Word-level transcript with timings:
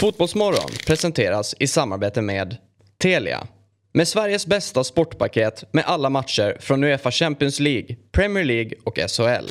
Fotbollsmorgon 0.00 0.70
presenteras 0.86 1.54
i 1.58 1.66
samarbete 1.66 2.22
med 2.22 2.56
Telia. 3.02 3.46
Med 3.92 4.08
Sveriges 4.08 4.46
bästa 4.46 4.84
sportpaket 4.84 5.64
med 5.72 5.84
alla 5.86 6.10
matcher 6.10 6.56
från 6.60 6.84
Uefa 6.84 7.10
Champions 7.10 7.60
League, 7.60 7.96
Premier 8.12 8.44
League 8.44 8.72
och 8.84 8.98
SHL. 9.10 9.48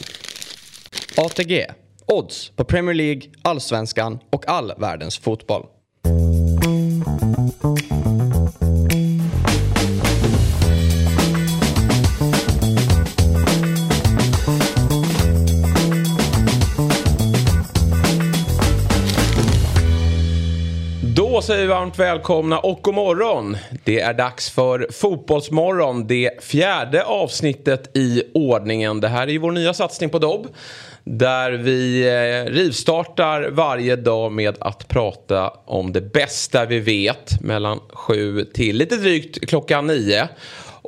ATG. 1.18 1.66
Odds 2.06 2.50
på 2.50 2.64
Premier 2.64 2.94
League, 2.94 3.22
Allsvenskan 3.42 4.20
och 4.30 4.50
all 4.50 4.74
världens 4.78 5.18
fotboll. 5.18 5.66
Varmt 21.80 22.00
välkomna 22.00 22.60
och 22.60 22.80
god 22.82 22.94
morgon. 22.94 23.58
Det 23.84 24.00
är 24.00 24.14
dags 24.14 24.50
för 24.50 24.88
Fotbollsmorgon, 24.92 26.08
det 26.08 26.44
fjärde 26.44 27.04
avsnittet 27.04 27.98
i 27.98 28.24
ordningen. 28.34 29.02
Det 29.02 29.08
här 29.08 29.28
är 29.28 29.32
ju 29.32 29.38
vår 29.38 29.52
nya 29.52 29.74
satsning 29.74 30.10
på 30.10 30.20
Dobb. 30.20 30.48
Där 31.04 31.52
vi 31.52 32.08
eh, 32.08 32.52
rivstartar 32.52 33.50
varje 33.50 33.96
dag 33.96 34.32
med 34.32 34.58
att 34.60 34.88
prata 34.88 35.50
om 35.66 35.94
det 35.94 36.02
bästa 36.02 36.66
vi 36.66 36.80
vet 36.80 37.42
mellan 37.42 37.80
sju 37.94 38.46
till 38.46 38.78
lite 38.78 38.96
drygt 38.96 39.50
klockan 39.50 39.88
nio. 39.88 40.30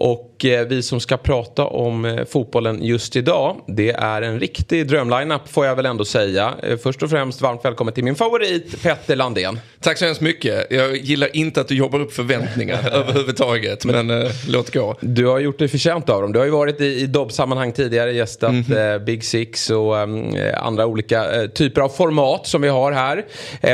Och 0.01 0.45
eh, 0.45 0.67
vi 0.67 0.83
som 0.83 0.99
ska 0.99 1.17
prata 1.17 1.65
om 1.65 2.05
eh, 2.05 2.25
fotbollen 2.25 2.83
just 2.83 3.15
idag, 3.15 3.57
det 3.67 3.91
är 3.91 4.21
en 4.21 4.39
riktig 4.39 4.87
drömlineup 4.87 5.49
får 5.49 5.65
jag 5.65 5.75
väl 5.75 5.85
ändå 5.85 6.05
säga. 6.05 6.53
Eh, 6.63 6.77
först 6.77 7.03
och 7.03 7.09
främst 7.09 7.41
varmt 7.41 7.65
välkommen 7.65 7.93
till 7.93 8.03
min 8.03 8.15
favorit 8.15 8.83
Petter 8.83 9.15
Landén. 9.15 9.59
Tack 9.79 9.97
så 9.97 10.05
hemskt 10.05 10.21
mycket. 10.21 10.67
Jag 10.69 10.97
gillar 10.97 11.35
inte 11.35 11.61
att 11.61 11.67
du 11.67 11.75
jobbar 11.75 11.99
upp 11.99 12.13
förväntningar 12.13 12.89
överhuvudtaget. 12.93 13.85
Men 13.85 14.09
äh, 14.09 14.31
låt 14.47 14.73
gå. 14.73 14.97
Du 15.01 15.25
har 15.25 15.39
gjort 15.39 15.59
dig 15.59 15.67
förtjänt 15.67 16.09
av 16.09 16.21
dem. 16.21 16.31
Du 16.31 16.39
har 16.39 16.45
ju 16.45 16.51
varit 16.51 16.81
i, 16.81 16.85
i 16.85 17.07
Dobb-sammanhang 17.07 17.71
tidigare, 17.71 18.11
gästat 18.11 18.49
mm 18.49 18.63
-hmm. 18.63 18.93
eh, 18.93 18.99
Big 18.99 19.23
Six 19.23 19.69
och 19.69 19.97
eh, 19.99 20.65
andra 20.65 20.85
olika 20.85 21.41
eh, 21.41 21.47
typer 21.47 21.81
av 21.81 21.89
format 21.89 22.47
som 22.47 22.61
vi 22.61 22.69
har 22.69 22.91
här. 22.91 23.25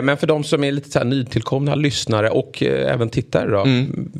men 0.01 0.17
för 0.17 0.27
de 0.27 0.43
som 0.43 0.63
är 0.63 0.71
lite 0.71 0.89
så 0.89 0.99
här 0.99 1.05
nytillkomna 1.05 1.75
lyssnare 1.75 2.29
och 2.29 2.63
även 2.63 3.09
tittare 3.09 3.51
då. 3.51 3.59
Mm 3.59 4.11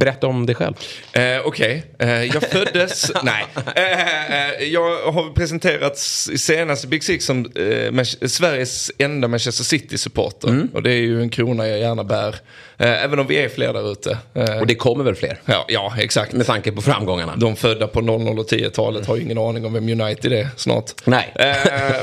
Berätta 0.00 0.26
om 0.26 0.46
dig 0.46 0.54
själv. 0.54 0.74
Eh, 1.12 1.22
Okej, 1.44 1.84
okay. 1.96 2.08
eh, 2.08 2.24
jag 2.24 2.42
föddes... 2.42 3.12
nej. 3.22 3.46
Eh, 3.76 4.60
eh, 4.60 4.64
jag 4.64 5.12
har 5.12 5.32
presenterats 5.34 6.30
i 6.32 6.38
senaste 6.38 6.86
Big 6.86 7.04
Six 7.04 7.24
som 7.24 7.46
eh, 7.54 8.02
Sveriges 8.28 8.90
enda 8.98 9.28
Manchester 9.28 9.64
City-supporter. 9.64 10.48
Mm. 10.48 10.68
Och 10.74 10.82
det 10.82 10.92
är 10.92 11.00
ju 11.00 11.22
en 11.22 11.28
krona 11.28 11.68
jag 11.68 11.78
gärna 11.78 12.04
bär. 12.04 12.36
Eh, 12.80 13.04
även 13.04 13.18
om 13.18 13.26
vi 13.26 13.36
är 13.36 13.48
fler 13.48 13.72
där 13.72 13.92
ute. 13.92 14.18
och 14.60 14.66
det 14.66 14.74
kommer 14.74 15.04
väl 15.04 15.14
fler? 15.14 15.40
Ja, 15.44 15.64
ja, 15.68 15.92
exakt. 15.98 16.32
Med 16.32 16.46
tanke 16.46 16.72
på 16.72 16.82
framgångarna. 16.82 17.36
De 17.36 17.56
födda 17.56 17.86
på 17.86 18.00
00 18.00 18.38
och 18.38 18.46
10-talet 18.46 19.06
har 19.06 19.16
ju 19.16 19.22
ingen 19.22 19.38
aning 19.38 19.64
om 19.64 19.72
vem 19.72 20.00
United 20.00 20.32
är 20.32 20.48
snart. 20.56 20.90
Nej. 21.04 21.34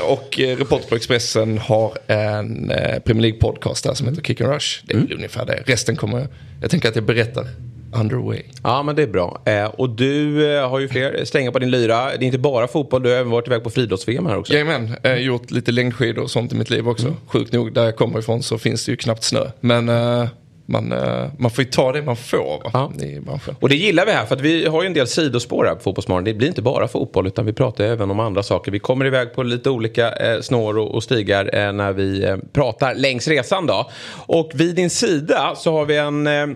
och 0.02 0.38
Reporter 0.38 0.88
på 0.88 0.94
Expressen 0.94 1.58
har 1.58 1.92
en 2.06 2.72
Premier 3.04 3.32
League-podcast 3.32 3.82
där 3.82 3.94
som 3.94 4.08
heter 4.08 4.22
Kick 4.22 4.40
and 4.40 4.52
Rush. 4.52 4.80
Det 4.84 4.92
är 4.92 4.98
mm. 4.98 5.12
ungefär 5.14 5.46
det. 5.46 5.62
Resten 5.66 5.96
kommer... 5.96 6.28
Jag 6.60 6.70
tänker 6.70 6.88
att 6.88 6.94
jag 6.94 7.04
berättar 7.04 7.46
underway. 7.92 8.42
Ja 8.62 8.82
men 8.82 8.96
det 8.96 9.02
är 9.02 9.06
bra. 9.06 9.42
Eh, 9.44 9.64
och 9.64 9.90
du 9.90 10.46
eh, 10.56 10.68
har 10.68 10.78
ju 10.78 10.88
fler 10.88 11.24
strängar 11.24 11.50
på 11.50 11.58
din 11.58 11.70
lyra. 11.70 12.04
Det 12.04 12.24
är 12.24 12.26
inte 12.26 12.38
bara 12.38 12.68
fotboll, 12.68 13.02
du 13.02 13.08
har 13.08 13.16
även 13.16 13.30
varit 13.30 13.46
iväg 13.46 13.64
på 13.64 13.70
friidrotts-VM 13.70 14.26
här 14.26 14.36
också. 14.36 14.52
Jajamän, 14.52 14.96
eh, 15.02 15.14
gjort 15.14 15.50
lite 15.50 15.72
längdskidor 15.72 16.22
och 16.22 16.30
sånt 16.30 16.52
i 16.52 16.56
mitt 16.56 16.70
liv 16.70 16.88
också. 16.88 17.06
Mm. 17.06 17.18
Sjukt 17.26 17.52
nog, 17.52 17.72
där 17.72 17.84
jag 17.84 17.96
kommer 17.96 18.18
ifrån 18.18 18.42
så 18.42 18.58
finns 18.58 18.84
det 18.84 18.90
ju 18.92 18.96
knappt 18.96 19.22
snö. 19.22 19.50
Men 19.60 19.88
eh, 19.88 20.28
man, 20.68 20.92
eh, 20.92 21.26
man 21.38 21.50
får 21.50 21.64
ju 21.64 21.70
ta 21.70 21.92
det 21.92 22.02
man 22.02 22.16
får 22.16 22.60
va? 22.64 22.70
Ja. 22.72 23.04
i 23.04 23.20
branschen. 23.20 23.56
Och 23.60 23.68
det 23.68 23.76
gillar 23.76 24.06
vi 24.06 24.12
här 24.12 24.26
för 24.26 24.34
att 24.34 24.40
vi 24.40 24.66
har 24.66 24.82
ju 24.82 24.86
en 24.86 24.94
del 24.94 25.06
sidospår 25.06 25.64
här 25.64 25.74
på 25.74 25.80
Fotbollsmorgon. 25.80 26.24
Det 26.24 26.34
blir 26.34 26.48
inte 26.48 26.62
bara 26.62 26.88
fotboll 26.88 27.26
utan 27.26 27.46
vi 27.46 27.52
pratar 27.52 27.84
även 27.84 28.10
om 28.10 28.20
andra 28.20 28.42
saker. 28.42 28.72
Vi 28.72 28.78
kommer 28.78 29.04
iväg 29.04 29.34
på 29.34 29.42
lite 29.42 29.70
olika 29.70 30.12
eh, 30.12 30.40
snår 30.40 30.78
och, 30.78 30.94
och 30.94 31.02
stigar 31.02 31.50
eh, 31.54 31.72
när 31.72 31.92
vi 31.92 32.24
eh, 32.24 32.36
pratar 32.52 32.94
längs 32.94 33.28
resan 33.28 33.66
då. 33.66 33.90
Och 34.10 34.50
vid 34.54 34.76
din 34.76 34.90
sida 34.90 35.54
så 35.56 35.72
har 35.72 35.84
vi 35.84 35.96
en 35.96 36.26
eh, 36.26 36.46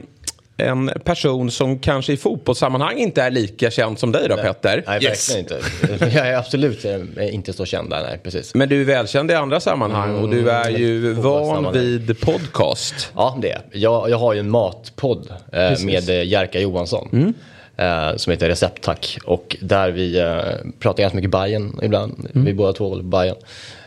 en 0.57 0.91
person 1.05 1.51
som 1.51 1.79
kanske 1.79 2.13
i 2.13 2.17
fotbollssammanhang 2.17 2.99
inte 2.99 3.23
är 3.23 3.31
lika 3.31 3.71
känd 3.71 3.99
som 3.99 4.13
dig 4.13 4.29
då 4.29 4.35
nej. 4.35 4.45
Petter. 4.45 4.85
Nej, 4.87 5.05
yes. 5.05 5.37
verkligen 5.37 5.61
inte. 5.89 6.19
Jag 6.19 6.29
är 6.29 6.37
absolut 6.37 6.85
eh, 6.85 7.35
inte 7.35 7.53
så 7.53 7.65
känd 7.65 7.91
där, 7.91 8.03
nej 8.03 8.21
precis. 8.23 8.55
Men 8.55 8.69
du 8.69 8.81
är 8.81 8.85
välkänd 8.85 9.31
i 9.31 9.35
andra 9.35 9.61
sammanhang 9.61 10.11
mm, 10.11 10.23
och 10.23 10.29
du 10.29 10.51
är 10.51 10.71
ju 10.71 11.13
van 11.13 11.73
vid 11.73 12.21
podcast. 12.21 13.13
Ja, 13.17 13.39
det 13.43 13.51
är 13.51 13.63
jag. 13.73 14.11
Jag 14.11 14.19
har 14.19 14.33
ju 14.33 14.41
en 14.41 14.51
matpodd 14.51 15.33
eh, 15.53 15.85
med 15.85 16.09
eh, 16.09 16.23
Jerka 16.25 16.61
Johansson. 16.61 17.09
Mm. 17.13 17.35
Eh, 17.77 18.17
som 18.17 18.31
heter 18.31 18.49
Recept 18.49 18.83
Tack. 18.83 19.19
Och 19.25 19.57
där 19.61 19.91
vi 19.91 20.19
eh, 20.19 20.71
pratar 20.79 21.03
ganska 21.03 21.17
mycket 21.17 21.31
Bayern 21.31 21.81
ibland. 21.83 22.29
Mm. 22.35 22.45
Vi 22.45 22.55
båda 22.55 22.73
två 22.73 22.89
håller 22.89 23.03
på 23.03 23.09
Bayern. 23.09 23.37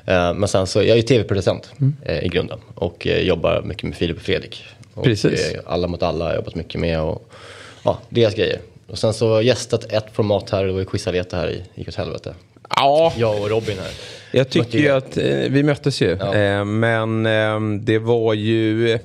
Eh, 0.06 0.34
men 0.34 0.48
sen 0.48 0.68
så, 0.68 0.80
jag 0.80 0.90
är 0.90 0.96
ju 0.96 1.02
tv-producent 1.02 1.72
mm. 1.80 2.24
i 2.24 2.28
grunden. 2.28 2.60
Och 2.76 3.06
jobbar 3.06 3.62
mycket 3.62 3.84
med 3.84 3.96
Filip 3.96 4.18
och 4.18 4.24
Fredrik. 4.24 4.64
Och 4.94 5.04
Precis. 5.04 5.54
Eh, 5.54 5.62
alla 5.66 5.88
mot 5.88 6.04
alla 6.04 6.26
har 6.26 6.32
jag 6.32 6.36
jobbat 6.36 6.56
mycket 6.56 6.82
med. 6.82 7.02
Och, 7.02 7.30
ja, 7.84 8.00
deras 8.10 8.36
grejer. 8.36 8.60
Och 8.88 8.98
sen 8.98 9.14
så 9.14 9.42
gästat 9.42 9.92
ett 9.92 10.06
format 10.14 10.50
här, 10.50 10.66
det 10.66 10.72
var 10.72 10.80
ju 10.80 10.86
quizarbete 10.86 11.38
här 11.38 11.50
i, 11.50 11.64
gick 11.76 11.88
åt 11.88 11.96
helvete. 11.96 12.34
Ja. 12.76 13.14
Jag 13.18 13.42
och 13.42 13.50
Robin 13.50 13.78
här. 13.78 13.92
Jag 14.32 14.50
tycker 14.50 14.80
ju 14.80 14.90
att, 14.90 15.18
eh, 15.18 15.26
vi 15.50 15.64
möttes 15.64 16.02
ju. 16.02 16.18
Ja. 16.20 16.36
Eh, 16.36 16.66
men 16.66 17.26
eh, 17.26 17.60
det 17.82 18.00
var 18.00 18.34
ju... 18.34 19.00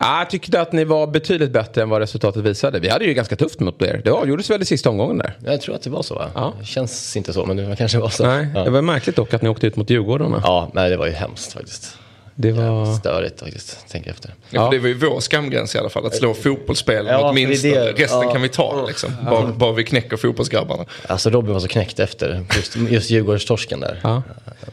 Ja, 0.00 0.18
jag 0.18 0.30
tyckte 0.30 0.60
att 0.60 0.72
ni 0.72 0.84
var 0.84 1.06
betydligt 1.06 1.50
bättre 1.50 1.82
än 1.82 1.88
vad 1.88 2.00
resultatet 2.00 2.42
visade. 2.42 2.80
Vi 2.80 2.88
hade 2.88 3.04
ju 3.04 3.14
ganska 3.14 3.36
tufft 3.36 3.60
mot 3.60 3.82
er. 3.82 4.00
Det 4.04 4.10
avgjordes 4.10 4.50
väl 4.50 4.62
i 4.62 4.64
sista 4.64 4.90
omgången 4.90 5.18
där? 5.18 5.36
Jag 5.44 5.60
tror 5.60 5.74
att 5.74 5.82
det 5.82 5.90
var 5.90 6.02
så 6.02 6.14
va? 6.14 6.30
Ja. 6.34 6.54
Det 6.60 6.66
känns 6.66 7.16
inte 7.16 7.32
så, 7.32 7.46
men 7.46 7.56
det 7.56 7.76
kanske 7.76 7.98
var 7.98 8.08
så. 8.08 8.26
Nej, 8.26 8.46
ja. 8.54 8.64
Det 8.64 8.70
var 8.70 8.82
märkligt 8.82 9.16
dock 9.16 9.34
att 9.34 9.42
ni 9.42 9.48
åkte 9.48 9.66
ut 9.66 9.76
mot 9.76 9.90
Djurgården. 9.90 10.34
Ja, 10.44 10.70
nej 10.74 10.90
det 10.90 10.96
var 10.96 11.06
ju 11.06 11.12
hemskt 11.12 11.52
faktiskt. 11.52 11.98
Det 12.34 12.52
var... 12.52 12.94
Störigt 12.94 13.40
faktiskt, 13.40 13.88
tänker 13.88 14.10
efter. 14.10 14.34
Ja, 14.50 14.68
det 14.70 14.78
var 14.78 14.88
ju 14.88 14.94
vår 14.94 15.20
skamgräns 15.20 15.74
i 15.74 15.78
alla 15.78 15.88
fall, 15.88 16.06
att 16.06 16.14
slå 16.14 16.34
fotbollsspel 16.34 17.06
ja, 17.06 17.30
åtminstone. 17.30 17.74
Det, 17.74 17.92
Resten 17.92 18.20
ja, 18.22 18.32
kan 18.32 18.42
vi 18.42 18.48
ta, 18.48 18.86
liksom. 18.86 19.16
bara, 19.24 19.46
bara 19.46 19.72
vi 19.72 19.84
knäcker 19.84 20.16
fotbollsgrabbarna. 20.16 20.84
Alltså 21.06 21.30
Robin 21.30 21.52
var 21.52 21.60
så 21.60 21.68
knäckt 21.68 22.00
efter, 22.00 22.44
just, 22.56 22.76
just 22.76 23.10
Djurgårdstorsken 23.10 23.80
där. 23.80 24.00
Ja. 24.02 24.22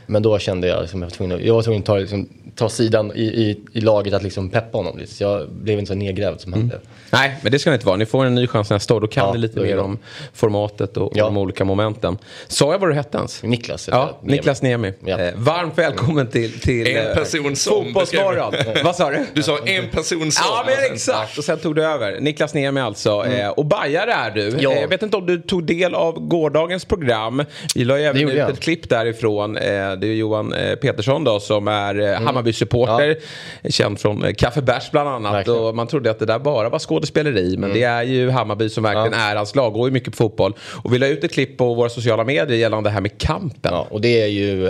Men 0.05 0.21
då 0.23 0.39
kände 0.39 0.67
jag 0.67 0.81
liksom, 0.81 1.01
jag 1.01 1.09
var 1.09 1.15
tvungen 1.15 1.37
att, 1.37 1.43
jag 1.43 1.53
var 1.53 1.61
tvungen 1.61 1.81
att 1.81 1.85
ta, 1.85 1.97
liksom, 1.97 2.29
ta 2.55 2.69
sidan 2.69 3.11
i, 3.15 3.23
i, 3.23 3.59
i, 3.73 3.81
laget 3.81 4.13
att 4.13 4.23
liksom 4.23 4.49
peppa 4.49 4.77
honom 4.77 4.97
lite. 4.97 5.13
Så 5.13 5.23
jag 5.23 5.49
blev 5.49 5.79
inte 5.79 5.89
så 5.89 5.95
nedgrävd 5.95 6.41
som 6.41 6.53
mm. 6.53 6.59
han 6.59 6.67
blev. 6.67 6.79
Nej, 7.11 7.35
men 7.41 7.51
det 7.51 7.59
ska 7.59 7.69
ni 7.69 7.73
inte 7.73 7.85
vara. 7.85 7.97
Ni 7.97 8.05
får 8.05 8.25
en 8.25 8.35
ny 8.35 8.47
chans 8.47 8.69
nästa 8.69 8.93
år. 8.93 9.01
Då 9.01 9.07
kan 9.07 9.25
ja, 9.27 9.33
ni 9.33 9.39
lite 9.39 9.59
mer 9.59 9.79
om 9.79 9.97
formatet 10.33 10.97
och, 10.97 11.11
ja. 11.15 11.25
de 11.25 11.37
olika 11.37 11.65
momenten. 11.65 12.17
Sa 12.47 12.71
jag 12.71 12.79
vad 12.79 12.89
du 12.89 12.93
hette 12.93 13.17
ens? 13.17 13.43
Niklas. 13.43 13.89
Ja, 13.91 14.19
Niemi. 14.21 14.37
Niklas 14.37 14.61
Niemi. 14.61 14.93
Ja. 15.05 15.19
Eh, 15.19 15.33
varmt 15.35 15.77
välkommen 15.77 16.27
till, 16.27 16.59
till 16.59 16.87
en 16.87 17.07
eh, 17.07 17.15
person 17.15 17.55
som 17.55 17.85
Fotbollsmorgon. 17.85 18.53
vad 18.83 18.95
sa 18.95 19.09
du? 19.09 19.25
Du 19.33 19.43
sa 19.43 19.57
en 19.65 19.89
person 19.89 20.31
som. 20.31 20.45
Ja, 20.49 20.63
men 20.65 20.93
exakt. 20.93 21.37
Och 21.37 21.43
sen 21.43 21.57
tog 21.57 21.75
du 21.75 21.85
över. 21.85 22.19
Niklas 22.19 22.53
Niemi 22.53 22.81
alltså. 22.81 23.11
Mm. 23.11 23.39
Eh, 23.39 23.49
och 23.49 23.65
bajare 23.65 24.13
är 24.13 24.31
du. 24.31 24.55
Ja. 24.59 24.71
Eh, 24.71 24.81
jag 24.81 24.87
vet 24.87 25.03
inte 25.03 25.17
om 25.17 25.25
du 25.25 25.41
tog 25.41 25.63
del 25.63 25.95
av 25.95 26.19
gårdagens 26.27 26.85
program. 26.85 27.43
Vi 27.75 27.83
la 27.83 27.99
ju 27.99 28.05
även 28.05 28.29
ut 28.29 28.49
ett 28.49 28.59
klipp 28.59 28.89
därifrån. 28.89 29.57
Eh, 29.57 29.63
det 29.63 30.07
är 30.07 30.13
Johan 30.13 30.53
eh, 30.53 30.75
Petersson 30.75 31.23
då 31.23 31.39
som 31.39 31.67
är 31.67 31.95
mm. 31.95 32.23
Hammarby-supporter. 32.49 33.17
Ja. 33.61 33.69
Känd 33.69 33.99
från 33.99 34.33
Kaffe 34.33 34.61
Bärs 34.61 34.91
bland 34.91 35.09
annat. 35.09 35.33
Verkligen. 35.33 35.59
Och 35.59 35.75
man 35.75 35.87
trodde 35.87 36.11
att 36.11 36.19
det 36.19 36.25
där 36.25 36.39
bara 36.39 36.69
var 36.69 36.79
skådespeleri. 36.79 37.57
Men 37.57 37.63
mm. 37.63 37.73
det 37.73 37.83
är 37.83 38.03
ju 38.03 38.29
Hammarby 38.29 38.69
som 38.69 38.83
verkligen 38.83 39.19
ja. 39.19 39.31
är 39.31 39.35
hans 39.35 39.55
lag. 39.55 39.73
Går 39.73 39.87
ju 39.87 39.93
mycket 39.93 40.11
på 40.11 40.17
fotboll. 40.17 40.53
Och 40.83 40.93
vi 40.93 40.97
la 40.97 41.07
ut 41.07 41.23
ett 41.23 41.31
klipp 41.31 41.57
på 41.57 41.73
våra 41.73 41.89
sociala 41.89 42.23
medier 42.23 42.57
gällande 42.57 42.89
det 42.89 42.93
här 42.93 43.01
med 43.01 43.17
kampen. 43.17 43.71
Ja, 43.73 43.87
och 43.89 44.01
det 44.01 44.21
är 44.21 44.27
ju, 44.27 44.69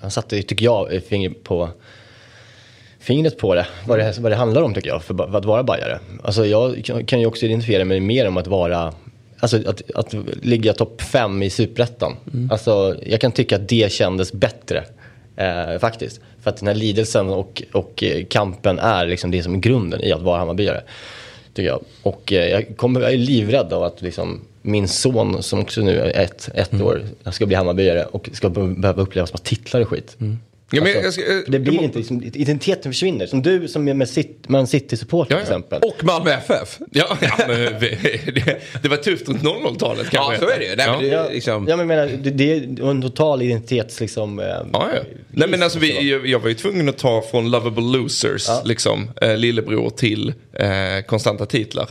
han 0.00 0.10
satte 0.10 0.42
tycker 0.42 0.64
jag, 0.64 1.02
fingret 1.08 1.44
på 1.44 1.68
fingret 3.00 3.38
på 3.38 3.54
det 3.54 3.66
vad, 3.86 3.98
det, 3.98 4.18
vad 4.18 4.32
det 4.32 4.36
handlar 4.36 4.62
om 4.62 4.74
tycker 4.74 4.88
jag, 4.88 5.02
för, 5.02 5.14
för 5.14 5.38
att 5.38 5.44
vara 5.44 5.62
bajare. 5.62 5.98
Alltså 6.24 6.46
jag 6.46 6.84
kan 7.06 7.20
ju 7.20 7.26
också 7.26 7.46
identifiera 7.46 7.84
mig 7.84 8.00
mer 8.00 8.28
om 8.28 8.36
att 8.36 8.46
vara 8.46 8.92
Alltså 9.40 9.56
att, 9.56 9.90
att 9.94 10.14
ligga 10.42 10.72
topp 10.72 11.02
fem 11.02 11.42
i 11.42 11.50
superettan. 11.50 12.16
Mm. 12.34 12.50
Alltså, 12.50 12.96
jag 13.06 13.20
kan 13.20 13.32
tycka 13.32 13.56
att 13.56 13.68
det 13.68 13.92
kändes 13.92 14.32
bättre. 14.32 14.84
Eh, 15.36 15.78
faktiskt. 15.78 16.20
För 16.42 16.50
att 16.50 16.56
den 16.56 16.66
här 16.68 16.74
lidelsen 16.74 17.28
och, 17.28 17.62
och 17.72 18.04
kampen 18.28 18.78
är 18.78 19.06
liksom 19.06 19.30
det 19.30 19.42
som 19.42 19.54
är 19.54 19.58
grunden 19.58 20.00
i 20.04 20.12
att 20.12 20.22
vara 20.22 20.38
Hammarbyare. 20.38 20.82
Tycker 21.54 21.68
jag. 21.68 21.84
Och 22.02 22.32
eh, 22.32 22.48
jag, 22.48 22.76
kommer, 22.76 23.00
jag 23.00 23.12
är 23.12 23.18
livrädd 23.18 23.72
av 23.72 23.82
att 23.82 24.02
liksom, 24.02 24.40
min 24.62 24.88
son 24.88 25.42
som 25.42 25.60
också 25.60 25.80
nu 25.80 25.98
är 26.00 26.22
ett, 26.22 26.50
ett 26.54 26.72
mm. 26.72 26.86
år 26.86 27.02
ska 27.30 27.46
bli 27.46 27.56
Hammarbyare 27.56 28.04
och 28.04 28.30
ska 28.32 28.48
behöva 28.48 29.02
uppleva 29.02 29.26
som 29.26 29.38
titlar 29.42 29.80
och 29.80 29.88
skit. 29.88 30.16
Mm. 30.20 30.38
Ja, 30.70 30.82
men 30.82 30.96
Alltså, 31.04 31.20
jag 31.20 31.26
ska- 31.28 31.32
eh, 31.32 31.38
det 31.48 31.58
blir 31.58 31.74
jag 31.74 31.84
inte, 31.84 31.98
liksom, 31.98 32.22
identiteten 32.22 32.92
försvinner. 32.92 33.26
Som 33.26 33.42
du 33.42 33.68
som 33.68 33.88
är 33.88 33.94
med 33.94 34.08
City- 34.08 34.34
Man 34.48 34.66
City-supporter 34.66 35.34
Ja, 35.34 35.40
till 35.44 35.52
ja. 35.52 35.58
exempel. 35.58 35.82
Och 35.82 36.04
Malmö 36.04 36.30
FF. 36.30 36.78
Ja, 36.90 37.16
ja 37.20 37.32
men, 37.48 37.48
det, 37.58 38.58
det 38.82 38.88
var 38.88 38.96
tufft 38.96 39.28
runt 39.28 39.42
00-talet 39.42 40.06
Ja, 40.12 40.22
kanske. 40.28 40.46
så 40.46 40.50
är 40.52 40.58
det 40.58 40.64
ju. 40.64 40.76
Men 40.76 41.00
det- 41.02 41.06
Ja, 41.06 41.28
liksom- 41.32 41.66
ja 41.68 41.76
men 41.76 41.88
jag 41.88 41.96
menar, 42.06 42.16
det, 42.22 42.30
det 42.30 42.52
är 42.52 42.90
en 42.90 43.02
total 43.02 43.42
identitets 43.42 44.00
liksom... 44.00 44.38
eh, 44.38 44.44
Ja, 44.46 44.64
ja. 44.72 45.00
Nej, 45.30 45.48
men 45.48 45.62
alltså, 45.62 45.78
vi, 45.78 46.10
jag, 46.10 46.26
jag 46.26 46.38
var 46.38 46.48
ju 46.48 46.54
tvungen 46.54 46.88
att 46.88 46.98
ta 46.98 47.22
från 47.30 47.50
Lovable 47.50 47.98
Losers, 47.98 48.48
liksom, 48.64 49.10
eh, 49.20 49.36
lillebror, 49.36 49.90
till 49.90 50.34
eh, 50.52 50.68
konstanta 51.06 51.46
titlar. 51.46 51.88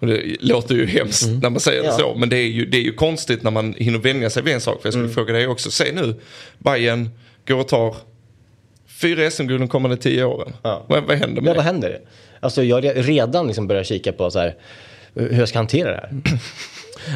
Och 0.00 0.06
det 0.06 0.22
låter 0.40 0.74
ju 0.74 0.86
hemskt 0.86 1.26
när 1.42 1.50
man 1.50 1.60
säger 1.60 1.82
det 1.82 1.88
Ja. 1.88 1.98
så, 1.98 2.14
men 2.14 2.28
det 2.28 2.36
är, 2.36 2.46
ju, 2.46 2.66
det 2.66 2.76
är 2.78 2.82
ju 2.82 2.92
konstigt 2.92 3.42
när 3.42 3.50
man 3.50 3.74
hinner 3.78 3.98
vänja 3.98 4.30
sig 4.30 4.42
vid 4.42 4.54
en 4.54 4.60
sak. 4.60 4.80
För 4.82 4.86
jag 4.86 4.94
skulle 4.94 5.08
fråga 5.08 5.32
dig 5.32 5.46
också, 5.46 5.70
se 5.70 5.92
nu, 5.92 6.14
Bayern 6.58 7.10
går 7.48 7.56
och 7.56 7.68
tar 7.68 7.96
fyra 9.00 9.30
SM-guld 9.30 9.60
de 9.60 9.68
kommande 9.68 9.96
tio 9.96 10.24
åren. 10.24 10.52
Ja. 10.62 10.84
Vad, 10.88 11.02
vad 11.04 11.16
händer 11.16 11.42
med 11.42 11.50
Ja, 11.50 11.54
vad 11.54 11.64
händer? 11.64 12.00
Alltså 12.40 12.62
jag 12.62 12.84
redan 13.08 13.46
liksom 13.46 13.66
börjat 13.66 13.86
kika 13.86 14.12
på 14.12 14.30
så 14.30 14.38
här, 14.38 14.54
hur 15.14 15.38
jag 15.38 15.48
ska 15.48 15.58
hantera 15.58 15.90
det 15.90 15.96
här. 15.96 16.40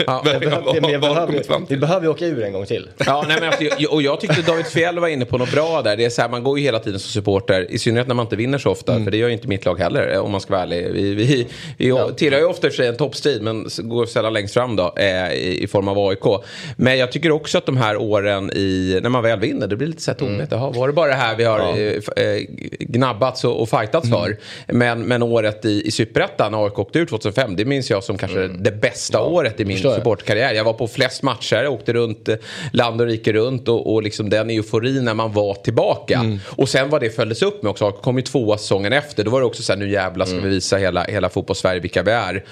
Ja. 0.07 0.23
Jag 0.35 0.43
jag 0.91 1.01
behöver, 1.01 1.69
vi 1.69 1.77
behöver 1.77 2.03
ju 2.07 2.11
åka 2.11 2.27
ur 2.27 2.43
en 2.43 2.53
gång 2.53 2.67
till. 2.67 2.89
Ja, 3.07 3.25
nej, 3.29 3.37
men 3.41 3.49
alltså, 3.49 3.89
och 3.95 4.03
jag 4.03 4.21
tyckte 4.21 4.43
David 4.43 4.67
Fjell 4.67 4.99
var 4.99 5.09
inne 5.09 5.25
på 5.25 5.39
något 5.39 5.53
bra 5.53 5.83
där. 5.83 5.97
Det 5.97 6.05
är 6.05 6.11
så 6.11 6.23
här, 6.23 6.29
man 6.29 6.43
går 6.43 6.59
ju 6.59 6.65
hela 6.65 6.79
tiden 6.79 7.01
som 7.01 7.11
supporter, 7.11 7.67
i 7.71 7.79
synnerhet 7.79 8.09
när 8.09 8.15
man 8.15 8.27
inte 8.27 8.37
vinner 8.37 8.59
så 8.59 8.71
ofta. 8.71 8.93
Mm. 8.93 9.05
För 9.05 9.11
det 9.11 9.17
gör 9.17 9.27
ju 9.29 9.33
inte 9.35 9.49
mitt 9.49 9.65
lag 9.65 9.79
heller, 9.79 10.19
om 10.19 10.31
man 10.31 10.41
ska 10.41 10.53
vara 10.53 10.63
ärlig. 10.63 10.89
Vi, 10.93 11.15
vi, 11.15 11.47
vi 11.79 11.95
tillhör 12.17 12.41
ju 12.41 12.47
ofta 12.47 12.69
för 12.71 12.77
sig 12.77 12.87
en 12.87 12.97
toppstrid, 12.97 13.43
men 13.43 13.69
går 13.79 14.07
sällan 14.07 14.33
längst 14.33 14.55
fram 14.55 14.77
då, 14.77 14.95
eh, 14.97 15.33
i, 15.33 15.59
i 15.63 15.67
form 15.67 15.89
av 15.89 15.99
AIK. 16.09 16.43
Men 16.77 16.99
jag 16.99 17.13
tycker 17.13 17.31
också 17.31 17.59
att 17.59 17.67
de 17.67 17.77
här 17.77 17.97
åren 17.97 18.51
i, 18.55 18.99
när 19.03 19.11
man 19.11 19.23
väl 19.23 19.41
vinner, 19.41 19.67
det 19.67 19.77
blir 19.77 19.89
lite 19.89 20.03
så 20.03 20.11
här 20.11 20.19
tomhet. 20.19 20.49
Jaha, 20.53 20.71
var 20.71 20.87
det 20.87 20.93
bara 20.95 21.09
det 21.09 21.15
här 21.15 21.37
vi 21.37 21.45
har 21.45 21.61
eh, 21.61 21.93
f- 21.99 22.09
eh, 22.17 22.41
gnabbats 22.79 23.45
och, 23.45 23.63
och 23.63 23.69
fightats 23.69 24.07
Mm. 24.07 24.19
för? 24.21 24.37
Men, 24.67 25.03
men 25.03 25.23
året 25.23 25.65
i, 25.65 25.83
i 25.87 25.91
Superettan, 25.91 26.53
när 26.53 26.65
AIK 26.65 26.79
åkte 26.79 26.99
ut 26.99 27.09
2005, 27.09 27.57
det 27.57 27.65
minns 27.65 27.91
jag 27.91 28.05
som 28.05 28.19
kanske 28.19 28.47
det 28.49 28.73
bästa 28.73 29.21
året 29.23 29.61
i 29.61 29.65
min 29.65 29.74
jag. 29.83 29.95
supportkarriär. 29.95 30.55
Jag 30.55 30.65
var 30.65 30.73
på 30.73 30.89
flest 30.89 31.23
matcher, 31.23 31.57
jag 31.57 31.73
åkte 31.73 31.93
runt 31.93 32.29
eh, 32.29 32.35
land 32.73 33.01
och 33.01 33.07
rike 33.07 33.33
runt 33.33 33.69
och, 33.69 33.93
och 33.95 34.03
liksom 34.03 34.31
den 34.31 34.51
euforin 34.51 35.05
när 35.05 35.15
man 35.15 35.33
var 35.33 35.55
tillbaka. 35.55 36.19
Mm. 36.19 36.39
Och 36.47 36.69
sen 36.69 36.91
vad 36.91 37.01
det 37.01 37.11
följdes 37.11 37.43
upp 37.43 37.63
med 37.63 37.71
också, 37.71 37.93
kom 37.93 38.17
ju 38.17 38.23
tvåa 38.23 38.59
säsongen 38.59 38.93
efter. 38.93 39.25
Då 39.25 39.31
var 39.31 39.41
det 39.41 39.47
också 39.47 39.63
så 39.63 39.73
här, 39.73 39.79
nu 39.79 39.91
jävlar 39.91 40.27
Mm. 40.27 40.39
ska 40.39 40.49
vi 40.49 40.55
visa 40.55 40.77
hela, 40.77 41.05
hela 41.05 41.29
fotbollssverige 41.29 41.81
vilka 41.81 42.03
vi 42.03 42.11
är. 42.11 42.45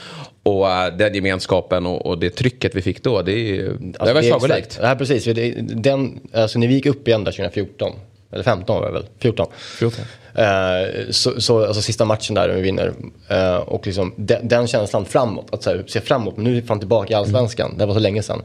Och 0.42 0.70
eh, 0.70 0.96
den 0.96 1.14
gemenskapen 1.14 1.86
och, 1.86 2.06
och 2.06 2.19
det 2.19 2.30
trycket 2.30 2.74
vi 2.74 2.82
fick 2.82 3.02
då, 3.02 3.22
det, 3.22 3.32
är 3.32 3.36
ju- 3.36 3.76
det 3.80 3.98
Alltså, 4.00 4.14
var 4.14 4.22
sagolikt. 4.22 4.78
Ja, 4.82 4.94
precis. 4.94 5.24
Den, 5.60 6.20
alltså, 6.32 6.58
när 6.58 6.66
vi 6.66 6.74
gick 6.74 6.86
upp 6.86 7.08
igen 7.08 7.24
där 7.24 7.32
2014, 7.32 7.92
eller 8.32 8.43
15 8.43 8.81
var 8.81 8.87
det 8.87 8.93
väl? 8.93 9.06
14. 9.19 9.46
14. 9.79 10.05
Eh, 10.34 11.11
så, 11.11 11.40
så 11.40 11.64
alltså 11.67 11.82
sista 11.82 12.05
matchen 12.05 12.34
där 12.34 12.49
vi 12.49 12.61
vinner. 12.61 12.93
Eh, 13.29 13.56
och 13.56 13.87
liksom 13.87 14.14
den, 14.17 14.49
den 14.49 14.67
känslan 14.67 15.05
framåt, 15.05 15.46
att 15.52 15.67
här, 15.67 15.84
se 15.87 16.00
framåt, 16.00 16.37
men 16.37 16.44
nu 16.44 16.50
är 16.50 16.61
vi 16.61 16.67
fan 16.67 16.79
tillbaka 16.79 17.12
i 17.12 17.17
allsvenskan. 17.17 17.75
Det 17.79 17.87
var 17.87 17.94
så 17.94 18.00
länge 18.00 18.23
sedan. 18.23 18.43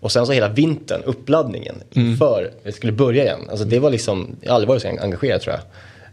Och 0.00 0.12
sen 0.12 0.26
så 0.26 0.32
hela 0.32 0.48
vintern, 0.48 1.02
uppladdningen 1.04 1.74
inför 1.90 2.50
det 2.64 2.72
skulle 2.72 2.92
börja 2.92 3.22
igen. 3.22 3.40
Alltså 3.50 3.64
det 3.64 3.78
var 3.78 3.90
liksom, 3.90 4.36
jag 4.40 4.50
har 4.50 4.54
aldrig 4.54 4.68
varit 4.68 4.82
så 4.82 4.88
engagerad 4.88 5.40
tror 5.40 5.54
jag. 5.54 5.62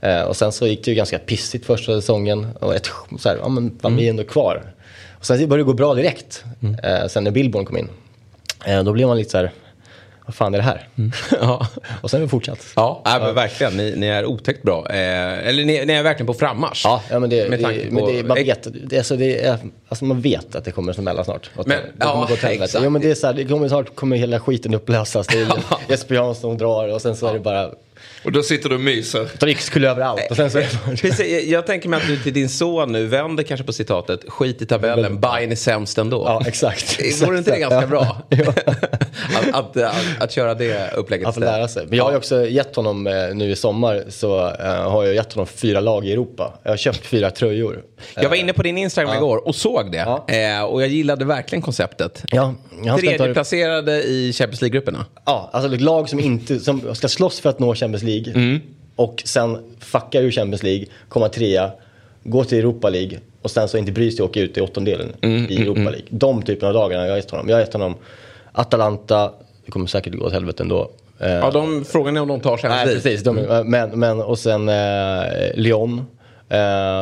Eh, 0.01 0.21
och 0.21 0.35
sen 0.35 0.51
så 0.51 0.67
gick 0.67 0.85
det 0.85 0.91
ju 0.91 0.95
ganska 0.95 1.19
pissigt 1.19 1.65
första 1.65 2.01
säsongen. 2.01 2.47
Och 2.59 2.75
ett, 2.75 2.89
så 3.19 3.29
här, 3.29 3.37
ja 3.41 3.49
men 3.49 3.79
fan, 3.81 3.95
vi 3.95 4.05
är 4.05 4.09
ändå 4.09 4.23
kvar. 4.23 4.73
Och 5.19 5.25
sen 5.25 5.37
började 5.37 5.57
det 5.57 5.63
gå 5.63 5.73
bra 5.73 5.93
direkt. 5.93 6.43
Eh, 6.83 7.07
sen 7.07 7.23
när 7.23 7.31
Billborn 7.31 7.65
kom 7.65 7.77
in. 7.77 7.89
Eh, 8.65 8.83
då 8.83 8.93
blev 8.93 9.07
man 9.07 9.17
lite 9.17 9.29
så 9.29 9.37
här, 9.37 9.51
vad 10.27 10.35
fan 10.35 10.53
är 10.53 10.57
det 10.57 10.63
här? 10.63 10.87
Ja. 11.41 11.67
Och 12.01 12.09
sen 12.11 12.19
har 12.19 12.25
vi 12.25 12.29
fortsatt. 12.29 12.59
Ja, 12.75 13.01
ja. 13.05 13.19
men 13.19 13.35
verkligen. 13.35 13.73
Ni, 13.77 13.95
ni 13.95 14.07
är 14.07 14.25
otäckt 14.25 14.63
bra. 14.63 14.85
Eh, 14.89 15.47
eller 15.47 15.65
ni, 15.65 15.85
ni 15.85 15.93
är 15.93 16.03
verkligen 16.03 16.27
på 16.27 16.33
frammarsch. 16.33 16.81
Ja, 16.85 17.01
ja 17.09 17.19
men, 17.19 17.29
det, 17.29 17.49
Med 17.49 17.61
tanke 17.61 17.79
det, 17.79 17.91
men 17.91 18.03
på- 18.03 18.11
det, 18.11 18.23
man, 18.23 18.35
vet, 18.37 18.67
det, 18.89 18.97
alltså 18.97 19.15
det 19.15 19.45
är, 19.45 19.57
alltså 19.87 20.05
man 20.05 20.21
vet 20.21 20.55
att 20.55 20.65
det 20.65 20.71
kommer 20.71 20.91
att 20.91 20.95
smälla 20.97 21.23
snart. 21.23 21.49
Men- 21.55 21.65
det, 21.69 21.75
det 21.75 22.05
kommer 22.05 22.37
ja, 22.43 22.49
exakt. 22.49 22.83
Jo, 22.83 22.89
men 22.89 23.01
det 23.01 23.11
är 23.11 23.15
så 23.15 23.27
här, 23.27 23.33
det 23.33 23.45
kommer 23.45 23.67
snart 23.67 23.95
kommer 23.95 24.15
hela 24.17 24.39
skiten 24.39 24.73
upplösas. 24.73 25.27
Det 25.27 25.41
är 25.41 25.47
Jesper 25.89 26.15
Jansson 26.15 26.57
drar 26.57 26.87
och 26.93 27.01
sen 27.01 27.15
så 27.15 27.27
är 27.27 27.33
det 27.33 27.39
bara 27.39 27.71
Och 28.23 28.31
då 28.31 28.43
sitter 28.43 28.69
du 28.69 28.75
och 28.75 28.81
myser. 28.81 29.29
drickskull 29.39 29.85
överallt. 29.85 30.21
Och 30.29 30.35
sen 30.35 30.51
så 30.51 30.61
Precis, 30.89 31.19
jag, 31.19 31.43
jag 31.43 31.65
tänker 31.65 31.89
mig 31.89 31.97
att 32.01 32.07
du 32.07 32.17
till 32.17 32.33
din 32.33 32.49
son 32.49 32.91
nu 32.91 33.05
vänder 33.05 33.43
kanske 33.43 33.65
på 33.65 33.73
citatet 33.73 34.19
skit 34.27 34.61
i 34.61 34.65
tabellen, 34.65 35.19
Bayern 35.19 35.51
är 35.51 35.55
sämst 35.55 35.97
ändå. 35.97 36.23
ja, 36.25 36.41
exakt. 36.47 36.99
Vore 37.23 37.37
inte 37.37 37.51
det 37.51 37.59
ganska 37.59 37.81
Ja. 37.81 37.87
bra? 37.87 38.17
Ja. 38.29 38.45
att, 39.39 39.53
att, 39.53 39.77
att, 39.77 39.95
att 40.19 40.31
köra 40.31 40.53
det 40.53 40.91
upplägget 40.95 41.33
får 41.33 41.41
lära 41.41 41.67
sig. 41.67 41.85
Men 41.87 41.97
jag 41.97 42.03
har 42.03 42.11
ju 42.11 42.17
också 42.17 42.45
gett 42.47 42.75
honom 42.75 43.07
eh, 43.07 43.13
nu 43.33 43.51
i 43.51 43.55
sommar 43.55 44.03
så 44.09 44.47
eh, 44.47 44.91
har 44.91 45.03
jag 45.03 45.15
gett 45.15 45.33
honom 45.33 45.47
fyra 45.47 45.79
lag 45.79 46.05
i 46.05 46.11
Europa. 46.13 46.53
Jag 46.63 46.71
har 46.71 46.77
köpt 46.77 47.05
fyra 47.05 47.31
tröjor. 47.31 47.81
Jag 48.15 48.29
var 48.29 48.35
inne 48.35 48.53
på 48.53 48.63
din 48.63 48.77
Instagram 48.77 49.15
igår 49.17 49.47
och 49.47 49.55
såg 49.55 49.91
det. 49.91 49.97
Ja. 49.97 50.25
Eh, 50.27 50.63
och 50.63 50.81
jag 50.81 50.89
gillade 50.89 51.25
verkligen 51.25 51.61
konceptet. 51.61 52.23
Ja, 52.31 52.53
Tredjeplacerade 52.99 54.03
i 54.03 54.33
Champions 54.33 54.61
League-grupperna. 54.61 55.05
Ja, 55.25 55.49
alltså 55.53 55.73
ett 55.75 55.81
lag 55.81 56.09
som, 56.09 56.19
inte, 56.19 56.59
som 56.59 56.95
ska 56.95 57.07
slåss 57.07 57.39
för 57.39 57.49
att 57.49 57.59
nå 57.59 57.75
Champions 57.75 58.03
League 58.03 58.06
Mm. 58.35 58.59
och 58.95 59.21
sen 59.25 59.57
fucka 59.79 60.19
ur 60.19 60.31
Champions 60.31 60.63
League, 60.63 60.85
komma 61.09 61.29
trea, 61.29 61.71
gå 62.23 62.43
till 62.43 62.57
Europa 62.57 62.89
League 62.89 63.19
och 63.41 63.51
sen 63.51 63.67
så 63.67 63.77
inte 63.77 63.91
bry 63.91 64.11
sig 64.11 64.23
och 64.23 64.29
åka 64.29 64.39
ut 64.39 64.57
i 64.57 64.61
åttondelen 64.61 65.13
Mm, 65.21 65.45
i 65.49 65.61
Europa 65.61 65.79
League. 65.81 66.05
De 66.09 66.41
typerna 66.41 66.67
av 66.67 66.73
lagarna 66.73 67.03
jag 67.03 67.11
har 67.11 67.17
gett 67.17 67.31
honom. 67.31 67.49
Jag 67.49 67.55
har 67.55 67.61
gett 67.61 67.73
honom 67.73 67.95
Atalanta, 68.51 69.31
det 69.65 69.71
kommer 69.71 69.87
säkert 69.87 70.13
gå 70.13 70.25
åt 70.25 70.33
helvete 70.33 70.63
ändå. 70.63 70.91
Eh, 71.19 71.29
Ja, 71.31 71.51
de, 71.51 71.85
frågan 71.85 72.17
är 72.17 72.21
om 72.21 72.27
de 72.27 72.39
tar 72.39 72.57
Champions 72.57 72.75
Nej, 72.77 72.85
League. 72.85 73.01
precis. 73.01 73.23
De, 73.23 73.37
Mm. 73.37 73.67
men, 73.71 73.99
men, 73.99 74.21
och 74.21 74.39
sen 74.39 74.69
eh, 74.69 74.75
Lyon, 75.55 76.05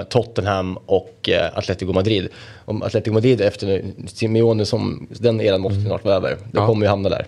Tottenham 0.09 0.77
och 0.85 1.29
eh, 1.29 1.57
Atletico 1.57 1.93
Madrid. 1.93 2.27
Om 2.65 2.83
Atletico 2.83 3.13
Madrid 3.13 3.41
efter 3.41 3.67
nu, 3.67 3.93
Simeone 4.07 4.65
som, 4.65 5.07
den 5.09 5.41
eran 5.41 5.61
måste 5.61 5.81
snart 5.81 6.05
vara 6.05 6.15
över. 6.15 6.29
De 6.29 6.57
Ja. 6.59 6.67
kommer 6.67 6.85
ju 6.85 6.89
hamna 6.89 7.09
där. 7.09 7.25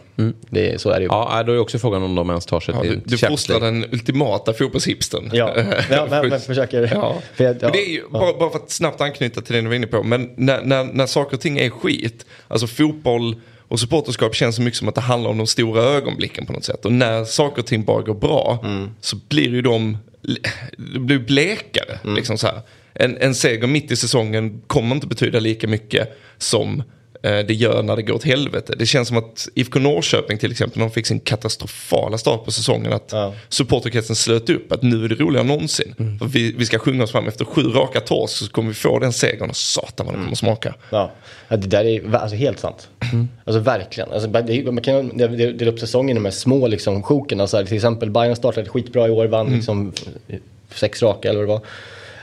Det, 0.50 0.82
så 0.82 0.90
är 0.90 0.96
det 0.96 1.02
ju. 1.02 1.08
Ja, 1.12 1.44
då 1.44 1.54
är 1.54 1.60
också 1.60 1.80
frågan 1.80 2.04
om 2.04 2.16
de 2.16 2.30
ens 2.30 2.46
tar 2.46 2.60
sig 2.60 2.74
Ja, 2.76 2.82
till 2.82 2.90
du 2.92 3.02
du 3.06 3.18
fostrar 3.18 3.60
den 3.60 3.86
ultimata 3.92 4.54
fotbollshipstern. 4.54 5.30
Ja, 5.34 5.52
ja 5.90 6.08
men, 6.10 6.30
men 6.30 6.40
försöker... 6.40 6.92
Ja. 6.94 7.16
För 7.36 7.44
jag, 7.44 7.56
ja. 7.56 7.60
Men 7.62 7.72
det 7.72 7.86
är 7.86 7.90
ju, 7.92 8.04
bara, 8.10 8.34
bara 8.40 8.50
för 8.50 8.60
att 8.60 8.72
snabbt 8.72 9.02
anknyta 9.02 9.42
till 9.42 9.56
det 9.56 9.62
du 9.62 9.68
var 9.68 9.76
inne 9.76 9.88
på, 9.88 10.04
men 10.04 10.30
när, 10.36 10.62
när, 10.62 10.84
när 10.84 11.06
saker 11.06 11.36
och 11.38 11.42
ting 11.42 11.58
är 11.60 11.70
skit, 11.70 12.26
alltså 12.48 12.68
fotboll 12.68 13.36
och 13.70 13.80
supporterskap 13.80 14.36
känns 14.36 14.56
så 14.56 14.62
mycket 14.62 14.78
som 14.80 14.88
att 14.88 14.96
det 14.96 15.02
handlar 15.02 15.30
om 15.30 15.38
de 15.38 15.48
stora 15.48 15.82
ögonblicken 15.84 16.46
på 16.46 16.54
något 16.54 16.64
sätt. 16.64 16.86
Och 16.86 16.92
när 16.92 17.24
saker 17.26 17.62
och 17.62 17.66
ting 17.68 17.84
bara 17.84 18.02
går 18.02 18.14
bra 18.14 18.60
så 19.02 19.16
blir 19.30 19.50
ju 19.50 19.62
de, 19.62 19.98
de 20.78 21.00
blir 21.00 21.20
blekare. 21.20 22.00
Liksom 22.04 22.38
så 22.38 22.48
här. 22.48 22.62
En, 22.94 23.18
en 23.18 23.36
seger 23.36 23.68
mitt 23.68 23.92
i 23.92 23.96
säsongen 23.96 24.62
kommer 24.68 24.96
inte 24.96 25.08
betyda 25.08 25.40
lika 25.40 25.68
mycket 25.68 26.20
som 26.38 26.84
det 27.22 27.54
gör 27.54 27.84
när 27.84 27.96
det 27.96 28.02
går 28.02 28.14
åt 28.14 28.24
helvete. 28.24 28.74
Det 28.80 28.86
känns 28.86 29.08
som 29.08 29.18
att 29.18 29.48
IFK 29.56 29.80
Norrköping 29.80 30.38
till 30.38 30.52
exempel, 30.52 30.80
de 30.80 30.92
fick 30.92 31.06
sin 31.08 31.20
katastrofala 31.20 32.18
start 32.18 32.46
på 32.46 32.52
säsongen. 32.52 32.94
Att 32.94 33.10
Ja. 33.12 33.34
supporterkretsen 33.50 34.16
slöt 34.16 34.50
upp 34.50 34.72
att 34.72 34.82
nu 34.84 35.06
är 35.06 35.10
det 35.10 35.16
roligare 35.16 35.42
än 35.42 35.48
någonsin. 35.48 36.18
För 36.20 36.26
vi, 36.26 36.52
vi 36.52 36.66
ska 36.66 36.80
sjunga 36.80 37.04
oss 37.04 37.12
fram 37.12 37.28
efter 37.28 37.46
sju 37.46 37.62
raka 37.62 38.00
torsk 38.00 38.34
så 38.38 38.50
kommer 38.50 38.70
vi 38.70 38.76
få 38.76 39.00
den 39.00 39.14
segern 39.14 39.50
och 39.50 39.56
satan 39.56 40.06
vad 40.06 40.16
den 40.16 40.24
kommer 40.24 40.36
smaka. 40.36 40.74
Ja, 40.90 41.12
ja 41.48 41.58
det 41.58 41.68
där 41.68 41.86
är 41.86 42.16
alltså, 42.16 42.36
helt 42.38 42.60
sant. 42.60 42.90
Alltså 43.46 43.60
verkligen. 43.60 44.12
Alltså, 44.12 44.28
det, 44.28 44.72
man 44.72 44.84
kan 44.84 45.18
dela 45.18 45.72
upp 45.72 45.80
säsongen 45.80 46.18
i 46.18 46.20
de 46.20 46.26
här 46.26 46.32
små 46.32 46.68
liksom, 46.68 47.04
sjoken. 47.04 47.42
Alltså, 47.42 47.66
till 47.66 47.76
exempel 47.76 48.10
Bayern 48.10 48.36
startade 48.36 48.70
skitbra 48.70 49.08
i 49.08 49.12
år, 49.12 49.28
vann 49.28 49.54
liksom, 49.54 49.94
sex 50.72 51.02
raka 51.04 51.30
eller 51.30 51.40
vad 51.40 51.48
det 51.50 51.54
var. 51.54 51.62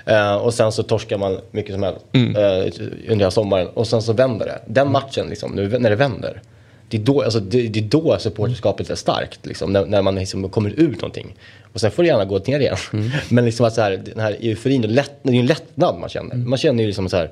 Eh, 0.05 0.35
och 0.35 0.55
sen 0.55 0.73
så 0.73 0.83
torskar 0.83 1.19
man 1.19 1.41
mycket 1.51 1.75
som 1.75 1.83
helst 1.83 2.01
eh, 2.15 2.85
under 3.11 3.17
hela 3.17 3.31
sommaren. 3.31 3.69
Och 3.69 3.87
sen 3.87 4.03
så 4.03 4.13
vänder 4.13 4.47
det. 4.47 4.61
Den 4.67 4.93
matchen, 4.93 5.27
liksom, 5.29 5.53
nu, 5.53 5.79
när 5.79 5.91
det 5.91 5.97
vänder. 5.97 6.43
Det 6.89 6.97
är 6.97 7.01
då, 7.01 7.23
alltså, 7.23 7.41
det, 7.41 7.69
det 7.69 7.81
är 7.81 7.85
då 7.85 8.19
supporterskapet 8.19 8.91
är 8.91 8.95
starkt. 8.95 9.47
Liksom, 9.47 9.73
när, 9.73 9.87
när 9.87 10.03
man 10.03 10.15
liksom 10.15 10.49
kommer 10.49 10.71
ut 10.71 11.01
någonting. 11.01 11.35
Och 11.73 11.81
sen 11.81 11.91
får 11.91 12.03
det 12.03 12.09
gärna 12.09 12.25
gå 12.25 12.39
ner 12.39 12.61
igen. 12.61 12.77
Men 13.29 13.45
liksom 13.45 13.67
att 13.67 13.75
så 13.75 13.81
här, 13.81 14.03
den 14.05 14.21
här 14.21 14.37
euforin, 14.41 14.83
lätt, 14.83 15.13
det 15.23 15.31
är 15.31 15.35
en 15.35 15.47
lättnad 15.47 15.99
man 15.99 16.09
känner. 16.09 16.37
Man 16.37 16.59
känner 16.59 16.83
ju 16.83 16.87
liksom 16.87 17.09
så 17.09 17.17
här. 17.17 17.31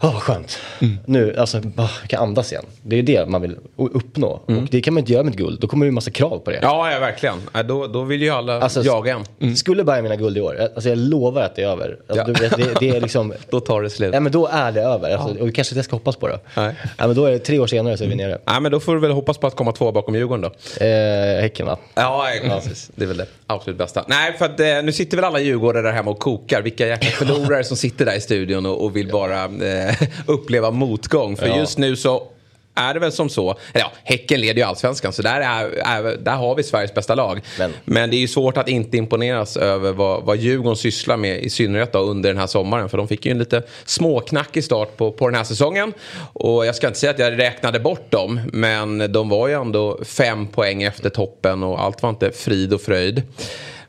Åh, 0.00 0.12
vad 0.12 0.22
skönt. 0.22 0.58
Nu, 1.04 1.34
alltså, 1.38 1.60
jag 1.76 1.88
kan 2.08 2.22
andas 2.22 2.52
igen. 2.52 2.64
Det 2.82 2.96
är 2.98 3.02
det 3.02 3.26
man 3.26 3.42
vill 3.42 3.56
uppnå. 3.76 4.28
Och 4.46 4.52
det 4.70 4.80
kan 4.80 4.94
man 4.94 5.00
inte 5.00 5.12
göra 5.12 5.22
med 5.22 5.30
ett 5.32 5.38
guld. 5.38 5.60
Då 5.60 5.66
kommer 5.68 5.86
det 5.86 5.90
en 5.90 5.94
massa 5.94 6.10
krav 6.10 6.38
på 6.38 6.50
det. 6.50 6.58
Ja, 6.62 6.92
ja, 6.92 6.98
verkligen. 6.98 7.36
Ja, 7.52 7.62
då, 7.62 7.86
då 7.86 8.02
vill 8.02 8.22
ju 8.22 8.30
alla 8.30 8.60
Alltså, 8.60 8.82
jaga 8.82 9.20
en. 9.38 9.56
Skulle 9.56 9.84
Bayern 9.84 10.02
vinna 10.02 10.16
guld 10.16 10.38
i 10.38 10.40
år, 10.40 10.68
alltså 10.74 10.88
jag 10.88 10.98
lovar 10.98 11.42
att 11.42 11.56
det 11.56 11.62
är 11.62 11.68
över. 11.68 11.96
Alltså, 12.08 12.24
Ja. 12.32 12.48
du 12.48 12.62
det, 12.64 12.80
det 12.80 12.88
är 12.88 13.00
liksom... 13.00 13.32
Då 13.50 13.60
tar 13.60 13.82
det 13.82 13.90
slut. 13.90 14.14
Ja, 14.14 14.20
men 14.20 14.32
då 14.32 14.46
är 14.46 14.72
det 14.72 14.80
över. 14.82 15.10
Alltså, 15.16 15.40
och 15.40 15.48
vi 15.48 15.52
kanske 15.52 15.74
inte 15.74 15.82
ska 15.82 15.96
hoppas 15.96 16.16
på 16.16 16.28
det. 16.28 16.38
Nej. 16.56 16.74
Ja, 16.98 17.06
men 17.06 17.16
då 17.16 17.24
är 17.24 17.30
det 17.30 17.38
tre 17.38 17.58
år 17.58 17.66
senare 17.66 17.96
så 17.96 18.04
är 18.04 18.08
vi 18.08 18.14
nere. 18.14 18.38
Nej, 18.44 18.60
men 18.60 18.72
då 18.72 18.80
får 18.80 18.94
du 18.94 19.00
väl 19.00 19.10
hoppas 19.10 19.38
på 19.38 19.46
att 19.46 19.56
komma 19.56 19.72
två 19.72 19.92
bakom 19.92 20.14
Djurgården 20.14 20.40
då. 20.42 20.84
Eh, 20.84 21.40
häcken 21.40 21.66
va? 21.66 21.78
Ja, 21.94 22.26
precis. 22.42 22.90
Det 22.94 23.04
är 23.04 23.08
väl 23.08 23.16
det 23.16 23.26
absolut 23.46 23.78
bästa. 23.78 24.04
Nej, 24.08 24.34
för 24.38 24.44
att 24.44 24.60
eh, 24.60 24.66
nu 24.84 24.92
sitter 24.92 25.16
väl 25.16 25.24
alla 25.24 25.40
djurgårdare 25.40 25.82
där 25.82 25.92
hemma 25.92 26.10
och 26.10 26.18
kokar. 26.18 26.62
Vilka 26.62 26.86
jäkla 26.86 27.10
förlorare 27.26 27.64
som 27.64 27.76
sitter 27.76 28.04
där 28.04 28.14
i 28.16 28.20
studion 28.20 28.66
och, 28.66 28.84
och 28.84 28.96
vill 28.96 29.08
bara 29.08 29.44
eh, 29.44 29.87
uppleva 30.26 30.70
motgång. 30.70 31.36
För 31.36 31.46
Ja. 31.46 31.56
just 31.56 31.78
nu 31.78 31.96
så 31.96 32.22
är 32.74 32.94
det 32.94 33.00
väl 33.00 33.12
som 33.12 33.28
så. 33.28 33.54
Ja, 33.72 33.92
Häcken 34.04 34.40
leder 34.40 34.54
ju 34.54 34.62
allsvenskan 34.62 35.12
så 35.12 35.22
där, 35.22 35.40
är, 35.40 35.64
är, 35.84 36.16
där 36.16 36.36
har 36.36 36.54
vi 36.54 36.62
Sveriges 36.62 36.94
bästa 36.94 37.14
lag. 37.14 37.40
Men, 37.58 37.72
Men 37.84 38.10
det 38.10 38.16
är 38.16 38.18
ju 38.18 38.28
svårt 38.28 38.56
att 38.56 38.68
inte 38.68 38.96
imponeras 38.96 39.56
över 39.56 39.92
vad, 39.92 40.22
vad 40.24 40.36
Djurgården 40.36 40.76
sysslar 40.76 41.16
med 41.16 41.42
i 41.42 41.50
synnerhet 41.50 41.92
då, 41.92 41.98
under 41.98 42.28
den 42.30 42.38
här 42.38 42.46
sommaren. 42.46 42.88
För 42.88 42.98
de 42.98 43.08
fick 43.08 43.26
ju 43.26 43.32
en 43.32 43.38
lite 43.38 43.62
småknackig 43.84 44.64
start 44.64 44.96
på, 44.96 45.12
på 45.12 45.28
den 45.28 45.34
här 45.34 45.44
säsongen. 45.44 45.92
Och 46.32 46.66
jag 46.66 46.74
ska 46.74 46.86
inte 46.86 46.98
säga 46.98 47.10
att 47.10 47.18
jag 47.18 47.38
räknade 47.38 47.80
bort 47.80 48.10
dem. 48.10 48.40
Men 48.52 49.12
de 49.12 49.28
var 49.28 49.48
ju 49.48 49.54
ändå 49.54 49.98
fem 50.04 50.46
poäng 50.46 50.82
efter 50.82 51.10
toppen 51.10 51.62
och 51.62 51.82
allt 51.82 52.02
var 52.02 52.10
inte 52.10 52.30
frid 52.30 52.72
och 52.72 52.80
fröjd. 52.80 53.22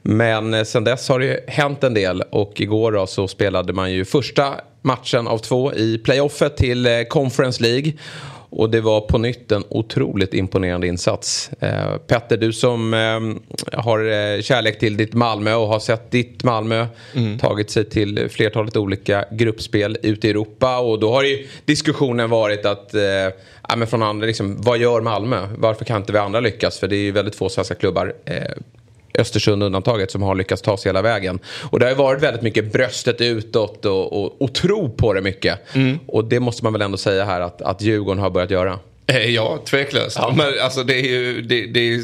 Men 0.01 0.53
eh, 0.53 0.63
sen 0.63 0.83
dess 0.83 1.09
har 1.09 1.19
det 1.19 1.39
hänt 1.47 1.83
en 1.83 1.93
del 1.93 2.21
och 2.21 2.61
igår 2.61 2.91
då 2.91 3.07
så 3.07 3.27
spelade 3.27 3.73
man 3.73 3.91
ju 3.91 4.05
första 4.05 4.55
matchen 4.81 5.27
av 5.27 5.37
två 5.37 5.73
i 5.73 5.97
playoffet 5.97 6.57
till 6.57 6.85
eh, 6.85 7.03
Conference 7.03 7.63
League. 7.63 7.93
Och 8.51 8.69
det 8.69 8.81
var 8.81 9.01
på 9.01 9.17
nytt 9.17 9.51
en 9.51 9.63
otroligt 9.69 10.33
imponerande 10.33 10.87
insats. 10.87 11.51
Eh, 11.59 11.97
Petter, 12.07 12.37
du 12.37 12.53
som 12.53 12.93
eh, 12.93 13.79
har 13.79 13.99
eh, 13.99 14.41
kärlek 14.41 14.79
till 14.79 14.97
ditt 14.97 15.13
Malmö 15.13 15.53
och 15.53 15.67
har 15.67 15.79
sett 15.79 16.11
ditt 16.11 16.43
Malmö 16.43 16.87
mm. 17.15 17.39
tagit 17.39 17.69
sig 17.69 17.85
till 17.89 18.29
flertalet 18.29 18.77
olika 18.77 19.25
gruppspel 19.31 19.97
ute 20.01 20.27
i 20.27 20.29
Europa. 20.29 20.79
Och 20.79 20.99
då 20.99 21.11
har 21.11 21.23
ju 21.23 21.47
diskussionen 21.65 22.29
varit 22.29 22.65
att, 22.65 22.93
eh, 22.93 23.01
ja, 23.69 23.75
men 23.75 23.87
från 23.87 24.03
andra, 24.03 24.27
liksom, 24.27 24.61
vad 24.61 24.77
gör 24.77 25.01
Malmö? 25.01 25.47
Varför 25.57 25.85
kan 25.85 25.97
inte 25.97 26.13
vi 26.13 26.19
andra 26.19 26.39
lyckas? 26.39 26.79
För 26.79 26.87
det 26.87 26.95
är 26.95 27.01
ju 27.03 27.11
väldigt 27.11 27.35
få 27.35 27.49
svenska 27.49 27.75
klubbar 27.75 28.13
eh, 28.25 28.35
Östersund 29.17 29.63
undantaget 29.63 30.11
som 30.11 30.21
har 30.21 30.35
lyckats 30.35 30.61
ta 30.61 30.77
sig 30.77 30.89
hela 30.89 31.01
vägen. 31.01 31.39
Och 31.69 31.79
det 31.79 31.85
har 31.85 31.91
ju 31.91 31.97
varit 31.97 32.23
väldigt 32.23 32.41
mycket 32.41 32.73
bröstet 32.73 33.21
utåt 33.21 33.85
och, 33.85 34.23
och, 34.23 34.41
och 34.41 34.53
tro 34.53 34.89
på 34.89 35.13
det 35.13 35.21
mycket. 35.21 35.75
Mm. 35.75 35.99
Och 36.05 36.25
det 36.25 36.39
måste 36.39 36.63
man 36.63 36.73
väl 36.73 36.81
ändå 36.81 36.97
säga 36.97 37.25
här 37.25 37.41
att, 37.41 37.61
att 37.61 37.81
Djurgården 37.81 38.21
har 38.21 38.29
börjat 38.29 38.51
göra. 38.51 38.79
Eh, 39.07 39.25
ja, 39.25 39.59
tveklöst. 39.65 40.17
Ja. 40.19 40.33
Men 40.37 40.47
alltså 40.61 40.83
det 40.83 40.99
är 40.99 41.09
ju 41.09 41.41
det, 41.41 41.65
det 41.65 41.79
är 41.79 42.01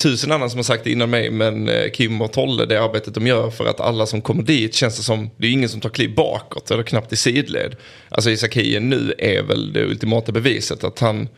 tusen 0.00 0.32
andra 0.32 0.48
som 0.48 0.58
har 0.58 0.64
sagt 0.64 0.84
det 0.84 0.90
innan 0.90 1.10
mig. 1.10 1.30
Men 1.30 1.68
eh, 1.68 1.90
Kim 1.90 2.20
och 2.20 2.32
Tolle, 2.32 2.64
det 2.64 2.82
arbetet 2.82 3.14
de 3.14 3.26
gör 3.26 3.50
för 3.50 3.66
att 3.66 3.80
alla 3.80 4.06
som 4.06 4.22
kommer 4.22 4.42
dit 4.42 4.74
känns 4.74 4.96
det 4.96 5.02
som, 5.02 5.30
det 5.36 5.46
är 5.46 5.50
ingen 5.50 5.68
som 5.68 5.80
tar 5.80 5.90
kliv 5.90 6.14
bakåt 6.14 6.70
eller 6.70 6.82
knappt 6.82 7.12
i 7.12 7.16
sidled. 7.16 7.76
Alltså 8.08 8.30
Isak 8.30 8.56
nu 8.80 9.14
är 9.18 9.42
väl 9.42 9.72
det 9.72 9.84
ultimata 9.84 10.32
beviset 10.32 10.84
att 10.84 10.98
han 10.98 11.28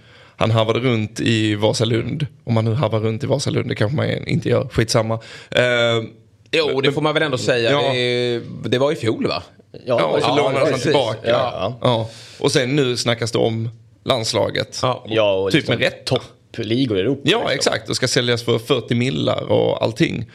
han 0.43 0.51
harvade 0.51 0.81
runt 0.81 1.21
i 1.21 1.55
Vasalund. 1.55 2.27
Om 2.45 2.55
man 2.55 2.65
nu 2.65 2.75
harvar 2.75 3.01
runt 3.01 3.25
i 3.25 3.27
Vasalund, 3.27 3.69
det 3.69 3.75
kanske 3.75 3.97
man 3.97 4.27
inte 4.27 4.49
gör. 4.49 4.69
Skitsamma. 4.69 5.15
Uh, 5.15 6.09
jo, 6.51 6.81
det 6.81 6.93
får 6.93 7.01
man 7.01 7.15
väl 7.15 7.23
ändå 7.23 7.39
säga. 7.39 7.71
Ja. 7.71 7.93
Det, 7.93 8.41
det, 8.69 8.79
var 8.79 8.93
i 8.93 8.97
fjol 8.97 9.27
va? 9.27 9.43
Ja, 9.73 9.81
ja 9.87 10.05
och 10.05 10.23
så 10.23 10.29
ja, 10.29 10.37
lånades 10.37 10.71
han 10.71 10.81
tillbaka. 10.81 11.31
Ja. 11.31 11.79
ja. 11.81 12.09
Och 12.39 12.53
sen 12.53 12.77
nu 12.77 12.97
snackas 12.97 13.33
det 13.33 13.39
om 13.39 13.71
landslaget. 14.05 14.79
Ja, 14.83 15.05
ja 15.09 15.33
och 15.33 15.51
typ 15.51 15.55
liksom 15.55 15.75
med 15.75 15.85
rätt. 15.85 16.05
toppligor 16.05 16.99
i 16.99 17.01
Europa. 17.01 17.21
Ja, 17.25 17.39
liksom. 17.39 17.55
exakt. 17.55 17.89
Och 17.91 17.97
ska 17.97 18.09
säljas 18.09 18.43
för 18.43 18.59
40 18.59 18.95
millar 18.95 19.43
och 19.53 19.83
allting. 19.83 20.31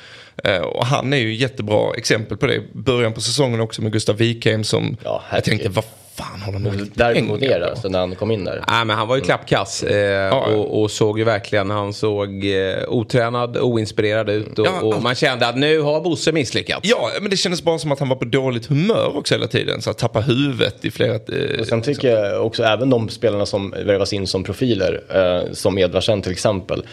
Uh, 0.47 0.61
och 0.61 0.85
han 0.85 1.13
är 1.13 1.17
ju 1.17 1.35
jättebra 1.35 1.93
exempel 1.97 2.37
på 2.37 2.47
det. 2.47 2.63
Början 2.73 3.13
på 3.13 3.21
säsongen 3.21 3.61
också 3.61 3.81
med 3.81 3.91
Gustav 3.91 4.15
Wikheim 4.15 4.63
som 4.63 4.97
ja, 5.03 5.23
jag 5.31 5.43
tänkte, 5.43 5.69
vad 5.69 5.85
fan 6.17 6.41
har 6.41 6.53
de 6.53 6.63
nog 6.63 6.73
Däremot 6.93 7.39
ner 7.39 7.61
alltså, 7.61 7.89
när 7.89 7.99
han 7.99 8.15
kom 8.15 8.31
in 8.31 8.43
där. 8.43 8.63
Nej, 8.67 8.85
men 8.85 8.97
han 8.97 9.07
var 9.07 9.15
ju 9.15 9.21
klappkass 9.21 9.83
eh, 9.83 9.97
ja, 9.97 10.39
och, 10.39 10.81
och, 10.81 10.91
såg 10.91 11.19
ju 11.19 11.25
verkligen, 11.25 11.69
han 11.69 11.93
såg 11.93 12.45
eh, 12.45 12.83
otränad, 12.87 13.57
oinspirerad 13.57 14.29
ut 14.29 14.59
och, 14.59 14.67
ja, 14.67 14.81
och, 14.81 15.03
man 15.03 15.15
kände 15.15 15.47
att 15.47 15.57
nu 15.57 15.81
har 15.81 16.01
Bosse 16.01 16.31
misslyckats. 16.31 16.89
Ja, 16.89 17.09
men 17.21 17.29
det 17.29 17.37
kändes 17.37 17.63
bara 17.63 17.79
som 17.79 17.91
att 17.91 17.99
han 17.99 18.09
var 18.09 18.15
på 18.15 18.25
dåligt 18.25 18.65
humör 18.65 19.17
också 19.17 19.33
hela 19.33 19.47
tiden. 19.47 19.81
Så 19.81 19.89
att 19.89 19.97
tappa 19.97 20.19
huvudet 20.19 20.85
i 20.85 20.91
flera... 20.91 21.13
Eh, 21.13 21.59
och 21.59 21.67
sen 21.67 21.81
tycker 21.81 22.07
jag 22.07 22.45
också, 22.45 22.63
även 22.63 22.89
de 22.89 23.09
spelarna 23.09 23.45
som 23.45 23.71
värvas 23.71 24.13
in 24.13 24.27
som 24.27 24.43
profiler, 24.43 25.01
eh, 25.09 25.53
som 25.53 25.77
Edvardsen 25.77 26.21
till 26.21 26.31
exempel, 26.31 26.83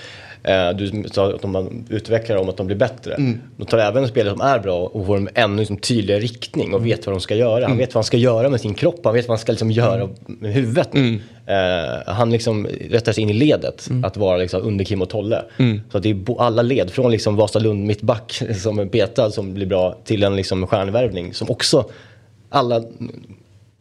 du 0.75 1.05
sa 1.13 1.35
att 1.35 1.43
de 1.43 1.85
utvecklar 1.89 2.37
dem, 2.37 2.49
att 2.49 2.57
de 2.57 2.67
blir 2.67 2.77
bättre. 2.77 3.15
Mm. 3.15 3.41
De 3.57 3.67
tar 3.67 3.79
även 3.79 4.09
spelare 4.09 4.35
som 4.35 4.41
är 4.41 4.59
bra 4.59 4.81
och 4.81 5.07
får 5.07 5.17
en 5.17 5.29
ännu 5.35 5.59
liksom 5.59 5.77
tydligare 5.77 6.21
riktning 6.21 6.75
och 6.75 6.87
vet 6.87 7.07
vad 7.07 7.15
de 7.15 7.21
ska 7.21 7.35
göra. 7.35 7.55
Han 7.55 7.65
mm. 7.65 7.79
vet 7.79 7.95
vad 7.95 7.99
han 7.99 8.05
ska 8.05 8.17
göra 8.17 8.49
med 8.49 8.61
sin 8.61 8.75
kropp, 8.75 9.01
han 9.05 9.15
vet 9.15 9.29
vad 9.29 9.39
han 9.39 9.41
ska 9.41 9.53
liksom 9.53 9.71
göra 9.71 10.03
mm. 10.03 10.15
med 10.27 10.53
huvudet. 10.53 10.95
Mm. 10.95 11.15
Uh, 11.15 12.15
han 12.15 12.31
liksom 12.31 12.67
rättar 12.91 13.13
sig 13.13 13.23
in 13.23 13.31
i 13.31 13.33
ledet, 13.33 13.87
mm. 13.91 14.05
att 14.05 14.17
vara 14.17 14.37
liksom 14.37 14.63
under 14.63 14.85
Kim 14.85 15.03
och 15.03 15.09
Tolle. 15.09 15.43
Mm. 15.59 15.81
Så 15.93 15.99
det 15.99 16.11
är 16.11 16.41
alla 16.41 16.63
led, 16.63 16.91
från 16.91 17.11
liksom 17.11 17.37
Vasalund 17.37 17.87
mittback 17.87 18.43
som 18.63 18.79
är 18.79 18.85
betad 18.85 19.35
som 19.35 19.55
blir 19.55 19.67
bra, 19.67 19.99
till 20.05 20.23
en 20.23 20.37
liksom 20.37 20.67
stjärnvärvning 20.67 21.35
som 21.35 21.51
också 21.51 21.91
alla 22.49 22.83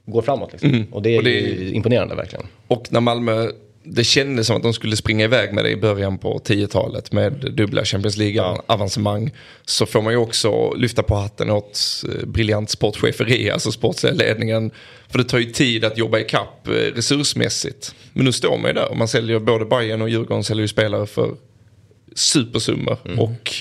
går 0.05 0.21
framåt. 0.21 0.51
Liksom. 0.51 0.69
Mm. 0.69 0.85
Och 0.91 1.01
det 1.01 1.15
är, 1.15 1.17
och 1.17 1.23
det 1.23 1.39
är 1.39 1.73
imponerande 1.73 2.15
verkligen. 2.15 2.45
Och 2.67 2.87
när 2.89 2.99
Malmö 2.99 3.47
det 3.83 4.03
kändes 4.03 4.47
som 4.47 4.55
att 4.55 4.63
de 4.63 4.73
skulle 4.73 4.95
springa 4.95 5.25
iväg 5.25 5.53
med 5.53 5.63
det 5.63 5.69
i 5.69 5.75
början 5.75 6.17
på 6.17 6.41
10-talet 6.45 7.11
med 7.11 7.33
dubbla 7.33 7.85
Champions 7.85 8.17
League-avancemang. 8.17 9.31
Så 9.65 9.85
får 9.85 10.01
man 10.01 10.13
ju 10.13 10.17
också 10.17 10.73
lyfta 10.73 11.03
på 11.03 11.15
hatten 11.15 11.49
åt 11.49 12.03
eh, 12.09 12.25
briljant 12.25 12.69
sportcheferi, 12.69 13.49
alltså 13.49 13.71
sportsledningen. 13.71 14.71
För 15.09 15.17
det 15.17 15.23
tar 15.23 15.37
ju 15.37 15.45
tid 15.45 15.85
att 15.85 15.97
jobba 15.97 16.19
ikapp 16.19 16.67
eh, 16.67 16.71
resursmässigt. 16.71 17.95
Men 18.13 18.25
nu 18.25 18.31
står 18.31 18.57
man 18.57 18.67
ju 18.67 18.73
där 18.73 18.91
och 18.91 18.97
man 18.97 19.07
säljer 19.07 19.39
både 19.39 19.65
Bayern 19.65 20.01
och 20.01 20.09
Djurgården 20.09 20.43
säljer 20.43 20.61
ju 20.61 20.67
spelare 20.67 21.07
för 21.07 21.35
supersummor. 22.15 22.97
Mm. 23.05 23.19
Och 23.19 23.53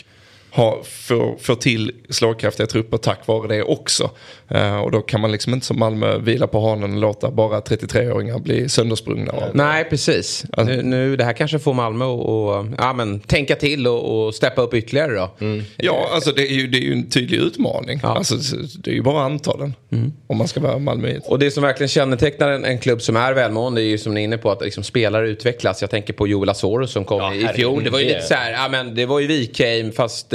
ha, 0.54 0.82
få, 0.84 1.36
få 1.40 1.54
till 1.54 1.92
slagkraftiga 2.10 2.66
trupper 2.66 2.96
tack 2.96 3.26
vare 3.26 3.48
det 3.48 3.62
också. 3.62 4.10
Uh, 4.54 4.76
och 4.76 4.90
då 4.90 5.00
kan 5.00 5.20
man 5.20 5.32
liksom 5.32 5.54
inte 5.54 5.66
som 5.66 5.78
Malmö 5.78 6.18
vila 6.18 6.46
på 6.46 6.60
hanen 6.60 6.92
och 6.92 7.00
låta 7.00 7.30
bara 7.30 7.60
33-åringar 7.60 8.38
bli 8.38 8.68
söndersprungna. 8.68 9.32
Av. 9.32 9.42
Nej, 9.54 9.84
precis. 9.84 10.44
Alltså. 10.52 10.74
Nu, 10.74 10.82
nu, 10.82 11.16
det 11.16 11.24
här 11.24 11.32
kanske 11.32 11.58
får 11.58 11.74
Malmö 11.74 12.04
att 12.04 12.66
ja, 12.78 12.92
men, 12.92 13.20
tänka 13.20 13.56
till 13.56 13.86
och, 13.86 14.26
och 14.26 14.34
steppa 14.34 14.62
upp 14.62 14.74
ytterligare 14.74 15.14
då. 15.14 15.30
Mm. 15.40 15.64
Ja, 15.76 16.08
alltså 16.12 16.32
det 16.32 16.42
är, 16.42 16.54
ju, 16.54 16.66
det 16.66 16.78
är 16.78 16.82
ju 16.82 16.92
en 16.92 17.10
tydlig 17.10 17.38
utmaning. 17.38 18.00
Ja. 18.02 18.08
Alltså, 18.08 18.34
det 18.78 18.90
är 18.90 18.94
ju 18.94 19.02
bara 19.02 19.22
antalen 19.22 19.74
mm. 19.92 20.12
om 20.26 20.38
man 20.38 20.48
ska 20.48 20.60
vara 20.60 20.78
Malmö. 20.78 21.18
Och 21.24 21.38
det 21.38 21.50
som 21.50 21.62
verkligen 21.62 21.88
kännetecknar 21.88 22.50
en, 22.50 22.64
en 22.64 22.78
klubb 22.78 23.02
som 23.02 23.16
är 23.16 23.32
välmående 23.32 23.82
är 23.82 23.84
ju 23.86 23.98
som 23.98 24.14
ni 24.14 24.20
är 24.20 24.24
inne 24.24 24.38
på 24.38 24.50
att 24.50 24.62
liksom, 24.62 24.84
spelare 24.84 25.28
utvecklas. 25.28 25.80
Jag 25.80 25.90
tänker 25.90 26.12
på 26.12 26.28
Joel 26.28 26.48
Asoro 26.48 26.86
som 26.86 27.04
kom 27.04 27.20
ja, 27.20 27.34
i 27.34 27.54
fjol. 27.54 27.84
Det 27.84 27.90
var 27.90 27.98
ju 27.98 28.04
lite 28.04 28.22
så 28.22 28.34
här, 28.34 28.52
ja, 28.52 28.68
men, 28.68 28.94
det 28.94 29.06
var 29.06 29.20
ju 29.20 29.26
Wikheim 29.26 29.92
fast 29.92 30.34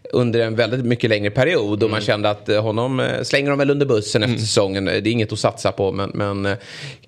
under 0.13 0.39
en 0.39 0.55
väldigt 0.55 0.85
mycket 0.85 1.09
längre 1.09 1.31
period. 1.31 1.73
Och 1.73 1.81
mm. 1.81 1.91
man 1.91 2.01
kände 2.01 2.29
att 2.29 2.49
eh, 2.49 2.61
honom 2.61 2.99
eh, 2.99 3.21
slänger 3.23 3.49
de 3.49 3.59
väl 3.59 3.69
under 3.69 3.85
bussen 3.85 4.23
efter 4.23 4.33
mm. 4.33 4.39
säsongen. 4.39 4.85
Det 4.85 4.91
är 4.91 5.07
inget 5.07 5.33
att 5.33 5.39
satsa 5.39 5.71
på. 5.71 5.91
Men, 5.91 6.11
men 6.13 6.45
eh, 6.45 6.57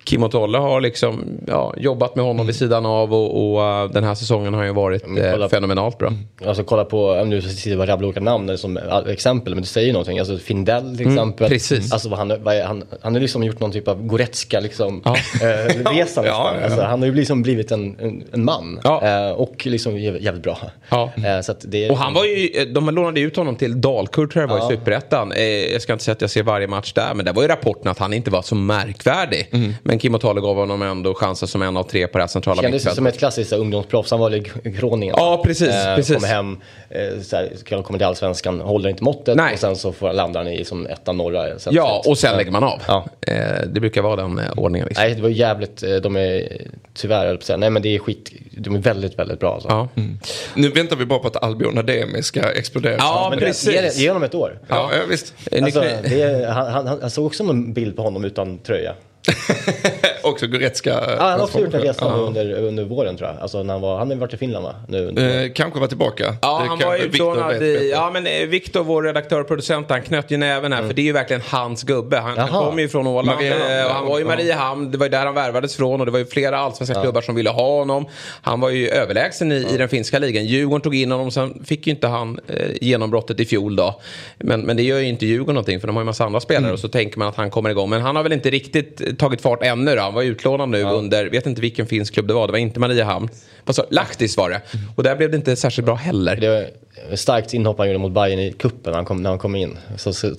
Kim 0.04 0.22
och 0.22 0.30
Tolle 0.30 0.58
har 0.58 0.80
liksom 0.80 1.24
ja, 1.46 1.74
jobbat 1.76 2.16
med 2.16 2.24
honom 2.24 2.36
mm. 2.36 2.46
vid 2.46 2.56
sidan 2.56 2.86
av. 2.86 3.14
Och, 3.14 3.56
och 3.56 3.90
den 3.90 4.04
här 4.04 4.14
säsongen 4.14 4.54
har 4.54 4.64
ju 4.64 4.72
varit 4.72 5.04
eh, 5.18 5.48
fenomenalt 5.48 5.98
bra. 5.98 6.08
Mm. 6.08 6.20
Alltså 6.46 6.64
kolla 6.64 6.84
på, 6.84 7.24
nu 7.24 7.42
sitter 7.42 7.70
jag 7.70 7.80
och 7.80 7.86
rabblar 7.86 8.06
olika 8.08 8.20
namn 8.20 8.58
som 8.58 8.78
exempel. 9.06 9.54
Men 9.54 9.62
det 9.62 9.68
säger 9.68 9.92
någonting. 9.92 10.18
Alltså 10.18 10.38
Findell 10.38 10.96
till 10.96 11.06
mm, 11.06 11.18
exempel. 11.18 11.48
precis. 11.48 11.92
Alltså, 11.92 12.14
han, 12.14 12.30
han, 12.30 12.84
han 13.02 13.14
har 13.14 13.20
liksom 13.20 13.44
gjort 13.44 13.60
någon 13.60 13.72
typ 13.72 13.88
av 13.88 14.06
Goretzka 14.06 14.60
liksom, 14.60 15.02
ja. 15.04 15.16
äh, 15.42 15.92
resa 15.92 16.26
ja, 16.26 16.54
alltså, 16.64 16.80
Han 16.80 17.00
har 17.00 17.06
ju 17.06 17.14
liksom 17.14 17.42
blivit 17.42 17.72
en, 17.72 17.96
en, 18.00 18.24
en 18.32 18.44
man. 18.44 18.80
Äh, 18.84 19.30
och 19.30 19.66
liksom 19.66 19.98
jävligt 19.98 20.42
bra. 20.42 20.58
Äh, 20.90 21.40
så 21.42 21.54
det, 21.60 21.90
och 21.90 21.98
han 21.98 22.14
var 22.14 22.24
ju, 22.24 22.64
de 22.64 22.93
lånade 22.94 23.20
ut 23.20 23.36
honom 23.36 23.56
till 23.56 23.80
Dalkurd 23.80 24.32
tror 24.32 24.42
jag 24.42 24.48
var 24.48 24.58
ja. 24.58 24.72
i 24.72 24.76
Superettan. 24.76 25.32
Eh, 25.32 25.42
jag 25.44 25.82
ska 25.82 25.92
inte 25.92 26.04
säga 26.04 26.12
att 26.12 26.20
jag 26.20 26.30
ser 26.30 26.42
varje 26.42 26.66
match 26.66 26.92
där, 26.92 27.14
men 27.14 27.24
det 27.24 27.32
var 27.32 27.42
ju 27.42 27.48
rapporten 27.48 27.90
att 27.90 27.98
han 27.98 28.12
inte 28.12 28.30
var 28.30 28.42
så 28.42 28.54
märkvärdig. 28.54 29.48
Mm. 29.52 29.74
Men 29.82 29.98
Kim 29.98 30.14
Otale 30.14 30.40
gav 30.40 30.56
honom 30.56 30.82
ändå 30.82 31.14
chansen 31.14 31.48
som 31.48 31.62
en 31.62 31.76
av 31.76 31.82
tre 31.82 32.06
på 32.06 32.18
det 32.18 32.22
här 32.22 32.28
centrala 32.28 32.62
mittfältet. 32.62 32.82
Kändes 32.82 32.96
som 32.96 33.06
ett 33.06 33.18
klassiskt 33.18 33.52
ungdomsproffs. 33.52 34.10
Han 34.10 34.20
var 34.20 34.34
i 34.34 34.40
Groningen. 34.64 35.14
Ja, 35.18 35.42
precis. 35.44 35.68
Eh, 35.68 35.96
precis. 35.96 36.14
Kommer 36.14 36.28
hem, 36.28 36.60
eh, 36.88 37.20
såhär, 37.22 37.82
kommer 37.82 37.98
till 37.98 38.06
allsvenskan, 38.06 38.60
håller 38.60 38.88
inte 38.88 39.04
måttet 39.04 39.36
Nej. 39.36 39.52
och 39.52 39.58
sen 39.58 39.76
så 39.76 39.92
får, 39.92 40.12
landar 40.12 40.44
han 40.44 40.52
i 40.52 40.64
som 40.64 40.86
etta 40.86 41.12
norra. 41.12 41.58
Sen, 41.58 41.74
ja, 41.74 42.02
och 42.06 42.18
sen 42.18 42.36
lägger 42.36 42.50
man 42.50 42.64
av. 42.64 42.82
Ja. 42.86 43.06
Eh, 43.20 43.36
det 43.66 43.80
brukar 43.80 44.02
vara 44.02 44.16
den 44.16 44.38
eh, 44.38 44.44
ordningen. 44.56 44.88
Liksom. 44.88 45.04
Nej, 45.04 45.14
det 45.14 45.22
var 45.22 45.28
jävligt, 45.28 45.82
eh, 45.82 45.96
de 45.96 46.16
är 46.16 46.48
tyvärr, 46.94 47.26
jag 47.26 47.42
säga, 47.42 47.56
nej 47.56 47.70
men 47.70 47.82
det 47.82 47.94
är 47.94 47.98
skit, 47.98 48.32
de 48.50 48.74
är 48.74 48.78
väldigt, 48.78 49.18
väldigt 49.18 49.40
bra. 49.40 49.54
Alltså. 49.54 49.68
Ja. 49.68 49.88
Mm. 49.94 50.18
Nu 50.54 50.68
väntar 50.68 50.96
vi 50.96 51.06
bara 51.06 51.18
på 51.18 51.26
att 51.26 51.42
Albion 51.42 51.78
Ademi 51.78 52.22
ska 52.22 52.40
explodera. 52.40 52.83
Ja, 52.90 53.26
men 53.30 53.38
precis. 53.38 53.96
Ge, 53.96 54.02
ge 54.02 54.08
honom 54.08 54.22
ett 54.22 54.34
år. 54.34 54.58
Ja, 54.68 54.90
ja 54.96 55.02
visst. 55.08 55.34
Alltså, 55.52 55.84
är, 55.84 56.46
han, 56.46 56.86
han, 56.86 57.00
han 57.00 57.10
såg 57.10 57.26
också 57.26 57.42
en 57.42 57.72
bild 57.72 57.96
på 57.96 58.02
honom 58.02 58.24
utan 58.24 58.58
tröja. 58.58 58.94
också 60.22 60.46
Goretzka. 60.46 60.90
Ja, 60.90 61.16
han 61.18 61.40
har 61.40 61.46
också 61.46 61.60
gjort 61.60 61.74
en 61.74 61.80
resa 61.80 62.04
ja. 62.04 62.14
under, 62.14 62.52
under 62.52 62.84
våren 62.84 63.16
tror 63.16 63.30
jag. 63.30 63.42
Alltså, 63.42 63.62
när 63.62 63.74
han, 63.74 63.82
var, 63.82 63.98
han 63.98 64.10
har 64.10 64.16
varit 64.16 64.34
i 64.34 64.36
Finland 64.36 64.64
va? 64.64 64.74
Nu, 64.88 65.44
eh, 65.44 65.52
kanske 65.52 65.80
var 65.80 65.86
tillbaka. 65.86 66.36
Ja, 66.42 66.60
det 66.62 66.68
han 66.68 66.78
var 66.78 66.96
utlånad 66.96 67.62
i, 67.62 67.90
ja 67.90 68.10
men 68.12 68.26
eh, 68.26 68.46
Viktor, 68.46 68.84
vår 68.84 69.02
redaktör 69.02 69.40
och 69.40 69.48
producent, 69.48 69.90
han 69.90 70.02
knöt 70.02 70.30
ju 70.30 70.36
näven 70.36 70.72
här. 70.72 70.78
Mm. 70.78 70.88
För 70.88 70.94
det 70.94 71.02
är 71.02 71.04
ju 71.04 71.12
verkligen 71.12 71.42
hans 71.46 71.82
gubbe. 71.82 72.18
Han, 72.18 72.38
han 72.38 72.48
kommer 72.48 72.82
ju 72.82 72.88
från 72.88 73.06
Åland. 73.06 73.26
Mariehamn, 73.26 73.86
och 73.86 73.94
han 73.94 74.06
var 74.06 74.18
ju 74.18 74.24
i 74.24 74.26
Mariehamn, 74.26 74.90
det 74.90 74.98
var 74.98 75.06
ju 75.06 75.10
där 75.10 75.26
han 75.26 75.34
värvades 75.34 75.76
från. 75.76 76.00
Och 76.00 76.06
det 76.06 76.12
var 76.12 76.18
ju 76.18 76.26
flera 76.26 76.58
allsvenska 76.58 76.96
ja. 76.96 77.02
klubbar 77.02 77.20
som 77.20 77.34
ville 77.34 77.50
ha 77.50 77.78
honom. 77.78 78.06
Han 78.42 78.60
var 78.60 78.70
ju 78.70 78.88
överlägsen 78.88 79.52
i, 79.52 79.62
ja. 79.68 79.74
i 79.74 79.76
den 79.76 79.88
finska 79.88 80.18
ligan. 80.18 80.44
Djurgården 80.44 80.80
tog 80.80 80.94
in 80.94 81.10
honom, 81.10 81.30
sen 81.30 81.64
fick 81.64 81.86
ju 81.86 81.90
inte 81.90 82.06
han 82.06 82.40
eh, 82.46 82.68
genombrottet 82.80 83.40
i 83.40 83.44
fjol 83.44 83.76
då. 83.76 84.00
Men, 84.38 84.60
men 84.60 84.76
det 84.76 84.82
gör 84.82 84.98
ju 84.98 85.08
inte 85.08 85.26
Djurgården 85.26 85.54
någonting, 85.54 85.80
för 85.80 85.86
de 85.86 85.96
har 85.96 86.02
ju 86.02 86.06
massa 86.06 86.24
andra 86.24 86.40
spelare. 86.40 86.64
Mm. 86.64 86.72
Och 86.72 86.80
så 86.80 86.88
tänker 86.88 87.18
man 87.18 87.28
att 87.28 87.36
han 87.36 87.50
kommer 87.50 87.70
igång. 87.70 87.90
Men 87.90 88.02
han 88.02 88.16
har 88.16 88.22
väl 88.22 88.32
inte 88.32 88.50
riktigt 88.50 89.13
tagit 89.14 89.40
fart 89.40 89.62
ännu 89.62 89.94
då. 89.94 90.02
Han 90.02 90.14
var 90.14 90.22
utlånad 90.22 90.68
nu 90.68 90.82
under, 90.82 91.26
vet 91.26 91.46
inte 91.46 91.60
vilken 91.60 91.86
finsk 91.86 92.14
klubb 92.14 92.26
det 92.26 92.34
var, 92.34 92.46
det 92.46 92.52
var 92.52 92.58
inte 92.58 92.80
Mariehamn. 92.80 93.28
Alltså, 93.64 93.86
Lahtis 93.90 94.36
var 94.36 94.50
det. 94.50 94.60
Och 94.96 95.02
där 95.02 95.16
blev 95.16 95.30
det 95.30 95.36
inte 95.36 95.56
särskilt 95.56 95.86
bra 95.86 95.94
heller. 95.94 96.36
Det 96.36 96.70
starkt 97.14 97.54
inhopp 97.54 97.78
han 97.78 97.86
gjorde 97.86 97.98
mot 97.98 98.12
Bayern 98.12 98.38
i 98.40 98.52
kuppen 98.52 98.90
när 98.90 98.94
han 98.94 99.04
kom, 99.04 99.22
när 99.22 99.30
han 99.30 99.38
kom 99.38 99.56
in. 99.56 99.78
Så, 99.96 100.12
så, 100.12 100.34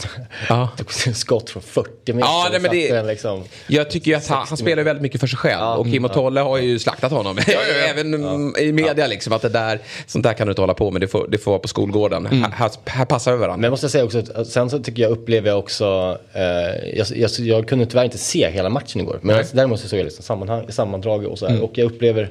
Ja. 0.50 0.70
skott 1.14 1.50
från 1.50 1.64
40 1.64 2.14
meter. 2.14 2.20
Ja, 2.30 2.48
nej, 2.52 2.60
men 2.62 2.72
det- 2.72 3.04
liksom. 3.04 3.44
Jag 3.68 3.90
tycker 3.90 4.12
ju 4.12 4.18
att 4.18 4.28
han, 4.28 4.46
han 4.48 4.58
spelar 4.58 4.84
väldigt 4.84 5.02
mycket 5.02 5.20
för 5.20 5.28
sig 5.28 5.38
själv. 5.38 5.62
och 5.80 5.86
Kim 5.86 6.06
och 6.06 6.14
Tolle 6.14 6.40
har 6.42 6.58
ju 6.58 6.80
slaktat 6.80 7.12
honom. 7.12 7.38
Även 7.90 8.14
mm, 8.14 8.56
i 8.60 8.72
media 8.72 9.08
liksom. 9.08 9.34
Att 9.34 9.42
det 9.42 9.50
där, 9.50 9.80
sånt 10.08 10.24
där 10.24 10.34
kan 10.34 10.48
du 10.48 10.52
inte 10.52 10.62
hålla 10.62 10.74
på 10.74 10.92
med. 10.92 11.02
Det 11.02 11.08
får, 11.08 11.28
det 11.28 11.38
får 11.38 11.52
vara 11.52 11.60
på 11.60 11.68
skolgården. 11.68 12.26
Här, 12.26 12.52
här, 12.52 12.72
här 12.86 13.06
passar 13.06 13.32
vi 13.32 13.38
varandra. 13.38 13.58
Men 13.58 13.64
jag 13.64 13.72
måste 13.72 13.90
säga 13.90 14.04
också, 14.06 14.24
att 14.36 14.48
sen 14.48 14.70
så 14.70 14.80
tycker 14.80 15.02
jag 15.02 15.12
upplever 15.12 15.50
jag 15.50 15.60
också, 15.60 16.18
eh, 16.34 16.42
jag, 16.98 17.08
jag, 17.16 17.30
jag 17.40 17.68
kunde 17.68 17.86
tyvärr 17.86 18.04
inte 18.06 18.18
se 18.18 18.50
hela 18.52 18.70
matchen 18.70 19.02
igår. 19.02 19.20
Men 19.22 19.38
alltså, 19.38 19.56
däremot 19.56 19.80
så 19.80 19.88
såg 19.88 20.00
jag 20.00 20.04
liksom 20.06 20.24
sammanhang, 20.24 20.66
sammandrag 20.72 21.26
och 21.26 21.40
så 21.40 21.48
här. 21.48 21.62
Och 21.64 21.72
jag 21.78 21.86
upplever, 21.86 22.30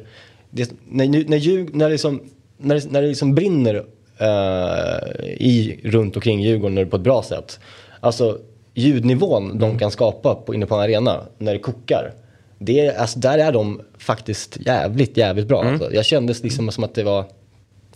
det, 0.50 0.70
när, 0.88 1.06
när, 1.28 1.36
Djurg- 1.38 1.70
när, 1.72 1.90
liksom, 1.90 2.22
när, 2.56 2.82
när 2.90 3.02
det 3.02 3.08
liksom 3.08 3.34
brinner 3.34 3.84
eh, 4.18 5.24
i, 5.24 5.80
runt 5.84 6.16
omkring 6.16 6.42
Djurgården 6.42 6.90
på 6.90 6.96
ett 6.96 7.02
bra 7.02 7.22
sätt. 7.22 7.60
Alltså 8.00 8.38
ljudnivån 8.74 9.58
de 9.58 9.78
kan 9.78 9.90
skapa 9.90 10.34
på, 10.34 10.54
inne 10.54 10.66
på 10.66 10.74
en 10.74 10.80
arena 10.80 11.20
när 11.38 11.52
det 11.52 11.58
kokar. 11.58 12.12
Det 12.58 12.96
alltså, 12.96 13.18
där 13.18 13.38
är 13.38 13.52
de 13.52 13.80
faktiskt 13.98 14.58
jävligt, 14.66 15.16
jävligt 15.16 15.48
bra. 15.48 15.64
Alltså. 15.64 15.94
Jag 15.94 16.04
kände 16.04 16.34
liksom 16.42 16.70
som 16.70 16.84
att 16.84 16.94
det 16.94 17.02
var, 17.02 17.24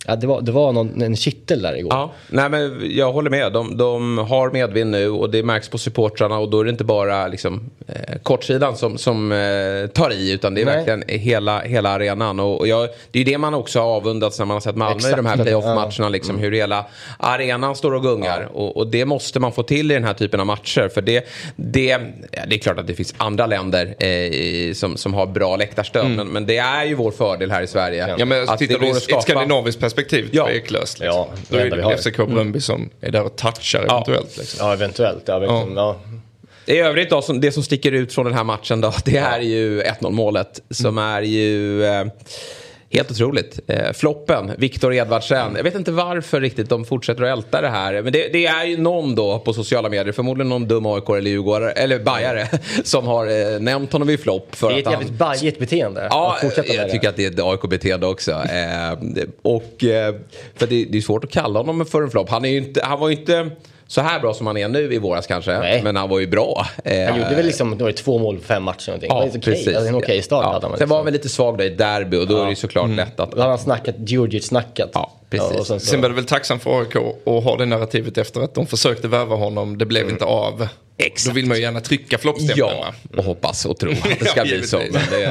ja, 0.07 0.15
det 0.15 0.27
var, 0.27 0.41
det 0.41 0.51
var 0.51 0.71
någon, 0.71 1.01
en 1.01 1.15
kittel 1.15 1.61
där 1.61 1.77
igår. 1.77 1.93
Ja, 1.93 2.11
nej 2.29 2.49
men 2.49 2.81
jag 2.95 3.11
håller 3.11 3.29
med. 3.29 3.53
De, 3.53 3.77
de 3.77 4.17
har 4.17 4.51
medvind 4.51 4.91
nu 4.91 5.09
och 5.09 5.29
det 5.29 5.43
märks 5.43 5.69
på 5.69 5.77
supportrarna 5.77 6.37
och 6.37 6.49
då 6.49 6.59
är 6.59 6.63
det 6.63 6.69
inte 6.69 6.83
bara 6.83 7.27
liksom, 7.27 7.69
eh, 7.87 8.15
kortsidan 8.23 8.75
som, 8.77 8.97
som 8.97 9.31
eh, 9.31 9.87
tar 9.93 10.11
i 10.13 10.31
utan 10.31 10.53
det 10.55 10.61
är 10.61 10.65
Nej. 10.65 10.75
verkligen 10.75 11.03
hela, 11.07 11.61
hela 11.61 11.89
arenan. 11.89 12.39
Och, 12.39 12.59
och 12.59 12.67
jag, 12.67 12.89
det 13.11 13.19
är 13.19 13.23
ju 13.25 13.31
det 13.31 13.37
man 13.37 13.53
också 13.53 13.79
har 13.79 13.87
avundats 13.87 14.39
när 14.39 14.45
man 14.45 14.55
har 14.55 14.61
sett 14.61 14.75
Malmö 14.75 15.09
i 15.09 15.11
de 15.15 15.25
här 15.25 15.33
Exakt. 15.33 15.43
playoff-matcherna. 15.43 16.09
Liksom, 16.09 16.37
Hur 16.39 16.51
hela 16.51 16.85
arenan 17.17 17.75
står 17.75 17.93
och 17.93 18.03
gungar. 18.03 18.49
Och, 18.53 18.77
och 18.77 18.87
det 18.87 19.05
måste 19.05 19.39
man 19.39 19.51
få 19.51 19.63
till 19.63 19.91
i 19.91 19.93
den 19.93 20.03
här 20.03 20.13
typen 20.13 20.39
av 20.39 20.45
matcher. 20.45 20.89
För 20.93 21.01
det, 21.01 21.27
det, 21.55 21.85
ja, 22.31 22.41
det 22.47 22.55
är 22.55 22.59
klart 22.59 22.79
att 22.79 22.87
det 22.87 22.93
finns 22.93 23.13
andra 23.17 23.45
länder 23.45 23.95
eh, 23.99 24.07
i- 24.09 24.73
som, 24.75 24.97
som 24.97 25.13
har 25.13 25.25
bra 25.27 25.55
läktarstöd. 25.55 26.09
Men, 26.09 26.27
men 26.27 26.45
det 26.45 26.57
är 26.57 26.85
ju 26.85 26.95
vår 26.95 27.11
fördel 27.11 27.51
här 27.51 27.61
i 27.61 27.67
Sverige. 27.67 28.15
Ja 28.17 28.25
men 28.25 28.49
att 28.49 28.59
tittar 28.59 28.73
det 28.79 28.85
går 28.85 28.91
att 28.91 28.97
ett 28.97 29.03
skapa- 29.03 29.21
skandinaviskt 29.21 29.81
perspektiv 29.89 30.29
Ja. 30.31 30.45
tveklöst. 30.45 30.99
Liksom. 30.99 31.17
Ja, 31.17 31.29
Då 31.49 31.57
det 31.57 31.61
är 31.63 31.69
det. 31.89 31.97
FCK 31.97 32.17
Bröndby 32.17 32.61
som 32.61 32.89
är 33.01 33.11
där 33.11 33.23
och 33.23 33.35
touchar 33.35 33.85
Ja. 33.87 33.93
eventuellt. 34.07 34.37
Liksom. 34.37 34.67
Ja, 34.67 34.73
eventuellt. 34.73 35.23
Ja, 35.25 35.39
liksom, 35.39 35.73
ja. 35.77 35.99
I 36.65 36.77
övrigt 36.79 37.09
då, 37.09 37.21
som, 37.21 37.41
det 37.41 37.51
som 37.51 37.63
sticker 37.63 37.91
ut 37.91 38.13
från 38.13 38.25
den 38.25 38.33
här 38.33 38.43
matchen 38.43 38.81
då, 38.81 38.93
det 39.05 39.17
är 39.17 39.39
ju 39.39 39.81
1-0 39.81 40.11
målet 40.11 40.61
som 40.69 40.97
är 40.97 41.21
ju 41.21 41.83
eh, 41.85 42.05
helt 42.91 43.11
otroligt. 43.11 43.59
Eh, 43.67 43.93
floppen, 43.93 44.51
Viktor 44.57 44.93
Edvardsen. 44.93 45.55
Jag 45.55 45.63
vet 45.63 45.75
inte 45.75 45.91
varför 45.91 46.41
riktigt 46.41 46.69
de 46.69 46.85
fortsätter 46.85 47.23
att 47.23 47.37
älta 47.37 47.61
det 47.61 47.67
här. 47.67 48.01
Men 48.01 48.13
det, 48.13 48.33
det 48.33 48.45
är 48.45 48.65
ju 48.65 48.77
någon 48.77 49.15
då 49.15 49.39
på 49.39 49.53
sociala 49.53 49.89
medier, 49.89 50.13
förmodligen 50.13 50.49
någon 50.49 50.67
dum 50.67 50.85
AIK 50.85 51.09
eller 51.09 51.31
Djurgårdare, 51.31 51.71
eller 51.71 51.99
bajare, 51.99 52.47
som 52.83 53.07
har 53.07 53.53
eh, 53.53 53.59
nämnt 53.59 53.93
honom 53.93 54.09
i 54.09 54.17
flopp. 54.17 54.55
För 54.55 54.69
Det 54.69 54.75
är 54.75 54.79
ett 54.79 54.85
han... 54.85 54.93
jävligt 54.93 55.13
bajigt 55.13 55.59
beteende. 55.59 56.07
Ja, 56.09 56.37
jag 56.41 56.55
tycker 56.91 57.09
att 57.09 57.15
det 57.15 57.25
är 57.25 57.31
ett 57.31 57.39
AIK-beteende 57.39 58.07
också. 58.07 58.31
Eh, 58.31 59.27
och, 59.41 59.83
eh, 59.83 60.15
för 60.55 60.67
det, 60.67 60.85
det 60.85 60.97
är 60.97 61.01
svårt 61.01 61.23
att 61.23 61.31
kalla 61.31 61.59
honom 61.59 61.85
för 61.85 62.01
en 62.01 62.11
flopp. 62.11 62.29
Han, 62.29 62.45
är 62.45 62.49
ju 62.49 62.57
inte, 62.57 62.81
han 62.83 62.99
var 62.99 63.09
ju 63.09 63.15
inte 63.15 63.49
så 63.91 64.01
här 64.01 64.19
bra 64.19 64.33
som 64.33 64.47
han 64.47 64.57
är 64.57 64.67
nu 64.67 64.93
i 64.93 64.97
våras 64.97 65.27
kanske. 65.27 65.59
Nej. 65.59 65.83
Men 65.83 65.95
han 65.95 66.09
var 66.09 66.19
ju 66.19 66.27
bra. 66.27 66.65
Eh, 66.83 67.05
Han 67.09 67.19
gjorde 67.19 67.35
väl 67.35 67.45
liksom 67.45 67.77
det 67.77 67.83
var 67.83 67.91
två 67.91 68.17
mål 68.17 68.37
på 68.37 68.43
fem 68.43 68.63
matcher 68.63 68.87
någonting. 68.89 69.09
Ja, 69.13 69.25
det 69.25 69.29
var 69.31 69.39
precis. 69.39 69.67
Alltså, 69.67 69.87
en 69.89 69.95
okej 69.95 70.21
start 70.21 70.43
Ja. 70.45 70.51
hade 70.53 70.67
han. 70.67 70.77
Sen 70.77 70.89
var 70.89 70.97
han 70.97 71.01
liksom. 71.01 71.05
väl 71.05 71.13
lite 71.13 71.29
svag 71.29 71.57
där 71.57 71.65
i 71.65 71.69
derby 71.69 72.17
och 72.17 72.27
då 72.27 72.37
är 72.37 72.43
det 72.43 72.49
ju 72.49 72.55
såklart 72.55 72.89
lätt 72.89 73.19
att... 73.19 73.31
Då 73.31 73.37
hade 73.37 73.49
han 73.49 73.59
snackat, 73.59 73.95
Djurdjic-snackat. 73.97 74.89
Ja, 74.93 75.11
precis. 75.29 75.67
sen 75.67 75.79
så, 75.79 75.79
Sen 75.79 76.01
var 76.01 76.09
det 76.09 76.15
väl 76.15 76.25
tacksamt 76.25 76.63
för 76.63 76.79
AIK 76.79 76.95
att 76.95 77.43
ha 77.43 77.57
det 77.57 77.65
narrativet 77.65 78.17
efter 78.17 78.41
att 78.41 78.53
de 78.53 78.67
försökte 78.67 79.07
värva 79.07 79.35
honom. 79.35 79.77
Det 79.77 79.85
blev 79.85 80.09
inte 80.09 80.25
av. 80.25 80.67
Exakt. 80.99 81.25
Då 81.27 81.33
vill 81.35 81.45
man 81.45 81.57
ju 81.57 81.63
gärna 81.63 81.79
trycka 81.79 82.17
floppstämpeln. 82.17 82.59
Ja, 82.59 82.93
va? 83.11 83.17
och 83.17 83.23
hoppas 83.23 83.65
och 83.65 83.77
tro 83.79 83.91
att 84.03 84.19
det 84.19 84.25
ska 84.25 84.39
Ja, 84.39 84.43
bli 84.43 84.67
så. 84.67 84.77
Men 84.77 85.01
det, 85.11 85.21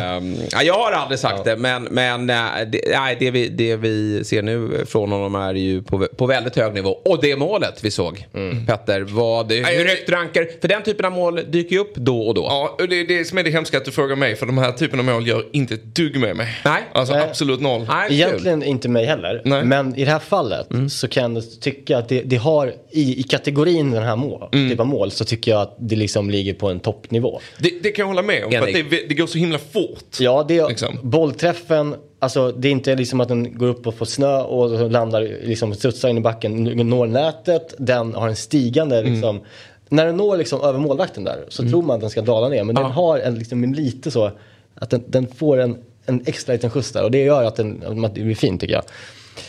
ja, 0.52 0.62
jag 0.62 0.74
har 0.74 0.92
aldrig 0.92 1.18
sagt 1.18 1.44
det, 1.44 1.56
men, 1.56 1.82
men 1.82 2.30
eh, 2.30 2.36
det, 2.66 2.80
nej, 2.92 3.16
det, 3.20 3.30
vi, 3.30 3.48
det 3.48 3.76
vi 3.76 4.24
ser 4.24 4.42
nu 4.42 4.84
från 4.86 5.12
honom 5.12 5.34
är 5.34 5.54
ju 5.54 5.82
på, 5.82 6.06
på 6.16 6.26
väldigt 6.26 6.56
hög 6.56 6.74
nivå. 6.74 6.90
Och 6.90 7.20
det 7.22 7.36
målet 7.36 7.84
vi 7.84 7.90
såg, 7.90 8.26
Petter, 8.66 9.00
vad, 9.00 9.52
hur 9.52 9.62
Nej, 9.62 9.86
högt 9.86 10.10
rankar... 10.10 10.48
För 10.60 10.68
den 10.68 10.82
typen 10.82 11.06
av 11.06 11.12
mål 11.12 11.40
dyker 11.48 11.72
ju 11.72 11.78
upp 11.78 11.94
då 11.94 12.20
och 12.20 12.34
då. 12.34 12.42
Ja, 12.42 12.76
och 12.78 12.88
det 12.88 13.00
är 13.00 13.06
det 13.06 13.24
som 13.24 13.38
är 13.38 13.42
det 13.42 13.50
hemska 13.50 13.76
att 13.76 13.84
du 13.84 13.90
frågar 13.90 14.16
mig. 14.16 14.36
För 14.36 14.46
de 14.46 14.58
här 14.58 14.72
typen 14.72 14.98
av 14.98 15.04
mål 15.04 15.26
gör 15.26 15.44
inte 15.52 15.74
ett 15.74 15.84
dugg 15.84 16.16
med 16.20 16.36
mig. 16.36 16.60
Nej. 16.64 16.82
Alltså 16.92 17.14
Nej. 17.14 17.22
absolut 17.28 17.60
noll. 17.60 17.86
Nej, 17.88 18.08
kul. 18.08 18.16
Egentligen 18.16 18.62
inte 18.62 18.88
mig 18.88 19.06
heller. 19.06 19.42
Nej. 19.44 19.64
Men 19.64 19.94
i 19.94 20.04
det 20.04 20.10
här 20.10 20.18
fallet 20.18 20.66
så 20.90 21.08
kan 21.08 21.34
jag 21.34 21.44
tycka 21.60 21.98
att 21.98 22.08
det, 22.08 22.22
det 22.22 22.36
har 22.36 22.74
i, 22.90 23.20
i 23.20 23.22
kategorin 23.22 23.90
den 23.90 24.02
här 24.02 24.16
mål, 24.16 24.48
typ 24.50 24.80
av 24.80 24.86
mål 24.86 25.10
så 25.10 25.24
tycker 25.24 25.50
jag 25.50 25.57
att 25.62 25.76
det 25.78 25.96
liksom 25.96 26.30
ligger 26.30 26.54
på 26.54 26.68
en 26.68 26.80
toppnivå. 26.80 27.40
Det, 27.58 27.70
det 27.82 27.90
kan 27.90 28.02
jag 28.02 28.08
hålla 28.08 28.22
med 28.22 28.44
om. 28.44 28.50
För 28.50 28.66
det, 28.66 29.08
det 29.08 29.14
går 29.14 29.26
så 29.26 29.38
himla 29.38 29.58
fort. 29.58 30.20
Ja, 30.20 30.44
det, 30.48 30.68
Liksom. 30.68 30.98
bollträffen, 31.02 31.94
alltså 32.18 32.52
det 32.52 32.68
är 32.68 32.72
inte 32.72 32.94
liksom 32.94 33.20
att 33.20 33.28
den 33.28 33.58
går 33.58 33.66
upp 33.66 33.86
och 33.86 33.94
får 33.94 34.06
snö 34.06 34.40
och 34.40 34.90
landar, 34.90 35.20
liksom 35.42 35.74
studsar 35.74 36.08
in 36.08 36.18
i 36.18 36.20
backen, 36.20 36.64
når 36.64 37.06
nätet, 37.06 37.74
den 37.78 38.14
har 38.14 38.28
en 38.28 38.36
stigande 38.36 39.02
liksom. 39.02 39.40
När 39.88 40.06
den 40.06 40.16
når 40.16 40.36
liksom 40.36 40.60
över 40.60 40.78
målvakten 40.78 41.24
där 41.24 41.44
så 41.48 41.68
tror 41.68 41.82
man 41.82 41.94
att 41.94 42.00
den 42.00 42.10
ska 42.10 42.22
dala 42.22 42.48
ner 42.48 42.64
men 42.64 42.74
den 42.74 42.84
har 42.84 43.18
en, 43.18 43.34
liksom, 43.34 43.64
en 43.64 43.72
lite 43.72 44.10
så 44.10 44.30
att 44.74 44.90
den, 44.90 45.04
den 45.06 45.26
får 45.26 45.58
en, 45.58 45.76
en 46.06 46.22
extra 46.26 46.52
liten 46.52 46.70
skjuts 46.70 46.92
där 46.92 47.04
och 47.04 47.10
det 47.10 47.24
gör 47.24 47.44
att, 47.44 47.56
den, 47.56 48.04
att 48.04 48.14
det 48.14 48.20
blir 48.20 48.34
fint 48.34 48.60
tycker 48.60 48.74
jag. 48.74 48.84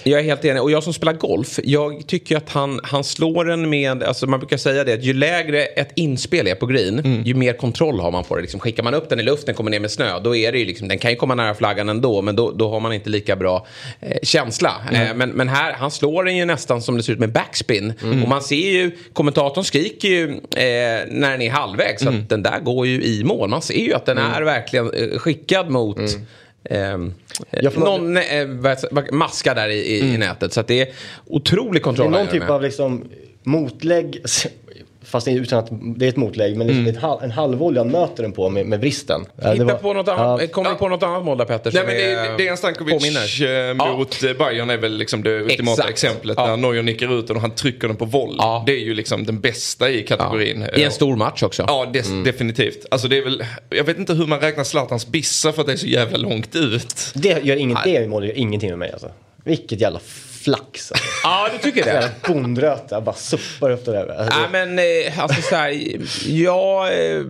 Jag 0.04 0.20
är 0.20 0.24
helt 0.24 0.46
enig. 0.46 0.64
Och 0.64 0.72
jag 0.72 0.84
som 0.84 0.94
spelar 0.94 1.14
golf, 1.14 1.60
jag 1.64 2.08
tycker 2.08 2.38
att 2.38 2.50
han, 2.50 2.80
han 2.84 3.04
slår 3.04 3.46
den 3.46 3.70
med, 3.70 4.04
alltså 4.04 4.28
man 4.28 4.40
brukar 4.40 4.58
säga 4.58 4.84
det, 4.84 4.94
att 4.94 5.04
ju 5.04 5.14
lägre 5.14 5.66
ett 5.66 5.92
inspel 5.96 6.48
är 6.48 6.56
på 6.56 6.66
green, 6.66 7.24
ju 7.26 7.34
mer 7.34 7.54
kontroll 7.54 8.00
har 8.00 8.12
man 8.12 8.24
på 8.24 8.36
det. 8.36 8.42
Liksom, 8.42 8.60
skickar 8.60 8.84
man 8.84 8.94
upp 8.94 9.10
den 9.10 9.20
i 9.20 9.24
luften, 9.24 9.56
kommer 9.56 9.72
ner 9.72 9.80
med 9.80 9.92
snö, 9.92 10.20
då 10.20 10.36
är 10.36 10.52
det 10.52 10.60
ju 10.60 10.66
liksom, 10.66 10.88
den 10.88 10.98
kan 10.98 11.12
ju 11.12 11.18
komma 11.18 11.36
nära 11.36 11.54
flaggan 11.54 11.90
ändå, 11.90 12.22
men 12.22 12.36
då, 12.36 12.52
då 12.52 12.70
har 12.70 12.80
man 12.80 12.94
inte 12.94 13.10
lika 13.10 13.36
bra 13.36 13.68
eh, 14.00 14.18
känsla. 14.24 14.72
Eh, 14.92 15.16
men, 15.16 15.30
men 15.30 15.48
här, 15.48 15.74
han 15.74 15.92
slår 15.92 16.24
den 16.24 16.38
ju 16.38 16.46
nästan 16.46 16.82
som 16.82 16.98
det 16.98 17.04
ser 17.04 17.14
ut 17.14 17.20
med 17.20 17.32
backspin. 17.32 17.94
Och 18.24 18.30
man 18.30 18.42
ser 18.42 18.72
ju, 18.72 18.92
kommentatorn 19.14 19.64
skriker 19.64 20.08
ju 20.08 20.30
eh, 20.30 21.08
när 21.08 21.32
den 21.32 21.42
är 21.42 21.52
halvvägs, 21.52 22.02
så 22.02 22.10
att 22.10 22.30
den 22.30 22.44
där 22.44 22.60
går 22.60 22.88
ju 22.88 23.04
i 23.04 23.24
mål. 23.24 23.50
Man 23.50 23.62
ser 23.62 23.80
ju 23.80 23.94
att 23.94 24.06
den 24.06 24.18
är 24.18 24.42
verkligen 24.42 24.94
eh, 24.94 25.20
skickad 25.20 25.70
mot 25.70 25.98
någon 27.76 28.18
eh, 28.18 28.24
vad 28.48 28.72
heter- 28.72 28.90
vad- 28.92 29.12
maska 29.14 29.54
där 29.54 29.70
i, 29.70 29.74
i, 29.80 30.14
i 30.14 30.18
nätet. 30.18 30.54
Så 30.54 30.62
det 30.62 30.82
är 30.82 30.88
otrolig 31.26 31.74
Det 31.74 31.78
är 31.78 31.82
kontroll. 31.84 32.12
någon 32.12 32.28
typ 32.28 32.40
med. 32.40 32.52
av 32.52 32.62
liksom 32.62 33.10
motlägg, 33.44 34.22
fast 35.10 35.26
det 35.26 35.32
är 35.32 35.36
utan 35.36 35.60
att 35.60 35.68
det 35.72 36.06
är 36.06 36.10
ett 36.10 36.16
motlägg, 36.18 36.58
men 36.58 36.68
liksom 36.68 36.88
ett 36.88 36.98
hal- 36.98 37.20
en 37.24 37.32
halvvolley 37.32 37.80
han 37.84 37.92
möter 37.92 38.24
den 38.24 38.32
på 38.32 38.50
med, 38.50 38.66
med 38.66 38.80
vristen. 38.80 39.26
Ja, 39.36 39.44
det 39.48 39.54
Hitta 39.54 39.66
var- 39.66 39.74
på 39.74 39.94
något 39.94 40.08
annat, 40.08 40.42
Ja, 40.42 40.48
kommer 40.48 40.70
du 40.70 40.76
på 40.76 40.90
något 40.90 41.04
annat 41.04 41.26
mål 41.26 41.38
där 41.38 41.46
Petter? 41.46 41.72
Nej 41.74 41.84
men 41.86 41.96
det, 41.96 42.04
är- 42.12 42.30
det, 42.32 42.38
Dejan 42.38 42.58
Stankovic 42.58 42.94
påminner? 42.94 43.42
eh, 43.44 43.48
Ja. 43.80 43.98
mot 43.98 44.24
eh, 44.24 44.34
Bayern 44.34 44.70
är 44.70 44.78
väl 44.78 44.98
liksom 44.98 45.24
det 45.24 45.42
ultimata 45.42 45.72
Exakt. 45.82 45.90
exemplet. 45.90 46.38
Ja. 46.38 46.48
När 46.48 46.58
Neuer 46.58 46.84
nickar 46.84 47.20
ut 47.20 47.28
den 47.28 47.36
och 47.36 47.42
han 47.42 47.52
trycker 47.52 47.88
den 47.88 47.98
på 47.98 48.06
volley. 48.06 48.36
Ja. 48.38 48.64
Det 48.66 48.72
är 48.74 48.80
ju 48.86 48.94
liksom 48.94 49.26
den 49.26 49.40
bästa 49.40 49.90
i 49.90 50.04
kategorin. 50.04 50.66
I 50.76 50.84
en 50.84 50.92
stor 50.92 51.16
match 51.16 51.44
också. 51.44 51.64
Ja, 51.68 51.86
des, 51.94 52.08
definitivt. 52.26 52.86
Alltså 52.92 53.08
det 53.08 53.18
är 53.18 53.24
väl, 53.24 53.44
jag 53.70 53.84
vet 53.84 53.98
inte 53.98 54.14
hur 54.14 54.28
man 54.28 54.40
räknar 54.40 54.64
Zlatans 54.64 55.08
bissa 55.08 55.52
för 55.52 55.62
att 55.62 55.68
det 55.68 55.74
är 55.74 55.78
så 55.78 55.88
jävla 55.88 56.18
långt 56.18 56.56
ut. 56.56 56.96
Det 57.14 57.44
gör 57.46 57.56
inget, 57.56 57.78
det 57.84 57.90
gör 57.90 58.38
ingenting 58.38 58.70
med 58.70 58.80
mig 58.80 58.92
alltså. 58.92 59.10
Vilket 59.50 59.82
jävla 59.82 60.00
flax. 60.44 60.92
Ja, 61.24 61.50
du 61.54 61.58
tycker 61.72 61.86
det? 61.86 61.92
Jävla 61.94 62.10
bondröta, 62.28 63.02
bara 63.02 63.16
suppar 63.16 63.70
upp 63.72 63.86
det 63.86 63.92
där. 63.92 64.08
Alltså, 64.08 64.40
Nej 64.40 64.66
men 64.66 64.80
eh, 65.08 65.20
alltså 65.24 65.42
så 65.42 65.56
här, 65.56 65.82
jag 66.28 66.88
eh, 66.88 67.24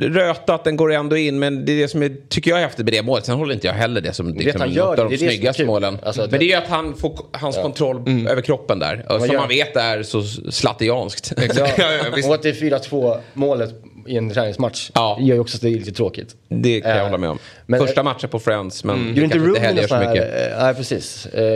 röta 0.00 0.54
att 0.54 0.64
den 0.64 0.76
går 0.76 0.92
ändå 0.92 1.16
in 1.16 1.38
men 1.38 1.64
det 1.64 1.72
är 1.72 1.76
det 1.76 1.88
som 1.88 2.02
är, 2.02 2.16
tycker 2.28 2.50
jag 2.50 2.58
är 2.60 2.62
häftigt 2.64 2.84
med 2.84 2.92
det 2.94 3.02
målet. 3.02 3.24
Sen 3.26 3.34
håller 3.34 3.54
inte 3.54 3.66
jag 3.66 3.74
heller 3.74 4.00
det 4.00 4.12
som 4.12 4.34
liksom, 4.34 4.60
han 4.60 4.70
gör 4.72 4.86
något 4.86 4.96
det, 4.96 5.02
av 5.02 5.10
de 5.10 5.18
snyggaste 5.18 5.64
målen. 5.64 5.98
Alltså, 6.02 6.20
men 6.20 6.30
det- 6.30 6.38
det 6.38 6.44
är 6.44 6.48
ju 6.48 6.54
att 6.54 6.68
han 6.68 6.94
får 6.96 7.26
hans 7.32 7.56
kontroll 7.56 8.26
över 8.28 8.42
kroppen 8.42 8.78
där. 8.78 9.06
Och 9.08 9.20
som 9.20 9.28
gör- 9.30 9.38
man 9.38 9.48
vet 9.48 9.76
är 9.76 10.02
så 10.02 10.22
slattianskt. 10.50 11.32
ja, 11.36 11.44
Ja, 11.78 11.92
ja, 11.92 12.04
visst. 12.16 12.28
och 12.28 12.34
att 12.34 12.42
det 12.42 12.48
är 12.48 12.52
4-2 12.54 13.20
målet 13.34 13.70
i 14.06 14.16
en 14.16 14.30
träningsmatch 14.30 14.90
Ja. 14.94 15.18
gör 15.20 15.34
ju 15.34 15.40
också 15.40 15.56
att 15.56 15.60
det 15.62 15.68
är 15.68 15.72
lite 15.78 15.92
tråkigt. 15.92 16.36
Det 16.48 16.80
kan 16.80 16.90
jag 16.90 16.98
Eh, 17.00 17.04
hålla 17.04 17.18
med 17.18 17.30
om. 17.30 17.38
men- 17.66 17.80
Första 17.80 18.02
matchen 18.02 18.28
på 18.30 18.38
Friends 18.38 18.84
men 18.84 18.96
Gjorde 18.98 19.14
det 19.20 19.24
inte 19.24 19.34
kanske 19.38 19.48
inte 19.48 19.48
Rooney 19.48 19.66
heller 19.66 19.80
gör 19.82 19.88
så 19.88 19.96
mycket. 20.10 20.24
här, 20.34 20.50
eh, 20.58 20.64
nej 20.64 20.74
precis. 20.74 21.26
Eh, 21.26 21.54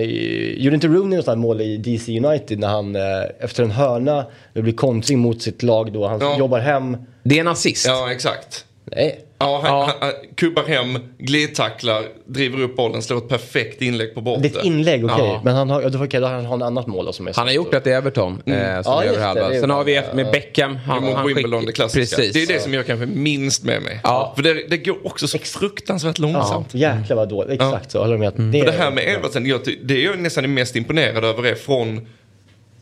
gjorde 0.63 0.75
inte 0.75 0.87
Rooney 0.89 1.17
något 1.17 1.25
sånt 1.25 1.39
mål 1.39 1.61
i 1.61 1.77
DC 1.77 2.21
United 2.21 2.59
när 2.59 2.69
han 2.69 2.97
eh, 2.97 3.03
efter 3.41 3.63
en 3.63 3.71
hörna, 3.71 4.27
det 4.53 4.63
blir 4.63 4.73
kontring 4.73 5.19
mot 5.19 5.43
sitt 5.43 5.63
lag 5.63 5.93
då, 5.93 6.07
han 6.07 6.21
Ja. 6.21 6.39
jobbar 6.39 6.59
hem. 6.59 6.97
Det 7.23 7.37
är 7.37 7.41
en 7.41 7.49
assist. 7.49 7.87
Ja, 7.87 8.13
exakt. 8.13 8.65
Nej. 8.85 9.21
Ja, 9.41 9.61
han, 9.63 9.71
Ja. 9.73 9.85
Han, 9.85 9.95
han 10.01 10.13
kubbar 10.35 10.63
hem, 10.65 10.99
glidtacklar, 11.19 12.03
driver 12.27 12.61
upp 12.63 12.77
bollen, 12.77 13.03
slår 13.03 13.19
ett 13.19 13.29
perfekt 13.29 13.83
inlägg 13.83 14.15
på 14.15 14.21
bortre. 14.21 14.43
Det 14.43 14.55
är 14.55 14.59
ett 14.59 14.65
inlägg, 14.65 15.05
okej. 15.05 15.17
Ja. 15.19 15.41
Men 15.45 15.55
han 15.57 15.71
har, 15.71 15.83
då 15.91 15.99
får 15.99 16.21
han 16.27 16.45
ha 16.47 16.57
ett 16.57 16.63
annat 16.63 16.87
mål 16.87 17.05
då, 17.07 17.13
som 17.13 17.29
är 17.29 17.35
Han 17.37 17.47
har 17.47 17.55
gjort 17.55 17.73
det 17.73 17.81
till 17.81 17.93
Everton. 17.93 18.33
Eh, 18.33 18.43
som 18.43 18.53
Ja, 18.53 19.03
är 19.03 19.07
just 19.07 19.19
det, 19.19 19.23
halva. 19.25 19.49
det 19.49 19.57
är 19.57 19.61
Sen 19.61 19.71
har 19.71 19.85
vi 19.85 19.97
ett 19.97 20.15
med 20.15 20.31
Beckham. 20.33 20.77
Han, 20.77 21.05
Mot 21.05 21.15
han 21.15 21.27
Wimbledon, 21.27 21.67
det 21.67 21.73
klassiska. 21.73 22.17
Precis. 22.17 22.33
Det 22.33 22.43
är 22.43 22.47
det 22.57 22.63
som 22.63 22.75
jag 22.75 22.87
kanske 22.87 23.07
minst 23.07 23.65
med 23.65 23.83
mig. 23.83 24.01
Ja. 24.05 24.33
För 24.37 24.43
det, 24.43 24.55
det 24.69 24.77
går 24.77 25.07
också 25.07 25.29
så 25.29 25.39
fruktansvärt 25.39 26.19
Ja, 26.19 26.23
långsamt. 26.27 26.75
jäklar 26.75 27.17
vad 27.17 27.29
dåligt. 27.29 27.53
Exakt 27.53 27.91
så. 27.91 27.99
Håller 27.99 28.17
med? 28.19 28.29
att 28.29 28.35
Och 28.39 28.45
det 28.45 28.75
här 28.79 28.91
med 28.91 29.05
Everton, 29.05 29.47
jag, 29.47 29.61
det 29.85 30.01
jag 30.01 30.15
är 30.15 30.19
nästan 30.19 30.55
mest 30.55 30.77
imponerad 30.77 31.25
över 31.25 31.43
är 31.47 31.55
från... 31.55 32.07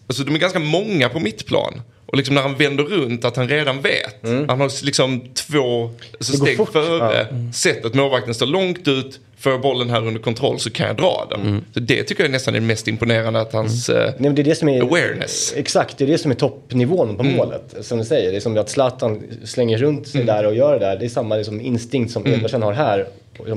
Alltså 0.09 0.23
de 0.25 0.35
är 0.35 0.39
ganska 0.39 0.59
många 0.59 1.09
på 1.09 1.21
mittplan. 1.21 1.83
Och 2.07 2.17
liksom 2.17 2.35
när 2.35 2.43
han 2.43 2.55
vänder 2.55 2.85
runt 2.85 3.25
att 3.25 3.37
han 3.37 3.49
redan 3.49 3.81
vet. 3.81 4.17
Han 4.49 4.61
har 4.61 4.85
liksom 4.85 5.21
två 5.35 5.91
alltså 6.13 6.33
steg 6.37 6.57
fort. 6.57 6.73
före. 6.73 7.27
Sett 7.55 7.85
att 7.85 7.95
målvakten 7.95 8.35
står 8.35 8.47
långt 8.47 8.89
ut. 8.89 9.21
Får 9.39 9.59
bollen 9.59 9.91
här 9.91 10.07
under 10.07 10.21
kontroll 10.21 10.59
så 10.59 10.71
kan 10.71 10.87
jag 10.87 10.97
dra 10.97 11.27
den. 11.31 11.65
Så 11.75 11.81
det 11.81 12.03
tycker 12.03 12.23
jag 12.23 12.29
är 12.29 12.33
nästan 12.33 12.55
är 12.55 12.61
det 12.61 12.67
mest 12.67 12.89
imponerande. 12.89 13.41
Att 13.41 13.53
hans... 13.53 13.89
eh, 13.89 14.05
Nej, 14.05 14.15
men 14.19 14.35
det 14.35 14.43
är 14.43 14.45
det 14.45 14.55
som 14.55 14.69
är, 14.69 14.83
Awareness. 14.83 15.53
Exakt, 15.57 15.99
det 15.99 16.05
är 16.05 16.09
det 16.09 16.19
som 16.19 16.31
är 16.31 16.35
toppnivån 16.35 17.17
på 17.17 17.23
målet. 17.23 17.75
Som 17.81 17.99
du 17.99 18.05
säger, 18.05 18.31
det 18.31 18.37
är 18.37 18.41
som 18.41 18.59
att 18.59 18.69
Zlatan 18.69 19.23
slänger 19.45 19.79
runt 19.79 20.09
sig 20.09 20.25
där 20.25 20.47
och 20.47 20.55
gör 20.55 20.73
det 20.73 20.87
där. 20.87 20.97
Det 20.99 21.05
är 21.05 21.09
samma 21.09 21.37
liksom, 21.37 21.61
instinkt 21.61 22.13
som 22.13 22.27
Ederson 22.27 22.63
har 22.63 22.73
här. 22.73 23.07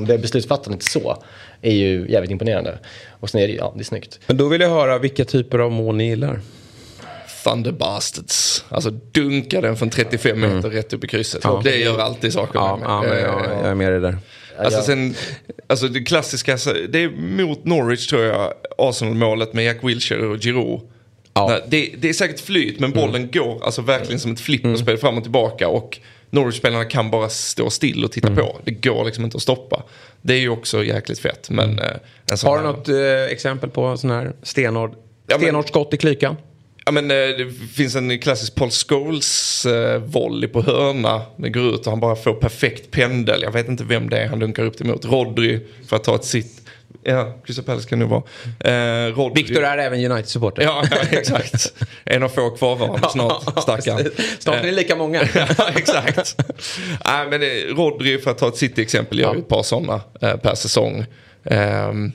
Det 0.06 0.18
beslutsfattandet 0.18 0.82
så 0.82 1.22
är 1.62 1.72
ju 1.72 2.06
jävligt 2.10 2.30
imponerande. 2.30 2.78
Och 3.20 3.30
sen 3.30 3.40
är 3.40 3.48
det, 3.48 3.54
ja, 3.54 3.72
det 3.76 3.80
är 3.80 3.84
snyggt. 3.84 4.18
Men 4.26 4.36
då 4.36 4.48
vill 4.48 4.60
jag 4.60 4.68
höra 4.70 4.98
vilka 4.98 5.24
typer 5.24 5.58
av 5.58 5.72
mål 5.72 5.96
ni 5.96 6.08
gillar. 6.08 6.40
Thunder 7.44 7.72
Bastards. 7.72 8.64
Alltså 8.68 8.90
dunka 8.90 9.60
den 9.60 9.76
från 9.76 9.90
35 9.90 10.40
meter 10.40 10.70
rätt 10.70 10.92
upp 10.92 11.04
i 11.04 11.06
krysset. 11.08 11.42
Det 11.64 11.76
gör 11.76 11.98
alltid 11.98 12.32
saker 12.32 12.58
Ja, 12.58 12.76
med 12.76 12.88
ja 12.88 13.00
mig. 13.00 13.08
men 13.10 13.18
Eh, 13.18 13.24
jag, 13.24 13.40
jag 13.62 13.70
är 13.70 13.74
med 13.74 13.92
dig 13.92 14.00
där. 14.00 14.16
Alltså, 14.58 14.78
Ja. 14.78 14.84
sen, 14.84 15.14
alltså 15.66 15.88
det 15.88 16.00
klassiska, 16.00 16.58
så- 16.58 16.72
det 16.88 17.02
är 17.02 17.08
mot 17.10 17.64
Norwich 17.64 18.06
tror 18.06 18.22
jag, 18.24 18.52
Arsenal-målet 18.78 19.52
med 19.52 19.64
Jack 19.64 19.78
Wilshere 19.82 20.26
och 20.26 20.38
Giroud. 20.42 20.80
Ja. 21.34 21.58
Det, 21.68 21.90
det 21.98 22.08
är 22.08 22.12
säkert 22.12 22.40
flyt 22.40 22.80
men 22.80 22.90
bollen 22.90 23.30
går 23.32 23.64
alltså 23.64 23.82
verkligen 23.82 24.20
som 24.20 24.32
ett 24.32 24.40
flipperspel 24.40 24.96
fram 24.98 25.16
och 25.16 25.22
tillbaka. 25.22 25.68
Och 25.68 25.98
Norwich-spelarna 26.30 26.84
kan 26.84 27.10
bara 27.10 27.28
stå 27.28 27.70
still 27.70 28.04
och 28.04 28.12
titta 28.12 28.34
på. 28.34 28.56
Det 28.64 28.70
går 28.70 29.04
liksom 29.04 29.24
inte 29.24 29.36
att 29.36 29.42
stoppa. 29.42 29.82
Det 30.22 30.34
är 30.34 30.38
ju 30.38 30.48
också 30.48 30.84
jäkligt 30.84 31.18
fett. 31.18 31.50
Men, 31.50 31.78
eh, 31.78 31.86
en 32.30 32.38
sån 32.38 32.50
Har 32.50 32.58
du 32.58 32.64
här- 32.64 32.72
något 32.72 32.88
eh, 32.88 33.32
exempel 33.32 33.70
på 33.70 33.96
sån 33.96 34.10
här 34.10 34.32
stenhård, 34.42 34.90
Ja, 34.90 34.96
men- 35.28 35.40
stenhårt 35.40 35.68
skott 35.68 35.94
i 35.94 35.96
klykan? 35.96 36.36
Ja, 36.84 36.92
men, 36.92 37.10
eh, 37.10 37.16
det 37.16 37.52
finns 37.74 37.94
en 37.96 38.18
klassisk 38.18 38.54
Paul 38.54 38.70
Scholes 38.70 39.66
eh, 39.66 39.98
volley 39.98 40.48
på 40.48 40.62
hörna. 40.62 41.22
Den 41.36 41.52
går 41.52 41.74
ut 41.74 41.86
och 41.86 41.92
han 41.92 42.00
bara 42.00 42.16
får 42.16 42.34
perfekt 42.34 42.90
pendel. 42.90 43.42
Jag 43.42 43.52
vet 43.52 43.68
inte 43.68 43.84
vem 43.84 44.10
det 44.10 44.18
är 44.18 44.28
han 44.28 44.38
dunkar 44.38 44.62
upp 44.64 44.78
det 44.78 44.84
mot. 44.84 45.04
Rodri 45.04 45.66
för 45.88 45.96
att 45.96 46.04
ta 46.04 46.14
ett 46.14 46.24
sitt. 46.24 46.56
Ja, 47.02 47.32
Crystal 47.44 47.64
Palace 47.64 47.88
kan 47.88 47.98
det 47.98 48.06
nog 48.06 48.10
vara. 48.60 49.06
Eh, 49.06 49.14
Rodri. 49.14 49.42
Victor 49.42 49.64
är 49.64 49.78
även 49.78 50.12
United-supporter. 50.12 50.62
Ja, 50.62 50.84
ja, 50.90 50.96
exakt. 51.18 51.72
En 52.04 52.22
av 52.22 52.28
få 52.28 52.50
kvarvarande 52.50 53.08
snart, 53.12 53.62
stackarn. 53.62 54.10
Snart 54.38 54.56
är 54.56 54.62
det 54.62 54.72
lika 54.72 54.96
många. 54.96 55.22
ja, 55.34 55.68
exakt. 55.76 56.36
Nej, 57.06 57.26
men 57.30 57.42
eh, 57.42 57.76
Rodri, 57.76 58.18
för 58.18 58.30
att 58.30 58.38
ta 58.38 58.48
ett 58.48 58.56
City-exempel, 58.56 59.18
gör 59.18 59.34
Ja. 59.34 59.38
ett 59.40 59.48
par 59.48 59.62
sådana 59.62 60.00
eh, 60.20 60.36
per 60.36 60.54
säsong. 60.54 61.04
Um, 61.44 62.12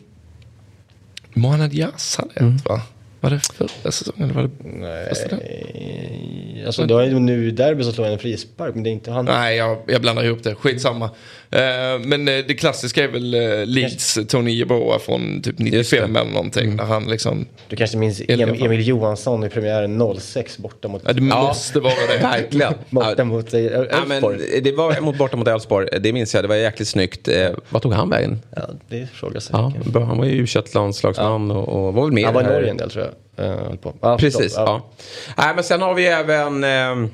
Mohamed 1.34 1.73
Yas 1.73 2.17
hade 2.17 2.32
ett, 2.34 2.41
Mm. 2.41 2.58
va? 2.65 2.82
Var 3.25 3.31
det 3.31 3.39
förra 3.39 3.91
säsongen? 3.91 4.23
Eller 4.23 4.33
var 4.33 4.43
det? 4.43 4.49
Nej, 4.63 6.63
alltså, 6.65 6.85
du 6.85 6.93
har 6.93 7.03
ju 7.03 7.19
nu 7.19 7.47
i 7.47 7.51
derby 7.51 7.83
så 7.83 7.91
slår 7.91 8.05
han 8.05 8.13
en 8.13 8.19
frispark, 8.19 8.75
men 8.75 8.83
det 8.83 8.89
är 8.89 8.91
inte 8.91 9.11
han. 9.11 9.25
Nej, 9.25 9.57
jag, 9.57 9.77
jag 9.88 10.01
blandar 10.01 10.23
ihop 10.23 10.43
det. 10.43 10.55
Skitsamma. 10.55 11.09
Eh, 11.51 11.99
men 11.99 12.27
eh, 12.27 12.43
det 12.47 12.53
klassiska 12.53 13.03
är 13.03 13.08
väl 13.08 13.36
uh, 13.36 13.65
Leeds, 13.65 14.19
Tony 14.27 14.51
Jeboa 14.51 14.99
från 14.99 15.41
typ 15.41 15.60
Just 15.60 15.91
det. 15.91 15.97
95 16.08 16.15
eller 16.15 16.31
någonting. 16.31 16.77
Där 16.77 16.84
han 16.84 17.03
liksom... 17.05 17.45
Du 17.69 17.75
kanske 17.75 17.97
minns 17.97 18.21
Emil 18.27 18.88
Johansson 18.88 19.43
i 19.43 19.49
premiären 19.49 20.17
06 20.19 20.58
borta 20.58 20.88
mot, 20.88 21.01
Ja, 21.05 21.13
det 21.13 21.23
Ja. 21.25 21.41
måste 21.47 21.79
vara 21.79 21.93
det. 21.93 22.17
Verkligen. 22.23 22.73
borta 22.89 23.13
Ja, 23.17 23.23
mot 23.23 23.53
eh, 23.53 23.60
Ja, 23.62 23.86
men 24.08 24.12
Elfsborg. 24.12 24.62
det 24.62 24.71
var 24.71 25.01
mot, 25.01 25.17
borta 25.17 25.38
mot 25.38 25.47
Elfsborg, 25.47 25.88
det 26.01 26.13
minns 26.13 26.34
jag. 26.36 26.43
Det 26.43 26.47
var 26.47 26.55
jäkligt 26.55 26.88
snyggt. 26.88 27.27
Eh, 27.27 27.49
vad 27.69 27.81
tog 27.81 27.93
han 27.93 28.10
vägen? 28.10 28.41
Ja, 28.55 28.62
det 28.89 29.08
frågar 29.13 29.39
sig. 29.39 29.55
Ja. 29.55 29.71
Han 29.99 30.17
var 30.17 30.25
ju 30.25 30.31
u 30.43 30.47
landslagsman 30.73 31.51
och, 31.51 31.88
och 31.88 31.93
var 31.93 32.03
väl 32.03 32.13
med 32.13 32.25
Han 32.25 32.34
var 32.34 32.41
i 32.41 32.45
Norge 32.45 32.69
en 32.69 32.77
del 32.77 32.89
tror 32.91 33.05
jag. 33.05 33.13
Eh, 33.45 33.75
på. 33.75 33.93
Ja, 34.01 34.17
Precis, 34.17 34.53
förlåt. 34.55 34.69
ja. 34.69 34.89
Nej, 35.38 35.55
men 35.55 35.63
sen 35.63 35.81
har 35.81 35.93
vi 35.93 36.08
även 36.08 36.63
eh, 36.63 37.10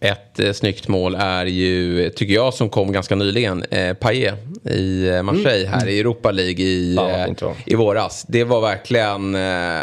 ett 0.00 0.40
eh, 0.40 0.52
snyggt 0.52 0.88
mål 0.88 1.14
är 1.18 1.46
ju, 1.46 2.10
tycker 2.10 2.34
jag, 2.34 2.54
som 2.54 2.68
kom 2.68 2.92
ganska 2.92 3.14
nyligen. 3.14 3.62
Eh, 3.70 3.94
Payet 3.94 4.34
i 4.70 5.08
eh, 5.08 5.22
Marseille 5.22 5.66
här 5.68 5.88
i 5.88 6.00
Europa 6.00 6.30
League 6.30 6.64
i, 6.64 6.94
Ja, 6.94 7.10
eh, 7.10 7.52
i 7.66 7.74
våras. 7.74 8.26
Det 8.28 8.44
var 8.44 8.60
verkligen, 8.60 9.34
eh, 9.34 9.40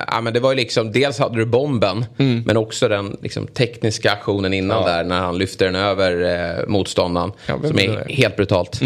ja 0.07 0.21
men 0.21 0.33
det 0.33 0.39
var 0.39 0.51
ju 0.51 0.55
liksom, 0.55 0.91
dels 0.91 1.19
hade 1.19 1.35
du 1.37 1.45
bomben, 1.45 2.05
men 2.45 2.57
också 2.57 2.87
den 2.87 3.17
liksom, 3.21 3.47
tekniska 3.47 4.11
aktionen 4.11 4.53
innan 4.53 4.85
där 4.85 5.03
när 5.03 5.19
han 5.19 5.37
lyfter 5.37 5.65
den 5.65 5.75
över 5.75 6.65
motståndaren. 6.67 7.31
Ja, 7.47 7.59
som 7.67 7.79
är 7.79 8.09
helt 8.09 8.35
brutalt. 8.35 8.79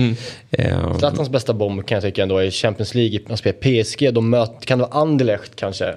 Eh, 0.52 0.98
Zlatans 0.98 1.30
bästa 1.30 1.54
bomb 1.54 1.86
kan 1.86 1.96
jag 1.96 2.04
tycka 2.04 2.24
ändå 2.24 2.38
är 2.38 2.52
Champions 2.52 2.96
League. 2.96 3.20
Han 3.28 3.38
spelar 3.38 3.84
PSG, 3.84 4.14
de 4.14 4.30
möter, 4.30 4.66
kan 4.66 4.80
det 4.80 4.86
vara 4.86 5.02
Anderlecht 5.02 5.56
kanske? 5.56 5.96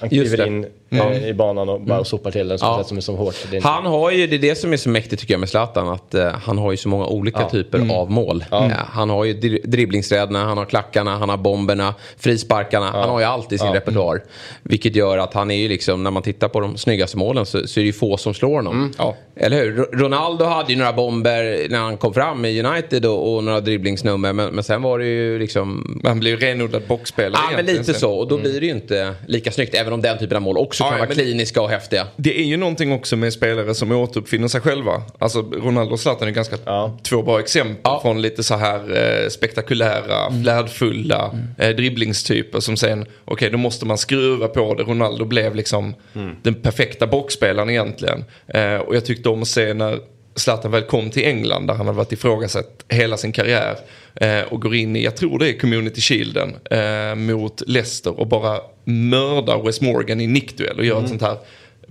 Han 0.00 0.08
kliver 0.08 0.46
in 0.46 0.66
eh, 0.90 1.28
i 1.28 1.34
banan 1.34 1.68
och 1.68 1.80
bara 1.80 2.04
sopar 2.04 2.30
till 2.30 2.48
den 2.48 2.58
som, 2.58 2.68
Ja. 2.68 2.78
sätt 2.78 2.86
som 2.86 2.96
är 2.96 3.00
så 3.00 3.16
hårt. 3.16 3.34
Det 3.50 3.54
är 3.54 3.56
inte- 3.56 3.68
Han 3.68 3.86
har 3.86 4.10
ju, 4.10 4.26
det 4.26 4.36
är 4.36 4.38
det 4.38 4.54
som 4.54 4.72
är 4.72 4.76
så 4.76 4.88
mäktigt 4.88 5.20
tycker 5.20 5.34
jag 5.34 5.40
med 5.40 5.48
Zlatan, 5.48 5.88
att 5.88 6.14
eh, 6.14 6.28
han 6.44 6.58
har 6.58 6.70
ju 6.70 6.76
så 6.76 6.88
många 6.88 7.06
olika 7.06 7.40
Ja. 7.40 7.50
typer 7.50 7.94
av 7.94 8.10
mål. 8.10 8.44
Eh, 8.52 8.68
han 8.76 9.10
har 9.10 9.24
ju 9.24 9.32
dri- 9.34 9.60
dribblingsräderna, 9.64 10.44
han 10.44 10.58
har 10.58 10.64
klackarna, 10.64 11.16
han 11.18 11.28
har 11.28 11.36
bomberna, 11.36 11.94
frisparkarna, 12.18 12.90
han 12.90 13.08
har 13.10 13.18
ju 13.20 13.24
allt 13.26 13.52
i 13.52 13.58
sin 13.58 13.72
repertoar. 13.72 14.22
Vilket 14.62 14.96
gör 14.96 15.18
att 15.18 15.34
han 15.34 15.50
är 15.50 15.56
ju 15.56 15.68
liksom, 15.68 16.02
när 16.02 16.10
man 16.10 16.22
tittar 16.22 16.48
på 16.48 16.60
de 16.60 16.76
snyggaste 16.76 17.16
målen 17.18 17.46
så, 17.46 17.66
så 17.66 17.80
är 17.80 17.82
det 17.82 17.86
ju 17.86 17.92
få 17.92 18.16
som 18.16 18.34
slår 18.34 18.54
honom. 18.56 18.92
Ja. 18.98 19.16
Eller 19.36 19.56
hur? 19.64 19.72
Ro- 19.76 19.86
Ronaldo 19.92 20.44
hade 20.44 20.72
ju 20.72 20.78
några 20.78 20.92
bomber 20.92 21.66
när 21.70 21.78
han 21.78 21.96
kom 21.96 22.14
fram 22.14 22.44
i 22.44 22.62
United 22.62 23.06
och, 23.06 23.34
och 23.36 23.44
några 23.44 23.60
dribblingsnummer, 23.60 24.32
men, 24.32 24.54
men 24.54 24.64
sen 24.64 24.82
var 24.82 24.98
det 24.98 25.06
ju 25.06 25.38
liksom 25.38 26.00
han 26.04 26.20
blir 26.20 26.30
ju 26.30 26.36
renodlad 26.36 26.82
boxspelare 26.88 27.40
Ja, 27.50 27.56
men 27.56 27.66
lite 27.66 27.84
sen. 27.84 27.94
så. 27.94 28.12
Och 28.12 28.28
då 28.28 28.38
blir 28.38 28.60
det 28.60 28.66
ju 28.66 28.72
inte 28.72 29.14
lika 29.26 29.50
snyggt. 29.52 29.74
Även 29.86 29.92
om 29.94 30.02
den 30.02 30.18
typen 30.18 30.36
av 30.36 30.42
mål 30.42 30.58
också 30.58 30.84
Ja, 30.84 30.90
kan 30.90 30.98
vara 30.98 31.08
kliniska 31.10 31.62
och 31.62 31.70
häftiga. 31.70 32.06
Det 32.16 32.40
är 32.40 32.44
ju 32.44 32.56
någonting 32.56 32.92
också 32.92 33.16
med 33.16 33.32
spelare 33.32 33.74
som 33.74 33.92
återuppfinner 33.92 34.48
sig 34.48 34.60
själva. 34.60 35.02
Alltså 35.18 35.42
Ronaldo 35.42 35.92
och 35.92 36.00
Zlatan 36.00 36.28
är 36.28 36.32
ganska 36.32 36.56
Ja. 36.64 36.98
två 37.02 37.22
bra 37.22 37.40
exempel 37.40 37.76
Ja. 37.84 37.98
från 38.02 38.22
lite 38.22 38.42
så 38.42 38.54
här 38.56 38.96
eh, 39.24 39.28
spektakulära, 39.28 40.42
flärdfulla 40.42 41.30
eh, 41.58 41.68
dribblingstyper 41.68 42.60
som 42.60 42.76
sen, 42.76 43.06
okej 43.24 43.50
då 43.50 43.58
måste 43.58 43.86
man 43.86 43.98
skruva 43.98 44.48
på 44.48 44.74
det. 44.74 44.82
Ronaldo 44.82 45.24
blev 45.24 45.54
liksom 45.54 45.94
den 46.42 46.54
perfekta 46.54 47.06
boxspelaren 47.06 47.70
egentligen. 47.70 48.24
Eh, 48.48 48.74
och 48.76 48.96
jag 48.96 49.04
tyckte 49.04 49.28
om 49.28 49.42
att 49.42 49.48
se 49.48 49.74
när 49.74 49.98
Zlatan 50.36 50.70
väl 50.70 50.82
kom 50.82 51.10
till 51.10 51.24
England 51.24 51.66
där 51.66 51.74
han 51.74 51.86
hade 51.86 51.96
varit 51.96 52.12
ifrågasatt 52.12 52.84
hela 52.88 53.16
sin 53.16 53.32
karriär 53.32 53.78
eh, 54.14 54.40
och 54.40 54.62
går 54.62 54.74
in 54.74 54.96
i, 54.96 55.04
jag 55.04 55.16
tror 55.16 55.38
det 55.38 55.48
är 55.48 55.58
Community 55.58 56.00
Shielden 56.00 56.54
eh, 56.70 57.14
mot 57.14 57.62
Leicester 57.66 58.20
och 58.20 58.26
bara 58.26 58.60
mördar 58.84 59.62
Wes 59.62 59.80
Morgan 59.80 60.20
i 60.20 60.26
nickduell 60.26 60.78
och 60.78 60.84
gör 60.84 61.02
ett 61.02 61.08
sånt 61.08 61.22
här 61.22 61.38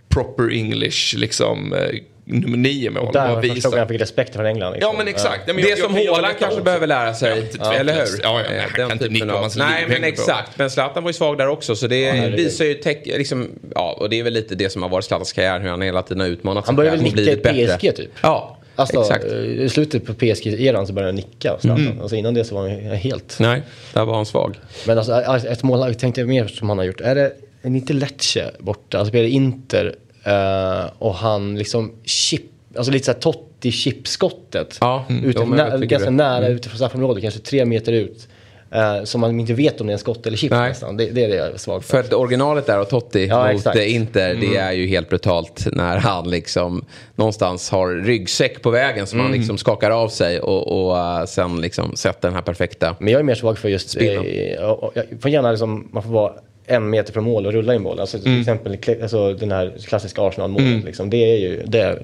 proper 0.09 0.53
English 0.53 1.17
liksom 1.17 1.73
eh, 1.73 1.99
nummer 2.25 2.57
nio 2.57 2.89
mål. 2.89 3.13
Där 3.13 3.27
var 3.35 3.41
första 3.41 3.53
visar- 3.53 3.69
gången 3.69 3.79
han 3.79 3.87
fick 3.87 4.01
respekt 4.01 4.35
från 4.35 4.45
England. 4.45 4.73
liksom. 4.73 4.91
Ja 4.91 4.97
men 4.97 5.07
exakt. 5.07 5.41
Ja, 5.47 5.53
men 5.53 5.63
Det 5.63 5.69
jag- 5.69 5.79
som 5.79 5.95
jag 5.97 6.11
Haaland 6.13 6.33
kanske 6.39 6.45
också. 6.53 6.63
behöver 6.63 6.87
lära 6.87 7.13
sig. 7.13 7.49
Ja, 7.59 7.73
eller 7.73 7.93
hur? 7.93 8.01
Ja, 8.23 8.41
ja, 8.41 8.51
Eh, 8.51 8.61
han 8.61 8.69
den 8.77 8.87
kan 8.89 8.91
inte 8.91 9.07
nicka 9.09 9.25
Nej, 9.25 9.49
men 9.57 9.67
hänger 9.91 9.99
på. 9.99 10.05
exakt. 10.05 10.57
Men 10.57 10.69
Zlatan 10.69 11.03
var 11.03 11.09
ju 11.09 11.13
svag 11.13 11.37
där 11.37 11.47
också. 11.47 11.75
Så 11.75 11.87
det 11.87 12.11
herregud. 12.11 12.35
visar 12.39 12.65
ju, 12.65 12.73
tech, 12.73 12.97
liksom, 13.05 13.49
ja, 13.75 13.97
och 13.99 14.09
det 14.09 14.19
är 14.19 14.23
väl 14.23 14.33
lite 14.33 14.55
det 14.55 14.69
som 14.69 14.81
har 14.81 14.89
varit 14.89 15.05
Zlatans 15.05 15.33
karriär. 15.33 15.59
Hur 15.59 15.69
han 15.69 15.81
hela 15.81 16.01
tiden 16.01 16.19
har 16.21 16.27
utmanat 16.27 16.65
sig 16.65 16.69
Han 16.69 16.75
började 16.75 16.97
väl 16.97 17.05
och 17.07 17.15
nicka 17.17 17.31
i 17.31 17.35
bättre. 17.37 17.77
PSG 17.77 17.95
typ? 17.95 18.09
Ja, 18.21 18.57
Alltså, 18.75 19.01
exakt. 19.01 19.25
eh, 19.25 19.31
i 19.39 19.69
slutet 19.69 20.05
på 20.05 20.13
PSG-eran 20.13 20.87
så 20.87 20.93
började 20.93 21.07
han 21.07 21.15
nicka. 21.15 21.57
Mm. 21.63 22.01
Alltså, 22.01 22.15
innan 22.15 22.33
det 22.33 22.43
så 22.43 22.55
var 22.55 22.61
han 22.69 22.79
helt... 22.79 23.37
Nej, 23.39 23.61
där 23.93 24.05
var 24.05 24.15
han 24.15 24.25
svag. 24.25 24.59
Men 24.87 24.97
alltså, 24.97 25.47
ett 25.47 25.63
mål 25.63 25.79
jag 25.79 25.99
tänkte 25.99 26.25
mer 26.25 26.47
som 26.47 26.69
han 26.69 26.77
har 26.77 26.85
gjort. 26.85 27.01
Är 27.01 27.15
det 27.15 27.21
är 27.61 27.69
det 27.69 27.77
inte 27.77 27.93
Lecce 27.93 28.51
borta? 28.59 28.97
Han 28.97 29.05
spelar 29.07 29.25
Inter 29.27 29.95
eh, 30.25 30.85
och 30.97 31.15
han 31.15 31.55
liksom 31.55 31.93
chip, 32.03 32.41
alltså 32.77 32.91
lite 32.91 33.05
såhär 33.05 33.19
Totti 33.19 33.71
chipskottet. 33.71 34.77
Ja, 34.81 35.05
mm. 35.09 35.31
Jag 35.35 35.49
nä, 35.49 35.85
ganska 35.85 36.09
det. 36.09 36.15
nära 36.15 36.47
ute 36.47 36.69
från 36.69 36.77
straffområdet, 36.77 37.21
kanske 37.21 37.39
tre 37.39 37.65
meter 37.65 37.91
ut. 37.91 38.27
Eh, 38.71 39.03
som 39.03 39.21
man 39.21 39.39
inte 39.39 39.53
vet 39.53 39.81
om 39.81 39.87
det 39.87 39.91
är 39.91 39.93
en 39.93 39.99
skott 39.99 40.27
eller 40.27 40.37
chip 40.37 40.51
Nej. 40.51 40.69
nästan. 40.69 40.97
Det, 40.97 41.05
det 41.05 41.23
är 41.23 41.27
det 41.27 41.35
jag 41.35 41.47
är 41.47 41.57
svag 41.57 41.83
för. 41.83 41.91
För 41.91 42.07
att 42.07 42.13
originalet 42.13 42.65
där 42.65 42.79
och 42.79 42.89
Totti 42.89 43.25
Ja, 43.25 43.43
mot 43.43 43.55
exakt. 43.55 43.77
Inter, 43.77 44.35
det 44.35 44.57
är 44.57 44.71
ju 44.71 44.87
helt 44.87 45.09
brutalt 45.09 45.67
när 45.71 45.97
han 45.97 46.29
liksom 46.29 46.85
någonstans 47.15 47.69
har 47.69 47.89
ryggsäck 47.89 48.61
på 48.61 48.69
vägen 48.69 49.07
som 49.07 49.19
han 49.19 49.31
liksom 49.31 49.57
skakar 49.57 49.91
av 49.91 50.09
sig 50.09 50.39
och, 50.39 50.87
och 50.87 50.97
eh, 50.97 51.25
sen 51.25 51.61
liksom 51.61 51.95
sätter 51.95 52.27
den 52.27 52.35
här 52.35 52.41
perfekta. 52.41 52.95
Men 52.99 53.13
jag 53.13 53.19
är 53.19 53.23
mer 53.23 53.35
svag 53.35 53.57
för 53.57 53.69
just... 53.69 53.97
Eh, 53.97 54.19
och, 54.63 54.91
jag 54.95 55.05
får 55.21 55.31
gärna 55.31 55.51
liksom, 55.51 55.89
man 55.91 56.03
får 56.03 56.09
vara 56.09 56.33
en 56.67 56.89
meter 56.89 57.13
från 57.13 57.23
mål 57.23 57.45
och 57.45 57.53
rulla 57.53 57.75
in 57.75 57.81
mål. 57.81 57.99
Alltså, 57.99 58.19
till 58.19 58.39
exempel 58.39 58.75
kle- 58.75 59.01
alltså, 59.01 59.33
den 59.33 59.51
här 59.51 59.73
klassiska 59.87 60.21
Arsenal-målet. 60.21 60.67
Mm. 60.67 60.85
Liksom, 60.85 61.09
det, 61.09 61.17
är 61.17 61.37
ju, 61.37 61.63
det 61.65 61.99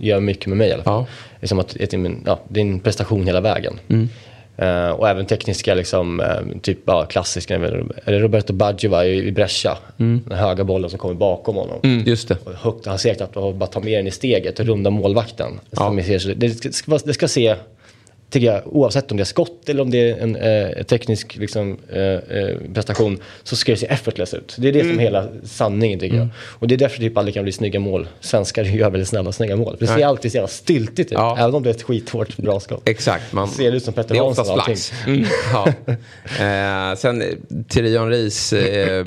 gör 0.00 0.20
mycket 0.20 0.46
med 0.46 0.56
mig 0.56 0.68
i 0.68 0.72
alla 0.72 0.82
fall. 0.82 1.04
liksom 1.40 1.58
att, 1.58 1.80
att, 1.80 1.92
ja, 2.26 2.40
det 2.48 2.60
är 2.60 2.64
en 2.64 2.80
prestation 2.80 3.26
hela 3.26 3.40
vägen. 3.40 3.80
Uh, 4.62 4.90
och 4.90 5.08
även 5.08 5.26
tekniska, 5.26 5.74
liksom, 5.74 6.20
uh, 6.20 6.60
typ 6.62 6.78
ja, 6.84 7.04
klassiska, 7.04 7.54
är 7.54 8.12
det 8.12 8.18
Roberto 8.18 8.52
Baggio 8.52 9.02
i, 9.02 9.26
i 9.26 9.32
Brescia? 9.32 9.78
Mm. 9.98 10.20
Den 10.26 10.38
höga 10.38 10.64
bollen 10.64 10.90
som 10.90 10.98
kommer 10.98 11.14
bakom 11.14 11.56
honom. 11.56 11.80
Mm. 11.82 12.04
Just 12.06 12.28
det. 12.28 12.36
Och 12.44 12.52
högt, 12.52 12.86
han 12.86 12.98
ser 12.98 13.22
att 13.22 13.32
bara 13.32 13.66
ta 13.66 13.80
med 13.80 13.98
den 13.98 14.06
i 14.06 14.10
steget 14.10 14.60
och 14.60 14.66
runda 14.66 14.90
målvakten. 14.90 15.60
Ja. 15.70 15.90
Det, 16.36 16.74
ska, 16.74 16.98
det 17.04 17.14
ska 17.14 17.28
se 17.28 17.56
tycker 18.30 18.46
jag, 18.46 18.62
oavsett 18.66 19.10
om 19.10 19.16
det 19.16 19.22
är 19.22 19.24
skott 19.24 19.68
eller 19.68 19.82
om 19.82 19.90
det 19.90 20.10
är 20.10 20.18
en 20.18 20.36
eh, 20.36 20.82
teknisk 20.82 21.36
liksom, 21.36 21.78
eh, 21.92 22.02
eh, 22.02 22.56
prestation, 22.74 23.18
så 23.42 23.56
ska 23.56 23.72
det 23.72 23.78
se 23.78 23.86
effortless 23.86 24.34
ut. 24.34 24.56
Det 24.58 24.68
är 24.68 24.72
det 24.72 24.80
mm. 24.80 24.92
som 24.92 25.00
är 25.00 25.04
hela 25.04 25.28
sanningen 25.44 25.98
tycker 25.98 26.16
mm. 26.16 26.28
jag. 26.28 26.58
Och 26.60 26.68
det 26.68 26.74
är 26.74 26.78
därför 26.78 26.98
typ 26.98 27.18
aldrig 27.18 27.34
kan 27.34 27.42
bli 27.42 27.52
snygga 27.52 27.80
mål. 27.80 28.08
Svenskar 28.20 28.64
gör 28.78 28.90
väldigt 28.90 29.08
snabba 29.08 29.32
snygga 29.32 29.56
mål. 29.56 29.76
Det 29.80 29.86
ser 29.86 29.94
Nej. 29.94 30.04
alltid 30.04 30.30
så 30.32 30.36
jävla 30.36 30.48
styltigt 30.48 31.12
ut, 31.12 31.18
ja. 31.18 31.36
även 31.38 31.54
om 31.54 31.62
det 31.62 31.70
är 31.70 31.74
ett 31.74 31.82
skithårt 31.82 32.36
bra 32.36 32.60
skott. 32.60 32.88
Exakt. 32.88 33.32
Man, 33.32 33.48
ser 33.48 33.72
ut 33.72 33.84
som 33.84 33.94
Petter 33.94 34.14
är 34.14 34.20
oftast 34.20 34.52
flax. 34.52 34.92
Mm. 35.06 35.24
ja. 35.52 35.66
eh, 35.66 36.96
sen 36.96 37.22
Thierry 37.68 37.98
Henrys 37.98 38.52
eh, 38.52 39.06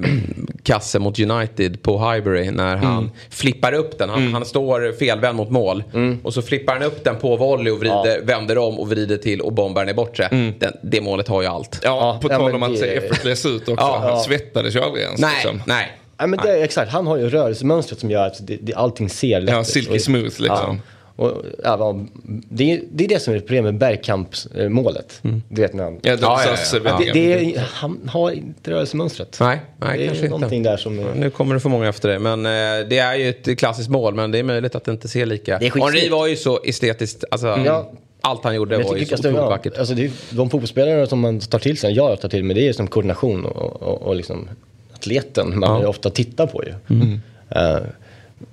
kasse 0.63 0.99
mot 0.99 1.19
United 1.19 1.81
på 1.81 2.12
Highbury 2.12 2.51
när 2.51 2.75
han 2.75 2.97
mm. 2.97 3.10
flippar 3.29 3.73
upp 3.73 3.97
den. 3.97 4.10
Han, 4.10 4.21
mm. 4.21 4.34
han 4.34 4.45
står 4.45 4.97
felvänd 4.97 5.38
mot 5.38 5.49
mål 5.49 5.84
mm. 5.93 6.19
och 6.23 6.34
så 6.34 6.41
flippar 6.41 6.73
han 6.73 6.84
upp 6.84 7.03
den 7.03 7.15
på 7.15 7.36
volley 7.36 7.73
och 7.73 7.79
vrider, 7.79 8.17
ja. 8.17 8.23
vänder 8.23 8.57
om 8.57 8.79
och 8.79 8.89
vrider 8.89 9.11
till 9.17 9.41
och 9.41 9.54
bombar 9.54 9.82
den 9.82 9.89
i 9.89 9.93
bortre. 9.93 10.26
Mm. 10.26 10.54
Den, 10.60 10.74
det 10.84 11.02
målet 11.02 11.28
har 11.28 11.41
ju 11.41 11.47
allt. 11.47 11.80
Ja, 11.84 12.19
på 12.21 12.30
tal 12.30 12.56
om 12.56 12.63
att 12.63 12.78
se 12.78 12.88
effortless 12.88 13.45
ut 13.45 13.62
också. 13.62 13.76
Ja. 13.78 14.00
Han 14.04 14.19
svettades 14.19 14.76
ju 14.76 14.80
aldrig 14.80 15.04
ens. 15.04 15.21
Nej, 15.21 15.32
liksom. 15.34 15.62
nej. 15.65 15.97
Ja, 16.17 16.28
men 16.28 16.39
det, 16.43 16.63
exakt, 16.63 16.91
han 16.91 17.08
har 17.08 17.17
ju 17.17 17.30
rörelsemönstret 17.30 18.00
som 18.00 18.12
gör 18.12 18.28
att 18.28 18.47
det, 18.47 18.58
det, 18.62 18.74
allting 18.74 19.10
ser 19.10 19.41
lätt 19.41 19.50
ut. 19.50 19.56
Ja, 19.56 19.63
silky 19.63 20.00
smooth 20.00 20.24
liksom. 20.24 20.47
Ja. 20.47 20.78
Och, 21.15 21.45
ja, 21.63 22.06
det, 22.50 22.71
är, 22.71 22.82
det 22.91 23.04
är 23.04 23.08
det 23.08 23.19
som 23.19 23.34
är 23.34 23.39
problemet 23.39 23.74
med 23.74 23.80
Bergkamp-målet. 23.80 25.19
Mm. 25.24 25.43
Du 25.50 25.62
vet 25.62 25.74
när 25.74 25.84
han... 25.84 26.00
Ja, 26.02 26.17
ja, 26.21 26.41
ja, 26.45 26.80
ja. 26.84 26.97
Det, 27.00 27.12
det 27.12 27.34
är, 27.34 27.60
han 27.74 28.10
har 28.12 28.32
inte 28.32 28.71
rörelsemönstret. 28.71 29.38
Nej, 29.39 29.60
nej 29.78 29.97
det 29.97 30.08
kanske 30.08 30.26
är 30.26 30.30
någonting 30.30 30.58
inte. 30.58 30.69
där 30.69 30.78
som... 30.78 31.00
Är... 31.00 31.15
Nu 31.15 31.30
kommer 31.30 31.54
det 31.54 31.60
för 31.60 31.69
många 31.69 31.89
efter 31.89 32.10
det. 32.10 32.19
Men 32.19 32.45
eh, 32.45 32.88
det 32.88 32.97
är 32.97 33.15
ju 33.15 33.30
ett 33.30 33.60
klassiskt 33.60 33.89
mål. 33.89 34.13
Men 34.13 34.32
det 34.32 34.39
är 34.39 34.43
möjligt 34.43 34.76
att 34.76 34.84
det 34.84 34.91
inte 34.91 35.08
ser 35.08 35.26
lika... 35.26 35.58
Henri 35.58 36.10
var 36.10 36.28
ju 36.28 36.36
så 36.36 36.60
estetiskt... 36.63 37.24
Alltså, 37.32 37.47
mm. 37.47 37.86
Allt 38.21 38.43
han 38.43 38.55
gjorde 38.55 38.77
var 38.77 38.95
ju 38.95 39.05
så 39.05 39.13
otroligt 39.15 39.38
vackert. 39.38 39.77
Alltså, 39.77 39.93
det 39.93 40.05
är, 40.05 40.12
de 40.29 40.49
fotbollsspelare 40.49 41.07
som 41.07 41.19
man 41.19 41.39
tar 41.39 41.60
till 41.60 41.77
sig, 41.77 41.93
jag 41.93 42.21
tar 42.21 42.29
till 42.29 42.43
mig, 42.43 42.55
det 42.55 42.67
är 42.67 42.73
som 42.73 42.88
koordination 42.88 43.45
och, 43.45 43.81
och, 43.81 44.01
och 44.01 44.15
liksom 44.15 44.49
atleten 44.93 45.60
man 45.60 45.86
ofta 45.86 46.10
tittar 46.10 46.47
på 46.47 46.63
ju. 46.63 46.95
Mm. 46.95 47.21
Uh, 47.55 47.88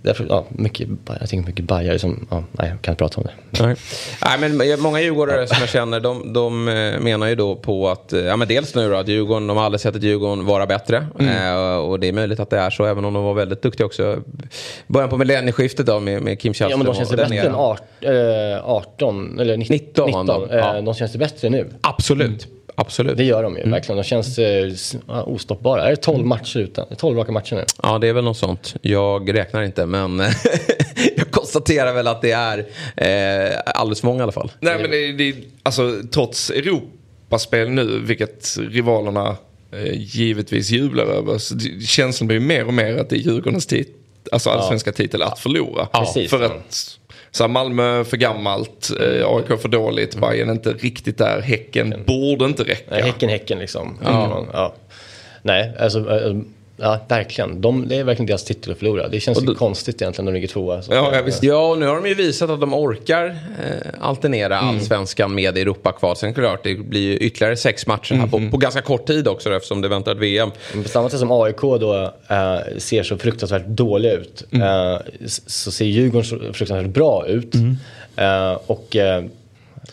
Därför, 0.03 0.27
ja, 0.29 0.45
mycket, 0.49 0.89
jag 1.21 1.29
tänker 1.29 1.47
mycket 1.47 1.65
bajare 1.65 1.99
som, 1.99 2.27
ja, 2.31 2.45
nej 2.53 2.69
jag 2.69 2.83
kan 2.83 2.93
inte 2.93 2.99
prata 2.99 3.21
om 3.21 3.27
det. 3.27 3.63
Nej, 3.63 3.77
nej 4.25 4.39
men 4.39 4.81
många 4.81 5.01
djurgårdare 5.01 5.47
som 5.47 5.57
jag 5.61 5.69
känner 5.69 6.01
de, 6.01 6.33
de 6.33 6.69
eh, 6.69 7.01
menar 7.01 7.27
ju 7.27 7.35
då 7.35 7.57
på 7.57 7.89
att, 7.89 8.13
eh, 8.13 8.21
ja 8.21 8.37
men 8.37 8.49
dels 8.49 8.75
nu 8.75 8.91
då 8.91 8.97
att 8.97 9.09
Djurgården, 9.09 9.47
de 9.47 9.57
har 9.57 9.65
aldrig 9.65 9.81
sett 9.81 9.97
ett 9.97 10.03
Djurgården 10.03 10.47
vara 10.47 10.67
bättre. 10.67 11.07
Mm. 11.19 11.53
Eh, 11.53 11.77
och 11.77 12.01
det 12.01 12.09
är 12.09 12.13
möjligt 12.13 12.41
att 12.41 12.51
det 12.51 12.59
är 12.59 12.71
så 12.71 12.85
även 12.85 13.05
om 13.05 13.15
de 13.15 13.25
var 13.25 13.35
väldigt 13.35 13.63
duktiga 13.63 13.87
också. 13.87 14.23
Början 14.87 15.11
på 15.11 15.17
millennieskiftet 15.17 15.87
då 15.87 16.01
med, 16.01 16.23
med 16.23 16.41
Kim 16.41 16.55
Källström. 16.55 16.71
Ja 16.71 16.77
men 16.77 16.87
de 16.87 16.95
känns 16.95 17.17
bättre 17.17 17.39
än 17.39 18.61
18, 18.65 19.41
eller 19.41 19.57
19. 19.57 19.75
19, 19.75 20.07
19. 20.07 20.49
Ja. 20.51 20.81
De 20.81 20.95
känns 20.95 21.17
bättre 21.17 21.49
nu. 21.49 21.71
Absolut. 21.81 22.47
Mm. 22.47 22.58
Absolut. 22.81 23.17
Det 23.17 23.25
gör 23.25 23.43
de 23.43 23.55
ju, 23.55 23.61
mm. 23.61 23.71
verkligen. 23.71 23.97
De 23.97 24.05
känns 24.05 24.39
eh, 24.39 24.73
ostoppbara. 25.09 25.87
Är 25.87 25.91
det 25.91 25.97
12 25.97 26.27
matcher 26.27 26.59
utan? 26.59 26.87
12 26.97 27.19
raka 27.19 27.33
matcher 27.33 27.55
nu? 27.55 27.65
Ja, 27.83 27.99
det 27.99 28.09
är 28.09 28.13
väl 28.13 28.25
något 28.25 28.37
sånt. 28.37 28.77
Jag 28.83 29.35
räknar 29.35 29.63
inte, 29.63 29.87
men 29.87 30.19
jag 31.17 31.31
konstaterar 31.31 31.95
väl 31.95 32.07
att 32.07 32.23
det 32.23 32.31
är 32.31 32.59
eh, 32.97 33.59
alldeles 33.75 34.01
för 34.01 34.07
många 34.07 34.19
i 34.19 34.23
alla 34.23 34.33
fall. 34.33 34.53
Nej, 34.61 34.79
men 34.81 34.91
det, 34.91 35.13
det, 35.13 35.35
alltså, 35.63 35.93
trots 36.13 36.51
Europaspel 36.51 37.71
nu, 37.71 38.01
vilket 38.01 38.57
rivalerna 38.71 39.37
eh, 39.73 39.93
givetvis 39.95 40.71
jublar 40.71 41.05
över, 41.05 41.39
så 41.39 41.59
känslan 41.87 42.29
blir 42.29 42.41
mer 42.41 42.67
och 42.67 42.75
mer 42.75 42.97
att 42.97 43.11
det 43.11 43.17
är 43.17 43.21
Djurgårdens 43.21 43.67
tit 43.67 43.95
alltså 44.33 44.51
allsvenska 44.51 44.91
ja. 44.91 44.95
titel 44.95 45.23
att 45.23 45.39
förlora. 45.39 45.89
Ja, 45.93 46.01
precis, 46.01 46.31
för 46.31 46.43
att 46.43 46.99
så 47.31 47.49
Malmö 47.49 48.05
för 48.05 48.17
gammalt, 48.17 48.91
eh, 49.01 49.29
AIK 49.29 49.61
för 49.61 49.69
dåligt, 49.69 50.15
mm. 50.15 50.31
Bayern 50.31 50.51
inte 50.51 50.73
riktigt 50.73 51.19
där, 51.19 51.41
Häcken 51.41 51.93
mm. 51.93 52.05
borde 52.07 52.45
inte 52.45 52.63
räcka. 52.63 52.91
Nej, 52.91 53.03
häcken, 53.03 53.29
Häcken 53.29 53.59
liksom. 53.59 53.99
Ja. 54.05 54.47
ja. 54.53 54.75
Nej, 55.43 55.73
alltså 55.79 55.99
eh, 55.99 56.37
Ja, 56.81 57.01
verkligen. 57.09 57.61
De, 57.61 57.89
det 57.89 57.97
är 57.97 58.05
verkligen 58.05 58.27
deras 58.27 58.45
titel 58.45 58.73
att 58.73 58.79
förlora. 58.79 59.09
Det 59.09 59.21
känns 59.21 59.43
ju 59.43 59.55
konstigt 59.55 60.03
egentligen 60.03 60.25
när 60.25 60.33
de 60.33 60.37
ligger 60.37 60.49
tvåa. 60.49 60.83
Ja, 60.91 61.11
ja, 61.15 61.23
visst. 61.23 61.43
ja, 61.43 61.71
och 61.71 61.79
nu 61.79 61.87
har 61.87 61.95
de 61.95 62.09
ju 62.09 62.15
visat 62.15 62.51
att 62.51 62.61
de 62.61 62.75
orkar 62.75 63.27
eh, 63.27 63.91
alternera 64.01 64.59
mm. 64.59 64.69
allsvenskan 64.69 65.35
med 65.35 65.59
Europakval. 65.59 66.17
Sen 66.17 66.35
klart, 66.35 66.65
det 66.65 66.75
blir 66.75 67.01
ju 67.01 67.17
ytterligare 67.17 67.57
sex 67.57 67.87
matcher 67.87 68.15
här 68.15 68.27
mm. 68.27 68.31
på, 68.31 68.51
på, 68.51 68.57
ganska 68.57 68.81
kort 68.81 69.07
tid 69.07 69.29
också 69.29 69.57
eftersom 69.57 69.81
det 69.81 69.89
väntar 69.89 70.13
ett 70.13 70.19
VM. 70.19 70.51
Men 70.75 70.83
på 70.83 70.89
samma 70.89 71.11
sätt 71.11 71.21
som 71.21 71.33
AIK 71.33 71.61
då 71.61 72.13
äh, 72.29 72.79
ser 72.79 73.03
så 73.03 73.19
fruktansvärt 73.19 73.67
dåliga 73.67 74.13
ut 74.13 74.45
mm. 74.51 74.93
äh, 74.93 74.99
så 75.27 75.71
ser 75.71 75.85
Djurgården 75.85 76.25
så 76.25 76.39
fruktansvärt 76.39 76.95
bra 76.95 77.27
ut. 77.27 77.55
Äh, 78.17 78.53
och 78.67 78.97
Eh, 78.97 79.25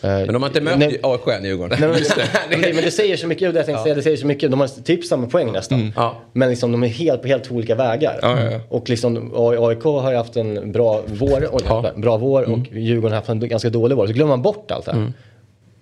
men 0.02 0.32
de 0.32 0.42
har 0.42 0.50
inte 0.50 0.60
mött 0.60 0.78
nej, 0.78 1.00
AIK 1.02 1.26
än, 1.26 1.44
Djurgården. 1.44 1.78
Nej, 1.80 2.02
men, 2.50 2.60
det, 2.60 2.72
men 2.74 2.84
det 2.84 2.90
säger 2.90 3.16
så 3.16 3.26
mycket, 3.26 3.54
det 3.54 3.60
jag 3.60 3.68
ja. 3.68 3.82
säga, 3.82 3.94
det 3.94 4.02
säger 4.02 4.16
så 4.16 4.26
mycket. 4.26 4.50
De 4.50 4.60
har 4.60 4.82
typ 4.82 5.04
samma 5.04 5.26
poäng 5.26 5.52
nästan. 5.52 5.80
Mm. 5.80 5.92
Ja. 5.96 6.16
Men 6.32 6.48
liksom, 6.48 6.72
de 6.72 6.82
är 6.82 6.88
helt 6.88 7.22
på 7.22 7.28
helt 7.28 7.50
olika 7.50 7.74
vägar. 7.74 8.18
Ja, 8.22 8.60
och 8.68 8.88
liksom, 8.88 9.32
AIK 9.36 9.82
har 9.82 10.10
ju 10.10 10.16
haft 10.16 10.36
en 10.36 10.72
bra 10.72 11.02
vår, 11.06 11.48
oj, 11.52 11.92
bra 11.96 12.16
vår 12.16 12.42
och 12.42 12.48
mm. 12.48 12.66
Djurgården 12.72 13.12
har 13.12 13.16
haft 13.16 13.28
en 13.28 13.48
ganska 13.48 13.70
dålig 13.70 13.96
vår. 13.96 14.06
Så 14.06 14.12
glömmer 14.12 14.30
man 14.30 14.42
bort 14.42 14.70
allt 14.70 14.84
det 14.84 14.92
här. 14.92 14.98
Mm. 14.98 15.12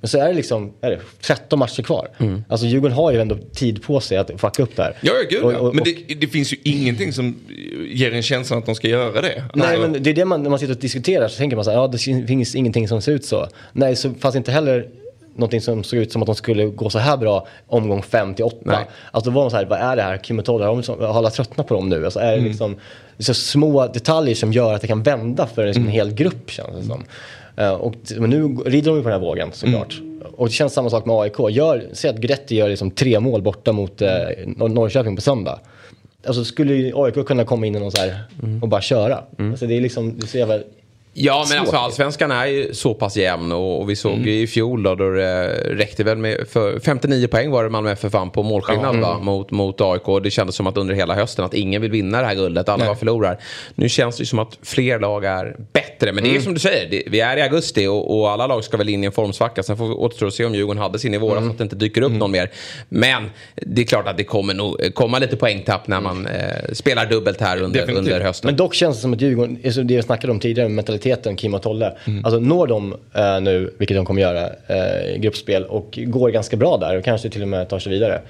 Men 0.05 0.09
så 0.09 0.19
är 0.19 0.29
det 0.29 0.35
liksom 0.35 0.73
är 0.81 0.90
det 0.90 1.01
13 1.21 1.59
matcher 1.59 1.83
kvar. 1.83 2.09
Mm. 2.19 2.45
Alltså 2.49 2.67
Djurgården 2.67 2.97
har 2.97 3.12
ju 3.12 3.21
ändå 3.21 3.37
tid 3.55 3.83
på 3.83 4.01
sig 4.01 4.19
att 4.19 4.31
fucka 4.37 4.62
upp 4.62 4.77
där. 4.77 4.97
Ja, 5.01 5.12
ja 5.12 5.27
gud 5.31 5.43
och, 5.43 5.69
och, 5.69 5.75
Men 5.75 5.85
det, 5.85 6.14
det, 6.14 6.27
finns 6.27 6.53
ju 6.53 6.57
ingenting 6.62 7.12
som 7.12 7.37
ger 7.88 8.12
en 8.12 8.23
känsla 8.23 8.57
att 8.57 8.67
de 8.67 8.75
ska 8.75 8.88
göra 8.88 9.21
det. 9.21 9.45
Nej, 9.55 9.67
alltså. 9.67 9.81
men 9.81 10.03
det 10.03 10.11
är 10.11 10.14
det 10.14 10.25
man, 10.25 10.43
när 10.43 10.51
man 10.51 10.59
sitter 10.59 10.75
och 10.75 10.81
diskuterar 10.81 11.29
så 11.29 11.38
tänker 11.38 11.57
man 11.57 11.64
så 11.64 11.71
här, 11.71 11.79
ja 11.79 11.88
det 11.88 11.99
finns 11.99 12.55
ingenting 12.55 12.88
som 12.88 13.03
ser 13.03 13.12
ut 13.12 13.25
så. 13.25 13.49
Nej, 13.73 13.97
så 13.97 14.14
fanns 14.14 14.37
inte 14.37 14.53
heller 14.53 14.88
någonting 15.35 15.61
som 15.61 15.85
såg 15.85 15.99
ut 15.99 16.12
som 16.12 16.23
att 16.23 16.27
de 16.27 16.35
skulle 16.35 16.64
gå 16.64 16.90
så 16.90 16.99
här 16.99 17.16
bra 17.16 17.47
omgång 17.66 18.03
5 18.03 18.35
till 18.35 18.44
8. 18.44 18.79
Alltså 19.11 19.31
då 19.31 19.35
var 19.35 19.42
de 19.42 19.51
så 19.51 19.57
här, 19.57 19.64
vad 19.64 19.79
är 19.79 19.97
det 19.97 20.03
här? 20.03 20.16
Kim 20.16 20.38
och 20.38 20.44
Todd, 20.44 20.62
har 20.62 21.18
alla 21.18 21.31
tröttnat 21.31 21.66
på 21.66 21.75
dem 21.75 21.88
nu? 21.88 22.05
Alltså 22.05 22.20
är 22.20 22.27
det 22.27 22.38
mm. 22.38 22.44
liksom 22.44 22.77
så 23.18 23.35
små 23.35 23.87
detaljer 23.87 24.35
som 24.35 24.53
gör 24.53 24.75
att 24.75 24.81
det 24.81 24.87
kan 24.87 25.03
vända 25.03 25.47
för 25.47 25.66
en, 25.66 25.77
mm. 25.77 25.88
hel 25.88 26.12
grupp 26.12 26.51
känns 26.51 26.77
det 26.77 26.83
som. 26.83 27.05
Uh, 27.59 27.73
och, 27.73 27.94
men 28.16 28.31
nu 28.31 28.42
rider 28.66 28.90
de 28.90 28.97
ju 28.97 29.03
på 29.03 29.09
den 29.09 29.20
här 29.20 29.27
vågen 29.27 29.49
såklart. 29.53 29.99
Mm. 29.99 30.14
Och 30.37 30.47
det 30.47 30.53
känns 30.53 30.73
samma 30.73 30.90
sak 30.90 31.07
med 31.07 31.16
AIK. 31.16 31.38
Gör, 31.51 31.85
säg 31.92 32.11
att 32.11 32.16
Gretti 32.16 32.57
gör 32.57 32.68
liksom 32.68 32.90
tre 32.90 33.20
mål 33.20 33.42
borta 33.42 33.73
mot 33.73 34.03
eh, 34.03 34.11
Norrköping 34.47 35.16
på 35.16 35.23
söndag. 35.23 35.61
Alltså 36.27 36.44
skulle 36.44 36.75
ju 36.75 36.92
AIK 36.97 37.27
kunna 37.27 37.44
komma 37.44 37.66
in 37.66 37.83
och, 37.83 37.92
så 37.92 38.01
här, 38.01 38.18
mm. 38.42 38.62
och 38.62 38.68
bara 38.68 38.81
köra. 38.81 39.25
Mm. 39.38 39.51
Alltså 39.51 39.66
det 39.66 39.77
är 39.77 39.81
liksom, 39.81 40.18
det 40.18 40.25
är 40.25 40.27
så 40.27 40.38
jävla 40.38 40.59
Ja, 41.16 41.46
men 41.48 41.59
alltså 41.59 41.77
allsvenskan 41.77 42.31
är 42.31 42.46
ju 42.46 42.74
så 42.74 42.94
pass 42.94 43.16
jämn 43.16 43.53
och, 43.53 43.81
och 43.81 43.90
vi 43.90 43.96
såg 43.96 44.12
mm. 44.12 44.24
ju 44.24 44.40
i 44.40 44.46
fjol 44.46 44.83
då, 44.83 44.94
då 44.94 45.11
det 45.11 45.48
räckte 45.70 46.05
väl 46.05 46.18
med 46.18 46.48
för 46.48 46.81
59 46.81 47.27
poäng 47.27 47.50
var 47.50 47.64
det 47.64 47.70
Malmö 47.70 47.90
FF 47.90 48.12
vann 48.12 48.31
på 48.31 48.42
målskillnad 48.42 48.94
mm. 48.94 49.00
va, 49.00 49.18
mot, 49.18 49.50
mot 49.50 49.81
AIK. 49.81 50.22
Det 50.22 50.31
kändes 50.31 50.57
som 50.57 50.66
att 50.66 50.77
under 50.77 50.94
hela 50.94 51.14
hösten 51.14 51.44
att 51.44 51.55
ingen 51.55 51.83
vill 51.83 51.90
vinna 51.90 52.20
det 52.20 52.27
här 52.27 52.35
guldet, 52.35 52.68
alla 52.68 52.87
bara 52.87 52.96
förlorar. 52.96 53.38
Nu 53.74 53.88
känns 53.88 54.16
det 54.16 54.27
som 54.27 54.38
att 54.38 54.59
fler 54.62 54.98
lag 54.98 55.24
är 55.24 55.57
bättre, 55.72 56.12
men 56.12 56.24
det 56.24 56.29
är 56.29 56.31
mm. 56.31 56.42
som 56.42 56.55
du 56.55 56.61
säger, 56.61 56.90
det, 56.90 57.03
vi 57.07 57.20
är 57.20 57.37
i 57.37 57.42
augusti 57.42 57.87
och, 57.87 58.18
och, 58.18 58.31
alla 58.31 58.46
lag 58.46 58.64
ska 58.64 58.77
väl 58.77 58.88
in 58.88 59.05
i 59.05 59.07
en 59.07 59.12
formsvacka. 59.12 59.62
Sen 59.62 59.77
får 59.77 59.88
vi 59.88 59.94
återstå 59.94 60.27
och 60.27 60.35
se 60.35 60.44
om 60.44 60.55
Djurgården 60.55 60.83
hade 60.83 60.98
sin 60.98 61.14
i 61.14 61.18
våras, 61.18 61.38
mm. 61.38 61.50
att 61.50 61.59
det 61.59 61.64
inte 61.64 61.77
dyker 61.77 62.03
upp 62.03 62.09
mm. 62.09 62.18
någon 62.18 62.31
mer. 62.31 62.50
Men 62.88 63.31
det 63.55 63.83
är 63.83 63.87
klart 63.87 64.09
att 64.09 64.16
det 64.16 64.24
kommer 64.24 64.55
nog 64.55 64.94
komma 64.94 65.18
lite 65.18 65.37
poängtapp 65.37 65.87
när 65.87 66.00
man 66.00 66.27
eh, 66.27 66.72
spelar 66.72 67.07
dubbelt 67.07 67.40
här 67.40 67.62
under, 67.62 67.90
under 67.90 68.20
hösten. 68.20 68.48
Men 68.48 68.57
dock 68.57 68.74
känns 68.74 68.96
det 68.96 69.03
som 69.03 69.12
att 69.12 69.20
Djurgården, 69.20 69.59
det 69.62 69.96
vi 69.96 70.03
snackade 70.03 70.33
om 70.33 70.40
tidigare, 70.40 70.68
mentaliteten 71.05 71.37
Kim 71.37 71.55
och 71.55 71.62
Tolle. 71.62 71.93
Mm. 72.07 72.25
Alltså 72.25 72.40
når 72.40 72.67
de 72.67 72.95
eh, 73.14 73.40
nu, 73.40 73.75
vilket 73.79 73.97
de 73.97 74.07
kommer 74.07 74.23
göra, 74.23 74.47
eh, 74.67 75.17
gruppspel 75.17 75.64
och 75.64 75.99
går 76.07 76.31
ganska 76.31 76.57
bra 76.57 76.77
där 76.77 76.99
och 76.99 77.05
kanske 77.05 77.31
till 77.31 77.43
och 77.43 77.49
med 77.49 77.69
tar 77.69 77.79
sig 77.79 77.93
vidare. 77.93 78.21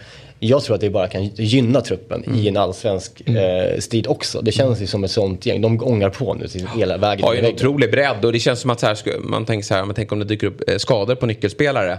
Jag 0.40 0.62
tror 0.62 0.74
att 0.74 0.80
det 0.80 0.90
bara 0.90 1.08
kan 1.08 1.24
gynna 1.24 1.80
truppen 1.80 2.24
mm. 2.24 2.38
i 2.38 2.48
en 2.48 2.56
allsvensk 2.56 3.22
mm. 3.26 3.36
eh, 3.36 3.78
strid 3.78 4.06
också. 4.06 4.40
Det 4.40 4.52
känns 4.52 4.82
ju 4.82 4.86
som 4.86 5.04
ett 5.04 5.10
sånt 5.10 5.46
gäng. 5.46 5.60
De 5.60 5.82
ångar 5.82 6.10
på 6.10 6.34
nu 6.34 6.48
till 6.48 6.66
hela 6.76 6.96
vägen. 6.98 7.24
Har 7.24 7.34
ju 7.34 7.40
en 7.40 7.54
otrolig 7.54 7.90
bredd 7.90 8.24
och 8.24 8.32
det 8.32 8.40
känns 8.40 8.60
som 8.60 8.70
att 8.70 8.82
här, 8.82 8.96
man 9.18 9.44
tänker 9.44 9.66
så 9.66 9.74
här, 9.74 9.84
man 9.84 9.94
tänker 9.94 10.12
om 10.12 10.18
det 10.18 10.24
dyker 10.24 10.46
upp 10.46 10.68
eh, 10.68 10.76
skador 10.76 11.14
på 11.14 11.26
nyckelspelare. 11.26 11.98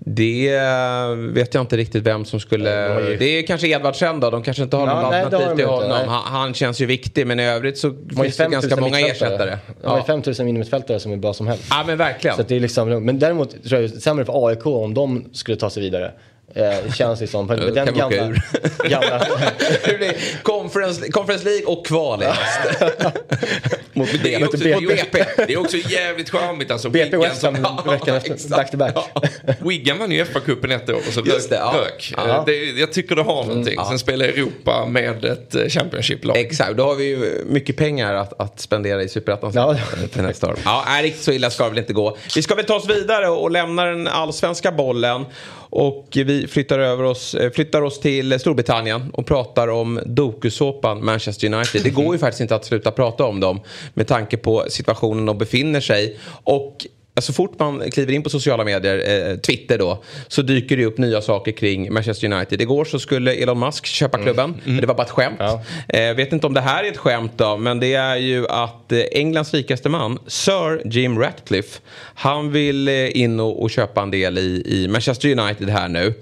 Det 0.00 0.60
vet 1.16 1.54
jag 1.54 1.62
inte 1.62 1.76
riktigt 1.76 2.02
vem 2.02 2.24
som 2.24 2.40
skulle... 2.40 2.70
Det 3.16 3.24
är 3.24 3.46
kanske 3.46 3.68
Edvardsen 3.68 4.20
då. 4.20 4.30
De 4.30 4.42
kanske 4.42 4.62
inte 4.62 4.76
har 4.76 4.86
ja, 4.86 5.02
något 5.02 5.14
alternativ 5.14 5.56
till 5.56 5.66
honom. 5.66 6.08
Han, 6.08 6.22
han, 6.24 6.54
känns 6.54 6.80
ju 6.80 6.86
viktig 6.86 7.26
men 7.26 7.40
i 7.40 7.44
övrigt 7.44 7.78
så 7.78 7.94
finns 8.22 8.36
det 8.36 8.48
ganska 8.48 8.76
många 8.76 9.00
ersättare. 9.00 9.58
De 9.82 9.88
har 9.88 9.98
ju 9.98 10.04
5000 10.04 10.46
minimittfältare 10.46 11.00
som 11.00 11.12
är 11.12 11.16
bra 11.16 11.34
som 11.34 11.46
helst. 11.46 11.64
Ja 11.70 11.84
men 11.86 11.98
verkligen. 11.98 12.36
Så 12.36 12.42
det 12.42 12.56
är 12.56 12.60
liksom, 12.60 13.04
men 13.04 13.18
däremot 13.18 13.64
tror 13.64 13.80
jag 13.80 13.90
sämre 13.90 14.24
för 14.24 14.48
AIK 14.48 14.66
om 14.66 14.94
de 14.94 15.24
skulle 15.32 15.56
ta 15.56 15.70
sig 15.70 15.82
vidare. 15.82 16.12
Eh, 16.54 16.92
känns 16.92 17.18
det 17.18 17.26
som. 17.26 17.46
Med 17.46 17.58
den 17.74 17.86
kan 17.86 17.94
gamla... 17.94 18.16
Ur. 18.16 18.42
gamla... 18.88 19.18
det 19.84 19.98
blir 19.98 20.42
conference, 20.42 21.10
conference 21.10 21.44
League 21.44 21.66
och 21.66 21.86
kval 21.86 22.24
Mot 23.98 24.08
Det 24.22 24.34
är, 24.34 24.38
BP. 24.40 24.44
också, 24.44 24.56
BP. 24.58 25.24
det 25.46 25.52
är 25.52 25.56
också 25.60 25.76
jävligt 25.76 26.30
charmigt. 26.30 26.70
Alltså, 26.70 26.90
BP 26.90 27.04
Wigan 27.16 27.20
West 27.20 27.42
Ham 27.42 27.56
som- 27.56 27.90
veckan 27.92 28.16
efter, 28.16 28.48
back 28.56 28.70
to 28.70 28.76
back. 28.76 28.94
Wigan 29.60 29.98
vann 29.98 30.12
ju 30.12 30.24
FA-cupen 30.24 30.72
ett 30.74 30.90
år 30.90 30.94
och 30.94 31.12
så 31.12 31.20
Just 31.26 31.50
det, 31.50 31.56
ja. 31.56 31.74
rök. 31.84 32.14
Ja. 32.16 32.22
Mm, 32.24 32.42
Det, 32.46 32.80
jag 32.80 32.92
tycker 32.92 33.16
det 33.16 33.22
har 33.22 33.44
någonting. 33.44 33.78
Sen 33.88 33.98
spelar 33.98 34.26
Europa 34.26 34.86
med 34.86 35.24
ett 35.24 35.54
eh, 35.54 35.68
Championship-lag. 35.68 36.36
Exakt, 36.36 36.76
då 36.76 36.82
har 36.84 36.94
vi 36.94 37.04
ju 37.04 37.44
mycket 37.46 37.76
pengar 37.76 38.14
att, 38.14 38.40
att 38.40 38.60
spendera 38.60 39.02
i 39.02 39.08
Superettan 39.08 39.50
Ja. 39.54 39.76
till 40.12 40.22
nästa 40.22 40.46
år. 40.48 40.56
Ja, 40.64 40.84
riktigt 41.02 41.22
så 41.22 41.32
illa 41.32 41.50
ska 41.50 41.64
det 41.64 41.70
väl 41.70 41.78
inte 41.78 41.92
gå. 41.92 42.16
Vi 42.36 42.42
ska 42.42 42.54
väl 42.54 42.64
ta 42.64 42.74
oss 42.74 42.88
vidare 42.88 43.28
och 43.28 43.50
lämna 43.50 43.84
den 43.84 44.08
allsvenska 44.08 44.72
bollen. 44.72 45.24
Och 45.70 46.08
vi 46.12 46.46
flyttar, 46.46 46.78
över 46.78 47.04
oss, 47.04 47.34
eh, 47.34 47.50
flyttar 47.50 47.82
oss 47.82 48.00
till 48.00 48.40
Storbritannien 48.40 49.10
och 49.12 49.26
pratar 49.26 49.68
om 49.68 50.00
dokusåpan 50.06 51.04
Manchester 51.04 51.54
United. 51.54 51.82
Det 51.82 51.90
går 51.90 52.14
ju 52.14 52.18
faktiskt 52.18 52.40
inte 52.40 52.54
att 52.54 52.64
sluta 52.64 52.90
prata 52.90 53.24
om 53.24 53.40
dem 53.40 53.60
med 53.94 54.06
tanke 54.06 54.36
på 54.36 54.64
situationen 54.68 55.26
de 55.26 55.38
befinner 55.38 55.80
sig 55.80 56.04
i. 56.04 56.16
Och 56.44 56.86
så 57.20 57.32
fort 57.32 57.58
man 57.58 57.90
kliver 57.90 58.12
in 58.12 58.22
på 58.22 58.30
sociala 58.30 58.64
medier, 58.64 59.30
eh, 59.30 59.36
Twitter 59.36 59.78
då, 59.78 60.02
så 60.28 60.42
dyker 60.42 60.76
det 60.76 60.84
upp 60.84 60.98
nya 60.98 61.20
saker 61.22 61.52
kring 61.52 61.92
Manchester 61.92 62.32
United. 62.32 62.60
Igår 62.60 62.84
så 62.84 62.98
skulle 62.98 63.32
Elon 63.32 63.58
Musk 63.58 63.86
köpa 63.86 64.18
klubben, 64.18 64.54
men 64.64 64.76
det 64.76 64.86
var 64.86 64.94
bara 64.94 65.02
ett 65.02 65.10
skämt. 65.10 65.36
Ja. 65.38 65.62
Eh, 65.88 66.14
vet 66.14 66.32
inte 66.32 66.46
om 66.46 66.54
det 66.54 66.60
här 66.60 66.84
är 66.84 66.88
ett 66.88 66.96
skämt 66.96 67.32
då, 67.36 67.56
men 67.56 67.80
det 67.80 67.94
är 67.94 68.16
ju 68.16 68.46
att 68.48 68.92
eh, 68.92 69.00
Englands 69.12 69.54
rikaste 69.54 69.88
man, 69.88 70.18
Sir 70.26 70.82
Jim 70.84 71.18
Ratcliffe, 71.18 71.80
han 72.14 72.52
vill 72.52 72.88
eh, 72.88 73.16
in 73.20 73.40
och, 73.40 73.62
och 73.62 73.70
köpa 73.70 74.02
en 74.02 74.10
del 74.10 74.38
i, 74.38 74.62
i 74.66 74.88
Manchester 74.88 75.38
United 75.38 75.68
här 75.68 75.88
nu. 75.88 76.14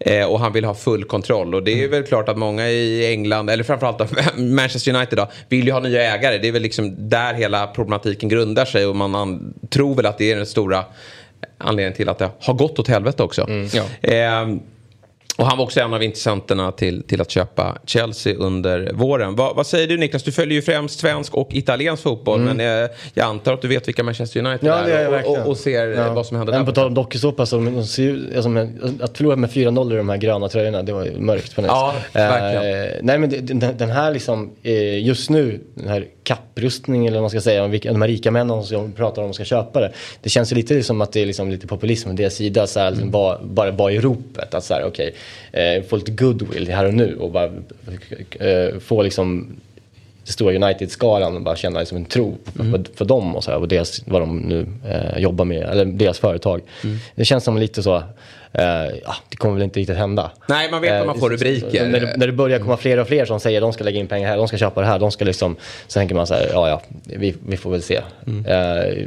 Eh, 0.00 0.26
och 0.26 0.40
han 0.40 0.52
vill 0.52 0.64
ha 0.64 0.74
full 0.74 1.04
kontroll. 1.04 1.54
Och 1.54 1.62
det 1.62 1.84
är 1.84 1.88
väl 1.88 2.02
klart 2.02 2.28
att 2.28 2.38
många 2.38 2.68
i 2.68 3.06
England, 3.12 3.50
eller 3.50 3.64
framförallt 3.64 3.98
då, 3.98 4.06
Manchester 4.42 4.94
United 4.94 5.18
då, 5.18 5.30
vill 5.48 5.66
ju 5.66 5.72
ha 5.72 5.80
nya 5.80 6.14
ägare. 6.14 6.38
Det 6.38 6.48
är 6.48 6.52
väl 6.52 6.62
liksom 6.62 7.08
där 7.08 7.34
hela 7.34 7.66
problematiken 7.66 8.28
grundar 8.28 8.64
sig 8.64 8.86
och 8.86 8.96
man, 8.96 9.54
tror 9.70 9.94
väl 9.94 10.06
att 10.06 10.18
det 10.18 10.32
är 10.32 10.43
stora 10.46 10.84
anledningen 11.58 11.96
till 11.96 12.08
att 12.08 12.18
det 12.18 12.30
har 12.40 12.54
gått 12.54 12.78
åt 12.78 12.88
helvete 12.88 13.22
också. 13.22 13.46
Ja. 13.72 14.10
Eh, 14.10 14.56
och 15.36 15.46
han 15.46 15.58
var 15.58 15.64
också 15.64 15.80
en 15.80 15.94
av 15.94 16.02
intressenterna 16.02 16.72
till, 16.72 17.02
till 17.02 17.20
att 17.20 17.30
köpa 17.30 17.78
Chelsea 17.86 18.34
under 18.34 18.90
våren. 18.94 19.36
Va, 19.36 19.52
vad 19.56 19.66
säger 19.66 19.86
du 19.88 19.96
Niklas? 19.96 20.22
Du 20.22 20.32
följer 20.32 20.54
ju 20.54 20.62
främst 20.62 21.00
svensk 21.00 21.34
och 21.34 21.48
italiensk 21.54 22.02
fotboll. 22.02 22.40
Men 22.40 22.60
eh, 22.60 22.90
jag 23.14 23.24
antar 23.26 23.52
att 23.54 23.62
du 23.62 23.68
vet 23.68 23.88
vilka 23.88 24.02
Manchester 24.02 24.40
United 24.46 24.68
Mm. 24.68 24.78
Ja, 24.80 24.88
jag 24.88 25.02
är 25.02 25.24
och, 25.28 25.38
och, 25.38 25.46
och 25.48 25.56
ser 25.56 25.86
Ja. 25.88 26.12
vad 26.12 26.26
som 26.26 26.36
händer 26.36 26.52
Men 26.52 26.60
där. 26.64 26.66
på 26.66 26.74
tal 26.74 26.86
om 26.86 26.94
dokusåpa, 26.94 27.46
så 27.46 27.56
de, 27.56 27.64
de 27.64 27.78
alltså, 28.36 28.48
med, 28.48 28.98
att 29.00 29.16
förlora 29.16 29.36
med 29.36 29.50
4-0 29.50 29.92
i 29.92 29.96
de 29.96 30.08
här 30.08 30.16
gröna 30.16 30.48
tröjorna, 30.48 30.82
det 30.82 30.92
var 30.92 31.04
ju 31.04 31.18
mörkt 31.18 31.54
på 31.54 31.60
något 31.62 31.68
Ja, 31.70 31.94
verkligen. 32.12 32.84
Eh, 32.84 32.90
nej 33.02 33.18
men 33.18 33.46
den, 33.46 33.76
den 33.78 33.90
här 33.90 34.12
liksom, 34.12 34.50
eh, 34.62 35.04
just 35.06 35.30
nu, 35.30 35.60
den 35.74 35.88
här 35.88 36.06
kapprustningen 36.22 37.06
eller 37.08 37.16
vad 37.16 37.22
man 37.22 37.30
ska 37.30 37.40
säga, 37.40 37.64
om 37.64 37.70
vilka, 37.70 37.92
de 37.92 38.02
här 38.02 38.08
rika 38.08 38.30
männen 38.30 38.62
som 38.62 38.92
pratar 38.92 39.22
om 39.22 39.28
att 39.28 39.34
ska 39.34 39.44
köpa 39.44 39.80
det. 39.80 39.92
Det 40.22 40.28
känns 40.30 40.52
ju 40.52 40.56
lite 40.56 40.82
som 40.82 41.00
att 41.00 41.12
det 41.12 41.22
är 41.22 41.26
liksom 41.26 41.50
lite 41.50 41.66
populism 41.66 42.08
från 42.08 42.16
deras 42.16 42.34
sida, 42.34 42.66
så 42.66 42.80
här, 42.80 42.92
Mm. 42.92 43.10
bara, 43.10 43.38
bara, 43.44 43.72
bara 43.72 43.92
i 43.92 43.98
ropet. 44.00 44.54
Att 44.54 44.64
så 44.64 44.74
här, 44.74 44.84
okej, 44.84 45.14
eh, 45.52 45.82
få 45.82 45.96
lite 45.96 46.10
goodwill 46.10 46.68
här 46.70 46.84
och 46.86 46.94
nu 46.94 47.16
och 47.16 47.30
bara 47.30 47.50
eh, 48.40 48.78
få 48.80 49.02
liksom 49.02 49.56
stora 50.26 50.54
United-skalan 50.54 51.36
och 51.36 51.42
bara 51.42 51.56
känna 51.56 51.78
liksom 51.78 51.96
en 51.98 52.04
tro 52.04 52.38
för, 52.44 52.60
Mm. 52.64 52.84
för, 52.84 52.92
för 52.96 53.04
dem 53.04 53.36
och 53.36 53.44
så 53.44 53.50
här, 53.50 53.58
och 53.58 53.68
deras, 53.68 54.02
vad 54.06 54.22
de 54.22 54.36
nu 54.38 54.66
eh, 54.90 55.18
jobbar 55.18 55.44
med, 55.44 55.62
eller 55.62 55.84
deras 55.84 56.18
företag. 56.18 56.60
Mm. 56.84 56.96
Det 57.14 57.24
känns 57.24 57.44
som 57.44 57.58
lite 57.58 57.82
så, 57.82 57.96
eh, 58.52 58.62
ja, 59.04 59.14
det 59.28 59.36
kommer 59.36 59.54
väl 59.54 59.62
inte 59.64 59.80
riktigt 59.80 59.96
hända. 59.96 60.30
Nej, 60.48 60.70
man 60.70 60.80
vet 60.82 60.98
vad 60.98 61.06
man 61.06 61.18
får 61.18 61.28
så- 61.28 61.34
rubriker. 61.34 61.86
När 61.88 62.00
det, 62.00 62.16
när 62.16 62.26
det 62.26 62.32
börjar 62.32 62.58
komma 62.58 62.76
fler 62.76 62.98
och 62.98 63.08
fler 63.08 63.24
som 63.24 63.40
säger 63.40 63.60
de 63.60 63.72
ska 63.72 63.84
lägga 63.84 64.00
in 64.00 64.06
pengar 64.06 64.28
här, 64.28 64.36
de 64.36 64.48
ska 64.48 64.56
köpa 64.58 64.80
det 64.80 64.86
här, 64.86 64.98
de 64.98 65.10
ska 65.10 65.24
liksom, 65.24 65.56
så 65.86 65.98
tänker 65.98 66.14
man 66.14 66.26
så 66.26 66.34
här, 66.34 66.48
ja 66.52 66.68
ja, 66.68 66.82
vi, 67.04 67.34
vi 67.46 67.56
får 67.56 67.70
väl 67.70 67.82
se. 67.82 68.00
Mm. 68.26 68.46
Eh, 68.46 69.06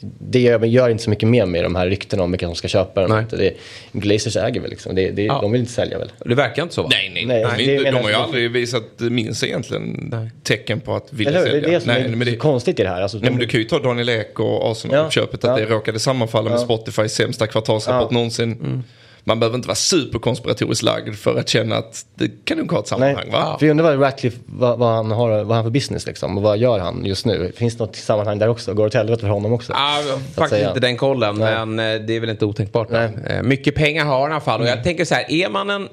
det 0.00 0.40
gör, 0.40 0.64
gör 0.64 0.88
inte 0.88 1.02
så 1.04 1.10
mycket 1.10 1.28
mer 1.28 1.46
med 1.46 1.64
de 1.64 1.74
här 1.76 1.86
ryktena 1.86 2.22
om 2.22 2.30
vilka 2.32 2.46
som 2.46 2.54
ska 2.54 2.68
köpa. 2.68 3.06
Nej. 3.06 3.24
Det, 3.30 3.54
Glazers 3.92 4.36
äger 4.36 4.60
väl 4.60 4.70
liksom, 4.70 4.94
det, 4.94 5.10
det, 5.10 5.22
Ja. 5.22 5.38
de 5.42 5.52
vill 5.52 5.60
inte 5.60 5.72
sälja 5.72 5.98
väl. 5.98 6.12
Det 6.24 6.34
verkar 6.34 6.62
inte 6.62 6.74
så 6.74 6.82
va? 6.82 6.88
Nej, 6.92 7.10
nej, 7.14 7.26
Nej, 7.26 7.44
nej. 7.56 7.66
det 7.66 7.76
De, 7.76 7.82
menar 7.82 8.02
har 8.02 8.08
ju 8.08 8.14
aldrig 8.14 8.50
visat 8.50 8.84
minst 8.98 9.44
egentligen 9.44 10.14
tecken 10.42 10.80
på 10.80 10.94
att 10.96 11.12
vilja 11.12 11.30
Eller 11.30 11.40
hur? 11.40 11.46
Det 11.46 11.52
sälja. 11.62 11.68
är 11.68 11.72
det 11.72 11.80
som 11.80 11.92
nej, 11.92 12.02
är 12.04 12.08
men 12.08 12.18
det, 12.18 12.32
så 12.32 12.38
konstigt 12.38 12.80
i 12.80 12.82
det 12.82 12.88
här. 12.88 13.02
Alltså, 13.02 13.18
nej, 13.18 13.30
men 13.30 13.38
du 13.40 13.46
kan 13.46 13.60
ju 13.60 13.66
ta 13.66 13.78
Daniel 13.78 14.08
Ek 14.08 14.40
och 14.40 14.70
Arsenal-köpet, 14.70 15.40
Ja, 15.44 15.52
att 15.52 15.60
ja. 15.60 15.66
det 15.66 15.72
råkade 15.72 15.98
sammanfalla 15.98 16.50
med. 16.50 16.60
Spotifys 16.60 17.12
sämsta 17.12 17.46
kvartalsrapport 17.46 18.08
Ja. 18.10 18.14
någonsin. 18.14 18.84
Man 19.28 19.40
behöver 19.40 19.56
inte 19.56 19.68
vara 19.68 19.76
superkonspiratoriskt 19.76 20.82
lagd 20.82 21.14
för 21.16 21.38
att 21.38 21.48
känna 21.48 21.76
att 21.76 22.06
det 22.14 22.44
kan 22.44 22.58
nog 22.58 22.72
ha 22.72 22.78
ett 22.80 22.88
sammanhang. 22.88 23.16
Nej, 23.16 23.32
Va? 23.32 23.56
för 23.58 23.66
jag 23.66 23.70
undrar 23.70 23.96
vad 23.96 24.00
Ratcliffe, 24.06 24.38
vad, 24.46 24.78
vad, 24.78 24.94
han 24.94 25.10
har, 25.10 25.44
vad 25.44 25.56
han 25.56 25.64
för 25.64 25.70
business 25.70 26.06
liksom. 26.06 26.36
Och 26.36 26.42
vad 26.42 26.58
gör 26.58 26.78
han 26.78 27.04
just 27.04 27.26
nu? 27.26 27.52
Finns 27.56 27.76
det 27.76 27.84
något 27.84 27.96
sammanhang 27.96 28.38
där 28.38 28.48
också? 28.48 28.74
Går 28.74 28.82
det 28.84 28.86
åt 28.86 28.94
helvete 28.94 29.20
för 29.20 29.28
honom 29.28 29.52
också? 29.52 29.72
Att 29.72 30.04
faktiskt 30.34 30.48
säga. 30.48 30.68
inte 30.68 30.80
den 30.80 30.96
kollen, 30.96 31.34
Nej. 31.34 31.66
men 31.66 31.78
eh, 31.94 32.06
det 32.06 32.12
är 32.16 32.20
väl 32.20 32.30
inte 32.30 32.44
otänkbart. 32.44 32.88
Nej. 32.90 33.10
Eh, 33.26 33.42
Mycket 33.42 33.74
pengar 33.74 34.04
har 34.04 34.20
han 34.20 34.30
i 34.30 34.32
alla 34.32 34.40
fall. 34.40 34.60
Och 34.60 34.66
jag 34.66 34.84
tänker 34.84 35.04
så 35.04 35.14
här, 35.14 35.32
är 35.32 35.48
man 35.48 35.70
en 35.70 35.88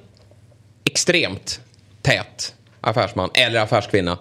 extremt 0.83 1.61
tät 2.01 2.53
affärsman 2.81 3.29
eller 3.33 3.59
affärskvinna. 3.59 4.17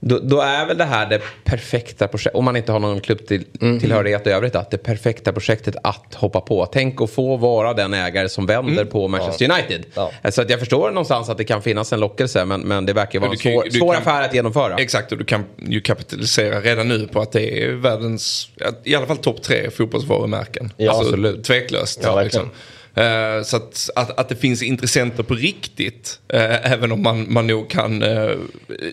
Då, 0.00 0.18
då 0.18 0.40
är 0.40 0.66
väl 0.66 0.78
det 0.78 0.84
här 0.84 1.06
det 1.08 1.20
perfekta 1.44 2.08
projektet, 2.08 2.34
om 2.34 2.44
man 2.44 2.56
inte 2.56 2.72
har 2.72 2.78
någon 2.80 3.00
klubbtillhörighet 3.00 4.26
i 4.26 4.30
övrigt, 4.30 4.54
att 4.54 4.70
det 4.70 4.78
perfekta 4.78 5.32
projektet 5.32 5.76
att 5.82 6.14
hoppa 6.14 6.40
på. 6.40 6.66
Tänk 6.66 7.00
att 7.00 7.10
få 7.10 7.36
vara 7.36 7.74
den 7.74 7.94
ägare 7.94 8.28
som 8.28 8.46
vänder 8.46 8.84
på 8.84 9.08
Manchester 9.08 9.50
United. 9.50 9.84
Ja. 9.94 10.10
Så 10.30 10.42
att 10.42 10.50
jag 10.50 10.58
förstår 10.58 10.90
någonstans 10.90 11.28
att 11.28 11.38
det 11.38 11.44
kan 11.44 11.62
finnas 11.62 11.92
en 11.92 12.00
lockelse, 12.00 12.44
men, 12.44 12.60
men 12.60 12.86
det 12.86 12.92
verkar 12.92 13.18
vara 13.20 13.30
en 13.30 13.36
du 13.36 13.42
kan 13.42 13.52
svår, 13.52 13.78
svår 13.78 13.92
kan- 13.92 14.02
affär 14.02 14.22
att 14.22 14.34
genomföra. 14.34 14.76
Exakt, 14.76 15.12
och 15.12 15.18
du 15.18 15.24
kan 15.24 15.44
ju 15.68 15.80
kapitalisera 15.80 16.60
redan 16.60 16.88
nu 16.88 17.08
på 17.08 17.20
att 17.20 17.32
det 17.32 17.62
är 17.64 17.72
världens, 17.72 18.48
i 18.84 18.94
alla 18.94 19.06
fall 19.06 19.16
topp 19.16 19.42
tre 19.42 19.70
fotbollsvarumärken. 19.70 20.72
Ja, 20.76 20.90
alltså, 20.90 21.04
absolut. 21.04 21.44
Tveklöst. 21.44 22.00
Ja, 22.02 22.14
verkligen. 22.14 22.50
Eh, 22.98 23.42
så 23.42 23.56
att, 23.56 23.90
att, 23.94 24.18
att 24.20 24.28
det 24.28 24.36
finns 24.36 24.62
intressenter 24.62 25.22
på 25.22 25.34
riktigt, 25.34 26.20
eh, 26.28 26.72
även 26.72 26.92
om 26.92 27.02
man, 27.02 27.32
man 27.32 27.46
nog 27.46 27.70
kan 27.70 28.02
eh, 28.02 28.30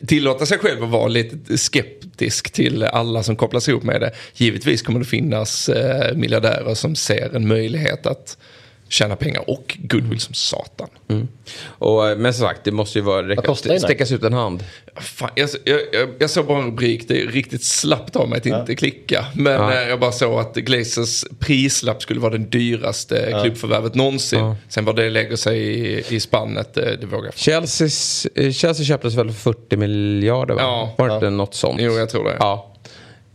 tillåta 0.07 0.45
sig 0.45 0.57
själv 0.57 0.83
att 0.83 0.89
vara 0.89 1.07
lite 1.07 1.57
skeptisk 1.57 2.51
till 2.51 2.83
alla 2.83 3.23
som 3.23 3.35
kopplas 3.35 3.69
ihop 3.69 3.83
med 3.83 4.01
det. 4.01 4.11
Givetvis 4.33 4.81
kommer 4.81 4.99
det 4.99 5.05
finnas 5.05 5.69
eh, 5.69 6.15
miljardärer 6.15 6.73
som 6.73 6.95
ser 6.95 7.35
en 7.35 7.47
möjlighet 7.47 8.05
att 8.05 8.37
tjäna 8.95 9.15
pengar 9.15 9.49
och 9.49 9.77
goodwill 9.79 10.19
som 10.19 10.33
satan. 10.33 10.87
Och, 11.67 12.09
eh, 12.09 12.17
men 12.17 12.33
som 12.33 12.47
sagt, 12.47 12.63
det 12.63 12.71
måste 12.71 12.99
ju 12.99 13.05
vara, 13.05 13.27
räcka, 13.27 13.55
sträckas 13.55 14.11
ut 14.11 14.23
en 14.23 14.33
hand. 14.33 14.63
Fan, 14.95 15.29
jag, 15.35 15.49
jag, 15.63 15.79
jag, 15.93 16.09
jag 16.19 16.29
såg 16.29 16.45
bara 16.47 16.59
en 16.59 16.65
rubrik, 16.65 17.07
det 17.07 17.21
är 17.21 17.27
riktigt 17.27 17.63
slappt 17.63 18.15
av 18.15 18.29
mig 18.29 18.37
att 18.37 18.45
inte 18.45 18.75
klicka. 18.75 19.25
Men 19.35 19.53
Ja. 19.53 19.73
eh, 19.73 19.89
jag 19.89 19.99
bara 19.99 20.11
såg 20.11 20.39
att 20.39 20.55
Glazers 20.55 21.25
prislapp 21.39 22.01
skulle 22.01 22.19
vara 22.19 22.31
den 22.31 22.49
dyraste 22.49 23.39
klubbförvärvet 23.43 23.95
någonsin. 23.95 24.55
Sen 24.69 24.85
vad 24.85 24.95
det 24.95 25.09
lägger 25.09 25.35
sig 25.35 25.59
i, 25.59 26.03
i 26.15 26.19
spannet, 26.19 26.77
eh, 26.77 26.83
det, 26.83 26.95
det 26.95 27.05
vågar 27.05 27.25
jag 27.25 27.33
Chelseas, 27.35 28.27
Chelsea 28.35 28.85
köptes 28.85 29.13
väl 29.13 29.31
för 29.31 29.53
40 29.53 29.77
miljarder 29.77 30.53
va? 30.55 30.61
Ja. 30.61 30.93
Var 30.97 31.07
det 31.09 31.15
inte 31.15 31.29
något 31.29 31.55
sånt? 31.55 31.81
Jo, 31.81 31.93
jag 31.93 32.09
tror 32.09 32.23
det. 32.23 32.35
Ja. 32.39 32.71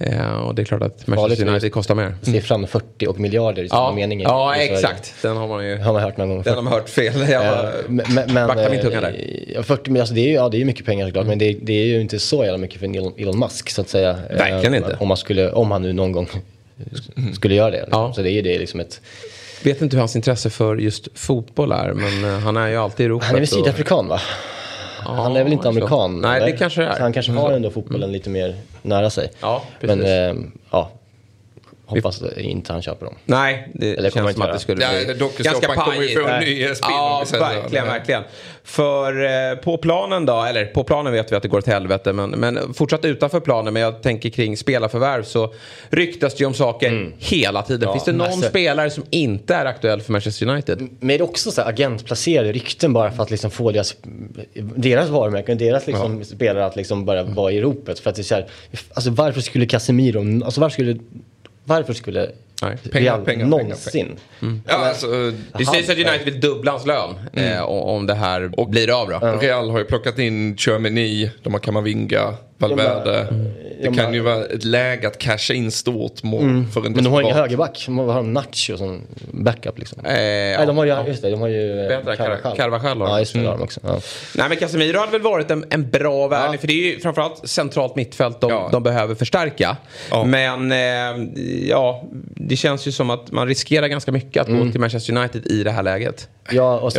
Eh, 0.01 0.31
och 0.31 0.55
det 0.55 0.63
är 0.63 0.65
klart 0.65 0.83
att 0.83 1.07
Manchester 1.07 1.49
United 1.49 1.73
kostar 1.73 1.95
mer. 1.95 2.15
Siffran 2.23 2.67
40 2.67 3.07
och 3.07 3.21
miljarder 3.21 3.63
i 3.63 3.69
samma 3.69 3.89
Ja, 3.91 3.95
mening. 3.95 4.21
ja 4.21 4.55
exakt. 4.57 5.15
Den 5.23 5.37
har 5.37 5.49
man 5.49 5.67
ju 5.67 5.77
har 5.79 5.93
man 5.93 6.03
hört 6.03 6.17
någon 6.17 6.29
gång 6.29 6.43
den 6.43 6.55
har 6.55 6.63
man 6.63 6.73
hört 6.73 6.89
fel. 6.89 7.29
Jag 7.31 7.45
Eh, 7.45 7.71
men, 7.89 8.07
men, 8.35 8.47
backar 8.47 8.71
min 8.71 8.79
eh, 8.79 8.85
tunga 8.85 9.01
där. 9.01 9.09
Mm. 9.09 9.45
ja, 9.55 9.63
40, 9.63 9.91
men 9.91 10.01
alltså 10.01 10.15
det 10.15 10.21
är 10.21 10.27
ju 10.29 10.33
ja, 10.35 10.49
det 10.49 10.61
är 10.61 10.65
mycket 10.65 10.87
pengar 10.87 11.07
såklart, 11.07 11.27
men 11.27 11.39
det, 11.39 11.53
det 11.63 11.73
är 11.73 11.85
ju 11.85 12.01
inte 12.01 12.19
så 12.19 12.45
jävla 12.45 12.59
mycket 12.59 12.81
för 12.81 13.21
Elon, 13.21 13.39
Musk 13.39 13.71
så 13.71 13.81
att 13.81 13.89
säga. 13.89 14.11
Eh, 14.31 14.37
Verkligen 14.37 14.75
inte. 14.75 14.97
Om, 15.01 15.09
man 15.09 15.17
skulle, 15.17 15.51
om 15.51 15.71
han 15.71 15.83
nu 15.83 15.93
någon 15.93 16.13
gång 16.13 16.29
skulle 17.35 17.55
göra 17.55 17.71
det. 17.71 17.81
Liksom. 17.83 18.03
Ja. 18.03 18.13
Så 18.13 18.23
det 18.23 18.31
är 18.31 18.33
ju 18.33 18.43
det 18.43 18.59
liksom 18.59 18.81
ett... 18.81 19.01
Vet 19.65 19.83
inte 19.83 19.97
hur 19.97 20.01
hans 20.01 20.17
intresse 20.17 20.51
för 20.51 20.77
just 20.77 21.09
fotboll 21.15 21.73
är, 21.73 21.93
men 21.93 22.25
eh, 22.35 22.39
han 22.41 22.57
är 22.57 22.69
ju 22.69 22.77
alltid 22.77 23.07
i 23.07 23.09
ropet. 23.09 23.27
Han 23.27 23.37
är 23.37 23.41
väl 23.41 23.43
och- 23.43 23.49
sydafrikan 23.65 24.09
va? 24.09 24.21
han 25.03 25.37
är 25.37 25.45
väl 25.45 25.53
inte 25.53 25.69
amerikan? 25.69 26.21
Nej, 26.21 26.37
eller? 26.37 26.47
det 26.47 26.57
kanske 26.57 26.81
det 26.81 26.87
är. 26.87 26.97
Så 26.97 27.03
han 27.03 27.13
kanske 27.13 27.33
har 27.33 27.53
ändå 27.53 27.71
fotbollen 27.71 28.13
lite 28.13 28.31
mer 28.31 28.55
nära 28.83 29.11
sig. 29.11 29.31
Ja, 29.41 29.63
precis. 29.81 29.97
Men 30.05 30.07
eh, 30.07 30.45
ja, 30.71 30.89
hoppas 31.91 32.23
inte 32.37 32.73
han 32.73 32.83
köper 32.83 33.07
dem. 33.07 33.15
Nej, 33.25 33.69
det 33.75 33.95
Eller 33.97 34.11
känns 34.11 34.33
som 34.33 34.43
att 34.43 34.53
det 34.53 34.59
skulle 34.59 34.83
Ja, 34.83 35.05
bli 35.05 35.15
dokusåpan 35.15 35.53
ganska 35.61 35.75
kommer 35.75 36.03
ju 36.03 36.09
få 36.15 36.21
en 36.21 36.27
pajigt. 36.27 36.69
ny, 36.69 36.75
spin 36.75 36.91
om 36.91 36.97
Ja, 36.97 37.25
verkligen, 37.33 37.85
Ja. 37.87 37.93
verkligen. 37.93 38.23
För 38.65 39.25
eh, 39.51 39.57
på 39.59 39.79
planen 39.79 40.27
då, 40.27 40.43
eller 40.43 40.65
på 40.65 40.85
planen 40.85 41.13
vet 41.13 41.33
vi 41.33 41.37
att 41.37 41.43
det 41.43 41.49
går 41.49 41.59
åt 41.59 41.67
helvete, 41.67 42.13
men, 42.13 42.31
men 42.31 42.75
fortsatt 42.75 43.05
utanför 43.05 43.41
planen, 43.41 43.73
men 43.75 43.83
jag 43.83 44.03
tänker 44.03 44.31
kring 44.31 44.57
spelarförvärv 44.57 45.23
så 45.23 45.55
ryktas 45.91 46.35
det 46.35 46.41
ju 46.41 46.47
om 46.47 46.55
saker 46.55 47.13
hela 47.19 47.63
tiden. 47.63 47.87
Ja, 47.89 47.93
Finns 47.93 48.05
det 48.05 48.13
någon 48.13 48.27
massor. 48.29 48.49
spelare 48.49 48.91
som 48.91 49.05
inte 49.11 49.55
är 49.55 49.65
aktuell 49.65 50.01
för 50.01 50.13
Manchester 50.13 50.49
United? 50.49 50.81
Men 51.01 51.09
det 51.09 51.15
är 51.15 51.23
också 51.23 51.51
så 51.51 51.61
här 51.63 51.69
agentplacerade 51.69 52.53
rykten 52.53 52.93
bara 52.93 53.11
för 53.13 53.23
att 53.23 53.31
liksom 53.31 53.51
få 53.51 53.71
deras, 53.73 53.97
deras 54.77 55.09
varumärken, 55.09 55.59
deras 55.59 55.87
liksom 55.87 56.25
spelare 56.25 56.67
att 56.67 56.77
liksom 56.77 57.05
bara 57.05 57.23
vara 57.23 57.53
i 57.53 57.61
ropet. 57.61 57.99
För 57.99 58.11
att 58.11 58.17
det 58.17 58.23
är 58.23 58.25
så 58.25 58.35
här, 58.35 58.47
alltså 58.95 59.11
varför 59.11 59.41
skulle 59.41 59.67
Casemiro, 59.67 60.45
alltså 60.45 60.61
varför 60.61 60.73
skulle, 60.73 60.97
varför 61.71 61.93
skulle 61.93 62.31
Nej. 62.63 62.77
Pengar, 62.93 63.01
Real 63.05 63.25
pengar, 63.25 63.47
någonsin? 63.47 64.17
Ja, 64.67 64.75
alltså, 64.89 65.07
Det 65.59 65.65
sägs 65.67 65.89
att 65.91 65.97
United 65.97 66.25
vill 66.25 66.41
dubbla 66.41 66.71
hans 66.71 66.87
lön 66.87 67.11
eh, 67.33 67.63
om- 67.63 68.07
det 68.07 68.15
här 68.15 68.67
blir 68.69 69.01
av 69.03 69.09
då. 69.09 69.19
Real 69.41 69.71
har 69.71 69.79
ju 69.79 69.85
plockat 69.85 70.19
in 70.19 70.57
Chouameni, 70.57 71.31
de 71.43 71.53
har 71.53 71.61
Kamavinga, 71.61 72.35
Valverde. 72.59 73.27
Det 73.83 73.93
kan 73.97 74.15
ju 74.15 74.21
vara 74.21 74.45
ett 74.45 74.65
läge 74.65 75.09
att 75.09 75.19
casha 75.19 75.55
in 75.55 75.71
stort 75.71 76.23
mål 76.23 76.41
för 76.73 76.81
en 76.81 76.87
Mm. 76.87 76.93
Men 76.93 77.05
de 77.05 77.13
har 77.13 77.23
ingen 77.23 77.37
högerback. 77.37 77.83
De 77.87 77.99
har 77.99 78.23
Nacho 78.23 78.77
som 78.77 79.01
backup 79.33 79.79
liksom. 79.79 79.99
Eh, 80.05 80.13
Nej, 80.13 80.67
de 80.67 80.77
har 80.77 80.85
ju, 80.85 80.91
ja. 80.91 81.07
just 81.07 81.23
det, 81.23 81.31
de 81.31 81.41
har 81.41 81.49
ju... 81.49 81.81
eh, 81.87 81.99
Carvajal 82.57 82.99
de. 82.99 83.09
Ja, 83.09 83.19
just 83.19 83.33
det, 83.35 83.41
de 83.43 83.63
också. 83.63 83.81
Ja. 83.85 84.01
Nej 84.37 84.49
men 84.49 84.59
Casemiro 84.59 84.99
hade 84.99 85.13
väl 85.13 85.21
varit 85.23 85.51
en, 85.51 85.65
en 85.71 85.91
bra 85.91 86.29
värvning. 86.29 86.59
För 86.59 86.67
det 86.67 86.73
är 86.73 86.93
ju 86.95 87.01
framförallt 87.01 87.49
centralt 87.49 87.97
mittfält 87.97 88.41
de, 88.41 88.51
Ja. 88.51 88.69
de 88.73 88.83
behöver 88.83 89.15
förstärka. 89.15 89.77
Ja. 90.11 90.25
Men 90.25 90.73
eh, 90.73 91.29
ja, 91.69 92.05
det 92.37 92.57
känns 92.57 92.87
ju 92.87 92.93
som 92.93 93.11
att 93.11 93.31
man 93.33 93.49
riskerar 93.49 93.89
ganska 93.89 94.13
mycket 94.13 94.43
att 94.43 94.49
Mm. 94.49 94.67
gå 94.67 94.73
till 94.73 94.81
Manchester 94.81 95.17
United 95.17 95.47
i 95.47 95.63
det 95.63 95.71
här 95.71 95.83
läget. 95.83 96.29
Ja, 96.53 96.79
och 96.79 96.93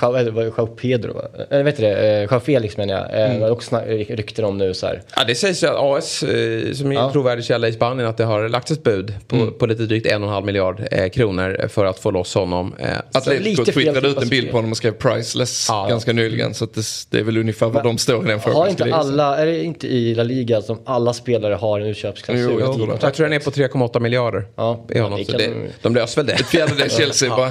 var 0.00 0.24
det 0.24 0.42
Joao 0.42 0.66
Pedro, 0.66 1.12
va? 1.14 1.22
Eller 1.50 1.64
vet 1.64 1.76
du 1.76 1.82
det? 1.82 2.16
Eh, 2.18 2.22
Joao 2.22 2.40
Felix 2.40 2.76
menar 2.76 2.94
jag. 2.94 3.10
Mm. 3.20 3.26
Eh, 3.30 3.34
Det 3.34 3.40
var 3.40 3.50
också 3.50 3.76
rykten 4.08 4.44
om 4.44 4.58
nu 4.58 4.74
så 4.74 4.86
här. 4.86 5.02
Ja, 5.16 5.24
det 5.26 5.34
sägs 5.34 5.62
ju 5.62 5.66
att 5.66 5.76
AS, 5.78 6.21
eh, 6.22 6.72
som 6.72 6.86
är 6.86 6.96
en 6.96 7.02
Ja. 7.02 7.12
trovärdig 7.12 7.44
källa 7.44 7.68
i 7.68 7.72
Spanien, 7.72 8.08
att 8.08 8.16
det 8.16 8.24
har 8.24 8.48
lagts 8.48 8.70
ett 8.70 8.82
bud 8.82 9.14
på, 9.28 9.36
Mm. 9.36 9.52
på 9.58 9.66
lite 9.66 9.82
drygt 9.82 10.06
en 10.06 10.22
och 10.22 10.28
en 10.28 10.34
halv 10.34 10.46
miljard 10.46 10.82
eh, 10.90 11.08
kronor 11.08 11.68
för 11.68 11.84
att 11.84 11.98
få 11.98 12.10
loss 12.10 12.34
honom. 12.34 12.74
Eh, 12.78 12.88
Atletico 13.12 13.64
twittrade 13.64 14.08
ut 14.08 14.22
en 14.22 14.28
bild 14.28 14.50
på 14.50 14.56
honom 14.56 14.70
och 14.70 14.76
skrev 14.76 14.92
priceless 14.92 15.66
Ja. 15.68 15.86
ganska 15.88 16.12
nyligen. 16.12 16.54
Så 16.54 16.64
att 16.64 16.74
det, 16.74 16.82
det 17.10 17.18
är 17.18 17.22
väl 17.22 17.36
ungefär 17.38 17.66
vad 17.66 17.84
de 17.84 17.98
står 17.98 18.24
i 18.24 18.28
den 18.28 18.40
frågan. 18.40 18.58
Har 18.60 18.68
inte 18.68 18.94
alla, 18.94 19.36
är 19.38 19.46
det 19.46 19.62
inte 19.64 19.86
i 19.86 20.14
La 20.14 20.22
Liga 20.22 20.62
som 20.62 20.78
alla 20.84 21.12
spelare 21.12 21.54
har 21.54 21.80
en 21.80 21.86
utköpsklausul? 21.86 22.50
Jo, 22.52 22.60
jag 22.60 22.74
tror 22.74 22.86
det. 22.86 22.98
jag 23.00 23.14
tror 23.14 23.24
den 23.28 23.32
är 23.32 23.38
på 23.44 23.50
3,8 23.50 24.00
miljarder. 24.00 24.44
Ja, 24.56 24.86
i 24.90 24.98
honom. 24.98 25.18
det 25.18 25.24
Så 25.24 25.32
kan 25.32 25.40
det, 25.40 25.54
de- 25.82 25.94
löser 25.94 26.16
väl 26.22 26.26
det. 26.26 26.32
Ett 26.32 26.46
fjärdedel 26.46 26.90
Chelsea 26.98 27.36
bara. 27.36 27.50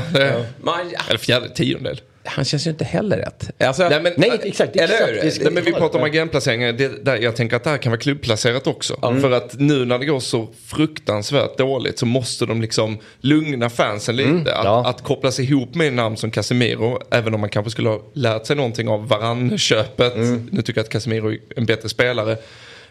Man, 0.62 0.80
eller 1.10 1.20
fjärde 1.20 1.50
tiondel. 1.50 2.02
Han 2.24 2.46
känns 2.46 2.68
ju 2.68 2.72
inte 2.72 2.84
heller 2.84 3.18
rätt. 3.18 3.52
Alltså, 3.68 3.90
Nej, 3.90 4.02
men- 4.02 4.14
Nej, 4.18 4.40
exakt. 4.44 4.76
Eller 4.76 5.14
exakt. 5.26 5.44
Nej, 5.44 5.54
men 5.54 5.64
vi 5.64 5.72
pratar 5.74 6.00
om 6.00 6.06
agentplaceringar. 6.06 6.74
Det, 6.74 7.06
där, 7.06 7.18
jag 7.18 7.36
tänker 7.36 7.56
att 7.56 7.64
det 7.64 7.70
här 7.70 7.78
kan 7.78 7.92
vara 7.92 8.00
klubbplacerat 8.00 8.68
också. 8.68 8.94
För 9.22 9.32
att 9.32 9.60
nu 9.60 9.86
när 9.86 10.00
det 10.00 10.06
går 10.06 10.20
så 10.20 10.48
fruktansvärt 10.66 11.58
dåligt 11.58 12.00
så 12.00 12.06
måste 12.06 12.46
de 12.46 12.62
liksom 12.62 12.98
lugna 13.22 13.70
fansen 13.70 14.16
lite. 14.16 14.56
Att, 14.56 14.66
ja. 14.66 14.88
att 14.88 15.04
kopplas 15.04 15.40
ihop 15.40 15.76
med 15.76 15.88
en 15.88 15.96
namn 15.96 16.18
som 16.18 16.32
Casemiro, 16.32 17.00
även 17.12 17.34
om 17.34 17.40
man 17.40 17.50
kanske 17.50 17.72
skulle 17.72 17.90
ha 17.90 18.02
lärt 18.14 18.46
sig 18.46 18.56
någonting 18.56 18.88
av 18.88 19.08
Varann-köpet. 19.08 20.14
Nu 20.52 20.62
tycker 20.62 20.80
jag 20.80 20.84
att 20.84 20.90
Casemiro 20.90 21.32
är 21.32 21.40
en 21.56 21.66
bättre 21.66 21.90
spelare. 21.90 22.38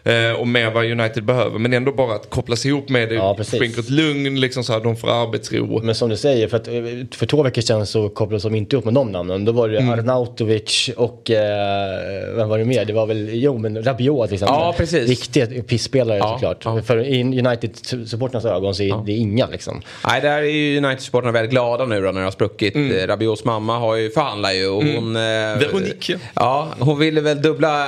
Eh, 0.03 0.31
och 0.39 0.47
mer 0.47 0.71
vad 0.71 0.85
United 0.85 1.23
behöver. 1.25 1.59
Men 1.59 1.73
ändå 1.73 1.91
bara 1.91 2.15
att 2.15 2.29
kopplas 2.29 2.65
ihop 2.65 2.89
med 2.89 3.09
det. 3.09 3.15
Ja, 3.15 3.37
skänker 3.43 3.79
ett 3.79 3.89
lugn, 3.89 4.39
liksom 4.39 4.63
så 4.63 4.73
här, 4.73 4.79
de 4.79 4.95
får 4.95 5.09
arbetsro. 5.23 5.81
Men 5.83 5.95
som 5.95 6.09
du 6.09 6.17
säger, 6.17 6.47
för, 6.47 6.57
att, 6.57 6.67
eh, 6.67 6.73
för 7.11 7.25
två 7.25 7.43
veckor 7.43 7.61
sedan 7.61 7.85
så 7.87 8.09
kopplades 8.09 8.43
de 8.43 8.55
inte 8.55 8.77
upp 8.77 8.85
med 8.85 8.93
de 8.93 9.11
namnen. 9.11 9.45
Då 9.45 9.51
var 9.51 9.69
det 9.69 9.77
Mm. 9.81 9.99
Arnautovic 9.99 10.89
och, 10.97 11.31
eh, 11.31 12.35
vem 12.35 12.49
var 12.49 12.57
det 12.57 12.65
mer? 12.65 12.85
Det 12.85 12.93
var 12.93 13.05
väl, 13.05 13.29
jo 13.33 13.57
men 13.57 13.83
Rabiot 13.83 14.27
till 14.27 14.33
exempel. 14.33 14.55
Ja, 14.59 14.73
precis. 14.77 15.09
Viktiga 15.09 15.47
pisspelare 15.63 16.17
Ja, 16.17 16.33
såklart. 16.33 16.57
ja. 16.65 16.81
För 16.81 16.97
i 17.05 17.23
United-supporternas 17.23 18.45
ögon 18.45 18.75
så 18.75 18.83
är 18.83 19.05
det 19.05 19.11
inga 19.11 19.47
liksom. 19.47 19.81
Nej, 20.07 20.21
där 20.21 20.37
är 20.37 20.41
ju 20.43 20.77
United-supportrarna 20.77 21.31
väldigt 21.31 21.51
glada 21.51 21.85
nu 21.85 22.01
då 22.01 22.11
när 22.11 22.19
det 22.19 22.25
har 22.25 22.31
spruckit. 22.31 22.75
Mm. 22.75 23.07
Rabiots 23.07 23.43
mamma 23.45 23.77
har 23.79 23.95
ju, 23.95 24.09
förhandlar 24.09 24.51
ju 24.51 24.67
och 24.67 24.83
hon... 24.83 25.15
Eh, 25.15 25.21
Veronique. 25.21 26.17
Ja, 26.35 26.67
hon 26.79 26.99
ville 26.99 27.21
väl 27.21 27.41
dubbla 27.41 27.85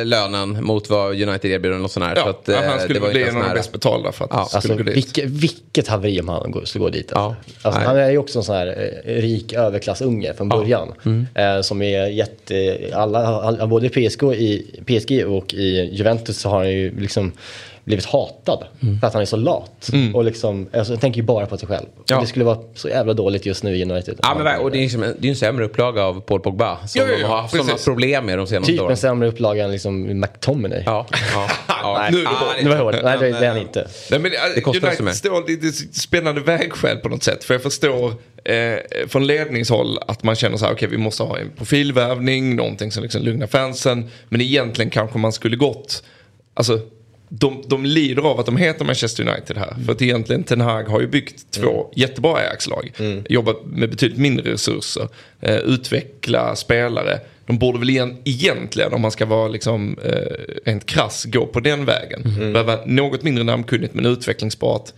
eh, 0.00 0.04
lönen 0.04 0.64
mot 0.64 0.90
vad 0.90 1.22
United 1.22 1.50
erbjuder. 1.54 1.78
Något 1.78 1.92
sånt 1.92 2.06
här, 2.06 2.14
så 2.14 2.20
Ja, 2.20 2.30
att, 2.30 2.48
eh, 2.48 2.58
att 2.58 2.64
han 2.64 2.80
skulle 2.80 2.94
det 2.98 3.00
var 3.06 3.10
bli 3.12 3.22
en 3.22 3.36
av 3.36 3.42
de 3.42 3.54
bäst 3.54 3.72
betalda 3.72 4.12
för 4.12 4.24
att 4.24 4.30
Ja. 4.32 4.44
skulle 4.44 4.56
Alltså 4.58 4.76
gå 4.76 4.82
dit. 4.82 4.96
vilket, 4.96 5.24
vilket 5.24 5.88
haveri 5.88 6.20
om 6.20 6.28
han 6.28 6.66
skulle 6.66 6.82
gå 6.84 6.90
dit. 6.90 7.12
Alltså. 7.12 7.36
Ja. 7.62 7.68
Alltså, 7.68 7.80
han 7.80 7.96
är 7.96 8.10
ju 8.10 8.18
också 8.18 8.38
en 8.38 8.44
sån 8.44 8.54
här 8.54 8.66
eh, 9.04 9.12
rik 9.22 9.52
överklassunge 9.52 10.34
från 10.34 10.48
början. 10.48 10.92
Mm. 11.04 11.26
Eh, 11.34 11.60
som 11.62 11.82
är 11.82 12.06
jätte, 12.06 12.78
alla, 12.94 13.18
alla, 13.26 13.66
både 13.66 13.88
PSG, 13.88 14.22
i, 14.34 14.66
PSG 14.86 15.24
och 15.26 15.54
i 15.54 15.90
Juventus 15.92 16.38
så 16.38 16.48
har 16.48 16.58
han 16.58 16.70
ju 16.72 17.00
liksom 17.00 17.32
blivit 17.84 18.04
hatad 18.04 18.64
Mm. 18.82 19.00
för 19.00 19.06
att 19.06 19.12
han 19.12 19.22
är 19.22 19.26
så 19.26 19.36
lat. 19.36 19.90
Och 20.14 20.24
liksom, 20.24 20.68
alltså, 20.72 20.92
jag 20.92 21.00
tänker 21.00 21.16
ju 21.20 21.26
bara 21.26 21.46
på 21.46 21.56
sig 21.58 21.68
själv. 21.68 21.86
Ja. 22.06 22.20
Det 22.20 22.26
skulle 22.26 22.44
vara 22.44 22.58
så 22.74 22.88
jävla 22.88 23.14
dåligt 23.14 23.46
just 23.46 23.62
nu 23.62 23.76
i 23.76 23.82
United. 23.84 24.18
Ja, 24.22 24.34
men, 24.44 24.60
och 24.60 24.70
det 24.70 24.76
är 24.76 24.78
ju 24.78 24.84
liksom 24.84 25.00
det 25.18 25.28
är 25.28 25.30
en 25.30 25.36
sämre 25.36 25.64
upplaga 25.64 26.02
av 26.02 26.20
Paul 26.20 26.40
Pogba. 26.40 26.86
Som 26.86 27.00
Ja, 27.00 27.06
ja, 27.08 27.14
de 27.16 27.20
ja, 27.22 27.28
har 27.28 27.36
haft 27.42 27.56
sådana 27.56 27.74
problem 27.84 28.26
med 28.26 28.38
de 28.38 28.46
senaste 28.46 28.72
Typ 28.72 28.80
åren. 28.80 28.90
en 28.90 28.96
sämre 28.96 29.28
upplaga 29.28 29.64
än 29.64 29.72
liksom 29.72 30.20
McTominay. 30.20 30.82
Ja, 30.86 31.06
ja, 31.34 31.48
ja. 31.68 32.08
Nu 32.10 32.18
är 32.18 32.22
det 32.22 32.28
hårt. 32.28 32.56
det 32.62 32.68
var 32.68 32.76
hårt. 32.76 32.94
Nej, 33.04 33.18
det, 33.20 33.30
det 33.40 33.46
är 33.46 33.48
han 33.48 33.58
inte. 33.58 33.88
Nej, 34.10 34.20
men, 34.20 34.30
Det 34.54 34.60
kostar 34.60 34.88
också 34.88 35.02
United 35.02 35.16
står 35.18 35.48
lite 35.48 35.72
spännande 36.00 36.40
vägskäl 36.40 36.96
på 36.96 37.08
något 37.08 37.22
sätt. 37.22 37.44
För 37.44 37.54
jag 37.54 37.62
förstår 37.62 38.12
eh, 38.44 38.78
från 39.08 39.26
ledningshåll 39.26 39.98
att 40.06 40.22
man 40.22 40.34
känner 40.36 40.56
så 40.56 40.64
här, 40.64 40.72
okej 40.72 40.88
vi 40.88 40.96
måste 40.98 41.22
ha 41.22 41.38
en 41.38 41.50
profilvärvning, 41.56 42.56
någonting 42.56 42.92
som 42.92 43.02
liksom 43.02 43.22
lugnar 43.22 43.46
fansen. 43.46 44.10
Men 44.28 44.40
egentligen 44.40 44.90
kanske 44.90 45.18
man 45.18 45.32
skulle 45.32 45.56
gått, 45.56 46.02
alltså 46.54 46.80
de, 47.38 47.62
de 47.66 47.84
lider 47.84 48.22
av 48.22 48.40
att 48.40 48.46
de 48.46 48.56
heter 48.56 48.84
Manchester 48.84 49.28
United 49.28 49.56
här. 49.56 49.76
För 49.86 49.92
att 49.92 50.02
egentligen 50.02 50.44
Ten 50.44 50.60
Hag 50.60 50.84
har 50.84 51.00
ju 51.00 51.06
byggt 51.06 51.50
två 51.50 51.92
jättebra 51.96 52.36
Ajax-lag. 52.36 52.92
Jobbat 53.28 53.56
med 53.66 53.90
betydligt 53.90 54.18
mindre 54.18 54.52
resurser. 54.52 55.08
Eh, 55.40 55.56
utveckla 55.56 56.56
spelare. 56.56 57.20
De 57.46 57.58
borde 57.58 57.78
väl 57.78 57.90
igen, 57.90 58.16
egentligen, 58.24 58.92
om 58.92 59.00
man 59.00 59.10
ska 59.10 59.26
vara 59.26 59.48
liksom, 59.48 59.98
eh, 60.04 60.12
rent 60.64 60.86
krass, 60.86 61.24
gå 61.24 61.46
på 61.46 61.60
den 61.60 61.84
vägen. 61.84 62.22
Behöva 62.52 62.78
något 62.86 63.22
mindre 63.22 63.44
namnkunnigt 63.44 63.94
men 63.94 64.06
utvecklingsbart. 64.06 64.90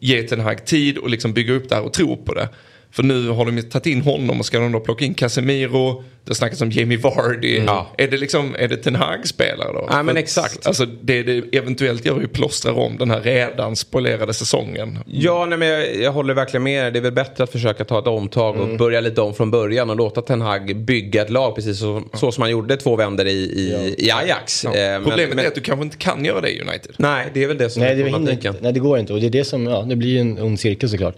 Ge 0.00 0.22
Ten 0.22 0.40
Hag 0.40 0.64
tid 0.64 0.98
och 0.98 1.10
liksom 1.10 1.32
bygga 1.32 1.52
upp 1.52 1.68
det 1.68 1.74
här 1.74 1.82
och 1.82 1.92
tro 1.92 2.16
på 2.16 2.34
det. 2.34 2.48
För 2.94 3.02
nu 3.02 3.28
har 3.28 3.44
de 3.44 3.56
ju 3.56 3.62
tagit 3.62 3.86
in 3.86 4.00
honom 4.00 4.40
och 4.40 4.46
ska 4.46 4.58
de 4.58 4.72
då 4.72 4.80
plocka 4.80 5.04
in 5.04 5.14
Casemiro. 5.14 6.04
Det 6.24 6.34
snackas 6.34 6.60
om 6.60 6.70
Jamie 6.70 6.98
Vardy. 6.98 7.62
Ja. 7.66 7.90
Är 7.98 8.08
det 8.08 8.16
liksom, 8.16 8.56
är 8.58 8.68
det 8.68 8.76
Ten 8.76 8.94
Hag-spelare 8.94 9.72
då? 9.72 9.88
Ja, 9.90 10.02
men 10.02 10.16
exakt. 10.16 10.66
Alltså 10.66 10.86
det 10.86 11.22
det 11.22 11.56
eventuellt 11.56 12.04
gör 12.04 12.16
är 12.16 12.20
ju 12.20 12.28
plåstrar 12.28 12.72
om 12.78 12.98
den 12.98 13.10
här 13.10 13.20
redan 13.20 13.76
spoilerade 13.76 14.34
säsongen. 14.34 14.98
Ja, 15.06 15.46
nej, 15.46 15.58
men 15.58 15.68
jag, 15.68 15.96
jag 15.96 16.12
håller 16.12 16.34
verkligen 16.34 16.62
med. 16.62 16.92
Det 16.92 16.98
är 16.98 17.00
väl 17.00 17.12
bättre 17.12 17.44
att 17.44 17.52
försöka 17.52 17.84
ta 17.84 17.98
ett 17.98 18.06
omtag 18.06 18.56
och 18.56 18.78
börja 18.78 19.00
lite 19.00 19.20
om 19.20 19.34
från 19.34 19.50
början 19.50 19.90
och 19.90 19.96
låta 19.96 20.22
Ten 20.22 20.40
Hag 20.40 20.76
bygga 20.76 21.22
ett 21.22 21.30
lag 21.30 21.54
precis 21.54 21.78
så, 21.78 22.02
så 22.12 22.32
som 22.32 22.42
han 22.42 22.50
gjorde 22.50 22.76
två 22.76 22.96
vändor 22.96 23.26
i, 23.26 23.30
i, 23.30 23.94
i 23.98 24.10
Ajax. 24.10 24.64
Ja. 24.64 24.76
Eh, 24.76 25.02
Problemet 25.02 25.28
men, 25.28 25.44
är 25.44 25.48
att 25.48 25.54
du 25.54 25.60
kanske 25.60 25.84
inte 25.84 25.96
kan 25.96 26.24
göra 26.24 26.40
det 26.40 26.50
i 26.50 26.60
United. 26.60 26.92
Nej, 26.96 27.26
det 27.34 27.42
är 27.42 27.48
väl 27.48 27.58
det 27.58 27.70
som 27.70 27.82
Nej, 27.82 28.00
är 28.00 28.02
problematiken. 28.02 28.56
nej, 28.60 28.72
det 28.72 28.80
går 28.80 28.98
inte. 28.98 29.12
Och 29.12 29.20
det 29.20 29.26
är 29.26 29.30
det 29.30 29.44
som, 29.44 29.66
ja, 29.66 29.82
det 29.82 29.96
blir 29.96 30.10
ju 30.10 30.18
en 30.18 30.38
ond 30.38 30.60
cirkel 30.60 30.88
såklart. 30.88 31.14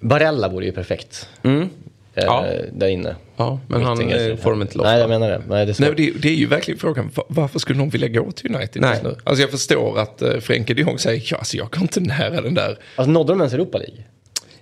Barella 0.00 0.48
vore 0.48 0.64
ju 0.66 0.72
perfekt. 0.72 1.28
Eh, 1.42 1.50
Mm. 1.50 1.68
Ja. 2.14 2.46
Där 2.72 2.88
inne. 2.88 3.16
Ja, 3.36 3.60
men 3.68 3.82
han 3.82 4.10
eh, 4.10 4.36
får 4.36 4.50
de 4.50 4.62
inte 4.62 4.78
loss. 4.78 4.84
Nej, 4.84 5.00
jag 5.00 5.08
menar 5.08 5.30
det. 5.30 5.42
Nej, 5.48 5.66
det 5.66 5.80
är. 5.80 5.80
Nej, 5.80 5.94
det, 5.96 6.22
det 6.22 6.28
är 6.28 6.34
ju 6.34 6.46
verkligen 6.46 6.80
frågan, 6.80 7.10
va- 7.14 7.24
varför 7.28 7.58
skulle 7.58 7.78
någon 7.78 7.88
vilja 7.88 8.08
gå 8.08 8.32
till 8.32 8.54
United 8.54 8.82
Nej. 8.82 9.00
nu? 9.02 9.16
Alltså 9.24 9.42
jag 9.42 9.50
förstår 9.50 9.98
att 9.98 10.22
uh, 10.22 10.40
Frenkie 10.40 10.76
de 10.76 10.82
Jong 10.82 10.98
säger, 10.98 11.22
ja, 11.30 11.36
alltså, 11.38 11.56
jag 11.56 11.70
går 11.70 11.82
inte 11.82 12.00
nära 12.00 12.40
den 12.40 12.54
där. 12.54 12.78
Alltså 12.96 13.10
nådde 13.12 13.32
de 13.32 13.40
ens 13.40 13.52
Europa 13.54 13.78
League? 13.78 13.96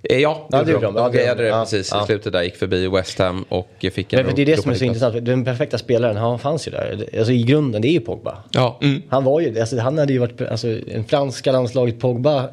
Eh, 0.03 0.17
Ja, 0.19 0.47
Ja, 0.51 0.57
det 0.59 0.65
det 0.65 0.71
gjorde 0.71 0.85
de. 0.85 0.95
Ja, 0.95 1.09
det 1.09 1.17
grejade 1.17 1.43
det 1.43 1.47
gjorde 1.47 1.57
de. 1.59 1.65
precis 1.65 1.89
Ja. 1.93 2.03
i 2.03 2.05
slutet 2.05 2.33
där. 2.33 2.43
Gick 2.43 2.55
förbi 2.55 2.87
West 2.87 3.19
Ham 3.19 3.45
och 3.49 3.69
fick 3.93 4.13
en 4.13 4.25
Men 4.25 4.35
det 4.35 4.41
är 4.41 4.45
det 4.45 4.61
som 4.61 4.71
är 4.71 4.75
så 4.75 4.83
intressant. 4.85 5.25
Den 5.25 5.45
perfekta 5.45 5.77
spelaren, 5.77 6.17
han 6.17 6.39
fanns 6.39 6.67
ju 6.67 6.71
där. 6.71 7.05
Alltså 7.17 7.31
i 7.33 7.43
grunden, 7.43 7.81
det 7.81 7.87
är 7.87 7.93
ju 7.93 7.99
Pogba. 7.99 8.37
Ja. 8.51 8.79
Han 9.09 9.23
var 9.23 9.39
ju, 9.41 9.59
alltså, 9.59 9.79
han 9.79 9.97
hade 9.97 10.13
ju 10.13 10.19
varit, 10.19 10.41
alltså 10.41 10.67
en 10.87 11.03
franska 11.03 11.51
landslaget 11.51 11.99
Pogba, 11.99 12.49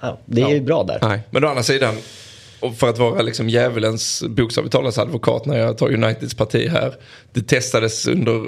ja, 0.00 0.18
det 0.24 0.42
är 0.42 0.48
ju 0.48 0.60
bra 0.60 0.82
där. 0.84 0.98
Nej. 1.02 1.20
Men 1.30 1.44
å 1.44 1.48
andra 1.48 1.62
sidan, 1.62 1.94
och 2.60 2.76
för 2.76 2.88
att 2.88 2.98
vara 2.98 3.22
liksom 3.22 3.48
djävulens 3.48 4.22
bokstavligt 4.28 4.98
advokat 4.98 5.46
när 5.46 5.58
jag 5.58 5.78
tar 5.78 5.92
Uniteds 5.92 6.34
parti 6.34 6.68
här. 6.68 6.94
Det 7.32 7.42
testades 7.42 8.06
under, 8.06 8.46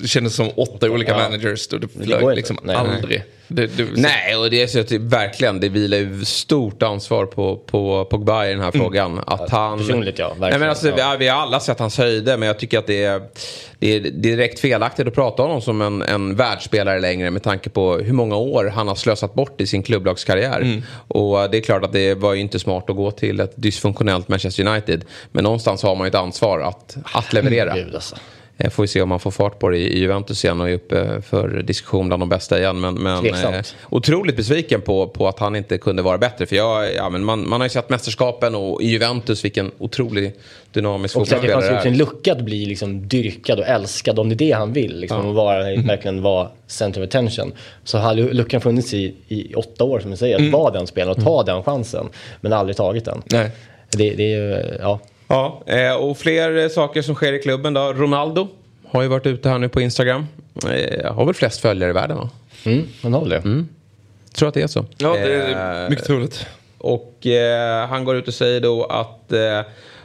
det 0.00 0.08
kändes 0.08 0.34
som 0.34 0.50
åtta 0.56 0.90
olika 0.90 1.10
Ja. 1.12 1.18
managers. 1.18 1.66
Och 1.66 1.80
det 1.80 1.88
flög 1.88 2.36
liksom 2.36 2.58
Nej, 2.62 2.76
nej. 2.84 2.96
aldrig. 2.96 3.24
Det, 3.48 3.66
det, 3.66 3.86
Nej, 3.96 4.36
och 4.36 4.50
det 4.50 4.62
är 4.62 4.66
så 4.66 4.80
att 4.80 4.88
det, 4.88 4.98
verkligen, 4.98 5.60
det 5.60 5.68
vilar 5.68 5.98
ju 5.98 6.24
stort 6.24 6.82
ansvar 6.82 7.26
på, 7.26 7.56
på 7.56 8.04
Pogba 8.04 8.46
i 8.46 8.50
den 8.50 8.60
här 8.60 8.70
frågan. 8.70 9.20
Att 9.26 9.50
han... 9.50 9.78
personligt, 9.78 10.18
ja, 10.18 10.28
verkligen. 10.28 10.50
Nej, 10.50 10.58
men 10.58 10.68
alltså, 10.68 10.88
Ja. 10.88 10.94
vi, 10.96 11.00
har, 11.02 11.16
vi 11.16 11.28
har 11.28 11.40
alla 11.40 11.60
sett 11.60 11.78
hans 11.78 11.98
höjder, 11.98 12.36
men 12.36 12.46
jag 12.46 12.58
tycker 12.58 12.78
att 12.78 12.86
det 12.86 13.04
är, 13.04 13.22
det 13.78 13.96
är 13.96 14.00
direkt 14.00 14.60
felaktigt 14.60 15.08
att 15.08 15.14
prata 15.14 15.42
om 15.42 15.48
honom 15.48 15.62
som 15.62 15.82
en, 15.82 16.02
en 16.02 16.36
världsspelare 16.36 17.00
längre 17.00 17.30
med 17.30 17.42
tanke 17.42 17.70
på 17.70 17.96
hur 17.98 18.12
många 18.12 18.36
år 18.36 18.72
han 18.74 18.88
har 18.88 18.94
slösat 18.94 19.34
bort 19.34 19.60
i 19.60 19.66
sin 19.66 19.82
klubblagskarriär. 19.82 20.82
Och 21.08 21.50
det 21.50 21.56
är 21.58 21.62
klart 21.62 21.84
att 21.84 21.92
det 21.92 22.14
var 22.14 22.34
ju 22.34 22.40
inte 22.40 22.58
smart 22.58 22.90
att 22.90 22.96
gå 22.96 23.10
till 23.10 23.40
ett 23.40 23.52
dysfunktionellt 23.56 24.28
Manchester 24.28 24.66
United. 24.66 25.04
Men 25.32 25.44
någonstans 25.44 25.82
har 25.82 25.94
man 25.94 26.06
ju 26.06 26.08
ett 26.08 26.14
ansvar 26.14 26.60
att, 26.60 26.96
att 27.14 27.32
leverera. 27.32 27.74
Gud 27.74 27.94
alltså. 27.94 28.16
Eh, 28.58 28.70
Får 28.70 28.82
vi 28.82 28.86
se 28.86 29.02
om 29.02 29.08
man 29.08 29.20
får 29.20 29.30
fart 29.30 29.58
på 29.58 29.68
det 29.68 29.78
i 29.78 29.98
Juventus 29.98 30.44
igen 30.44 30.60
och 30.60 30.68
är 30.70 30.74
uppe 30.74 31.22
för 31.22 31.62
diskussion 31.62 32.06
bland 32.06 32.22
de 32.22 32.28
bästa 32.28 32.58
igen. 32.58 32.80
Men, 32.80 32.94
men 32.94 33.26
eh, 33.26 33.60
otroligt 33.90 34.36
besviken 34.36 34.80
på, 34.80 35.06
på 35.08 35.28
att 35.28 35.38
han 35.38 35.56
inte 35.56 35.78
kunde 35.78 36.02
vara 36.02 36.18
bättre. 36.18 36.46
För 36.46 36.56
jag, 36.56 36.94
ja, 36.94 37.08
men 37.08 37.24
man, 37.24 37.48
man 37.48 37.60
har 37.60 37.66
ju 37.66 37.70
sett 37.70 37.90
mästerskapen 37.90 38.54
och 38.54 38.82
i 38.82 38.86
Juventus 38.88 39.44
vilken 39.44 39.70
otrolig 39.78 40.32
dynamisk 40.72 41.16
Och 41.16 41.28
så 41.28 41.36
att 41.36 41.42
det 41.42 41.48
fanns 41.48 41.64
ju 41.64 41.68
fotbollsspelare 41.68 41.92
en 41.92 41.98
det 41.98 42.04
är. 42.04 42.06
lucka 42.06 42.32
att 42.32 42.40
bli 42.44 42.66
liksom 42.66 43.08
dyrkad 43.08 43.58
och 43.58 43.66
älskad 43.66 44.18
om 44.18 44.28
det 44.28 44.34
är 44.34 44.36
det 44.36 44.52
han 44.52 44.72
vill. 44.72 45.00
Liksom, 45.00 45.26
och 45.26 45.34
vara, 45.34 45.58
verkligen 45.62 46.22
vara 46.22 46.48
center 46.66 47.00
of 47.02 47.06
attention. 47.08 47.52
Så 47.84 47.98
har 47.98 48.14
lu- 48.14 48.32
luckan 48.32 48.60
funnits 48.60 48.94
i, 48.94 49.14
i 49.28 49.54
åtta 49.54 49.84
år 49.84 50.00
som 50.00 50.10
du 50.10 50.16
säger. 50.16 50.36
Att 50.46 50.52
vara 50.52 50.70
den 50.72 50.86
spelaren 50.86 51.18
och 51.18 51.24
ta 51.24 51.42
den 51.42 51.62
chansen. 51.62 52.08
Men 52.40 52.52
aldrig 52.52 52.76
tagit 52.76 53.04
den. 53.04 53.22
Nej. 53.32 53.50
Det, 53.90 54.10
det 54.10 54.22
är 54.32 54.36
ju, 54.38 54.76
ja. 54.80 55.00
Ja, 55.32 55.62
eh, 55.66 55.94
och 55.94 56.18
fler 56.18 56.56
eh, 56.56 56.68
saker 56.68 57.02
som 57.02 57.14
sker 57.14 57.32
i 57.32 57.38
klubben 57.38 57.74
då. 57.74 57.92
Ronaldo 57.92 58.48
har 58.86 59.02
ju 59.02 59.08
varit 59.08 59.26
ute 59.26 59.48
här 59.48 59.58
nu 59.58 59.68
på 59.68 59.80
Instagram. 59.80 60.26
Eh, 60.68 61.14
har 61.14 61.24
väl 61.24 61.34
flest 61.34 61.60
följare 61.60 61.90
i 61.90 61.92
världen 61.92 62.16
va? 62.16 62.30
Mm, 62.64 62.86
han 63.02 63.12
har 63.12 63.20
väl 63.20 63.28
det. 63.28 63.64
Tror 64.34 64.48
att 64.48 64.54
det 64.54 64.62
är 64.62 64.66
så. 64.66 64.84
Ja, 64.98 65.12
det 65.12 65.34
är 65.34 65.90
mycket 65.90 66.04
troligt. 66.04 66.46
Och 66.78 67.26
eh, 67.26 67.88
han 67.88 68.04
går 68.04 68.16
ut 68.16 68.28
och 68.28 68.34
säger 68.34 68.60
då 68.60 68.84
att 68.84 69.32
eh, 69.32 69.60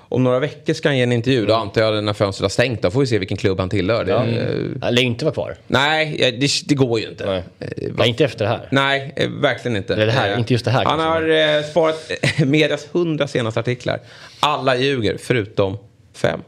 om 0.09 0.23
några 0.23 0.39
veckor 0.39 0.73
ska 0.73 0.89
han 0.89 0.97
ge 0.97 1.03
en 1.03 1.11
intervju. 1.11 1.45
Då 1.45 1.53
antar 1.53 1.81
jag 1.81 2.03
när 2.03 2.13
fönstret 2.13 2.43
har 2.43 2.49
stängt. 2.49 2.81
Då 2.81 2.91
får 2.91 2.99
vi 2.99 3.07
se 3.07 3.17
vilken 3.19 3.37
klubb 3.37 3.59
han 3.59 3.69
tillhör. 3.69 4.03
Det, 4.05 4.11
Ja. 4.11 4.25
eh, 4.25 4.65
Han 4.81 4.95
lär 4.95 5.01
inte 5.01 5.25
vara 5.25 5.33
kvar. 5.33 5.55
nej, 5.67 6.17
det, 6.39 6.49
det 6.67 6.75
går 6.75 6.99
ju 6.99 7.09
inte. 7.09 7.25
Nej. 7.25 7.43
Eh, 7.59 7.67
Nej, 7.97 8.09
inte 8.09 8.25
efter 8.25 8.45
det 8.45 8.51
här. 8.51 8.67
Nej, 8.71 9.13
eh, 9.15 9.29
verkligen 9.29 9.77
inte. 9.77 9.95
Det 9.95 10.11
här, 10.11 10.37
inte 10.37 10.53
just 10.53 10.65
det 10.65 10.71
här 10.71 10.85
Han 10.85 10.99
kanske. 10.99 11.33
har 11.33 11.57
eh, 11.57 11.63
sparat 11.63 12.11
medias 12.45 12.87
hundra 12.91 13.27
senaste 13.27 13.59
artiklar. 13.59 13.99
Alla 14.39 14.75
ljuger, 14.75 15.17
förutom 15.19 15.77
fem. 16.13 16.39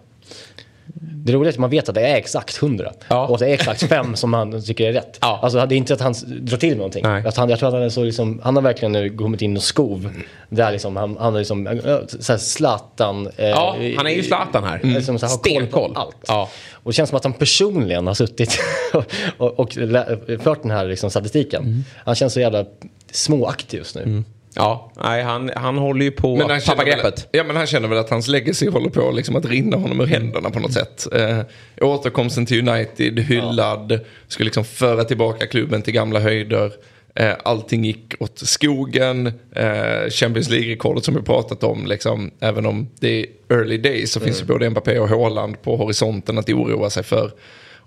Det 1.01 1.33
roliga 1.33 1.49
är 1.49 1.53
att 1.53 1.59
man 1.59 1.69
vet 1.69 1.89
att 1.89 1.95
det 1.95 2.01
är 2.07 2.15
exakt 2.15 2.63
100. 2.63 2.91
Ja. 3.07 3.27
Och 3.27 3.33
att 3.33 3.39
det 3.39 3.47
är 3.49 3.53
exakt 3.53 3.83
fem 3.83 4.15
som 4.15 4.33
han 4.33 4.63
tycker 4.63 4.87
är 4.89 4.93
rätt. 4.93 5.17
Ja. 5.21 5.39
Alltså 5.43 5.65
det 5.65 5.75
är 5.75 5.77
inte 5.77 5.93
att 5.93 6.01
han 6.01 6.13
drar 6.41 6.57
till 6.57 6.69
med 6.69 6.77
någonting. 6.77 7.03
Nej. 7.03 7.23
Att 7.27 7.37
han, 7.37 7.49
jag 7.49 7.59
tror 7.59 7.67
att 7.69 7.73
han, 7.75 7.83
är 7.83 7.89
så 7.89 8.03
liksom, 8.03 8.41
han 8.43 8.55
har 8.55 8.63
verkligen 8.63 8.91
nu 8.91 9.09
kommit 9.09 9.41
in 9.41 9.57
och 9.57 9.63
skov. 9.63 10.09
Där 10.49 10.71
liksom, 10.71 10.95
han, 10.95 11.17
han 11.19 11.33
är 11.35 11.39
liksom, 11.39 11.67
äh, 11.67 11.75
såhär 12.19 12.37
Zlatan. 12.39 13.27
eh, 13.37 13.47
Ja, 13.49 13.75
han 13.97 14.07
är 14.07 14.11
ju 14.11 14.23
Zlatan 14.23 14.63
här. 14.63 14.79
Liksom, 14.83 15.19
så 15.19 15.25
här, 15.25 15.33
har 15.33 15.37
koll 15.37 15.43
på 15.43 15.49
Stenkoll. 15.59 15.91
Allt. 15.95 16.15
Ja. 16.27 16.49
Och 16.73 16.91
det 16.91 16.95
känns 16.95 17.09
som 17.09 17.17
att 17.17 17.23
han 17.23 17.33
personligen 17.33 18.07
har 18.07 18.13
suttit 18.13 18.59
och, 19.37 19.59
och 19.59 19.77
lä- 19.77 20.17
fört 20.43 20.61
den 20.61 20.71
här 20.71 20.85
liksom, 20.85 21.09
statistiken. 21.09 21.63
Mm. 21.63 21.83
Han 22.05 22.15
känns 22.15 22.33
så 22.33 22.39
jävla 22.39 22.65
småaktig 23.11 23.77
just 23.77 23.95
nu. 23.95 24.23
Ja, 24.55 24.91
nej, 25.03 25.23
han, 25.23 25.51
han 25.55 25.77
håller 25.77 26.05
ju 26.05 26.11
på 26.11 26.35
Men 26.35 26.49
han 26.49 26.57
att 26.57 26.65
tappa 26.65 26.81
känner, 26.81 26.95
väl, 26.95 27.03
greppet. 27.03 27.27
ja, 27.31 27.43
men 27.43 27.55
han 27.55 27.67
känner 27.67 27.87
väl 27.87 27.97
att 27.97 28.09
hans 28.09 28.27
legacy 28.27 28.69
håller 28.69 28.89
på 28.89 29.11
liksom 29.11 29.35
att 29.35 29.45
rinna 29.45 29.77
honom 29.77 30.01
ur 30.01 30.05
händerna 30.05 30.49
på 30.49 30.59
något 30.59 30.73
sätt. 30.73 31.07
Eh, 31.13 31.39
återkomsten 31.81 32.45
till 32.45 32.69
United, 32.69 33.19
hyllad, 33.19 33.99
skulle 34.27 34.45
liksom 34.45 34.63
föra 34.65 35.03
tillbaka 35.03 35.47
klubben 35.47 35.81
till 35.81 35.93
gamla 35.93 36.19
höjder. 36.19 36.71
Eh, 37.15 37.33
allting 37.43 37.85
gick 37.85 38.13
åt 38.19 38.39
skogen. 38.39 39.27
Eh, 39.55 40.09
Champions 40.09 40.49
League-rekordet 40.49 41.05
som 41.05 41.15
vi 41.15 41.21
pratat 41.21 41.63
om, 41.63 41.85
liksom, 41.85 42.31
även 42.39 42.65
om 42.65 42.89
det 42.99 43.19
är 43.19 43.25
early 43.49 43.77
days 43.77 44.11
så 44.11 44.19
finns 44.19 44.41
ju 44.41 44.45
både 44.45 44.69
Mbappé 44.69 44.99
och 44.99 45.09
Haaland 45.09 45.61
på 45.61 45.75
horisonten 45.75 46.37
att 46.37 46.49
oroa 46.49 46.89
sig 46.89 47.03
för. 47.03 47.31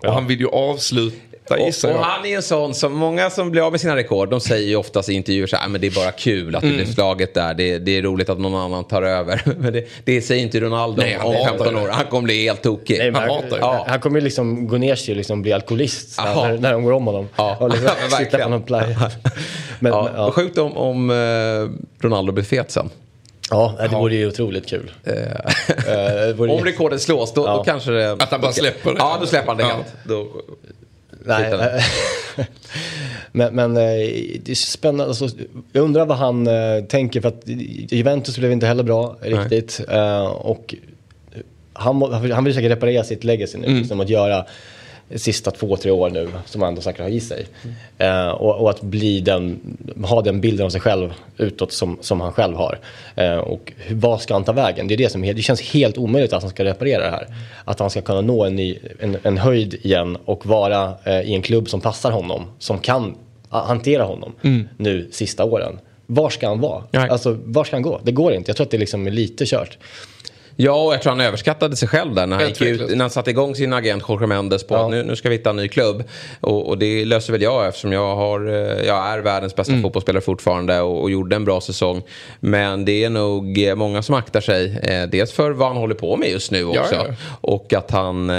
Och 0.05 0.13
han 0.13 0.27
vill 0.27 0.39
ju 0.39 0.47
avsluta 0.47 1.17
gissar 1.49 1.89
Och, 1.89 1.95
och 1.95 2.01
jag. 2.01 2.05
han 2.05 2.25
är 2.25 2.35
en 2.35 2.41
sån 2.43 2.73
som, 2.73 2.93
många 2.93 3.29
som 3.29 3.51
blir 3.51 3.61
av 3.65 3.71
med 3.71 3.81
sina 3.81 3.95
rekord, 3.95 4.29
de 4.29 4.39
säger 4.39 4.67
ju 4.67 4.75
oftast 4.75 5.09
i 5.09 5.13
intervjuer 5.13 5.47
så 5.47 5.55
här, 5.55 5.65
"Ah, 5.65 5.69
men 5.69 5.81
det 5.81 5.87
är 5.87 5.91
bara 5.91 6.11
kul 6.11 6.55
att 6.55 6.61
det 6.61 6.67
Mm. 6.67 6.77
blir 6.83 6.93
slaget 6.93 7.33
där, 7.33 7.53
det, 7.53 7.77
det 7.77 7.97
är 7.97 8.01
roligt 8.01 8.29
att 8.29 8.39
någon 8.39 8.55
annan 8.55 8.83
tar 8.83 9.01
över. 9.01 9.41
Men 9.57 9.73
det, 9.73 9.87
det 10.03 10.21
säger 10.21 10.41
inte 10.43 10.59
Ronaldo 10.59 11.01
Nej, 11.01 11.17
om 11.17 11.35
hatar 11.35 11.45
15 11.49 11.73
det. 11.73 11.81
år, 11.81 11.87
han 11.87 12.05
kommer 12.05 12.23
bli 12.23 12.43
helt 12.43 12.61
tokig. 12.63 12.97
Nej, 12.97 13.11
Han 13.13 13.29
hatar. 13.29 13.57
Ja. 13.59 13.85
han 13.87 13.99
kommer 13.99 14.19
ju 14.19 14.23
liksom 14.23 14.67
gå 14.67 14.77
ner 14.77 14.95
sig 14.95 15.11
och 15.11 15.17
liksom 15.17 15.41
bli 15.41 15.53
alkoholist 15.53 16.19
när, 16.21 16.57
när 16.57 16.71
de 16.73 16.83
går 16.83 16.91
om 16.91 17.05
honom. 17.07 17.29
Ja. 17.35 17.57
Och 17.59 17.69
liksom 17.69 17.89
sitta 18.17 18.37
på 18.37 18.49
någon 18.49 18.63
play. 18.63 18.97
Men, 19.79 19.91
ja, 19.91 20.09
ja. 20.15 20.31
Sjukt 20.31 20.57
om, 20.57 20.77
om 20.77 21.09
eh, 21.09 22.03
Ronaldo 22.03 22.31
blir 22.31 22.43
fet 22.45 22.71
sen. 22.71 22.89
Ja, 23.49 23.75
det 23.79 23.87
vore 23.87 24.15
ju 24.15 24.27
otroligt 24.27 24.69
kul. 24.69 24.91
Eh, 25.03 25.13
ju- 26.27 26.49
Om 26.49 26.65
rekordet 26.65 27.01
slås, 27.01 27.33
då, 27.33 27.45
Ja. 27.47 27.53
då 27.57 27.63
kanske 27.63 27.91
det... 27.91 28.11
Att 28.11 28.31
han 28.31 28.41
bara 28.41 28.51
släpper 28.51 28.89
det. 28.91 28.95
Ja, 28.99 29.17
då 29.21 29.27
släpper 29.27 29.47
han 29.47 29.57
det 29.57 29.63
Ja. 29.63 29.69
helt. 29.69 29.93
Då, 30.03 30.27
Nej, 31.25 31.83
men, 33.31 33.55
men 33.55 33.77
eh, 33.77 33.83
det 34.43 34.49
är 34.49 34.55
spännande. 34.55 35.05
Alltså, 35.05 35.29
jag 35.71 35.83
undrar 35.83 36.05
vad 36.05 36.17
han 36.17 36.47
eh, 36.47 36.83
tänker 36.83 37.21
för 37.21 37.29
att 37.29 37.41
Juventus 37.91 38.37
blev 38.37 38.51
inte 38.51 38.67
heller 38.67 38.83
bra 38.83 39.17
riktigt. 39.21 39.81
Eh, 39.89 40.25
och 40.25 40.75
han, 41.73 42.01
han 42.31 42.43
vill 42.43 42.53
säkert 42.53 42.71
reparera 42.71 43.03
sitt 43.03 43.23
legacy 43.23 43.57
nu. 43.57 43.67
Liksom 43.67 43.99
att 43.99 44.09
göra 44.09 44.45
sista 45.15 45.51
två, 45.51 45.75
tre 45.75 45.91
år 45.91 46.09
nu 46.09 46.29
som 46.45 46.61
han 46.61 46.69
ändå 46.69 46.81
säkert 46.81 47.01
har 47.01 47.09
i 47.09 47.19
sig. 47.19 47.45
Eh, 47.97 48.27
och, 48.27 48.61
och 48.61 48.69
att 48.69 48.81
bli 48.81 49.19
den, 49.19 49.59
ha 50.03 50.21
den 50.21 50.41
bilden 50.41 50.65
av 50.65 50.69
sig 50.69 50.81
själv 50.81 51.13
utåt 51.37 51.71
som, 51.71 51.97
som 52.01 52.21
han 52.21 52.31
själv 52.31 52.55
har. 52.55 52.79
Eh, 53.15 53.37
och 53.37 53.73
hur, 53.77 53.95
vad 53.95 54.21
ska 54.21 54.33
han 54.33 54.43
ta 54.43 54.51
vägen? 54.51 54.87
Det, 54.87 54.93
är 54.93 54.97
det, 54.97 55.09
som, 55.09 55.21
det 55.21 55.41
känns 55.41 55.61
helt 55.61 55.97
omöjligt 55.97 56.33
att 56.33 56.41
han 56.41 56.49
ska 56.49 56.63
reparera 56.63 57.03
det 57.03 57.11
här. 57.11 57.27
Att 57.65 57.79
han 57.79 57.89
ska 57.89 58.01
kunna 58.01 58.21
nå 58.21 58.43
en, 58.43 58.55
ny, 58.55 58.77
en, 58.99 59.17
en 59.23 59.37
höjd 59.37 59.73
igen 59.73 60.17
och 60.25 60.45
vara 60.45 60.93
eh, 61.03 61.21
i 61.21 61.33
en 61.33 61.41
klubb 61.41 61.69
som 61.69 61.81
passar 61.81 62.11
honom. 62.11 62.45
Som 62.59 62.79
kan 62.79 63.15
ah, 63.49 63.65
hantera 63.65 64.03
honom 64.03 64.33
nu 64.77 65.09
sista 65.11 65.43
åren. 65.43 65.79
Var 66.05 66.29
ska 66.29 66.47
han 66.47 66.59
vara? 66.59 66.83
Nej. 66.91 67.09
Alltså, 67.09 67.37
var 67.43 67.63
ska 67.63 67.75
han 67.75 67.83
gå? 67.83 68.01
Det 68.03 68.11
går 68.11 68.33
inte. 68.33 68.49
Jag 68.49 68.55
tror 68.57 68.65
att 68.65 68.71
det 68.71 68.77
liksom 68.77 69.07
är 69.07 69.11
lite 69.11 69.45
kört. 69.45 69.77
Ja, 70.55 70.85
och 70.85 70.93
jag 70.93 71.01
tror 71.01 71.11
han 71.11 71.21
överskattade 71.21 71.75
sig 71.75 71.87
själv 71.87 72.15
där 72.15 72.27
när 72.27 72.35
han, 72.37 72.47
gick 72.47 72.61
ut, 72.61 72.89
när 72.89 72.97
han 72.99 73.09
satte 73.09 73.29
igång 73.29 73.55
sin 73.55 73.73
agent 73.73 74.03
Jorge 74.09 74.27
Mendes 74.27 74.63
på 74.67 74.75
Ja. 74.75 74.85
att 74.85 74.91
nu, 74.91 75.03
nu 75.03 75.15
ska 75.15 75.29
vi 75.29 75.35
hitta 75.35 75.49
en 75.49 75.55
ny 75.55 75.67
klubb. 75.67 76.03
Och, 76.41 76.67
och 76.69 76.77
det 76.77 77.05
löser 77.05 77.31
väl 77.33 77.41
jag 77.41 77.67
eftersom 77.67 77.91
jag, 77.91 78.15
har, 78.15 78.47
eh, 78.47 78.85
jag 78.87 79.07
är 79.07 79.19
världens 79.19 79.55
bästa 79.55 79.73
fotbollsspelare 79.81 80.21
fortfarande 80.21 80.81
och, 80.81 81.01
och 81.01 81.11
gjorde 81.11 81.35
en 81.35 81.45
bra 81.45 81.61
säsong. 81.61 82.01
Men 82.39 82.85
det 82.85 83.03
är 83.03 83.09
nog 83.09 83.63
eh, 83.67 83.75
många 83.75 84.01
som 84.01 84.15
aktar 84.15 84.41
sig. 84.41 84.77
Eh, 84.83 85.03
dels 85.09 85.31
för 85.31 85.51
vad 85.51 85.67
han 85.67 85.77
håller 85.77 85.95
på 85.95 86.17
med 86.17 86.29
just 86.29 86.51
nu 86.51 86.59
Ja, 86.73 86.81
också. 86.81 86.95
ja. 86.95 87.05
Och 87.41 87.73
att 87.73 87.91
han 87.91 88.29
eh, 88.29 88.35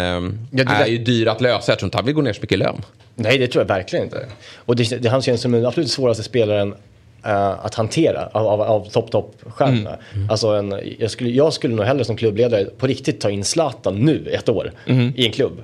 Ja, 0.50 0.64
är 0.74 0.86
ju 0.86 0.98
dyr 0.98 1.26
att 1.26 1.40
lösa. 1.40 1.72
Jag 1.72 1.78
tror 1.78 1.86
inte 1.86 1.98
han 1.98 2.04
vill 2.06 2.14
gå 2.14 2.22
ner 2.22 2.32
så 2.32 2.40
mycket 2.40 2.54
i 2.54 2.58
lön. 2.58 2.82
Nej, 3.14 3.38
det 3.38 3.46
tror 3.46 3.62
jag 3.64 3.68
verkligen 3.68 4.04
inte. 4.04 4.26
Och 4.56 4.76
det, 4.76 5.02
det, 5.02 5.08
han 5.08 5.22
känns 5.22 5.40
som 5.40 5.52
den 5.52 5.66
absolut 5.66 5.90
svåraste 5.90 6.22
spelaren 6.22 6.74
eh, 7.24 7.64
att 7.64 7.74
hantera 7.74 8.26
av, 8.32 8.46
av, 8.46 8.60
av 8.60 8.90
topp, 8.90 9.10
topp 9.10 9.34
stjärnorna. 9.46 9.98
Alltså 10.30 10.48
en, 10.48 10.80
jag, 10.98 11.10
skulle, 11.10 11.30
jag 11.30 11.52
skulle 11.52 11.74
nog 11.74 11.84
hellre 11.84 12.04
som 12.04 12.16
klubbledare 12.16 12.64
på 12.64 12.86
riktigt 12.86 13.20
ta 13.20 13.30
in 13.30 13.44
Zlatan 13.44 13.94
nu 13.98 14.28
ett 14.30 14.48
år 14.48 14.72
i 15.16 15.26
en 15.26 15.32
klubb. 15.32 15.60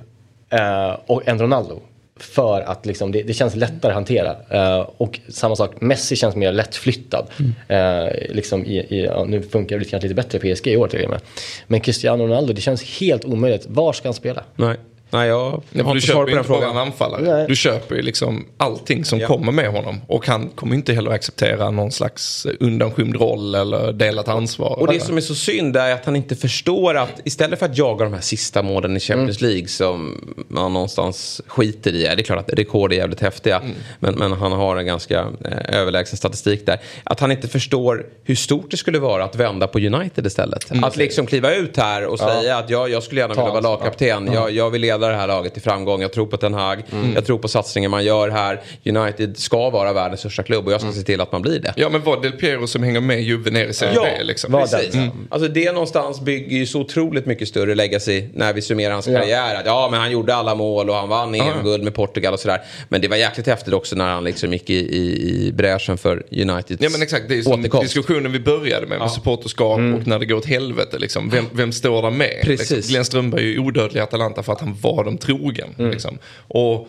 Eh, 0.51 0.97
och 1.07 1.29
än 1.29 1.39
Ronaldo. 1.39 1.81
För 2.17 2.61
att 2.61 2.87
liksom, 2.87 3.13
det, 3.13 3.23
det 3.23 3.35
känns 3.35 3.57
lättare 3.57 3.91
att 3.91 3.95
hantera. 3.95 4.37
Eh, 4.51 4.89
och 4.97 5.21
samma 5.29 5.57
sak, 5.57 5.81
Messi 5.81 6.17
känns 6.17 6.37
mer 6.37 6.53
lättflyttad. 6.53 7.27
Eh, 7.69 8.07
liksom 8.29 8.65
i, 8.65 8.79
i, 8.79 9.05
ja, 9.05 9.25
nu 9.25 9.43
funkar 9.43 9.79
det 9.79 9.85
kanske 9.85 10.09
lite 10.09 10.15
bättre 10.15 10.51
i 10.51 10.55
PSG 10.55 10.67
i 10.67 10.77
år 10.77 10.89
till 10.89 11.05
och 11.05 11.11
med. 11.11 11.21
Men 11.67 11.81
Cristiano 11.81 12.25
Ronaldo, 12.25 12.53
det 12.53 12.61
känns 12.61 13.01
helt 13.01 13.25
omöjligt. 13.25 13.67
Var 13.69 13.93
ska 13.93 14.09
han 14.09 14.15
spela? 14.15 14.43
Nej, 14.57 14.77
Nej 15.11 15.29
jag 15.29 15.63
Nej, 15.71 15.85
har 15.85 15.95
du 15.95 16.01
köper 16.01 16.15
på 16.23 16.29
ju 16.29 16.35
den 16.35 16.39
inte 16.39 16.49
bara 16.49 16.59
frågan. 16.61 16.77
en 16.77 16.83
anfallare. 16.83 17.23
Nej. 17.23 17.45
Du 17.49 17.57
köper 17.57 17.95
ju 17.95 18.03
liksom 18.03 18.47
allting 18.57 19.05
som 19.05 19.21
Ja. 19.21 19.27
kommer 19.27 19.53
med 19.53 19.71
honom. 19.71 20.01
Och 20.07 20.27
han 20.27 20.49
kommer 20.49 20.75
inte 20.75 20.93
heller 20.93 21.11
acceptera 21.11 21.71
någon 21.71 21.93
slags 21.93 22.47
undanskymd 22.61 23.17
roll 23.17 23.55
eller 23.55 23.93
delat 23.93 24.29
ansvar. 24.29 24.79
Och 24.81 24.93
det 24.93 25.01
som 25.01 25.17
är 25.17 25.21
så 25.21 25.35
synd 25.35 25.77
är 25.77 25.93
att 25.93 26.05
han 26.05 26.17
inte 26.17 26.37
förstår 26.37 26.97
att 26.97 27.21
istället 27.25 27.59
för 27.59 27.67
att 27.67 27.79
jaga 27.79 28.05
de 28.05 28.15
här 28.15 28.21
sista 28.21 28.63
målen 28.63 28.97
i 28.97 29.01
Champions 29.01 29.41
League 29.41 29.69
som 29.69 30.25
man 30.49 30.73
någonstans 30.73 31.41
skiter 31.47 31.95
i. 31.95 32.03
Det 32.03 32.09
är 32.09 32.23
klart 32.23 32.39
att 32.51 32.59
rekord 32.59 32.93
är 32.93 32.97
jävligt 32.97 33.21
häftiga. 33.21 33.63
Men, 33.99 34.15
men 34.15 34.33
han 34.33 34.53
har 34.53 34.77
en 34.77 34.87
ganska 34.87 35.19
eh, 35.45 35.79
överlägsen 35.81 36.17
statistik 36.17 36.67
där. 36.67 36.79
Att 37.05 37.21
han 37.21 37.33
inte 37.33 37.49
förstår 37.49 38.07
hur 38.25 38.35
stort 38.35 38.71
det 38.71 38.77
skulle 38.77 38.99
vara 38.99 39.25
att 39.25 39.37
vända 39.37 39.67
på 39.67 39.79
United 39.79 40.27
istället. 40.27 40.67
Att 40.83 40.97
liksom 40.97 41.27
kliva 41.27 41.55
ut 41.55 41.77
här 41.77 42.07
och 42.07 42.19
säga 42.19 42.57
att 42.59 42.71
jag, 42.71 42.91
jag 42.91 43.03
skulle 43.03 43.21
gärna 43.21 43.35
Ta 43.35 43.41
vilja 43.45 43.61
vara 43.61 43.77
lagkapten. 43.77 44.31
Jag, 44.33 44.51
jag 44.51 44.71
vill 44.71 44.81
leda 44.81 45.00
det 45.09 45.17
här 45.17 45.27
laget 45.27 45.53
till 45.53 45.63
framgång. 45.63 46.03
Jag 46.03 46.13
tror 46.13 46.27
på 46.27 46.37
Ten 46.37 46.55
Hag. 46.55 46.83
Jag 47.15 47.27
tror 47.27 47.39
på 47.39 47.49
satsningen 47.49 47.91
man 47.91 48.05
gör 48.05 48.29
här. 48.31 48.61
United 48.85 49.37
ska 49.39 49.71
vara 49.71 49.93
världens 49.93 50.21
största 50.21 50.43
klubb 50.43 50.67
och 50.67 50.73
jag 50.73 50.81
ska 50.81 50.93
se 50.93 51.03
till 51.03 51.21
att 51.21 51.33
man 51.33 51.43
blir 51.43 51.61
det. 51.61 51.75
Ja 51.77 51.89
men 51.89 52.03
var 52.03 52.21
Del 52.23 52.33
Piero 52.33 52.67
som 52.67 52.83
hänger 52.83 53.01
med 53.01 53.23
Juve 53.23 53.51
ner 53.51 53.67
i 53.67 53.73
Serie 53.73 53.93
Ja, 53.95 54.03
B 54.19 54.25
liksom. 54.25 54.53
Precis. 54.53 54.93
den. 54.93 55.11
Alltså 55.29 55.49
det 55.49 55.73
någonstans 55.73 56.21
bygger 56.21 56.57
ju 56.57 56.67
så 56.67 56.81
otroligt 56.81 57.27
mycket 57.27 57.49
större 57.49 57.75
legacy 57.75 58.25
när 58.35 58.53
vi 58.53 58.63
summerar 58.63 58.93
hans 58.93 59.07
Ja. 59.07 59.19
karriär. 59.21 59.55
Att, 59.55 59.67
ja, 59.67 59.89
men 59.91 60.01
han 60.01 60.11
gjorde 60.11 60.35
alla 60.35 60.55
mål 60.55 60.91
och 60.91 60.97
han 60.97 61.09
vann 61.09 61.35
EM-guld 61.35 61.85
med 61.85 61.95
Portugal 61.95 62.33
och 62.35 62.41
sådär. 62.41 62.61
Men 62.89 63.01
det 63.01 63.09
var 63.09 63.17
jäkligt 63.17 63.47
häftigt 63.47 63.75
också 63.75 63.97
när 63.97 64.09
han 64.09 64.25
liksom 64.25 64.53
gick 64.53 64.71
i, 64.71 64.75
i, 64.75 65.47
i 65.47 65.53
bräschen 65.53 65.99
för 65.99 66.23
Uniteds 66.31 66.83
Ja 66.83 66.89
men 66.93 67.03
exakt, 67.03 67.25
det 67.29 67.39
är 67.39 67.43
som 67.43 67.53
återkomst. 67.61 67.83
diskussionen 67.95 68.33
vi 68.33 68.41
började 68.41 68.87
med, 68.87 68.99
med 68.99 69.11
supporterskap 69.11 69.79
och 69.79 70.07
när 70.07 70.19
det 70.19 70.27
går 70.27 70.37
åt 70.37 70.47
helvete. 70.47 70.99
Liksom. 70.99 71.31
Vem, 71.31 71.45
vem 71.53 71.73
står 71.73 72.03
där 72.03 72.11
med? 72.11 72.41
Precis. 72.43 72.71
Liksom. 72.71 72.91
Glenn 72.91 73.05
Strömberg 73.05 73.43
är 73.43 73.47
ju 73.49 73.59
odödlig 73.59 74.01
i 74.01 74.03
Atalanta 74.03 74.43
för 74.43 74.53
att 74.53 74.61
han 74.61 74.77
var 74.83 74.90
dem 75.05 75.19
trogen. 75.19 75.69
Liksom. 75.79 76.19
Och 76.49 76.89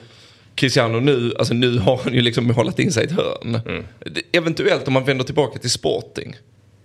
Cristiano 0.56 1.00
nu, 1.00 1.34
alltså 1.40 1.54
nu 1.54 1.78
har 1.80 2.00
han 2.04 2.14
ju 2.14 2.22
liksom 2.22 2.50
hållit 2.50 2.80
in 2.80 2.92
sig 2.92 3.04
i 3.04 3.06
ett 3.06 3.12
hörn. 3.12 3.60
Det- 4.06 4.38
Eventuellt 4.38 4.88
om 4.88 4.94
man 4.94 5.04
vänder 5.06 5.24
tillbaka 5.26 5.60
till 5.60 5.70
Sporting. 5.72 6.36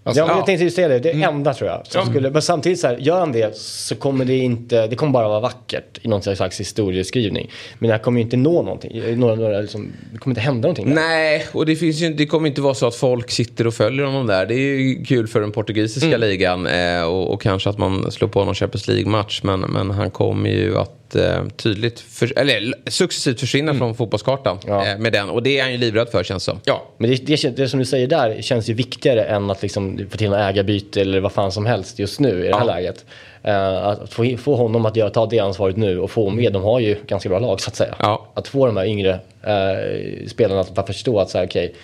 Alltså, 0.04 0.22
Ja, 0.22 0.36
jag 0.36 0.46
tänkte 0.46 0.64
just 0.64 0.76
säga 0.76 0.88
det. 0.88 0.98
Det 0.98 1.10
är 1.10 1.28
enda 1.28 1.54
tror 1.54 1.70
jag. 1.70 1.86
Som 1.86 2.00
Ja. 2.04 2.06
skulle, 2.10 2.30
men 2.30 2.42
samtidigt 2.42 2.80
så 2.80 2.86
här, 2.86 2.96
gör 2.96 3.18
han 3.20 3.32
det 3.32 3.56
så 3.56 3.94
kommer 3.94 4.24
det 4.24 4.36
inte, 4.36 4.86
det 4.86 4.96
kommer 4.96 5.12
bara 5.12 5.28
vara 5.28 5.40
vackert 5.40 5.98
i 6.02 6.08
någon 6.08 6.22
slags 6.22 6.60
historieskrivning. 6.60 7.50
Men 7.78 7.88
det 7.88 7.94
här 7.94 8.02
kommer 8.02 8.18
ju 8.20 8.24
inte 8.24 8.36
nå 8.36 8.62
någonting. 8.62 9.18
Några, 9.18 9.34
några, 9.34 9.60
liksom, 9.60 9.92
det 10.12 10.18
kommer 10.18 10.32
inte 10.32 10.40
hända 10.40 10.60
någonting. 10.68 10.88
där. 10.88 10.94
Nej, 10.94 11.46
och 11.52 11.66
det, 11.66 11.76
finns 11.76 11.96
ju, 12.00 12.12
det 12.14 12.26
kommer 12.26 12.48
inte 12.48 12.60
vara 12.60 12.74
så 12.74 12.86
att 12.86 12.94
folk 12.96 13.30
sitter 13.30 13.66
och 13.66 13.74
följer 13.74 14.04
honom 14.04 14.26
där. 14.26 14.46
Det 14.46 14.54
är 14.54 14.78
ju 14.80 15.04
kul 15.04 15.26
för 15.28 15.40
den 15.40 15.52
portugisiska 15.52 16.16
ligan 16.16 16.66
eh, 16.66 17.02
och, 17.02 17.30
och 17.32 17.42
kanske 17.42 17.70
att 17.70 17.78
man 17.78 18.12
slår 18.12 18.28
på 18.28 18.44
någon 18.44 18.54
Champions 18.54 18.88
League-match. 18.88 19.40
Men, 19.42 19.60
men 19.60 19.90
han 19.90 20.10
kommer 20.10 20.50
ju 20.50 20.78
att 20.78 21.05
ett 21.09 21.16
eh, 21.16 21.46
tydligt, 21.57 22.00
för, 22.00 22.38
eller 22.38 22.74
successivt 22.90 23.40
försvinna 23.40 23.74
från 23.74 23.94
fotbollskartan 23.94 24.59
Ja. 24.66 24.86
eh, 24.86 24.98
med 24.98 25.12
den. 25.12 25.30
Och 25.30 25.42
det 25.42 25.59
är 25.59 25.62
han 25.62 25.72
ju 25.72 25.78
livrädd 25.78 26.09
för 26.09 26.24
känns 26.24 26.44
som. 26.44 26.61
Ja, 26.64 26.82
Men 26.98 27.11
det, 27.11 27.16
det, 27.26 27.57
det 27.57 27.68
som 27.68 27.78
du 27.78 27.86
säger 27.86 28.07
där 28.07 28.42
känns 28.42 28.68
ju 28.70 28.74
viktigare 28.74 29.24
än 29.24 29.50
att 29.50 29.62
liksom 29.62 30.07
få 30.11 30.16
till 30.16 30.30
något 30.30 30.38
ägarbyte 30.38 31.00
eller 31.00 31.20
vad 31.20 31.32
fan 31.32 31.52
som 31.52 31.66
helst 31.66 31.98
just 31.98 32.20
nu 32.20 32.44
i 32.44 32.48
det 32.48 32.57
här 32.57 32.64
läget. 32.64 33.04
Eh, 33.42 33.86
att 33.86 34.12
få, 34.12 34.36
få 34.38 34.57
honom 34.57 34.86
att 34.86 34.96
göra, 34.96 35.11
ta 35.11 35.26
det 35.26 35.38
ansvaret 35.38 35.76
nu 35.76 35.98
och 35.98 36.11
få 36.11 36.30
med, 36.30 36.52
de 36.52 36.62
har 36.62 36.80
ju 36.80 36.96
ganska 37.07 37.28
bra 37.28 37.38
lag 37.38 37.61
så 37.61 37.68
att 37.70 37.76
säga. 37.76 37.94
Ja. 37.98 38.26
Att 38.34 38.48
få 38.48 38.66
de 38.66 38.76
här 38.76 38.84
yngre 38.86 39.12
eh, 39.42 40.26
spelarna 40.28 40.61
att 40.61 40.86
förstå 40.86 41.20
att 41.20 41.30
så 41.30 41.38
här, 41.38 41.46
okej, 41.46 41.74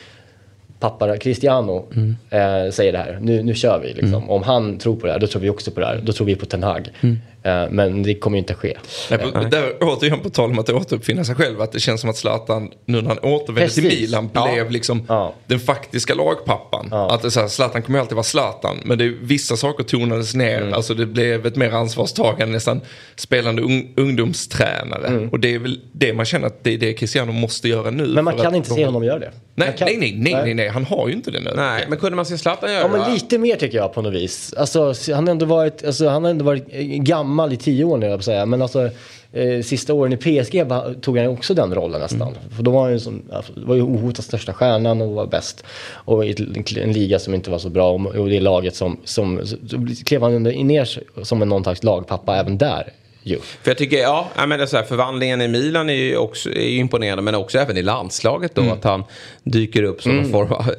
pappa 0.80 1.16
Cristiano 1.16 1.84
Mm. 1.94 2.16
eh, 2.30 2.70
säger 2.70 2.92
det 2.92 2.98
här, 2.98 3.18
nu, 3.20 3.42
nu 3.42 3.54
kör 3.54 3.78
vi. 3.78 3.92
Liksom. 3.92 4.30
Om 4.30 4.42
han 4.42 4.78
tror 4.78 4.96
på 4.96 5.06
det 5.06 5.12
här, 5.12 5.18
då 5.18 5.26
tror 5.26 5.42
vi 5.42 5.50
också 5.50 5.70
på 5.70 5.80
det 5.80 5.86
här. 5.86 6.00
Då 6.02 6.12
tror 6.12 6.26
vi 6.26 6.36
på 6.36 6.46
Ten 6.46 6.62
Hag. 6.62 6.88
Mm. 7.00 7.18
Eh, 7.44 7.64
men 7.70 8.02
det 8.02 8.14
kommer 8.14 8.36
ju 8.36 8.38
inte 8.38 8.54
ske. 8.54 8.76
Nej, 9.10 9.18
på, 9.18 9.38
där, 9.40 9.72
återigen 9.80 10.20
på 10.20 10.30
tal 10.30 10.50
om 10.50 10.58
att 10.58 10.70
återuppfinna 10.70 11.24
sig 11.24 11.34
själv, 11.34 11.60
att 11.60 11.72
det 11.72 11.80
känns 11.80 12.00
som 12.00 12.10
att 12.10 12.16
Zlatan, 12.16 12.70
nu 12.86 13.00
när 13.02 13.08
han 13.08 13.18
återvände 13.18 13.70
till 13.70 13.82
Precis. 13.84 14.00
Milan, 14.00 14.30
Ja. 14.32 14.48
blev 14.52 14.70
liksom 14.70 15.04
Ja. 15.08 15.34
den 15.46 15.60
faktiska 15.60 16.14
lagpappan. 16.14 16.88
Ja. 16.90 17.14
Att 17.14 17.22
det 17.22 17.28
är 17.28 17.30
så 17.30 17.40
här, 17.40 17.48
Zlatan 17.48 17.82
kommer 17.82 17.98
ju 17.98 18.00
alltid 18.00 18.14
vara 18.16 18.24
Zlatan, 18.24 18.76
men 18.84 18.98
det, 18.98 19.08
vissa 19.08 19.56
saker 19.56 19.84
tonades 19.84 20.34
ner. 20.34 20.60
Mm. 20.60 20.74
Alltså 20.74 20.94
det 20.94 21.06
blev 21.06 21.46
ett 21.46 21.56
mer 21.56 21.70
ansvarstagande, 21.70 22.46
nästan 22.54 22.80
spelande 23.16 23.62
ung, 23.62 23.92
ungdomstränare. 23.96 25.06
Mm. 25.06 25.28
Och 25.28 25.40
det 25.40 25.54
är 25.54 25.58
väl 25.58 25.80
det 25.92 26.12
man 26.12 26.26
känner 26.26 26.46
att 26.46 26.64
det 26.64 26.74
är 26.74 26.78
det 26.78 26.92
Cristiano 26.92 27.32
måste 27.32 27.68
göra 27.68 27.90
nu. 27.90 28.06
Men 28.06 28.24
man 28.24 28.36
kan 28.36 28.54
inte 28.54 28.70
se 28.70 28.84
honom 28.86 29.04
göra 29.04 29.18
det. 29.18 29.30
Nej, 29.54 29.74
kan- 29.78 29.86
nej, 29.86 29.96
nej, 29.98 30.12
nej, 30.16 30.34
nej, 30.44 30.54
nej, 30.54 30.68
han 30.68 30.84
har 30.84 31.08
ju 31.08 31.14
inte 31.14 31.30
det 31.30 31.40
nu. 31.40 31.52
Nej, 31.56 31.86
men 31.88 31.98
kunde 31.98 32.16
man 32.16 32.26
se 32.26 32.38
Zlatan 32.38 32.70
göra 32.72 32.80
Ja 32.82 32.88
det? 32.88 32.98
men 32.98 33.14
lite 33.14 33.38
mer 33.38 33.56
tycker 33.56 33.78
jag 33.78 33.94
på 33.94 34.02
något 34.02 34.14
vis. 34.14 34.54
Alltså, 34.56 34.92
han 35.14 35.26
har 35.26 35.30
ändå 35.30 35.46
varit, 35.46 35.84
alltså, 35.84 36.08
han 36.08 36.24
har 36.24 36.30
ändå 36.30 36.44
varit 36.44 36.64
eh, 36.70 36.80
gammal 37.32 37.52
i 37.52 37.56
tio 37.56 37.84
år 37.84 37.98
nu 37.98 38.06
jag 38.06 38.24
säga. 38.24 38.46
Men 38.46 38.62
alltså 38.62 38.90
eh, 39.32 39.62
sista 39.62 39.94
åren 39.94 40.12
i 40.12 40.16
PSG 40.16 40.64
tog 41.00 41.18
han 41.18 41.26
också 41.26 41.54
den 41.54 41.74
rollen 41.74 42.00
nästan. 42.00 42.28
Mm. 42.28 42.50
För 42.56 42.62
då 42.62 42.70
var 42.70 42.82
han 42.82 42.92
ju, 42.92 42.98
som, 42.98 43.22
var 43.54 43.74
ju 43.74 43.82
ohotad 43.82 44.24
största 44.24 44.52
stjärnan 44.52 45.00
och 45.00 45.10
var 45.10 45.26
bäst. 45.26 45.64
Och 46.04 46.24
i 46.24 46.34
en 46.76 46.92
liga 46.92 47.18
som 47.18 47.34
inte 47.34 47.50
var 47.50 47.58
så 47.58 47.68
bra 47.68 47.92
och 47.92 48.28
det 48.28 48.40
laget 48.40 48.74
som, 48.74 48.96
som 49.04 49.40
klev 50.04 50.22
han 50.22 50.34
under, 50.34 50.52
ner 50.52 50.88
som 51.24 51.42
en 51.42 51.48
någon 51.48 51.62
slags 51.62 51.82
lagpappa 51.82 52.36
även 52.36 52.58
där. 52.58 52.92
Ju. 53.24 53.38
För 53.38 53.70
jag 53.70 53.78
tycker, 53.78 53.98
ja, 53.98 54.28
jag 54.36 54.48
menar 54.48 54.66
så 54.66 54.76
här, 54.76 54.84
förvandlingen 54.84 55.40
i 55.40 55.48
Milan 55.48 55.90
är 55.90 55.94
ju 55.94 56.16
också 56.16 56.50
är 56.50 56.68
imponerande. 56.68 57.22
Men 57.22 57.34
också 57.34 57.58
även 57.58 57.76
i 57.76 57.82
landslaget 57.82 58.54
då. 58.54 58.62
Att 58.62 58.84
han 58.84 59.04
dyker 59.44 59.82
upp 59.82 60.02
som 60.02 60.18
en 60.18 60.32
form 60.32 60.52
av... 60.52 60.74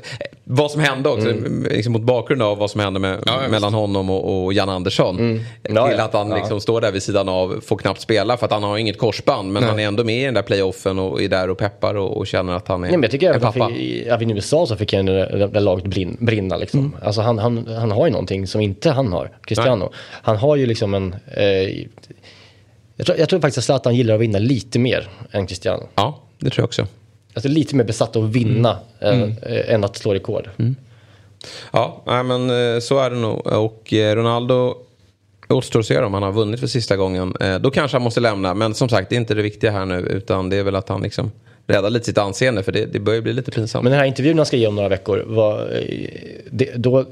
Vad 0.46 0.72
som 0.72 0.82
hände 0.82 1.10
också, 1.10 1.34
liksom 1.70 1.94
mot 1.94 2.02
bakgrund 2.02 2.42
av 2.42 2.58
vad 2.58 2.72
som 2.72 2.82
hände 2.82 3.00
med, 3.00 3.20
Ja, 3.26 3.40
mellan 3.50 3.74
honom 3.74 4.10
och, 4.10 4.44
och 4.46 4.54
Jan 4.54 4.70
Andersson. 4.70 5.40
Ja, 5.62 5.88
till 5.90 6.00
att 6.00 6.14
han 6.14 6.30
Ja. 6.30 6.36
liksom 6.38 6.62
står 6.62 6.82
där 6.82 6.92
vid 6.92 7.04
sidan 7.04 7.30
av, 7.30 7.62
får 7.66 7.78
knappt 7.78 8.02
spela 8.02 8.38
för 8.38 8.46
att 8.46 8.52
han 8.52 8.64
har 8.64 8.78
inget 8.78 8.98
korsband. 8.98 9.52
Men 9.54 9.64
han 9.64 9.80
är 9.80 9.88
ändå 9.88 10.04
med 10.04 10.22
i 10.22 10.26
den 10.26 10.34
där 10.34 10.42
playoffen 10.42 11.00
och 11.00 11.22
är 11.22 11.30
där 11.30 11.50
och 11.50 11.58
peppar 11.58 11.96
och, 11.96 12.18
och 12.18 12.28
känner 12.28 12.54
att 12.54 12.68
han 12.68 12.84
är 12.84 12.88
Nej, 12.88 12.98
men 12.98 13.02
jag 13.02 13.12
tycker 13.12 13.30
en 13.30 13.36
att 13.36 13.42
pappa. 13.42 13.70
fick, 13.70 14.06
även 14.08 14.30
i 14.30 14.34
USA 14.34 14.66
så 14.66 14.76
fick 14.76 14.94
han 14.94 15.06
det, 15.06 15.60
laget 15.60 15.86
brin, 15.86 16.18
brinna. 16.20 16.58
Liksom. 16.58 16.80
Mm. 16.80 16.96
Alltså 17.04 17.22
han, 17.22 17.40
han, 17.40 17.68
han 17.68 17.92
har 17.92 18.06
ju 18.06 18.12
någonting 18.12 18.48
som 18.48 18.62
inte 18.62 18.92
han 18.92 19.14
har, 19.14 19.32
Cristiano. 19.46 19.92
Han 20.10 20.38
har 20.38 20.56
ju 20.56 20.66
liksom 20.66 20.94
en... 20.94 21.16
Eh, 21.38 21.44
jag, 22.96 23.06
tror, 23.06 23.18
jag 23.18 23.30
tror 23.30 23.40
faktiskt 23.40 23.58
att 23.58 23.64
Zlatan 23.64 23.96
gillar 23.96 24.16
att 24.16 24.22
vinna 24.22 24.40
lite 24.40 24.80
mer 24.80 25.08
än 25.32 25.48
Cristiano. 25.48 25.84
Ja, 25.96 26.20
det 26.40 26.50
tror 26.50 26.62
jag 26.62 26.66
också. 26.68 26.88
Alltså 27.34 27.50
lite 27.50 27.76
mer 27.76 27.84
besatt 27.84 28.16
av 28.16 28.24
att 28.24 28.30
vinna 28.30 28.78
Mm. 29.00 29.22
än, 29.22 29.38
eh, 29.42 29.74
än 29.74 29.84
att 29.84 29.98
slå 29.98 30.14
rekord. 30.14 30.50
Ja, 31.72 32.02
nej, 32.06 32.24
men 32.24 32.50
eh, 32.76 32.80
så 32.80 33.00
är 33.00 33.10
det 33.10 33.16
nog. 33.16 33.48
Och 33.48 33.94
eh, 33.94 34.16
Ronaldo 34.16 34.76
återstår 35.50 35.80
att 35.80 35.86
se 35.86 36.00
om 36.00 36.14
han 36.14 36.24
har 36.24 36.32
vunnit 36.32 36.60
för 36.60 36.68
sista 36.68 36.96
gången. 36.98 37.34
Då 37.62 37.72
kanske 37.72 37.96
han 37.96 38.02
måste 38.04 38.20
lämna. 38.20 38.54
Men 38.54 38.74
som 38.74 38.90
sagt, 38.90 39.10
det 39.10 39.16
är 39.16 39.18
inte 39.18 39.34
det 39.34 39.42
viktiga 39.42 39.72
här 39.72 39.86
nu. 39.86 40.00
Utan 40.00 40.50
det 40.50 40.58
är 40.58 40.64
väl 40.64 40.76
att 40.76 40.90
han 40.90 41.02
liksom 41.02 41.32
räddar 41.68 41.90
lite 41.90 42.06
sitt 42.06 42.18
anseende. 42.18 42.64
För 42.64 42.72
det, 42.72 42.86
det 42.86 43.00
börjar 43.00 43.22
bli 43.22 43.34
lite 43.34 43.52
pinsamt. 43.52 43.84
Men 43.84 43.92
den 43.92 44.00
här 44.00 44.08
intervjun 44.08 44.38
han 44.38 44.46
ska 44.46 44.58
ge 44.58 44.68
om 44.68 44.76
några 44.76 44.90
veckor, 44.90 45.24
var, 45.28 45.82
det, 46.52 46.72
då 46.76 47.06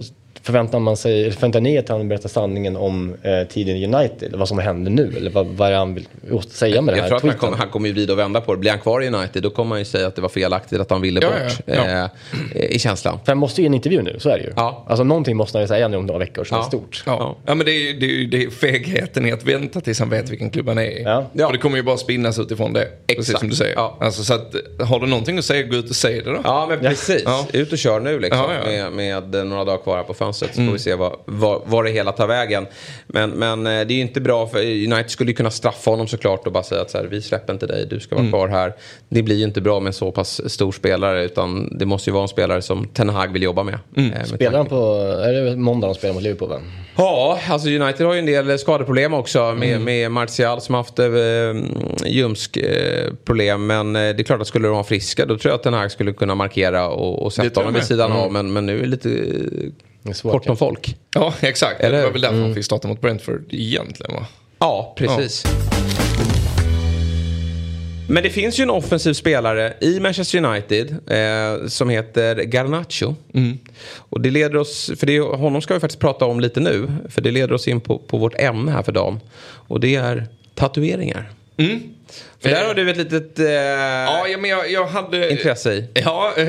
förväntar 0.43 0.79
man 0.79 0.97
sig, 0.97 1.31
förväntar 1.31 1.61
ni 1.61 1.77
att 1.77 1.89
han 1.89 2.07
berättar 2.07 2.29
sanningen 2.29 2.77
om 2.77 3.15
eh, 3.23 3.47
tiden 3.47 3.75
i 3.77 3.85
United? 3.85 4.23
Eller 4.27 4.37
vad 4.37 4.47
som 4.47 4.59
händer 4.59 4.91
nu? 4.91 5.13
Eller 5.17 5.31
vad, 5.31 5.47
vad 5.47 5.67
är 5.67 5.71
det 5.71 5.77
han 5.77 5.93
vill 5.93 6.07
säga 6.49 6.81
med 6.81 6.93
det 6.93 6.97
jag 6.97 7.03
här 7.03 7.09
tror 7.09 7.17
att 7.17 7.23
han 7.23 7.37
kommer, 7.37 7.57
han 7.57 7.69
kommer 7.69 7.87
ju 7.87 7.93
vrida 7.93 8.13
och 8.13 8.19
vända 8.19 8.41
på 8.41 8.53
det. 8.53 8.59
Blir 8.59 8.71
han 8.71 8.79
kvar 8.79 9.01
i 9.03 9.07
United 9.07 9.43
då 9.43 9.49
kommer 9.49 9.69
han 9.69 9.79
ju 9.79 9.85
säga 9.85 10.07
att 10.07 10.15
det 10.15 10.21
var 10.21 10.29
felaktigt 10.29 10.79
att 10.79 10.89
han 10.89 11.01
ville 11.01 11.19
Ja, 11.21 11.27
bort. 11.29 11.57
ja, 11.65 11.73
ja. 11.89 12.09
Eh, 12.55 12.65
I 12.65 12.79
känslan. 12.79 13.19
För 13.25 13.31
han 13.31 13.37
måste 13.37 13.61
ju 13.61 13.63
ge 13.63 13.67
en 13.67 13.73
intervju 13.73 14.01
nu, 14.01 14.15
så 14.19 14.29
är 14.29 14.37
det 14.37 14.43
ju. 14.43 14.53
Ja. 14.55 14.85
Alltså 14.89 15.03
någonting 15.03 15.37
måste 15.37 15.57
han 15.57 15.63
ju 15.63 15.67
säga 15.67 15.87
nu 15.87 15.97
om 15.97 16.05
några 16.05 16.19
veckor 16.19 16.43
som 16.43 16.57
Ja. 16.57 16.63
är 16.63 16.67
stort. 16.67 17.03
Ja. 17.05 17.35
ja, 17.45 17.55
men 17.55 17.65
det 17.65 17.71
är 17.71 17.93
ju 17.93 17.93
det 17.93 18.37
det 18.37 18.43
är 18.45 18.49
fegheten 18.49 19.25
i 19.25 19.31
att 19.31 19.43
vänta 19.45 19.81
tills 19.81 19.99
han 19.99 20.09
vet 20.09 20.29
vilken 20.29 20.49
klubb 20.49 20.67
han 20.67 20.77
är 20.77 20.81
i. 20.83 21.03
Ja. 21.03 21.25
Ja. 21.33 21.45
För 21.45 21.53
det 21.53 21.59
kommer 21.59 21.77
ju 21.77 21.83
bara 21.83 21.97
spinnas 21.97 22.39
utifrån 22.39 22.73
det. 22.73 22.87
Precis 23.07 23.19
Exakt. 23.29 23.39
som 23.39 23.49
du 23.49 23.55
säger. 23.55 23.75
Ja. 23.75 23.97
Alltså, 24.01 24.23
så 24.23 24.33
att, 24.33 24.55
har 24.79 24.99
du 24.99 25.07
någonting 25.07 25.37
att 25.37 25.45
säga, 25.45 25.63
gå 25.63 25.75
ut 25.75 25.89
och 25.89 25.95
säg 25.95 26.21
det 26.21 26.31
då. 26.31 26.39
Ja, 26.43 26.65
men 26.69 26.79
precis. 26.79 27.21
Ja. 27.25 27.47
Ut 27.53 27.71
och 27.71 27.77
kör 27.77 27.99
nu 27.99 28.19
liksom. 28.19 28.39
Ja, 28.65 28.71
ja. 28.71 28.89
Med, 28.89 29.23
med 29.33 29.47
några 29.47 29.65
dagar 29.65 29.77
kvar 29.83 29.97
här 29.97 30.03
på 30.03 30.13
fönstret. 30.13 30.30
Så 30.33 30.45
får 30.47 30.71
vi 30.71 30.79
se 30.79 30.95
vad, 30.95 31.15
vad, 31.25 31.61
vad 31.65 31.85
det 31.85 31.91
hela 31.91 32.11
tar 32.11 32.27
vägen. 32.27 32.67
Men, 33.07 33.29
men 33.29 33.67
eh, 33.67 33.71
det 33.71 33.93
är 33.93 33.95
ju 33.95 34.01
inte 34.01 34.21
bra 34.21 34.47
för 34.47 34.59
United 34.59 35.09
skulle 35.09 35.31
ju 35.31 35.35
kunna 35.35 35.51
straffa 35.51 35.91
honom 35.91 36.07
såklart 36.07 36.47
och 36.47 36.53
bara 36.53 36.63
säga 36.63 36.81
att 36.81 36.91
så 36.91 36.97
här, 36.97 37.05
vi 37.05 37.21
släpper 37.21 37.53
inte 37.53 37.65
dig, 37.65 37.87
du 37.89 37.99
ska 37.99 38.15
vara 38.15 38.29
kvar 38.29 38.47
här. 38.47 38.73
Det 39.09 39.23
blir 39.23 39.35
ju 39.35 39.43
inte 39.43 39.61
bra 39.61 39.79
med 39.79 39.87
en 39.87 39.93
så 39.93 40.11
pass 40.11 40.51
stor 40.51 40.71
spelare 40.71 41.23
utan 41.23 41.77
det 41.77 41.85
måste 41.85 42.09
ju 42.09 42.13
vara 42.13 42.23
en 42.23 42.27
spelare 42.27 42.61
som 42.61 42.87
Ten 42.87 43.09
Hag 43.09 43.33
vill 43.33 43.43
jobba 43.43 43.63
med. 43.63 43.73
Eh, 43.73 44.03
med 44.03 44.27
Spelar 44.27 44.57
han 44.57 44.67
på, 44.67 44.97
är 45.25 45.33
det 45.33 45.55
måndag 45.55 45.87
de 45.87 45.95
spelar 45.95 46.13
mot 46.13 46.23
Liverpool 46.23 46.49
va? 46.49 46.61
Ja, 46.95 47.39
alltså 47.47 47.69
United 47.69 48.05
har 48.05 48.13
ju 48.13 48.19
en 48.19 48.25
del 48.25 48.59
skadeproblem 48.59 49.13
också 49.13 49.53
med, 49.53 49.81
med 49.81 50.11
Martial 50.11 50.61
som 50.61 50.75
haft 50.75 50.99
eh, 50.99 51.07
ljumskproblem. 52.05 53.67
men 53.67 53.95
eh, 53.95 54.01
det 54.01 54.21
är 54.21 54.23
klart 54.23 54.41
att 54.41 54.47
skulle 54.47 54.67
de 54.67 54.73
vara 54.73 54.83
friska 54.83 55.25
då 55.25 55.37
tror 55.37 55.51
jag 55.51 55.55
att 55.55 55.63
Ten 55.63 55.73
Hag 55.73 55.91
skulle 55.91 56.13
kunna 56.13 56.35
markera 56.35 56.89
och, 56.89 57.23
och 57.23 57.33
sätta 57.33 57.59
honom 57.59 57.73
vid 57.73 57.83
sidan 57.83 58.11
av. 58.11 58.31
Men, 58.31 58.53
men 58.53 58.65
nu 58.65 58.77
är 58.77 58.81
det 58.81 58.87
lite 58.87 59.09
Det 60.03 60.09
är 60.09 60.13
svårt, 60.13 60.31
kort 60.33 60.45
kanske. 60.45 60.65
folk. 60.65 60.95
Ja, 61.15 61.33
exakt. 61.41 61.79
Eller 61.81 61.97
det 61.97 62.03
var 62.03 62.11
väl 62.11 62.21
därför 62.21 62.41
han 62.41 62.55
fick 62.55 62.65
starta 62.65 62.87
mot 62.87 63.01
Brentford 63.01 63.43
egentligen 63.49 64.15
va? 64.15 64.25
Ja, 64.59 64.93
precis. 64.97 65.43
Men 68.09 68.23
det 68.23 68.29
finns 68.29 68.59
ju 68.59 68.63
en 68.63 68.69
offensiv 68.69 69.13
spelare 69.13 69.73
i 69.81 69.99
Manchester 69.99 70.45
United 70.45 70.91
eh, 71.07 71.67
som 71.67 71.89
heter 71.89 72.35
Garnacho. 72.35 73.15
Och 73.95 74.21
det 74.21 74.31
leder 74.31 74.55
oss, 74.57 74.91
för 74.97 75.07
det, 75.07 75.15
är- 75.15 75.37
honom 75.37 75.61
ska 75.61 75.73
vi 75.73 75.79
faktiskt 75.79 75.99
prata 76.01 76.25
om 76.25 76.39
lite 76.39 76.59
nu. 76.59 76.87
För 77.09 77.21
det 77.21 77.31
leder 77.31 77.53
oss 77.53 77.67
in 77.67 77.81
på, 77.81 77.97
på 77.99 78.17
vårt 78.17 78.39
ämne 78.39 78.71
här 78.71 78.83
för 78.83 78.91
dagen. 78.91 79.19
Och 79.43 79.79
det 79.79 79.95
är 79.95 80.27
tatueringar. 80.55 81.31
För 82.41 82.49
där 82.49 82.65
har 82.65 82.73
du 82.73 82.89
ett 82.89 82.97
litet 82.97 83.39
eh, 83.39 83.45
Ja, 83.45 84.25
men 84.39 84.49
jag, 84.49 84.71
jag 84.71 84.85
hade... 84.85 85.31
intresse 85.31 85.73
i. 85.73 85.87
Ja, 85.93 86.33
eh, 86.37 86.45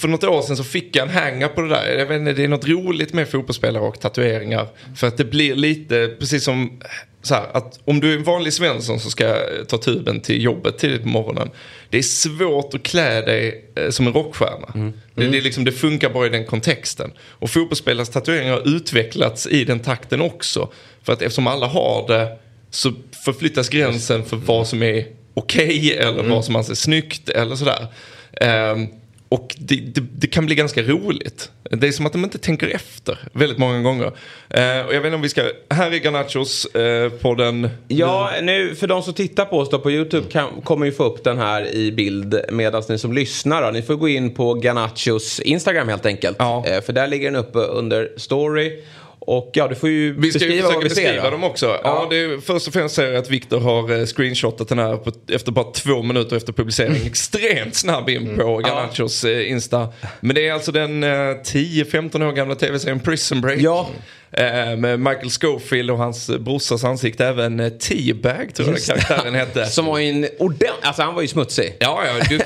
för 0.00 0.08
något 0.08 0.24
år 0.24 0.42
sedan 0.42 0.56
så 0.56 0.64
fick 0.64 0.96
jag 0.96 1.08
en 1.08 1.14
hänga 1.14 1.48
på 1.48 1.60
det 1.60 1.68
där. 1.68 1.98
Jag 1.98 2.06
vet 2.06 2.20
inte, 2.20 2.32
det 2.32 2.44
är 2.44 2.48
något 2.48 2.68
roligt 2.68 3.12
med 3.12 3.28
fotbollsspelare 3.28 3.82
och 3.82 4.00
tatueringar. 4.00 4.68
För 4.96 5.06
att 5.06 5.16
det 5.16 5.24
blir 5.24 5.54
lite, 5.54 6.16
precis 6.18 6.44
som 6.44 6.80
så 7.22 7.34
här, 7.34 7.46
att 7.52 7.80
om 7.84 8.00
du 8.00 8.12
är 8.12 8.16
en 8.16 8.24
vanlig 8.24 8.52
Svensson 8.52 9.00
så 9.00 9.10
ska 9.10 9.36
ta 9.68 9.78
tuben 9.78 10.20
till 10.20 10.44
jobbet 10.44 10.78
tidigt 10.78 11.02
på 11.02 11.08
morgonen. 11.08 11.50
Det 11.90 11.98
är 11.98 12.02
svårt 12.02 12.74
att 12.74 12.82
klä 12.82 13.20
dig 13.20 13.64
eh, 13.76 13.90
som 13.90 14.06
en 14.06 14.12
rockstjärna. 14.12 14.92
Det, 15.14 15.26
det, 15.26 15.38
är 15.38 15.42
liksom, 15.42 15.64
det 15.64 15.72
funkar 15.72 16.10
bara 16.10 16.26
i 16.26 16.28
den 16.28 16.46
kontexten. 16.46 17.12
Och 17.28 17.50
fotbollsspelares 17.50 18.08
tatueringar 18.08 18.52
har 18.52 18.76
utvecklats 18.76 19.46
i 19.46 19.64
den 19.64 19.80
takten 19.80 20.20
också. 20.20 20.72
För 21.02 21.12
att 21.12 21.22
eftersom 21.22 21.46
alla 21.46 21.66
har 21.66 22.08
det 22.08 22.38
så 22.70 22.92
förflyttas 23.24 23.68
gränsen 23.68 24.24
för 24.24 24.36
vad 24.36 24.66
som 24.68 24.82
är 24.82 25.06
okej 25.34 25.96
eller 25.96 26.22
vad 26.22 26.44
som 26.44 26.56
anses 26.56 26.80
snyggt 26.80 27.28
eller 27.28 27.56
sådär. 27.56 27.86
Ehm, 28.32 28.86
och 29.28 29.56
det, 29.58 29.76
det, 29.76 30.00
det 30.12 30.26
kan 30.26 30.46
bli 30.46 30.54
ganska 30.54 30.82
roligt. 30.82 31.50
Det 31.70 31.88
är 31.88 31.92
som 31.92 32.06
att 32.06 32.12
de 32.12 32.24
inte 32.24 32.38
tänker 32.38 32.68
efter 32.68 33.18
väldigt 33.32 33.58
många 33.58 33.82
gånger. 33.82 34.06
Eh, 34.50 34.86
och 34.86 34.94
jag 34.94 35.00
vet 35.00 35.04
inte 35.04 35.14
om 35.14 35.22
vi 35.22 35.28
ska, 35.28 35.42
här 35.70 35.92
är 35.92 35.96
Garnachos 35.96 36.64
eh, 36.64 37.10
på 37.10 37.34
den. 37.34 37.68
Ja, 37.88 38.30
nu 38.42 38.74
för 38.74 38.86
de 38.86 39.02
som 39.02 39.14
tittar 39.14 39.44
på 39.44 39.58
oss 39.58 39.70
då 39.70 39.78
på 39.78 39.90
YouTube 39.90 40.26
kan, 40.30 40.60
kommer 40.60 40.86
ju 40.86 40.92
få 40.92 41.04
upp 41.04 41.24
den 41.24 41.38
här 41.38 41.74
i 41.74 41.92
bild 41.92 42.40
medan 42.48 42.82
ni 42.88 42.98
som 42.98 43.12
lyssnar 43.12 43.62
då, 43.62 43.70
ni 43.70 43.82
får 43.82 43.94
gå 43.94 44.08
in 44.08 44.34
på 44.34 44.54
Ganachos 44.54 45.40
Instagram 45.40 45.88
helt 45.88 46.06
enkelt. 46.06 46.36
Ja. 46.38 46.64
Eh, 46.66 46.80
för 46.80 46.92
där 46.92 47.06
ligger 47.06 47.30
den 47.30 47.40
uppe 47.40 47.58
under 47.58 48.12
story. 48.16 48.82
Och 49.22 49.50
ja, 49.54 49.68
du 49.68 49.74
får 49.74 49.88
ju 49.88 50.20
Vi 50.20 50.32
ska 50.32 50.38
ju 50.38 50.46
beskriva 50.46 50.68
försöka 50.68 50.88
beskriva 50.88 51.30
dem 51.30 51.44
också. 51.44 51.80
Ja. 51.84 52.06
det 52.10 52.16
är, 52.16 52.40
först 52.40 52.66
och 52.66 52.72
främst 52.72 52.94
ser 52.94 53.06
jag 53.06 53.16
att 53.16 53.30
Viktor 53.30 53.60
har 53.60 53.98
eh, 53.98 54.06
screenshotat 54.06 54.68
den 54.68 54.78
här 54.78 54.96
på, 54.96 55.12
efter 55.32 55.52
bara 55.52 55.72
två 55.72 56.02
minuter 56.02 56.36
efter 56.36 56.52
publicering. 56.52 56.96
Extremt 57.06 57.74
snabb 57.74 58.08
in 58.10 58.36
på 58.36 58.58
Garnachos 58.58 59.24
eh, 59.24 59.50
Insta. 59.50 59.88
Men 60.20 60.34
det 60.34 60.48
är 60.48 60.52
alltså 60.52 60.72
den 60.72 61.02
eh, 61.02 61.08
10-15 61.08 62.28
år 62.28 62.32
gamla 62.32 62.54
tv-serien 62.54 63.00
Prison 63.00 63.40
Break. 63.40 63.58
Ja. 63.60 63.88
Eh, 64.32 64.76
med 64.76 65.00
Michael 65.00 65.30
Schofield 65.30 65.90
och 65.90 65.98
hans 65.98 66.30
brorsas 66.38 66.84
ansikte. 66.84 67.26
Även 67.26 67.60
eh, 67.60 67.68
T-Bag 67.68 68.54
tror 68.54 68.68
jag 68.68 68.82
karaktären 68.84 69.34
hette. 69.34 69.66
Som 69.70 69.86
var 69.86 69.98
en 69.98 70.28
ordentlig, 70.38 70.68
alltså 70.82 71.02
han 71.02 71.14
var 71.14 71.22
ju 71.22 71.28
smutsig. 71.28 71.76
Ja, 71.80 72.02
ja, 72.06 72.24
du, 72.28 72.40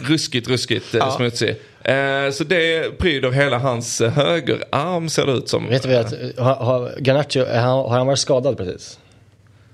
ruskigt, 0.00 0.48
ruskigt 0.48 0.94
eh, 0.94 0.98
Ja. 0.98 1.10
smutsig. 1.16 1.56
Eh, 1.82 2.30
så 2.32 2.44
det 2.44 2.98
pryder 2.98 3.30
hela 3.30 3.58
hans 3.58 4.00
eh, 4.00 4.10
högerarm 4.10 5.08
ser 5.08 5.26
det 5.26 5.32
ut 5.32 5.48
som. 5.48 5.68
Vet 5.68 5.82
du 5.82 5.88
vad, 5.88 6.46
har, 6.46 6.64
har 6.64 7.00
Garnacho, 7.00 7.44
har 7.44 7.98
han 7.98 8.06
varit 8.06 8.18
skadad 8.18 8.56
precis? 8.56 8.98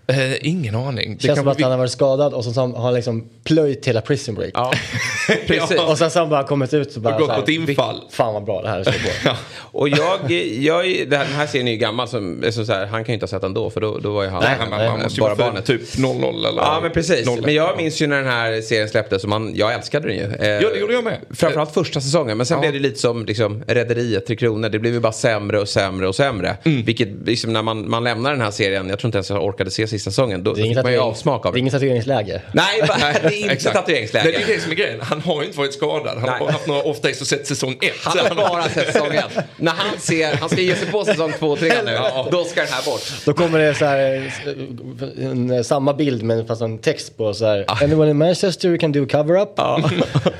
Eh, 0.06 0.46
ingen 0.48 0.74
aning. 0.74 1.16
Det 1.20 1.26
känns 1.26 1.38
som 1.38 1.48
att 1.48 1.60
han 1.60 1.70
har 1.70 1.78
varit 1.78 1.90
skadad 1.90 2.34
och 2.34 2.44
så 2.44 2.60
har 2.60 2.82
han 2.82 2.94
liksom 2.94 3.28
plöjt 3.44 3.88
hela 3.88 4.00
prison 4.00 4.34
break. 4.34 4.50
Ja, 4.54 4.72
precis. 5.46 5.80
Och 5.80 5.98
sen 5.98 6.10
så 6.10 6.18
har 6.18 6.24
han 6.26 6.30
bara 6.30 6.44
kommit 6.44 6.74
ut 6.74 6.96
och 6.96 7.02
bara 7.02 7.14
Och 7.16 7.20
gått 7.28 7.44
på 7.44 7.50
infall. 7.50 8.00
Fan 8.10 8.34
vad 8.34 8.44
bra 8.44 8.62
det 8.62 8.68
här 8.68 8.78
är. 8.78 8.84
Bra. 9.24 9.36
Och 9.76 9.88
jag, 9.88 10.30
jag, 10.58 10.84
den 11.08 11.26
här 11.26 11.46
serien 11.46 11.68
är 11.68 11.72
ju 11.72 11.78
gammal, 11.78 12.08
som, 12.08 12.44
så 12.50 12.64
så 12.66 12.72
här, 12.72 12.86
han 12.86 13.04
kan 13.04 13.12
ju 13.12 13.14
inte 13.14 13.24
ha 13.24 13.28
sett 13.28 13.40
den 13.42 13.54
då 13.54 13.70
för 13.70 13.80
då, 13.80 13.98
då 13.98 14.12
var 14.12 14.22
ju 14.22 14.28
han 14.28 14.42
Nej, 14.42 14.56
Man, 14.70 14.78
nej, 14.78 14.88
man 14.90 15.00
måste 15.02 15.20
bara 15.20 15.34
barnet. 15.34 15.64
typ 15.66 15.98
00 15.98 16.14
eller 16.46 16.62
Ja 16.62 16.78
men 16.82 16.90
precis. 16.90 17.28
01. 17.28 17.44
Men 17.44 17.54
jag 17.54 17.76
minns 17.76 18.02
ju 18.02 18.06
när 18.06 18.16
den 18.16 18.26
här 18.32 18.60
serien 18.60 18.88
släpptes 18.88 19.22
och 19.22 19.28
man, 19.28 19.52
jag 19.54 19.74
älskade 19.74 20.08
den 20.08 20.16
ju. 20.16 20.22
Eh, 20.22 20.48
Ja, 20.48 20.68
det 20.74 20.78
gjorde 20.80 20.92
jag 20.92 21.04
med. 21.04 21.18
Framförallt 21.30 21.74
första 21.74 22.00
säsongen. 22.00 22.36
Men 22.36 22.46
sen 22.46 22.54
Ja. 22.56 22.60
blev 22.60 22.72
det 22.72 22.78
lite 22.78 22.98
som 23.00 23.24
liksom, 23.26 23.62
Rederiet, 23.66 24.26
Tre 24.26 24.36
Kronor. 24.36 24.68
Det 24.68 24.78
blev 24.78 24.92
ju 24.92 25.00
bara 25.00 25.12
sämre 25.12 25.58
och 25.60 25.68
sämre 25.68 26.08
och 26.08 26.14
sämre. 26.14 26.56
Mm. 26.64 26.82
Vilket 26.84 27.08
liksom, 27.26 27.52
när 27.52 27.62
man, 27.62 27.90
man 27.90 28.04
lämnar 28.04 28.30
den 28.30 28.40
här 28.40 28.50
serien, 28.50 28.88
jag 28.88 28.98
tror 28.98 29.08
inte 29.08 29.18
ens 29.18 29.30
jag 29.30 29.44
orkade 29.44 29.70
se 29.70 29.86
sista 29.98 30.10
säsongen. 30.10 30.44
Då, 30.44 30.52
Det 30.54 30.60
är 30.60 30.64
inget 30.64 30.76
fick 30.78 30.82
man 30.84 30.92
ju 30.92 30.98
tatuering- 30.98 31.10
avsmak 31.10 31.46
av 31.46 31.52
det 31.52 31.54
är 31.54 31.54
det. 31.54 31.60
inget 31.60 31.72
tatueringsläge. 31.72 32.40
Nej, 32.52 32.80
det 33.22 33.26
är 33.26 33.32
inte 33.32 33.52
Exakt. 33.52 33.76
tatueringsläge. 33.76 34.24
Nej, 34.24 34.44
det 34.46 34.52
är 34.52 34.56
det 34.56 34.62
som 34.62 34.70
är 34.70 34.74
grejen. 34.76 35.00
Han 35.02 35.20
har 35.20 35.40
ju 35.40 35.46
inte 35.46 35.58
varit 35.58 35.74
skadad. 35.74 36.06
Han 36.14 36.22
Nej. 36.22 36.30
har 36.30 36.38
bara 36.38 36.52
haft 36.52 36.66
några 36.66 36.82
off-days 36.82 37.20
och 37.20 37.26
sett 37.26 37.46
säsong 37.46 37.72
ett. 37.82 37.92
Han 38.02 38.18
har 38.18 38.34
bara 38.34 38.62
sett 38.68 38.92
säsong 38.92 39.14
ett. 39.14 39.44
När 39.56 39.72
han 39.72 39.98
ser, 40.00 40.36
han 40.36 40.48
ska 40.48 40.60
ge 40.60 40.74
sig 40.76 40.88
på 40.90 41.04
säsong 41.04 41.32
två 41.38 41.46
och 41.48 41.58
tre 41.58 41.72
nu. 41.84 41.92
Ja. 41.92 42.28
Då 42.30 42.44
ska 42.44 42.60
den 42.60 42.72
här 42.72 42.84
bort. 42.84 43.02
Då 43.24 43.32
kommer 43.34 43.58
det 43.58 43.74
så 43.74 43.84
här, 43.84 44.32
eh, 44.46 45.26
en, 45.26 45.64
samma 45.64 45.92
bild 45.94 46.22
men 46.22 46.46
fast 46.46 46.62
en 46.62 46.78
text 46.78 47.16
på 47.16 47.34
så 47.34 47.46
här. 47.46 47.64
Anyone 47.68 48.10
in 48.10 48.16
Manchester 48.18 48.76
can 48.76 48.92
do 48.92 49.06
cover-up. 49.06 49.58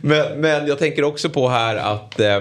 Men, 0.00 0.40
men 0.40 0.66
jag 0.66 0.78
tänker 0.78 1.04
också 1.04 1.28
på 1.30 1.48
här 1.48 1.76
att... 1.76 2.20
Eh, 2.20 2.40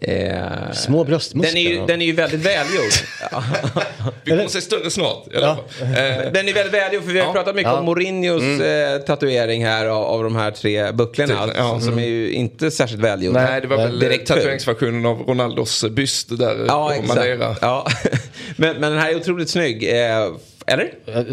eh, 0.00 0.72
Små 0.72 1.04
bröstmuskler. 1.04 1.54
den, 1.62 1.66
är 1.66 1.70
ju, 1.80 1.86
den 1.86 2.02
är 2.02 2.06
ju 2.06 2.12
väldigt 2.12 2.40
välgjord. 2.40 2.92
Vi 4.24 4.30
kommer 4.30 4.48
se 4.48 4.60
större 4.60 4.90
snart. 4.90 5.24
Ja. 5.32 5.50
Eh, 5.80 5.86
Den 6.32 6.48
är 6.48 6.54
väldigt 6.54 6.74
välgjord 6.74 7.04
för 7.04 7.12
vi 7.12 7.18
har 7.20 7.26
Ja. 7.26 7.32
pratat 7.32 7.54
mycket 7.54 7.72
Ja. 7.72 7.78
om 7.78 7.84
Mourinhos 7.84 8.42
eh, 8.42 8.98
tatuering 9.00 9.64
här 9.66 9.86
av, 9.86 10.04
av 10.04 10.22
de 10.24 10.36
här 10.36 10.50
tre 10.50 10.92
bucklorna. 10.92 11.46
Typ, 11.46 11.54
ja. 11.58 11.80
Som 11.80 11.98
är 11.98 12.06
ju 12.06 12.32
inte 12.32 12.70
särskilt 12.70 13.02
välgjord. 13.02 13.34
Nej. 13.34 13.60
Det 13.60 13.66
var 13.66 13.76
väl 13.76 13.98
Direkt 13.98 14.28
tatueringsversionen 14.28 15.06
av 15.06 15.18
Ronaldos 15.22 15.84
byst 15.90 16.38
där 16.38 16.64
Ja, 16.68 16.86
på 16.88 16.92
exakt. 16.92 17.08
Madeira. 17.08 17.56
Ja. 17.60 17.86
men, 18.56 18.76
men 18.76 18.90
den 18.92 19.00
här 19.00 19.10
är 19.10 19.16
otroligt 19.16 19.50
snygg. 19.50 19.84
Eh, 20.70 20.74
eller? 20.74 20.92
Eh, 21.06 21.18
eh, 21.18 21.24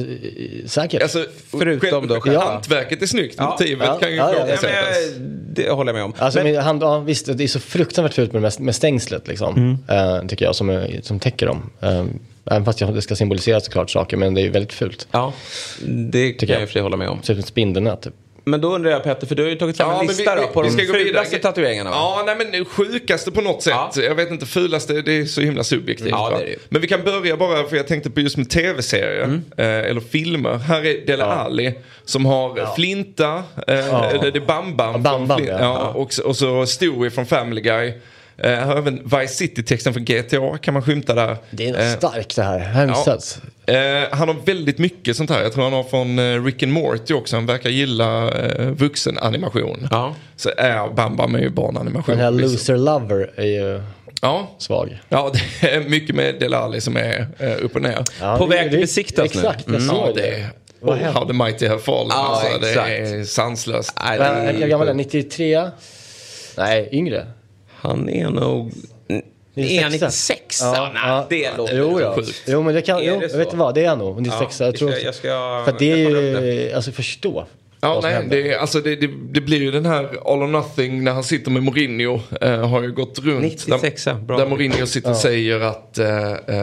Säkert. 0.66 1.02
Alltså, 1.04 1.26
Förutom 1.52 1.90
själv- 1.90 2.08
då 2.08 2.22
själva- 2.22 2.40
Hantverket 2.46 3.02
är 3.02 3.06
snyggt, 3.08 3.36
Ja. 3.38 3.50
motivet 3.50 3.88
Ja. 3.88 3.98
kan 4.00 4.10
ju 4.12 4.16
Ja, 4.16 4.34
ja, 4.34 4.40
Ja, 4.48 4.56
men, 4.62 4.72
eh, 4.72 5.22
det 5.54 5.70
håller 5.70 5.90
jag 5.90 5.96
med 5.96 6.04
om. 6.04 6.14
Alltså, 6.18 6.44
men, 6.44 6.54
men, 6.54 6.64
han, 6.64 6.80
ja, 6.80 7.00
visst, 7.00 7.38
det 7.38 7.44
är 7.44 7.48
så 7.48 7.60
fruktansvärt 7.60 8.14
fult 8.14 8.34
med, 8.34 8.52
med 8.60 8.76
stängslet 8.76 9.28
liksom. 9.28 9.78
eh, 9.90 10.28
tycker 10.28 10.46
jag, 10.46 10.56
som, 10.56 10.70
är- 10.70 11.00
som 11.04 11.20
täcker 11.20 11.46
dem. 11.46 11.70
Eh, 11.82 12.06
även 12.52 12.66
fast 12.66 12.82
jag, 12.82 12.94
det 12.96 13.02
ska 13.02 13.16
symbolisera 13.16 13.60
såklart 13.60 13.90
saker, 13.90 14.18
men 14.18 14.34
det 14.34 14.42
är 14.42 14.44
ju 14.44 14.50
väldigt 14.50 14.74
fult. 14.74 15.08
ja, 15.12 15.34
det 16.12 16.32
kan 16.34 16.50
jag 16.50 16.62
i 16.62 16.64
och 16.66 16.68
för 16.70 16.74
sig 16.74 16.82
hålla 16.82 16.98
med 16.98 17.10
om. 17.10 17.20
Ett 17.30 17.48
spindelnät 17.48 18.02
typ. 18.02 18.14
Men 18.48 18.62
då 18.62 18.76
undrar 18.76 18.92
jag 18.92 19.04
Petter, 19.04 19.28
för 19.28 19.36
du 19.36 19.44
har 19.44 19.50
ju 19.50 19.56
tagit 19.56 19.78
fram 19.78 19.90
en 19.92 19.98
men 19.98 20.08
lista 20.08 20.36
då 20.36 20.48
på 20.48 20.62
de 20.62 20.70
fulaste 20.72 21.38
tatueringarna 21.40 21.90
va? 21.90 21.96
Ja, 21.96 22.24
nej 22.26 22.48
men 22.52 22.66
sjukaste 22.66 23.32
på 23.32 23.42
något 23.42 23.64
sätt. 23.64 23.74
Ja. 23.96 24.04
Jag 24.04 24.16
vet 24.16 24.32
inte, 24.32 24.46
fulaste, 24.46 24.94
det 25.02 25.12
är 25.18 25.26
så 25.26 25.42
himla 25.42 25.64
subjektivt. 25.64 26.10
Ja, 26.10 26.30
det 26.38 26.44
är 26.44 26.48
det. 26.48 26.56
Men 26.70 26.82
vi 26.82 26.88
kan 26.88 27.04
börja 27.04 27.38
bara, 27.38 27.64
för 27.68 27.76
jag 27.78 27.88
tänkte 27.88 28.10
på 28.10 28.20
just 28.20 28.38
med 28.38 28.50
tv-serier, 28.50 29.24
Mm. 29.24 29.42
eh, 29.58 29.66
eller 29.90 30.02
filmer. 30.02 30.56
Här 30.58 30.86
är 30.86 31.06
Dele 31.08 31.24
Alli 31.24 31.74
som 32.06 32.26
har 32.26 32.76
Flinta, 32.76 33.36
eh, 33.68 34.12
det 34.22 34.32
det 34.32 34.40
är 34.40 34.46
Bam 34.46 34.76
Bam. 34.78 34.92
Ja, 34.94 34.98
Bam 35.00 35.28
Bam, 35.28 35.46
ja. 35.46 35.58
ja. 35.60 35.78
Och, 35.96 36.14
så- 36.14 36.24
och 36.24 36.36
så 36.36 36.66
Stewie 36.66 37.10
från 37.12 37.26
Family 37.26 37.62
Guy. 37.62 37.94
Eh, 38.44 38.70
även 38.70 39.02
Vice 39.04 39.34
City-texten 39.34 39.94
från 39.94 40.06
GTA 40.06 40.58
kan 40.58 40.74
man 40.74 40.84
skymta 40.84 41.14
där. 41.16 41.38
Det 41.52 41.68
är 41.68 41.72
något 41.72 41.82
Eh, 41.82 41.98
starkt 41.98 42.36
det 42.36 42.44
här. 42.44 42.60
Hemskt. 42.60 43.42
Eh, 43.66 43.76
han 44.12 44.28
har 44.28 44.36
väldigt 44.46 44.78
mycket 44.78 45.18
sånt 45.18 45.30
här. 45.30 45.42
Jag 45.44 45.54
tror 45.54 45.64
han 45.64 45.74
har 45.74 45.84
från 45.84 46.20
eh, 46.20 46.44
Rick 46.44 46.64
and 46.64 46.72
Morty 46.72 47.14
också. 47.14 47.36
Han 47.36 47.46
verkar 47.46 47.70
gilla 47.70 48.32
eh, 48.32 48.66
vuxenanimation. 48.68 49.88
Ja. 49.92 50.16
Så 50.36 50.50
är 50.58 50.94
Bam 50.94 51.16
Bam 51.16 51.36
är 51.36 51.40
ju 51.40 51.50
barnanimation. 51.50 52.16
Den 52.16 52.24
här 52.26 52.32
liksom. 52.32 52.52
Loser 52.52 52.78
Lover 52.78 53.32
är 53.36 53.46
ju 53.46 53.82
Ja. 54.22 54.50
svag. 54.58 55.00
ja, 55.10 55.32
det 55.62 55.68
är 55.70 55.80
mycket 55.90 56.16
med 56.16 56.36
Delali 56.40 56.82
som 56.82 56.98
är 56.98 57.28
eh, 57.40 57.66
upp 57.66 57.76
och 57.76 57.82
ner. 57.82 58.04
Ja, 58.22 58.38
På 58.38 58.46
det- 58.48 58.56
väg 58.56 58.64
till 58.70 58.72
det- 58.80 58.82
besiktas 58.84 59.18
nu. 59.36 59.40
Exakt, 59.40 59.64
jag 59.68 59.76
Ja, 59.76 59.80
såg 59.80 60.16
det 60.16 60.22
det. 60.22 60.28
är... 60.28 60.48
Vad 60.80 60.98
Oh, 61.02 61.04
how 61.04 61.26
the 61.28 61.34
mighty 61.34 61.68
have 61.68 61.80
fallen. 61.82 62.08
Ja, 62.10 62.42
alltså, 62.44 62.60
det 62.60 62.98
exakt. 62.98 63.30
sanslöst. 63.34 63.96
Det 63.96 64.02
är 64.02 64.20
Men, 64.46 64.56
Hur 64.56 64.68
gammal 64.68 64.88
är 64.88 64.92
han? 64.92 64.98
93? 64.98 65.70
Nej, 66.58 66.90
yngre. 66.92 67.26
Han 67.82 68.10
är 68.10 68.30
nog... 68.30 68.72
Är 69.56 69.82
han 69.84 69.92
96? 69.92 70.62
Ja, 70.62 70.92
nej, 70.94 71.26
det 71.30 71.58
låter 71.58 71.78
jo, 71.78 72.02
ja. 72.02 72.16
sjukt. 72.16 72.44
jo, 72.48 72.64
men 72.64 72.76
det 72.76 72.82
kan, 72.82 73.00
Är 73.00 73.04
jo, 73.04 73.20
det 73.20 73.38
vet 73.38 73.52
du 73.52 73.58
vad, 73.58 73.76
det 73.76 73.84
är 73.86 73.90
han 73.90 73.98
nog. 73.98 74.22
96, 74.22 74.60
Ja, 74.60 74.66
jag 74.66 74.76
tror 74.76 74.92
jag 74.92 75.02
jag 75.04 75.16
ska- 75.16 75.64
För 75.66 75.76
det 75.80 75.92
är 75.92 75.98
ju, 75.98 76.72
alltså 76.74 76.92
förstå. 76.92 77.46
Ja, 77.82 78.00
nej, 78.04 78.26
det, 78.30 78.52
är- 78.52 78.58
alltså 78.58 78.80
det, 78.82 78.96
det, 78.96 79.10
det 79.32 79.42
blir 79.42 79.62
ju 79.62 79.72
den 79.72 79.86
här 79.86 80.04
all 80.26 80.44
or 80.44 80.48
nothing 80.48 81.04
när 81.04 81.12
han 81.12 81.24
sitter 81.24 81.52
med 81.52 81.64
Mourinho. 81.64 82.20
Eh, 82.42 82.68
har 82.70 82.82
ju 82.84 82.92
gått 82.92 83.20
runt. 83.20 83.42
96, 83.68 84.04
där, 84.04 84.14
bra. 84.14 84.38
där 84.38 84.46
Mourinho 84.48 84.86
sitter 84.86 85.10
och 85.10 85.16
säger 85.16 85.60
att 85.60 85.98
eh, 85.98 86.32
eh, 86.32 86.58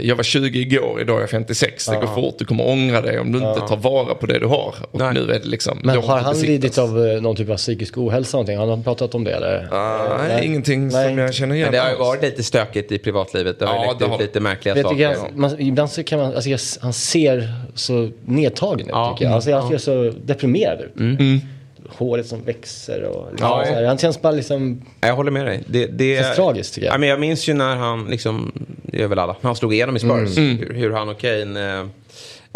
jag 0.00 0.16
var 0.16 0.22
20 0.22 0.58
igår, 0.60 1.00
idag 1.00 1.16
är 1.16 1.20
jag 1.20 1.30
56. 1.30 1.86
Det 1.86 1.96
går 1.96 2.06
fort, 2.14 2.34
du 2.38 2.44
kommer 2.44 2.68
ångra 2.68 3.00
dig 3.00 3.18
om 3.20 3.32
du 3.32 3.38
inte 3.38 3.60
tar 3.60 3.76
vara 3.76 4.14
på 4.14 4.26
det 4.26 4.38
du 4.38 4.46
har. 4.46 4.74
Och 4.90 4.98
Nej. 5.00 5.14
nu 5.14 5.20
är 5.20 5.26
det 5.26 5.44
liksom... 5.44 5.78
Men 5.84 5.96
har 6.02 6.18
han 6.18 6.32
besiktas. 6.32 6.48
lidit 6.48 6.78
av 6.78 7.06
eh, 7.06 7.20
någon 7.22 7.36
typ 7.36 7.50
av 7.50 7.56
psykisk 7.56 7.98
ohälsa 7.98 8.36
någonting? 8.36 8.58
Har 8.58 8.66
han 8.66 8.82
pratat 8.84 9.14
om 9.14 9.24
det 9.24 9.32
eller? 9.32 9.68
Ah, 9.72 10.18
nej, 10.28 10.46
ingenting 10.46 10.88
Nej. 10.88 11.08
som 11.08 11.18
jag 11.18 11.34
känner 11.34 11.54
igen. 11.54 11.64
Men 11.66 11.72
det 11.72 11.78
har 11.80 11.90
ju 11.90 11.96
varit 11.96 12.22
lite 12.22 12.42
stökigt 12.42 12.92
i 12.92 12.98
privatlivet. 12.98 13.58
Det 13.58 13.66
har 13.66 13.74
ju 13.74 13.80
Ja, 13.80 13.86
läckt 13.86 13.98
det 13.98 14.04
ut 14.04 14.10
har- 14.10 14.18
lite 14.18 14.40
märkliga 14.40 14.74
Vet 14.74 14.82
saker. 14.82 14.98
jag, 15.02 15.16
man, 15.34 15.60
ibland 15.60 15.90
så 15.90 16.02
kan 16.04 16.18
man, 16.18 16.34
alltså 16.34 16.50
jag, 16.50 16.60
han 16.80 16.92
ser 16.92 17.52
så 17.74 18.10
nedtagen 18.24 18.80
ut 18.80 18.86
Ja. 18.88 19.12
tycker 19.14 19.24
jag. 19.24 19.34
Alltså 19.34 19.52
han 19.52 19.68
ser 19.70 19.78
så 19.78 20.12
deprimerad 20.24 20.58
ut. 20.76 20.96
Mm. 20.96 21.40
Håret 21.88 22.26
som 22.26 22.44
växer 22.44 23.02
och 23.02 23.30
liksom, 23.30 23.48
Ja. 23.48 23.64
så 23.66 23.72
här. 23.74 23.84
Han 23.84 23.98
känns 23.98 24.22
bara 24.22 24.32
liksom, 24.32 24.82
Jag 25.00 25.14
håller 25.16 25.30
med 25.30 25.46
dig. 25.46 25.62
Det, 25.66 25.86
det 25.86 26.22
känns 26.22 26.36
tragiskt 26.36 26.74
tycker 26.74 26.86
jag. 26.86 26.94
Ja, 26.94 26.98
men 26.98 27.08
jag 27.08 27.20
minns 27.20 27.48
ju 27.48 27.54
när 27.54 27.76
han, 27.76 28.04
liksom, 28.06 28.52
det 28.82 29.02
är 29.02 29.06
väl 29.08 29.18
alla, 29.18 29.36
han 29.42 29.56
slog 29.56 29.74
igenom 29.74 29.96
i 29.96 29.98
Spurs. 29.98 30.38
Hur, 30.38 30.74
hur 30.74 30.92
han 30.92 31.08
och 31.08 31.18
Kane... 31.18 31.60
Eh, 31.60 31.66
ja, 31.66 31.84
men 31.84 31.90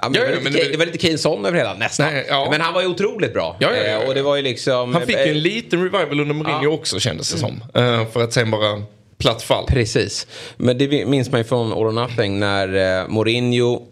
Ja, 0.02 0.08
det, 0.08 0.18
var 0.18 0.26
ja, 0.26 0.30
lite 0.30 0.42
men 0.44 0.52
det- 0.52 0.72
det 0.72 0.76
var 0.78 0.86
lite 0.86 0.98
Kane-son 0.98 1.44
över 1.46 1.58
hela, 1.58 1.74
nästan. 1.74 2.12
Nej, 2.12 2.26
ja. 2.28 2.48
Men 2.50 2.60
han 2.60 2.74
var 2.74 2.82
ju 2.82 2.88
otroligt 2.88 3.32
bra. 3.34 3.56
Ja, 3.60 3.68
ja, 3.70 3.76
ja, 3.76 3.90
ja. 3.90 4.02
Eh, 4.02 4.08
och 4.08 4.14
det 4.14 4.22
var 4.22 4.36
ju 4.36 4.42
liksom... 4.42 4.92
Han 4.94 5.02
fick 5.06 5.16
ju 5.16 5.22
eh, 5.22 5.30
en 5.30 5.40
liten 5.40 5.78
revival 5.82 6.20
under 6.20 6.34
Mourinho 6.34 6.62
Ja. 6.64 6.68
också 6.70 6.98
kändes 7.00 7.32
det 7.32 7.38
som. 7.38 7.64
Eh, 7.74 8.06
för 8.06 8.24
att 8.24 8.32
sen 8.32 8.50
bara 8.50 8.82
platt 9.18 9.42
fall. 9.42 9.66
Precis. 9.66 10.26
Men 10.56 10.78
det 10.78 11.06
minns 11.06 11.30
man 11.30 11.40
ju 11.40 11.44
från 11.44 11.72
All 11.72 11.78
or 11.78 11.92
Nothing 11.92 12.38
när 12.40 13.08
Mourinho 13.08 13.82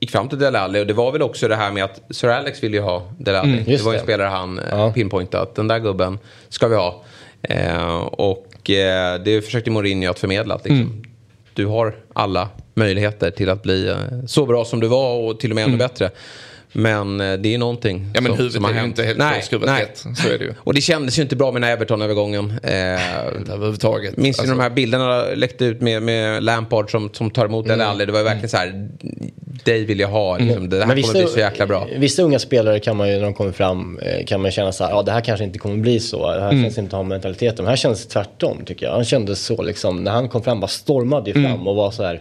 gick 0.00 0.10
fram 0.10 0.28
till 0.28 0.38
Dele 0.38 0.58
Alli 0.58 0.82
och 0.82 0.86
det 0.86 0.92
var 0.92 1.12
väl 1.12 1.22
också 1.22 1.48
det 1.48 1.56
här 1.56 1.72
med 1.72 1.84
att 1.84 2.00
Sir 2.10 2.28
Alex 2.28 2.62
ville 2.62 2.76
ju 2.76 2.82
ha 2.82 3.02
Dele 3.18 3.40
Alli. 3.40 3.62
det 3.66 3.82
var 3.82 3.92
ju 3.92 3.98
en 3.98 4.04
spelare 4.04 4.28
han 4.28 4.58
eh, 4.58 4.64
Ja. 4.70 4.92
pinpointat. 4.92 5.54
Den 5.54 5.68
där 5.68 5.78
gubben 5.78 6.18
ska 6.48 6.68
vi 6.68 6.76
ha. 6.76 7.02
Eh, 7.42 7.96
och 7.96 8.70
eh, 8.70 9.20
det 9.24 9.42
försökte 9.44 9.70
Mourinho 9.70 10.10
att 10.10 10.18
förmedla. 10.18 10.54
Att, 10.54 10.64
liksom, 10.64 11.02
Du 11.54 11.66
har 11.66 11.94
alla 12.12 12.48
möjligheter 12.74 13.30
till 13.30 13.50
att 13.50 13.62
bli 13.62 13.88
eh, 13.88 13.96
så 14.26 14.46
bra 14.46 14.64
som 14.64 14.80
du 14.80 14.86
var 14.88 15.14
och 15.14 15.40
till 15.40 15.50
och 15.50 15.54
med 15.54 15.64
ännu 15.64 15.76
bättre. 15.76 16.10
Men 16.72 17.20
eh, 17.20 17.32
det 17.38 17.54
är 17.54 17.58
någonting 17.58 18.10
Ja 18.14 18.20
men 18.20 18.30
som, 18.32 18.36
huvudet 18.38 18.54
som 18.54 18.64
har 18.64 18.72
är 18.72 18.78
ju 18.80 18.84
inte 18.84 19.02
helt 19.02 19.18
nej, 19.18 19.42
skruvat 19.42 19.66
nej. 19.66 19.82
rätt. 19.82 19.98
Så 20.18 20.28
är 20.28 20.38
det 20.38 20.44
ju. 20.44 20.54
Och 20.58 20.74
det 20.74 20.80
kändes 20.80 21.18
ju 21.18 21.22
inte 21.22 21.36
bra 21.36 21.52
med 21.52 21.62
den 21.62 21.66
här 21.68 21.76
Everton-övergången. 21.76 22.50
Eh, 22.62 23.38
Inte 23.38 23.52
överhuvudtaget. 23.52 24.16
Minns 24.16 24.38
Alltså, 24.38 24.52
du 24.54 24.58
de 24.58 24.62
här 24.62 24.70
bilderna 24.70 25.22
läckte 25.34 25.64
ut 25.64 25.80
med, 25.80 26.02
med 26.02 26.44
Lampard 26.44 26.90
som, 26.90 27.10
som 27.12 27.30
tar 27.30 27.44
emot 27.44 27.66
Mm. 27.66 27.80
Alli? 27.88 28.06
Det 28.06 28.12
var 28.12 28.18
ju 28.18 28.24
verkligen 28.24 28.48
så 28.48 28.56
här, 28.56 28.88
dig 29.64 29.84
vill 29.84 30.00
jag 30.00 30.08
ha. 30.08 30.38
Liksom, 30.38 30.68
det 30.70 30.76
här 30.76 31.02
kommer 31.02 31.12
bli 31.12 31.26
så 31.26 31.38
jäkla 31.38 31.66
bra. 31.66 31.88
Vissa 31.96 32.22
unga 32.22 32.38
spelare 32.38 32.80
kan 32.80 32.96
man 32.96 33.08
ju 33.08 33.14
när 33.14 33.22
de 33.22 33.34
kommer 33.34 33.52
fram 33.52 33.98
eh, 33.98 34.24
kan 34.24 34.42
man 34.42 34.50
känna 34.50 34.72
så 34.72 34.84
här, 34.84 34.90
ja 34.90 35.02
det 35.02 35.12
här 35.12 35.20
kanske 35.20 35.44
inte 35.44 35.58
kommer 35.58 35.76
bli 35.76 36.00
så. 36.00 36.32
Det 36.34 36.40
här 36.40 36.50
Mm. 36.50 36.62
känns 36.62 36.78
inte 36.78 36.96
ha 36.96 37.02
mentaliteten. 37.02 37.64
Men 37.64 37.66
här 37.70 37.76
känns 37.76 38.06
det 38.06 38.12
tvärtom 38.12 38.64
tycker 38.64 38.86
jag. 38.86 38.92
Han 38.92 39.04
kändes 39.04 39.40
så 39.44 39.62
liksom, 39.62 40.04
när 40.04 40.10
han 40.10 40.28
kom 40.28 40.42
fram 40.42 40.60
bara 40.60 40.68
stormade 40.68 41.30
ju 41.30 41.34
fram 41.34 41.44
Mm. 41.44 41.66
och 41.66 41.76
var 41.76 41.90
så 41.90 42.02
här. 42.04 42.20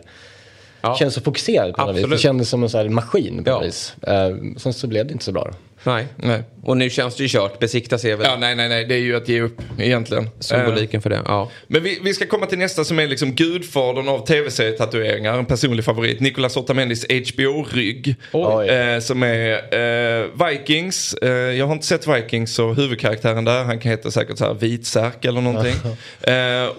Ja. 0.86 0.96
Kändes 0.96 1.14
så 1.16 1.22
fokuserad 1.22 1.74
på 1.76 1.86
något 1.86 1.96
vis. 1.96 2.06
Det 2.10 2.18
kändes 2.18 2.50
som 2.50 2.64
en 2.64 2.70
så 2.70 2.84
maskin 2.90 3.44
på 3.44 3.50
Ja. 3.50 3.56
något 3.56 3.66
vis. 3.66 3.96
Eh, 4.02 4.30
sen 4.58 4.74
så 4.74 4.88
blev 4.88 5.06
det 5.08 5.14
inte 5.14 5.26
så 5.26 5.32
bra. 5.32 5.52
Nej. 5.86 6.08
Nej. 6.16 6.44
Och 6.64 6.78
nu 6.78 6.90
känns 6.90 7.16
det 7.16 7.24
ju 7.24 7.30
kört. 7.30 7.60
Besiktas 7.60 8.06
är 8.06 8.16
väl 8.16 8.28
Ja, 8.30 8.38
nej, 8.40 8.56
nej, 8.56 8.70
nej. 8.70 8.86
Det 8.86 8.96
är 8.96 9.00
ju 9.00 9.16
att 9.16 9.30
ge 9.30 9.42
upp 9.42 9.62
egentligen. 9.80 10.24
Eh, 10.24 10.30
symboliken 10.40 11.02
för 11.02 11.10
det. 11.10 11.22
Ja. 11.26 11.52
Men 11.68 11.84
vi, 11.84 12.00
vi 12.04 12.14
ska 12.14 12.26
komma 12.28 12.46
till 12.46 12.58
nästa 12.58 12.84
som 12.84 13.00
är 13.00 13.08
liksom 13.08 13.32
gudfadern 13.32 14.08
av 14.10 14.26
tv-serietatueringar. 14.26 15.38
En 15.40 15.46
personlig 15.46 15.86
favorit. 15.86 16.20
Nicolas 16.20 16.58
Otamendis 16.58 17.06
HBO-rygg. 17.10 18.16
Eh, 18.34 19.00
som 19.00 19.24
är 19.24 19.52
eh, 20.24 20.48
Vikings. 20.50 21.14
Eh, 21.14 21.30
jag 21.30 21.66
har 21.66 21.74
inte 21.74 21.86
sett 21.86 22.08
Vikings 22.08 22.60
och 22.60 22.76
huvudkaraktären 22.76 23.46
där. 23.46 23.64
Han 23.64 23.80
kan 23.80 23.92
heta 23.92 24.12
säkert 24.12 24.38
så 24.38 24.46
här 24.46 24.54
Vitsärk 24.54 25.26
eller 25.26 25.42
någonting. 25.42 25.76
eh, 26.22 26.34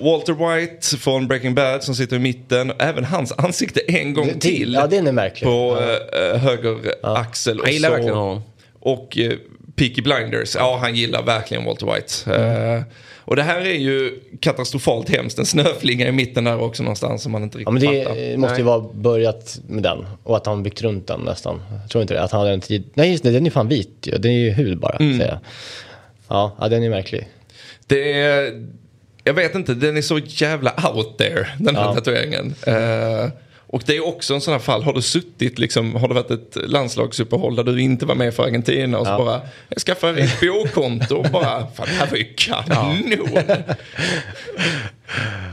Walter 0.04 0.56
White 0.56 0.96
från 0.96 1.28
Breaking 1.28 1.54
Bad 1.54 1.82
som 1.82 1.94
sitter 1.94 2.16
i 2.16 2.18
mitten. 2.18 2.72
Även 2.78 3.04
hans 3.04 3.32
ansikte 3.32 3.80
en 3.80 4.14
gång 4.14 4.38
till. 4.38 4.74
Ja, 4.74 4.86
den 4.86 5.06
är 5.06 5.12
märklig. 5.12 5.46
På 5.46 5.78
eh, 6.32 6.38
höger 6.38 6.76
axel. 7.02 7.60
Jag 7.64 7.72
gillar 7.72 7.88
Och 7.88 7.92
så- 7.94 7.96
verkligen 7.98 8.16
honom. 8.18 8.42
Och 8.86 9.18
eh, 9.18 9.32
Peaky 9.76 10.02
Blinders, 10.02 10.54
ja 10.54 10.78
han 10.80 10.94
gillar 10.94 11.22
verkligen 11.22 11.64
Walter 11.64 11.86
White. 11.94 12.34
Eh, 12.76 12.82
och 13.24 13.36
det 13.36 13.42
här 13.42 13.60
är 13.60 13.74
ju 13.78 14.20
katastrofalt 14.40 15.08
hemskt. 15.08 15.38
En 15.38 15.46
snöflinga 15.46 16.06
i 16.08 16.12
mitten 16.12 16.44
där 16.44 16.60
också 16.60 16.82
någonstans 16.82 17.22
som 17.22 17.32
man 17.32 17.42
inte 17.42 17.58
Ja, 17.58 17.70
men 17.70 17.82
riktigt 17.82 18.04
fattar. 18.04 18.20
det 18.20 18.36
måste 18.36 18.56
ju 18.56 18.62
vara 18.62 18.80
börjat 18.94 19.60
med 19.68 19.82
den. 19.82 20.06
Och 20.22 20.36
att 20.36 20.46
han 20.46 20.62
byggt 20.62 20.82
runt 20.82 21.06
den 21.06 21.20
nästan. 21.20 21.62
Jag 21.82 21.90
tror 21.90 22.02
inte 22.02 22.14
det. 22.14 22.22
Att 22.22 22.30
han 22.32 22.40
hade 22.40 22.52
en 22.52 22.60
tid. 22.60 22.84
Nej 22.94 23.10
just 23.10 23.24
det, 23.24 23.30
den 23.30 23.46
är 23.46 23.50
fan 23.50 23.68
vit 23.68 23.90
ju. 24.02 24.18
Den 24.18 24.30
är 24.32 24.38
ju 24.38 24.50
hud 24.50 24.78
bara. 24.78 24.96
Mm. 24.96 25.18
Säger 25.18 25.30
jag. 25.30 25.38
Ja, 26.28 26.56
ja, 26.60 26.68
den 26.68 26.82
är 26.82 26.90
märklig. 26.90 27.28
Det 27.86 28.12
är, 28.12 28.66
jag 29.24 29.34
vet 29.34 29.54
inte, 29.54 29.74
den 29.74 29.96
är 29.96 30.02
så 30.02 30.18
jävla 30.24 30.74
out 30.94 31.18
there 31.18 31.46
den 31.58 31.76
här 31.76 31.82
Ja. 31.84 31.94
tatueringen. 31.94 32.54
Eh, 32.66 33.28
och 33.76 33.82
det 33.86 33.96
är 33.96 34.06
också 34.06 34.34
en 34.34 34.40
sån 34.40 34.52
här 34.52 34.58
fall, 34.58 34.82
har 34.82 34.92
du 34.92 35.02
suttit 35.02 35.58
liksom, 35.58 35.94
har 35.94 36.08
det 36.08 36.14
varit 36.14 36.30
ett 36.30 36.56
landslagsuppehåll 36.70 37.56
där 37.56 37.64
du 37.64 37.80
inte 37.82 38.06
var 38.06 38.14
med 38.14 38.34
för 38.34 38.42
Argentina 38.42 38.98
och 38.98 39.06
så 39.06 39.12
Ja. 39.12 39.18
bara, 39.18 39.40
jag 39.68 39.78
skaffar 39.78 40.14
ett 40.18 40.30
HBO-konto 40.30 41.16
och 41.16 41.24
bara, 41.32 41.66
fan 41.74 41.86
det 41.86 41.92
här 41.92 42.06
var 42.10 42.16
ju 42.16 42.24
kanon. 42.36 43.12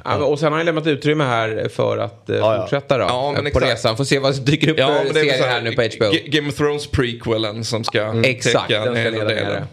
Ja, 0.06 0.16
och 0.26 0.40
sen 0.40 0.52
har 0.52 0.58
han 0.60 0.66
lämnat 0.66 0.88
utrymme 0.88 1.24
här 1.24 1.68
för 1.76 1.98
att 1.98 2.30
eh, 2.30 2.36
Ja, 2.38 2.56
ja. 2.56 2.62
fortsätta 2.62 2.98
då, 2.98 3.04
Ja, 3.10 3.32
men 3.32 3.42
på 3.42 3.48
exakt. 3.48 3.66
resan. 3.66 3.98
Får 3.98 4.04
se 4.04 4.20
vad 4.20 4.36
som 4.36 4.46
dyker 4.46 4.70
upp 4.70 4.80
Ja, 4.80 5.04
för 5.08 5.14
serier 5.14 5.48
här 5.48 5.62
nu 5.62 5.72
på 5.72 5.82
HBO. 5.82 6.12
G- 6.12 6.24
Game 6.28 6.50
of 6.50 6.56
Thrones 6.56 6.88
prequelen 6.88 7.64
som 7.64 7.84
ska 7.84 8.22
Exakt, 8.24 8.68
täcka 8.68 8.86
den 8.86 8.94
ska 8.94 9.02
hela 9.04 9.26
delen. 9.26 9.64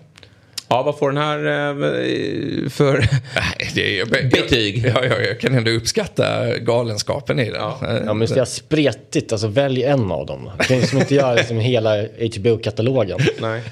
Ja, 0.72 0.82
vad 0.82 0.98
får 0.98 1.12
den 1.12 1.22
här 1.22 1.38
eh, 1.38 2.68
för... 2.68 2.98
Nej, 3.34 3.70
det 3.74 3.94
är, 3.94 3.98
jag, 3.98 4.08
jag, 4.22 4.30
Betyg. 4.30 4.86
Ja, 4.86 5.04
ja, 5.04 5.20
jag 5.20 5.40
kan 5.40 5.54
ändå 5.54 5.70
uppskatta 5.70 6.58
galenskapen 6.58 7.38
i 7.38 7.50
det. 7.50 7.56
Ja. 7.56 7.78
Ja, 8.06 8.14
men 8.14 8.28
det 8.28 8.40
är 8.40 8.44
spretigt. 8.44 9.32
Alltså 9.32 9.48
välj 9.48 9.82
en 9.82 10.10
av 10.10 10.26
dem. 10.26 10.50
Du 10.58 10.64
kan 10.64 10.76
ju 10.76 10.80
liksom 10.80 10.98
inte 10.98 11.14
göra 11.14 11.34
liksom 11.34 11.58
hela 11.58 12.02
HBO-katalogen. 12.02 13.18
Nej, 13.40 13.62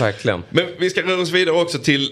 verkligen. 0.00 0.42
Men 0.50 0.66
vi 0.78 0.90
ska 0.90 1.02
röra 1.02 1.20
oss 1.20 1.30
vidare 1.30 1.56
också 1.56 1.78
till 1.78 2.08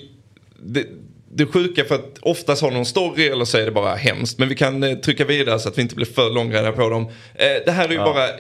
det, 0.63 0.85
det 1.33 1.47
sjuka 1.47 1.85
för 1.85 1.95
att 1.95 2.19
oftast 2.21 2.63
har 2.63 2.71
någon 2.71 2.87
story 2.87 3.29
eller 3.29 3.45
så 3.45 3.59
är 3.59 3.65
det 3.65 3.73
bara 3.73 3.95
hemskt. 3.95 4.39
Men 4.39 4.49
vi 4.49 4.55
kan 4.55 4.83
eh, 4.83 4.95
trycka 4.95 5.25
vidare 5.25 5.59
så 5.59 5.69
att 5.69 5.79
vi 5.79 5.83
inte 5.83 5.95
blir 5.95 6.07
för 6.07 6.31
långrandiga 6.31 6.73
på 6.73 6.89
dem. 6.89 7.07
Eh, 7.35 7.47
det 7.65 7.73
här 7.73 7.89
är 7.89 7.93
ju 7.93 7.99
bara 7.99 8.29
eh, 8.29 8.35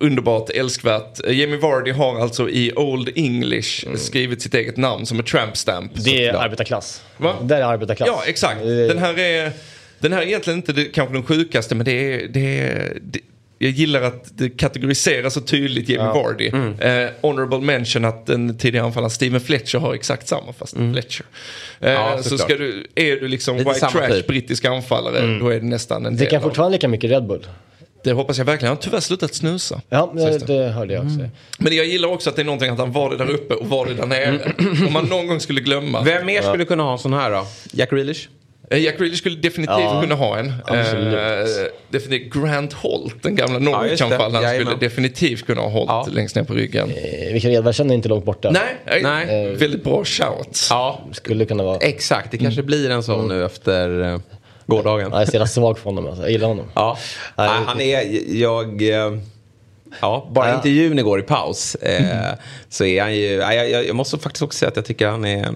underbart, 0.00 0.50
älskvärt. 0.50 1.26
Eh, 1.26 1.40
Jamie 1.40 1.56
Vardy 1.58 1.90
har 1.92 2.20
alltså 2.20 2.48
i 2.50 2.72
Old 2.76 3.10
English 3.16 3.86
skrivit 3.96 4.42
sitt 4.42 4.54
eget 4.54 4.76
namn 4.76 5.06
som 5.06 5.20
ett 5.20 5.26
tramp 5.26 5.56
stamp. 5.56 5.92
Det 5.94 6.26
är 6.26 6.34
arbetarklass. 6.34 7.02
Va? 7.16 7.34
Det 7.42 7.56
är 7.56 7.62
arbetarklass. 7.62 8.08
Ja, 8.08 8.22
exakt. 8.26 8.60
Den 8.62 8.98
här 8.98 9.18
är, 9.18 9.52
den 9.98 10.12
här 10.12 10.22
är 10.22 10.26
egentligen 10.26 10.58
inte 10.58 10.72
det, 10.72 10.84
kanske 10.84 11.14
den 11.14 11.22
sjukaste 11.22 11.74
men 11.74 11.84
det 11.84 12.14
är, 12.14 12.28
det 12.28 12.58
är 12.60 12.98
det, 13.02 13.20
jag 13.58 13.70
gillar 13.70 14.02
att 14.02 14.38
det 14.38 14.48
kategoriseras 14.50 15.34
så 15.34 15.40
tydligt 15.40 15.88
Jamie 15.88 16.06
Ja. 16.06 16.22
Vardy. 16.22 16.48
Mm. 16.48 16.78
Eh, 16.80 17.10
honorable 17.20 17.58
mention 17.60 18.04
att 18.04 18.26
den 18.26 18.58
tidigare 18.58 18.86
anfallaren 18.86 19.10
Steven 19.10 19.40
Fletcher 19.40 19.78
har 19.78 19.94
exakt 19.94 20.28
samma 20.28 20.52
fast 20.52 20.76
Fletcher. 20.92 21.24
Eh, 21.80 21.90
Mm. 21.90 22.02
Ja, 22.02 22.22
så 22.22 22.38
ska 22.38 22.56
du, 22.56 22.86
är 22.94 23.16
du 23.16 23.28
liksom 23.28 23.56
Lite 23.56 23.70
white 23.70 23.86
trash 23.86 24.08
typ. 24.08 24.26
brittisk 24.26 24.64
anfallare 24.64 25.38
då 25.38 25.48
är 25.48 25.60
det 25.60 25.66
nästan 25.66 26.06
en 26.06 26.12
Det 26.12 26.18
del 26.18 26.30
kan 26.30 26.36
av- 26.36 26.42
fortfarande 26.42 26.72
lika 26.76 26.88
mycket 26.88 27.10
Red 27.10 27.26
Bull. 27.26 27.46
Det 28.04 28.12
hoppas 28.12 28.38
jag 28.38 28.44
verkligen. 28.44 28.68
Han 28.68 28.76
har 28.76 28.82
tyvärr 28.82 29.00
slutat 29.00 29.34
snusa. 29.34 29.80
Ja, 29.88 30.12
det, 30.16 30.46
det. 30.46 30.68
hörde 30.68 30.94
jag 30.94 31.04
också. 31.04 31.18
Men 31.58 31.76
jag 31.76 31.86
gillar 31.86 32.08
också 32.08 32.30
att 32.30 32.36
det 32.36 32.42
är 32.42 32.46
någonting 32.46 32.70
att 32.70 32.78
han 32.78 32.92
var 32.92 33.10
det 33.10 33.16
där 33.16 33.30
uppe 33.30 33.54
och 33.54 33.68
var 33.68 33.86
det 33.86 33.94
där 33.94 34.06
nere. 34.06 34.52
Om 34.86 34.92
man 34.92 35.04
någon 35.06 35.26
gång 35.26 35.40
skulle 35.40 35.60
glömma. 35.60 36.02
Vem 36.02 36.26
mer 36.26 36.42
skulle 36.42 36.64
kunna 36.64 36.82
ha 36.82 36.92
en 36.92 36.98
sån 36.98 37.12
här 37.12 37.30
då? 37.30 37.46
Jack 37.72 37.90
Grealish? 37.90 38.28
Eh, 38.70 38.78
Jack 38.78 38.98
Grealish 38.98 39.18
skulle 39.18 39.36
definitivt 39.36 39.76
Ja, 39.78 40.00
kunna 40.00 40.14
ha 40.14 40.38
en. 40.38 40.46
Eh, 40.46 40.54
definitivt 41.90 42.32
Grant 42.34 42.72
Holt, 42.72 43.22
den 43.22 43.36
gamla. 43.36 43.58
Norwich-anfallaren, 43.58 44.32
skulle 44.32 44.52
Jajamän. 44.54 44.78
definitivt 44.80 45.46
kunna 45.46 45.60
ha 45.60 45.68
hållit 45.68 45.88
Ja. 45.88 46.06
längst 46.12 46.36
ner 46.36 46.42
på 46.44 46.54
ryggen. 46.54 46.90
Eh, 46.90 47.32
Rickard 47.32 47.50
Edvardsen 47.50 47.90
är 47.90 47.94
inte 47.94 48.08
långt 48.08 48.24
borta. 48.24 48.50
Nej, 48.50 49.02
Nej. 49.02 49.26
nej. 49.26 49.54
väldigt 49.54 49.84
bra 49.84 50.04
shout. 50.04 50.66
Ja, 50.70 51.00
Skulle 51.12 51.44
kunna 51.44 51.62
vara... 51.62 51.78
exakt. 51.78 52.30
Det 52.30 52.38
kanske 52.38 52.62
blir 52.62 52.90
en 52.90 53.02
sån 53.02 53.28
nu 53.28 53.44
efter 53.44 53.88
uh, 53.90 54.20
gårdagen. 54.66 55.08
Ja, 55.10 55.16
jag 55.16 55.22
är 55.22 55.26
så 55.26 55.32
jävla 55.32 55.46
svag 55.46 55.78
för 55.78 55.84
honom. 55.84 56.06
Alltså. 56.06 56.22
Jag 56.22 56.30
gillar 56.30 56.48
honom. 56.48 56.66
Ja, 56.74 56.98
Nej. 57.36 57.48
Han 57.66 57.80
är, 57.80 58.34
jag, 58.40 58.82
eh, 58.82 59.18
ja, 60.00 60.28
bara 60.32 60.48
Ja. 60.48 60.54
intervjun 60.54 60.98
igår 60.98 61.20
i 61.20 61.22
paus 61.22 61.74
eh, 61.74 62.34
så 62.68 62.84
är 62.84 63.02
han 63.02 63.14
ju, 63.16 63.26
jag, 63.34 63.86
jag 63.86 63.96
måste 63.96 64.18
faktiskt 64.18 64.42
också 64.42 64.58
säga 64.58 64.68
att 64.68 64.76
jag 64.76 64.84
tycker 64.84 65.08
han 65.08 65.24
är, 65.24 65.54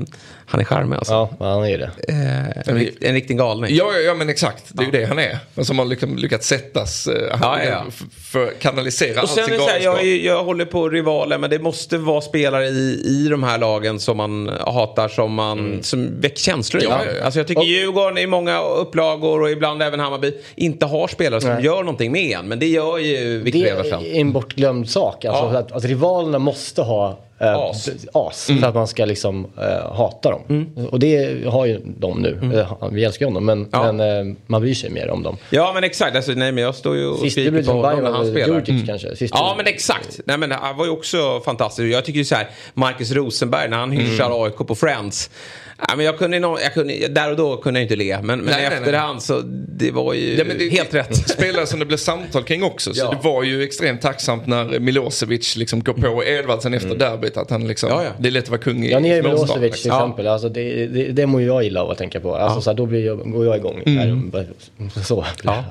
han 0.51 0.61
är 0.61 0.64
charmig 0.64 0.96
alltså. 0.96 1.12
Ja, 1.12 1.30
han 1.55 1.64
är 1.66 1.78
det. 1.78 1.90
Eh, 2.09 2.68
en, 2.68 2.78
rikt- 2.78 3.05
en 3.05 3.14
riktig 3.14 3.38
galning. 3.38 3.74
Ja, 3.76 3.90
ja, 3.94 3.99
ja, 3.99 4.14
men 4.14 4.28
exakt. 4.28 4.64
Det 4.68 4.82
är 4.82 4.84
ju 4.86 4.90
det 4.92 5.05
han 5.05 5.18
är. 5.18 5.38
Men 5.55 5.64
som 5.64 5.78
har 5.78 5.86
liksom 5.86 6.16
lyckats 6.16 6.46
sättas 6.49 7.07
eh, 7.07 7.36
han, 7.38 7.59
Ja, 7.59 7.64
ja, 7.64 7.84
för 8.30 8.46
att 8.46 8.59
kanalisera 8.59 9.12
Och 9.12 9.18
allt 9.18 9.30
sen 9.30 9.44
sin 9.44 9.53
det 9.55 9.61
så 9.61 9.68
här, 9.68 9.80
galenskap. 9.80 10.07
jag, 10.07 10.16
jag 10.36 10.44
håller 10.44 10.64
på 10.64 10.88
rivaler 10.88 11.38
men 11.38 11.51
det 11.51 11.59
måste 11.59 11.99
vara 11.99 12.20
spelare 12.20 12.66
i, 12.68 13.03
i 13.07 13.28
de 13.30 13.42
här 13.42 13.59
lagen 13.59 14.01
som 14.01 14.16
man 14.16 14.49
hatar 14.61 15.09
som, 15.09 15.34
man, 15.34 15.78
som 15.82 16.20
väcker 16.20 16.40
känslor. 16.40 16.82
Ja, 16.82 17.01
ja, 17.07 17.12
ja. 17.18 17.24
Alltså 17.24 17.40
jag 17.40 17.46
tycker 17.46 17.61
Och- 17.61 17.66
Djurgården 17.66 18.18
i 18.18 18.26
många 18.26 18.61
upplagor 18.62 19.42
och 19.42 19.51
ibland 19.51 19.82
även 19.82 20.01
Hammarby 20.01 20.32
inte 20.55 20.86
har 20.86 21.09
spelare 21.09 21.40
som 21.40 21.51
Nej. 21.51 21.64
gör 21.64 21.80
någonting 21.82 22.12
med 22.12 22.38
en. 22.38 22.49
Men 22.49 22.59
det 22.59 22.66
gör 22.66 22.99
ju 22.99 23.38
Victor 23.42 23.61
Det 23.61 23.68
Eversen. 23.68 24.01
är 24.07 24.20
en 24.20 24.32
bortglömd 24.32 24.90
sak. 24.90 25.24
Alltså, 25.24 25.44
Ja. 25.53 25.59
att, 25.59 25.72
att 25.72 25.84
rivalerna 25.84 26.38
måste 26.38 26.82
ha 26.82 27.18
eh, 27.39 27.55
As. 27.57 27.89
as 28.12 28.47
för 28.47 28.66
att 28.66 28.74
man 28.74 28.86
ska 28.89 29.05
liksom 29.05 29.47
eh, 29.59 29.93
hata 29.97 30.30
dem. 30.30 30.66
Och 30.91 30.99
det 30.99 31.45
har 31.49 31.66
ju 31.66 31.80
de 31.84 32.18
nu. 32.22 32.51
Eh, 32.55 32.89
vi 32.93 33.05
älskar 33.05 33.26
ju 33.26 33.32
dem, 33.34 33.45
men, 33.47 33.68
Ja. 33.72 33.93
men 33.93 34.28
eh, 34.30 34.36
man 34.47 34.61
bryr 34.61 34.74
sig 34.74 34.91
mer 34.91 35.11
om 35.11 35.22
dem. 35.22 35.36
Ja 35.51 35.70
men 35.74 35.84
exakt, 35.84 36.16
alltså, 36.16 36.32
nej 36.32 36.53
men 36.53 36.64
jag 36.64 36.74
står 36.74 36.97
ju 36.97 37.07
och 37.07 37.18
Sist 37.18 37.32
skriker 37.32 37.62
på 37.62 37.72
honom 37.72 37.82
Bayern 37.82 38.05
när 38.05 38.11
han 38.11 38.26
spelar. 38.30 38.55
Djurdjic 38.55 38.86
kanske. 38.86 39.16
Sist 39.16 39.34
Ja 39.36 39.55
men 39.57 39.66
exakt. 39.66 40.20
Nej 40.24 40.39
men 40.39 40.51
han 40.53 40.76
var 40.76 40.84
ju 40.84 40.91
också 40.91 41.41
fantastisk. 41.45 41.95
Jag 41.95 42.05
tycker 42.05 42.18
ju 42.18 42.24
så 42.24 42.34
här, 42.34 42.49
Marcus 42.74 43.12
Rosenberg 43.12 43.68
när 43.68 43.76
han 43.76 43.91
hyschar 43.91 44.45
AIK 44.45 44.57
på 44.57 44.74
Friends. 44.74 45.30
Ja, 45.88 45.96
men 45.96 46.06
jag 46.06 46.18
kunde, 46.18 46.36
jag 46.36 46.74
kunde, 46.74 47.08
där 47.08 47.30
och 47.30 47.36
då 47.36 47.56
kunde 47.56 47.80
jag 47.80 47.84
inte 47.84 47.96
le. 47.96 48.16
Men, 48.22 48.26
men 48.26 48.38
Nej, 48.38 48.54
nej, 48.58 48.68
nej. 48.70 48.78
efterhand 48.78 49.22
så 49.22 49.40
det 49.78 49.90
var 49.90 50.14
ju 50.14 50.36
Ja, 50.38 50.44
det- 50.58 50.68
helt 50.68 50.94
rätt. 50.94 51.16
Spelare 51.30 51.66
som 51.66 51.78
det 51.78 51.84
blev 51.86 51.96
samtal 51.96 52.42
kring 52.44 52.62
också. 52.62 52.94
Så 52.94 53.04
Ja. 53.04 53.10
det 53.10 53.28
var 53.28 53.42
ju 53.42 53.62
extremt 53.62 54.02
tacksamt 54.02 54.46
när 54.46 54.78
Milosevic 54.78 55.56
liksom 55.56 55.82
går 55.82 55.92
på 55.92 56.24
Edvardsen 56.24 56.74
efter 56.74 56.94
derbyt. 56.94 57.36
Att 57.36 57.50
han 57.50 57.68
liksom, 57.68 57.88
Ja, 57.90 58.04
ja. 58.04 58.10
det 58.18 58.28
är 58.28 58.32
lätt 58.32 58.44
att 58.44 58.50
vara 58.50 58.60
kung 58.60 58.84
i 58.84 58.90
Ja, 58.90 58.98
ni 58.98 59.08
är 59.08 59.22
Milosevic 59.22 59.60
liksom. 59.62 59.82
till 59.82 59.88
Ja. 59.90 59.96
exempel. 60.04 60.26
Alltså, 60.26 60.48
det, 60.48 60.86
det, 60.86 61.04
det 61.12 61.26
mår 61.26 61.40
ju 61.40 61.46
jag 61.46 61.64
illa 61.64 61.82
av 61.82 61.90
att 61.90 61.98
tänka 61.98 62.20
på. 62.20 62.34
Alltså, 62.36 62.60
så 62.60 62.70
här, 62.70 62.76
då 62.76 62.86
blir 62.86 63.06
jag, 63.06 63.32
går 63.32 63.46
jag 63.46 63.56
igång. 63.56 63.82
Här, 63.86 64.46
så. 65.04 65.24
Ja. 65.42 65.64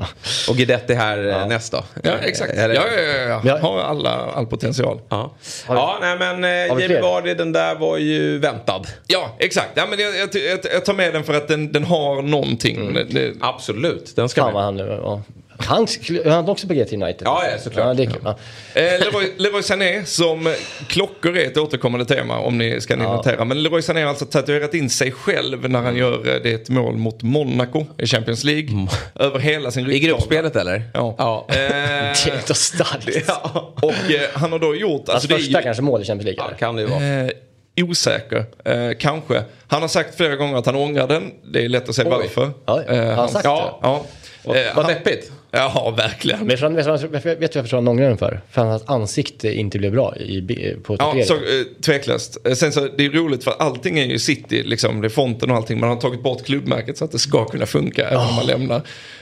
Och 0.49 0.55
Guidetti 0.55 0.93
här 0.93 1.17
ja. 1.17 1.45
näst 1.45 1.71
då. 1.71 1.83
Ja, 2.03 2.11
exakt. 2.21 2.53
Ja, 2.55 2.61
Eller- 2.61 2.75
ja, 2.75 2.81
ja, 2.97 3.29
ja. 3.29 3.41
Ja. 3.45 3.57
Har 3.57 3.79
alla, 3.79 4.09
all 4.09 4.45
potential. 4.45 4.99
Ja, 5.09 5.35
ja 5.67 5.97
nej 6.01 6.17
men 6.19 6.69
eh, 6.69 6.75
fler? 6.75 7.01
Vardy 7.01 7.33
den 7.33 7.51
där 7.51 7.75
var 7.75 7.97
ju 7.97 8.37
väntad. 8.39 8.81
Ja, 9.07 9.35
exakt. 9.39 9.69
Ja, 9.75 9.85
men 9.89 9.96
jag, 9.99 10.15
jag, 10.17 10.29
jag, 10.51 10.59
jag 10.73 10.85
tar 10.85 10.93
med 10.93 11.13
den 11.13 11.23
för 11.23 11.33
att 11.33 11.47
den, 11.47 11.71
den 11.71 11.83
har 11.83 12.21
någonting. 12.21 12.93
Det, 12.93 13.03
det, 13.03 13.33
Absolut, 13.41 14.15
den 14.15 14.29
ska 14.29 14.41
Fan 14.41 14.53
med. 14.53 14.63
han 14.63 14.75
nu... 14.75 14.99
Ja. 15.03 15.21
Han, 15.59 15.87
han 16.25 16.49
också 16.49 16.67
på 16.67 16.73
GT 16.73 16.93
United. 16.93 17.21
Ja, 17.25 17.43
ja, 17.51 17.57
såklart. 17.59 17.85
Ja, 17.87 17.93
det 17.93 18.03
är 18.03 18.07
kul. 18.07 18.21
Ja. 18.23 18.37
Eh, 18.73 18.83
Leroy, 18.99 19.31
Leroy 19.37 19.63
Sané 19.63 20.05
som 20.05 20.53
klockor 20.87 21.37
är 21.37 21.45
ett 21.45 21.57
återkommande 21.57 22.05
tema 22.05 22.39
om 22.39 22.57
ni 22.57 22.81
ska 22.81 22.93
Ja. 22.97 23.15
notera. 23.15 23.45
Men 23.45 23.63
Leroy 23.63 23.81
Sané 23.81 24.01
har 24.01 24.09
alltså 24.09 24.25
tatuerat 24.25 24.73
in 24.73 24.89
sig 24.89 25.11
själv 25.11 25.69
när 25.69 25.81
han 25.81 25.95
gör 25.95 26.13
eh, 26.35 26.41
det 26.43 26.51
ett 26.53 26.69
mål 26.69 26.97
mot 26.97 27.23
Monaco 27.23 27.85
i 27.97 28.07
Champions 28.07 28.43
League. 28.43 28.87
Över 29.15 29.39
hela 29.39 29.71
sin 29.71 29.85
I 29.85 29.87
ryggtavla. 29.89 30.07
gruppspelet 30.09 30.55
eller? 30.55 30.81
Ja. 30.93 31.15
ja. 31.17 31.45
Eh, 31.49 31.55
Det 31.57 32.49
är 32.49 32.53
starkt. 32.53 33.23
Ja. 33.27 33.73
och 33.81 33.91
eh, 34.11 34.21
han 34.33 34.51
har 34.51 34.59
då 34.59 34.75
gjort... 34.75 35.09
Alltså, 35.09 35.27
det 35.27 35.33
är 35.33 35.37
första 35.37 35.59
ju, 35.59 35.63
kanske 35.63 35.83
mål 35.83 36.01
i 36.01 36.05
Champions 36.05 36.25
League. 36.25 36.43
ja, 36.43 36.47
eller? 36.47 36.57
kan 36.57 36.75
det 36.75 36.81
ju 36.81 36.87
vara. 36.87 37.03
Eh, 37.03 37.29
osäker, 37.83 38.45
eh, 38.65 38.97
kanske. 38.99 39.43
Han 39.67 39.81
har 39.81 39.87
sagt 39.89 40.15
flera 40.17 40.35
gånger 40.35 40.57
att 40.57 40.65
han 40.65 40.75
ångrar 40.75 41.07
den. 41.07 41.31
Det 41.53 41.65
är 41.65 41.69
lätt 41.69 41.89
att 41.89 41.95
se 41.95 42.03
Oj. 42.03 42.09
varför. 42.09 42.51
Ja, 42.65 42.73
har 42.87 42.95
han 43.05 43.15
han- 43.17 43.29
sagt 43.29 43.45
ja, 43.45 43.79
ja. 43.81 44.05
Vad, 44.45 44.57
Eh, 44.57 44.63
vad 44.75 44.87
deppigt. 44.87 45.31
Ja, 45.51 45.93
verkligen. 45.97 46.39
Men 46.45 46.57
vad- 46.61 47.01
vet 47.11 47.23
du 47.23 47.35
vet 47.35 47.51
du 47.51 47.59
varför 47.59 47.77
han 47.77 47.87
ångrar 47.87 48.07
den 48.07 48.17
för? 48.17 48.41
För 48.51 48.61
att 48.61 48.67
hans 48.67 48.83
ansikte 48.87 49.53
inte 49.53 49.79
blev 49.79 49.91
bra 49.91 50.15
i, 50.15 50.75
på 50.83 50.93
Ja, 50.93 50.97
tatueringen. 50.97 51.27
så, 51.27 51.33
eh, 51.33 51.39
tveklöst. 51.85 52.37
Eh, 52.47 52.53
Sen 52.53 52.71
så, 52.71 52.87
det 52.97 53.05
är 53.05 53.09
roligt 53.09 53.43
för 53.43 53.53
allting 53.59 53.99
är 53.99 54.05
ju 54.05 54.19
city, 54.19 54.63
liksom, 54.63 55.01
det 55.01 55.07
är 55.07 55.09
fonten 55.09 55.51
och 55.51 55.57
allting. 55.57 55.79
Man 55.79 55.89
har 55.89 55.95
tagit 55.95 56.23
bort 56.23 56.45
klubbmärket 56.45 56.97
så 56.97 57.05
att 57.05 57.11
det 57.11 57.19
ska 57.19 57.45
kunna 57.45 57.65
funka 57.65 58.07
även 58.07 58.17
om 58.27 58.35
man 58.35 58.45
lämnar. 58.45 58.75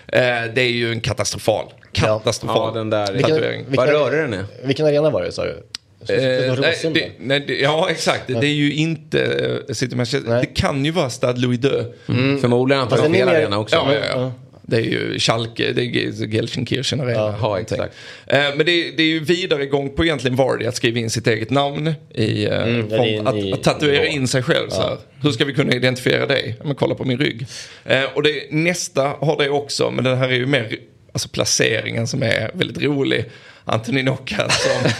Eh, 0.08 0.22
det 0.56 0.62
är 0.62 0.72
ju 0.72 0.91
en 0.91 1.01
katastrofal, 1.01 1.66
katastrofal 1.91 2.72
Ja, 2.74 2.80
den 2.80 2.89
där. 2.89 3.06
tatuering. 3.08 3.66
Vad 3.70 3.89
rörig 3.89 4.20
den 4.20 4.34
är. 4.34 4.45
Vilken 4.64 4.86
arena 4.86 5.10
var 5.10 5.22
det 5.24 5.32
sa 5.32 5.43
du? 5.45 5.64
Eh, 6.10 6.60
nej, 6.60 6.76
det, 6.93 7.12
nej, 7.20 7.39
det, 7.48 7.60
ja, 7.60 7.88
exakt. 7.89 8.28
Det, 8.28 8.34
det 8.34 8.48
är 8.48 8.54
ju 8.54 8.74
inte 8.74 9.24
eh, 9.68 9.74
City 9.74 9.96
Manchester. 9.96 10.30
Nej. 10.30 10.41
Det 10.41 10.62
kan 10.62 10.86
ju 10.86 10.91
vara 10.91 11.10
Stade 11.10 11.39
Louis 11.41 11.60
II. 11.66 11.72
Mm. 12.10 12.41
Förmodligen 12.41 12.84
Fast 12.89 12.93
antagligen 12.93 13.28
den 13.28 13.36
är 13.36 13.41
fel 13.41 13.41
mer- 13.41 13.46
arena 13.48 13.60
också. 13.60 13.76
Ja, 13.76 13.93
ja, 13.93 14.00
ja. 14.10 14.20
Ja. 14.22 14.32
Det 14.68 14.76
är 14.78 14.82
ju 14.82 15.20
Schalke, 15.20 15.72
det 15.72 15.82
är 15.82 15.86
Ge- 15.86 16.28
Gelsenkirchen 16.36 17.02
Arena. 17.02 17.36
Ja, 17.41 17.60
exakt. 17.60 17.93
Eh, 18.28 18.38
men 18.56 18.66
det 18.66 18.72
är, 18.72 18.98
det 18.98 19.04
är 19.04 19.08
ju 19.08 19.20
vidare 19.20 19.64
igång 19.64 19.89
på 19.89 20.04
egentligen 20.06 20.36
Vardy 20.36 20.66
att 20.66 20.76
skriva 20.76 21.00
in 21.00 21.10
sitt 21.10 21.28
eget 21.28 21.50
namn 21.50 21.93
i, 22.14 22.46
eh, 22.46 22.64
Mm, 22.64 22.93
in 23.04 23.28
att, 23.28 23.36
i- 23.36 23.54
att 23.54 23.64
tatuera 23.64 24.06
in 24.06 24.28
sig 24.28 24.43
själv. 24.43 24.70
Så 24.70 24.82
här. 24.82 24.98
Hur 25.22 25.32
ska 25.32 25.46
vi 25.46 25.54
kunna 25.54 25.74
identifiera 25.74 26.26
dig? 26.26 26.56
Men 26.64 26.76
kolla 26.76 26.96
på 26.96 27.04
min 27.04 27.18
rygg. 27.18 27.46
Eh, 27.86 28.04
och 28.14 28.24
det, 28.24 28.52
nästa 28.52 29.02
har 29.04 29.38
det 29.43 29.50
också, 29.50 29.91
men 29.91 30.04
den 30.04 30.18
här 30.18 30.30
är 30.30 30.36
ju 30.36 30.46
mer 30.46 30.76
alltså 31.12 31.30
placeringen 31.30 32.08
som 32.08 32.24
är 32.24 32.52
väldigt 32.54 32.84
rolig. 32.84 33.26
Anthony 33.66 34.01
Knockout 34.01 34.51
som... 34.51 34.91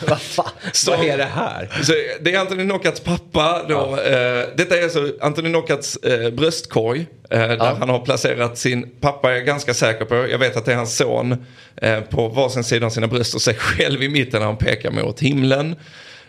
Vad 0.08 0.20
fan? 0.20 0.50
som 0.72 0.96
Vad 0.96 1.06
är 1.06 1.18
det 1.18 1.24
här? 1.24 1.70
så 1.82 1.92
det 2.20 2.34
är 2.34 2.38
Anthony 2.40 2.64
Knockats 2.64 3.00
pappa. 3.00 3.62
Då, 3.68 3.96
eh, 3.96 4.44
detta 4.56 4.78
är 4.78 4.82
alltså 4.82 5.12
Anthony 5.20 5.48
Knockats 5.48 5.96
eh, 5.96 6.30
bröstkorg. 6.30 7.06
Eh, 7.30 7.38
där 7.38 7.74
han 7.74 7.88
har 7.88 7.98
placerat 7.98 8.58
sin 8.58 8.90
pappa, 9.00 9.30
är 9.30 9.34
jag 9.34 9.46
ganska 9.46 9.74
säker 9.74 10.04
på. 10.04 10.14
Jag 10.14 10.38
vet 10.38 10.56
att 10.56 10.64
det 10.64 10.72
är 10.72 10.76
hans 10.76 10.96
son. 10.96 11.46
Eh, 11.76 12.00
på 12.00 12.28
varsin 12.28 12.64
sida 12.64 12.86
av 12.86 12.90
sina 12.90 13.06
bröst 13.06 13.34
och 13.34 13.42
sig 13.42 13.54
själv 13.58 14.02
i 14.02 14.08
mitten 14.08 14.40
när 14.40 14.46
han 14.46 14.56
pekar 14.56 14.90
mot 14.90 15.20
himlen. 15.20 15.76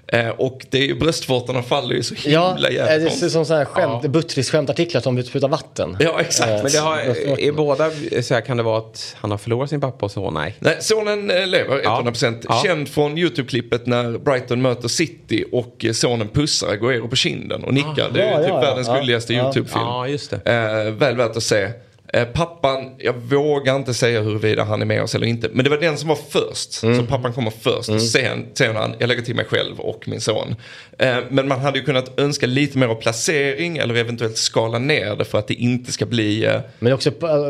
Eh, 0.08 0.30
och 0.30 0.66
det 0.70 0.78
är 0.78 0.86
ju 0.88 0.95
bröstvårtorna 0.99 1.64
faller 1.64 1.95
ju 1.95 2.04
så 2.04 2.16
Ja, 2.26 2.54
himla 2.54 2.68
eh, 2.70 2.76
jävligt 2.76 3.10
det 3.10 3.16
ser 3.16 3.26
ut 3.26 3.32
som 3.32 3.45
sådana 3.45 3.64
här 3.64 3.72
skämt, 3.72 4.06
Buttriss-skämtartiklar 4.06 5.02
som 5.02 5.24
sprutar 5.24 5.47
vatten. 5.47 5.97
Ja, 5.99 6.20
exakt. 6.22 6.49
Eh, 6.49 6.64
Men 6.64 6.72
det 6.72 6.78
har, 6.80 6.97
är 7.39 7.52
båda, 7.52 7.89
så 8.22 8.34
här, 8.34 8.41
kan 8.41 8.58
det 8.58 8.64
vara 8.64 8.78
att 8.78 9.16
han 9.20 9.32
har 9.32 9.38
förlorat 9.38 9.70
sin 9.70 9.82
pappa 9.82 10.06
och 10.06 10.12
så? 10.12 10.32
Nej. 10.32 10.56
Nej, 10.60 10.78
sonen 10.80 11.32
eh, 11.32 11.47
lever 11.47 11.82
100%. 11.82 12.45
Ja. 12.49 12.62
Känd 12.66 12.89
från 12.89 13.18
YouTube-klippet 13.18 13.86
när 13.86 14.18
Brighton 14.18 14.62
möter 14.62 14.88
City 14.88 15.45
och 15.52 15.86
eh, 15.86 15.91
sonen 15.91 16.28
pussar 16.28 16.68
Agüero 16.68 17.08
på 17.10 17.16
kinden 17.16 17.64
och 17.64 17.74
nickar. 17.74 18.10
Det 18.14 18.22
är 18.22 18.26
ju 18.26 18.32
Ja, 18.32 18.38
typ 18.38 18.47
ja, 18.47 18.54
ja. 18.56 18.62
världens 18.62 18.88
Ja, 18.88 18.95
gulligaste 18.99 19.34
ja. 19.34 19.43
YouTube-film. 19.43 19.86
Ja, 19.86 20.08
just 20.08 20.32
det. 20.32 20.52
Eh, 20.86 20.91
väl 20.93 21.16
värt 21.18 21.38
att 21.38 21.43
se. 21.43 21.70
Eh, 22.14 22.26
pappan, 22.26 22.95
jag 22.97 23.14
vågar 23.14 23.76
inte 23.76 23.93
säga 23.93 24.22
huruvida 24.22 24.64
han 24.64 24.82
är 24.82 24.86
med 24.86 25.03
oss 25.03 25.16
eller 25.16 25.28
inte. 25.28 25.49
Men 25.53 25.64
det 25.64 25.70
var 25.70 25.78
den 25.78 25.97
som 25.97 26.09
var 26.09 26.18
först. 26.30 26.84
Mm. 26.84 26.97
Så 26.97 27.05
pappan 27.05 27.34
kommer 27.34 27.51
först. 27.51 28.12
Sen, 28.12 28.45
sen 28.53 28.76
han, 28.76 28.95
jag 28.99 29.07
lägger 29.07 29.22
till 29.22 29.36
mig 29.36 29.45
själv 29.45 29.80
och 29.80 30.07
min 30.07 30.22
son. 30.22 30.55
Eh, 30.97 31.18
men 31.30 31.47
man 31.47 31.59
hade 31.59 31.80
ju 31.80 31.86
kunnat 31.86 32.20
önska 32.20 32.47
lite 32.47 32.78
mer 32.78 32.88
av 32.88 32.95
placering 32.95 33.78
eller 33.78 33.95
eventuellt 33.95 34.38
skala 34.38 34.80
ner 34.80 35.16
det 35.16 35.26
för 35.26 35.39
att 35.39 35.47
det 35.47 35.53
inte 35.53 35.91
ska 35.91 36.05
bli... 36.05 36.45
Eh, 36.45 36.59
Men 36.80 36.93
också 36.93 37.09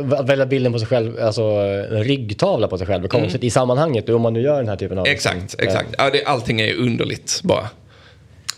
att 0.10 0.30
välja 0.30 0.46
bilden 0.46 0.74
på 0.74 0.80
sig 0.80 0.88
själv, 0.88 1.20
alltså 1.22 1.42
en 1.42 2.04
ryggtavla 2.04 2.68
på 2.68 2.78
sig 2.78 2.88
själv, 2.88 3.08
konstigt 3.08 3.44
i 3.44 3.50
sammanhanget 3.50 4.10
om 4.10 4.22
man 4.22 4.34
nu 4.34 4.42
gör 4.42 4.58
den 4.58 4.70
här 4.70 4.76
typen 4.76 4.98
av... 4.98 5.06
Mm. 5.06 5.16
exakt, 5.16 5.56
exakt. 5.60 5.90
Ja, 5.98 6.10
det, 6.10 6.24
allting 6.24 6.62
är 6.62 6.76
underligt 6.76 7.40
bara. 7.44 7.70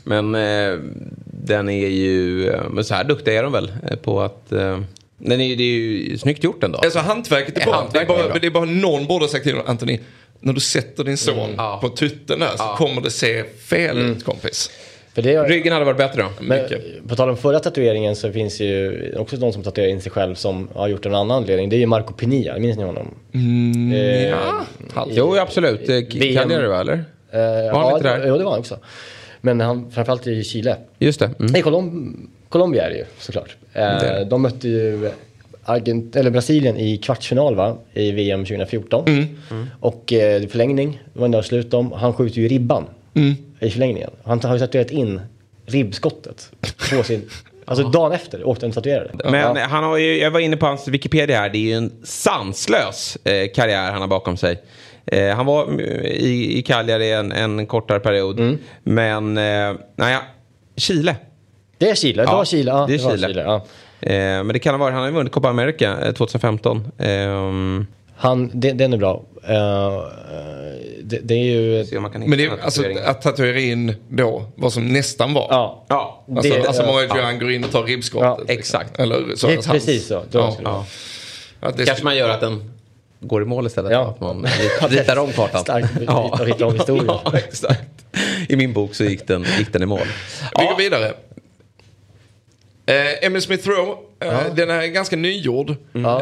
Men 0.03 0.35
eh, 0.35 0.79
den 1.25 1.69
är 1.69 1.87
ju, 1.87 2.51
men 2.69 2.83
så 2.83 2.93
här 2.93 3.03
duktiga 3.03 3.39
är 3.39 3.43
de 3.43 3.51
väl 3.51 3.71
på 4.03 4.21
att, 4.21 4.51
eh, 4.51 4.79
den 5.29 5.41
är, 5.41 5.55
det 5.55 5.63
är 5.63 5.67
ju 5.67 6.17
snyggt 6.17 6.43
gjort 6.43 6.63
ändå. 6.63 6.77
Alltså 6.79 6.99
hantverket 6.99 7.57
är 7.57 7.61
Eh, 7.61 7.65
bra. 7.67 7.75
hantverket 7.75 8.07
det, 8.07 8.13
är 8.13 8.17
bara, 8.17 8.27
bra. 8.27 8.37
det 8.41 8.47
är 8.47 8.51
bara 8.51 8.65
någon 8.65 9.05
borde 9.07 9.25
ha 9.25 9.29
sagt 9.29 9.43
till 9.43 9.55
Anthony, 9.65 9.99
när 10.39 10.53
du 10.53 10.59
sätter 10.59 11.03
din 11.03 11.17
son 11.17 11.49
Ja. 11.57 11.79
på 11.81 11.89
tutten 11.89 12.39
där 12.39 12.49
så 12.57 12.63
kommer 12.63 13.01
det 13.01 13.11
se 13.11 13.43
fel 13.43 13.97
ut 13.97 14.23
kompis. 14.25 14.71
För 15.15 15.21
det 15.21 15.43
Ryggen 15.43 15.73
hade 15.73 15.85
varit 15.85 15.97
bättre 15.97 16.21
då. 16.21 16.29
men, 16.41 16.61
mycket. 16.63 17.07
på 17.07 17.15
tal 17.15 17.29
om 17.29 17.37
förra 17.37 17.59
tatueringen 17.59 18.15
så 18.15 18.31
finns 18.31 18.59
ju 18.61 19.13
också 19.17 19.37
de 19.37 19.53
som 19.53 19.63
tatuerar 19.63 19.89
in 19.89 20.01
sig 20.01 20.11
själv 20.11 20.35
som 20.35 20.67
har 20.75 20.87
gjort 20.87 21.05
en 21.05 21.15
annan 21.15 21.31
anledning. 21.37 21.69
Det 21.69 21.75
är 21.75 21.79
ju 21.79 21.85
Marco 21.85 22.13
Pinilla, 22.13 22.59
minns 22.59 22.77
ni 22.77 22.83
honom? 22.83 23.07
eh, 23.93 24.29
Ja. 24.29 25.07
Jo, 25.09 25.35
absolut. 25.37 25.89
Eh. 25.89 25.99
Cagliari 26.35 26.67
va, 26.67 26.79
eller? 26.81 26.93
Eh, 26.93 27.39
Var 27.73 27.79
han 27.79 27.89
ja, 27.89 27.97
inte 27.97 28.17
där? 28.17 28.27
Jo, 28.27 28.37
det 28.37 28.43
var 28.43 28.51
han 28.51 28.59
också. 28.59 28.79
Men 29.41 29.59
han, 29.61 29.91
framförallt 29.91 30.27
i 30.27 30.43
Chile. 30.43 30.77
Just 30.99 31.19
det. 31.19 31.25
Mm. 31.25 31.51
Nej, 31.51 31.61
Colom 31.61 32.15
Colombia 32.53 32.85
är 32.85 32.89
det 32.89 32.95
ju 32.97 33.05
såklart. 33.19 33.55
Eh, 33.73 34.19
de 34.27 34.41
mötte 34.41 34.67
ju 34.67 35.11
Argent 35.63 36.15
eller 36.15 36.31
Brasilien 36.31 36.77
i 36.77 36.97
kvartsfinal 36.97 37.55
va? 37.55 37.77
i 37.93 38.11
VM 38.11 38.45
2014. 38.45 39.03
Mm. 39.07 39.69
Och 39.79 40.13
eh, 40.13 40.47
förlängning 40.47 41.01
var 41.13 41.27
det 41.27 41.43
slut 41.43 41.73
om. 41.73 41.91
Han 41.91 42.13
skjuter 42.13 42.41
ju 42.41 42.47
ribban 42.47 42.85
Mm. 43.15 43.33
i 43.59 43.69
förlängningen. 43.69 44.09
Han 44.23 44.39
har 44.43 44.53
ju 44.53 44.59
tatuerat 44.59 44.91
in 44.91 45.21
ribbskottet 45.65 46.51
på 46.97 47.03
sin... 47.03 47.29
Alltså 47.65 47.87
dagen 47.87 48.11
efter 48.11 48.47
åkte 48.47 48.65
han 48.65 48.71
tatuerade 48.73 49.09
det. 49.23 49.31
Men 49.31 49.55
Ja. 49.55 49.63
han 49.63 49.83
har 49.83 49.97
ju, 49.97 50.17
jag 50.19 50.31
var 50.31 50.39
inne 50.39 50.57
på 50.57 50.65
hans 50.65 50.87
Wikipedia 50.87 51.39
här, 51.39 51.49
det 51.49 51.57
är 51.57 51.59
ju 51.59 51.73
en 51.73 51.91
sanslös 52.03 53.17
eh, 53.23 53.47
karriär 53.55 53.91
han 53.91 54.01
har 54.01 54.07
bakom 54.07 54.37
sig. 54.37 54.61
Eh, 55.05 55.35
han 55.35 55.45
var 55.45 55.63
mm, 55.63 55.79
i, 56.05 56.57
i 56.57 56.61
Cagliari 56.61 57.11
en, 57.11 57.31
en 57.31 57.65
kortare 57.65 57.99
period. 57.99 58.39
Mm. 58.39 58.57
Men, 58.83 59.37
eh, 59.37 59.79
naja, 59.95 60.21
Chile. 60.77 61.15
Det 61.83 61.89
är 61.89 61.95
Chile, 61.95 62.23
det 62.23 62.29
Ja, 62.29 62.35
var 62.37 62.45
Chile. 62.45 62.71
Ja, 62.71 62.85
det 62.87 62.95
är 62.95 62.99
var 62.99 63.17
Chile. 63.17 63.41
ja. 63.41 63.55
Eh, 64.01 64.13
men 64.15 64.47
det 64.47 64.59
kan 64.59 64.73
ha 64.73 64.79
varit, 64.79 64.93
han 64.93 65.01
har 65.01 65.09
ju 65.09 65.15
vunnit 65.15 65.33
Copa 65.33 65.49
America 65.49 65.97
eh, 66.07 66.13
2015. 66.13 66.87
Ehm, 66.99 67.87
Han, 68.15 68.51
det, 68.53 68.71
den 68.71 68.93
är 68.93 68.97
bra. 68.97 69.23
Eh, 69.47 70.03
det, 71.03 71.19
det 71.23 71.33
är 71.33 71.43
ju... 71.43 71.85
Men 72.25 72.37
det 72.37 72.45
är, 72.45 72.51
alltså, 72.63 72.83
att 73.05 73.21
tatuera 73.21 73.59
in 73.59 73.95
då 74.09 74.45
vad 74.55 74.73
som 74.73 74.87
nästan 74.87 75.33
var. 75.33 75.47
Ja. 75.49 75.85
Ja, 75.89 76.23
Alltså, 76.35 76.53
Det- 76.53 76.67
alltså 76.67 76.81
ja. 76.83 76.87
många 76.87 77.31
ja. 77.31 77.31
går 77.39 77.51
in 77.51 77.63
och 77.63 77.71
tar 77.71 77.83
ribbskottet. 77.83 78.45
Ja, 78.47 78.53
exakt. 78.53 78.99
Eller 78.99 79.35
så. 79.35 79.47
Det 79.47 79.53
hands. 79.53 79.67
precis 79.67 80.07
så. 80.07 80.23
Då 80.31 80.39
Ja. 80.39 80.51
skulle 80.51 80.69
det. 80.69 80.75
Ja, 81.59 81.71
det 81.77 81.85
kanske 81.85 82.03
man 82.03 82.15
gör 82.17 82.29
att 82.29 82.41
den 82.41 82.71
går 83.19 83.41
i 83.41 83.45
mål 83.45 83.67
istället. 83.67 83.91
Ja. 83.91 84.01
Att 84.09 84.21
man 84.21 84.45
ritar 84.89 85.17
om 85.17 85.31
kartan. 85.31 85.61
Starkt 85.63 86.09
att 86.41 86.47
hitta 86.47 86.65
om 86.65 86.73
historien. 86.73 87.05
Ja, 87.25 87.31
exakt. 87.37 87.81
I 88.49 88.55
min 88.55 88.73
bok 88.73 88.95
så 88.95 89.03
gick 89.03 89.27
den, 89.27 89.45
gick 89.59 89.73
den 89.73 89.83
i 89.83 89.85
mål. 89.85 89.99
Vi 90.57 90.63
Ja. 90.65 90.69
går 90.71 90.77
vidare. 90.77 91.13
Eh, 92.85 93.25
Emil 93.25 93.41
Smith 93.41 93.67
Rowe, 93.69 93.95
eh, 94.19 94.55
den 94.55 94.69
är 94.69 94.87
ganska 94.87 95.15
nygjord. 95.15 95.69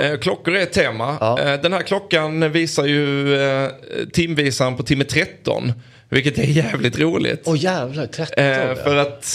Eh, 0.02 0.18
klockor 0.22 0.56
är 0.56 0.62
ett 0.64 0.74
tema. 0.74 1.18
Ja. 1.20 1.40
Eh, 1.40 1.62
den 1.62 1.74
här 1.74 1.82
klockan 1.82 2.52
visar 2.52 2.86
ju 2.86 3.36
eh, 3.42 3.70
timvisaren 4.14 4.78
på 4.78 4.84
timme 4.84 5.04
13. 5.04 5.74
Vilket 6.10 6.38
är 6.38 6.44
jävligt 6.44 7.00
roligt. 7.00 7.42
Åh 7.46 7.64
jävlar, 7.64 8.06
13 8.08 8.44
Eh, 8.44 8.46
ja. 8.46 8.76
för 8.76 8.96
att 8.96 9.26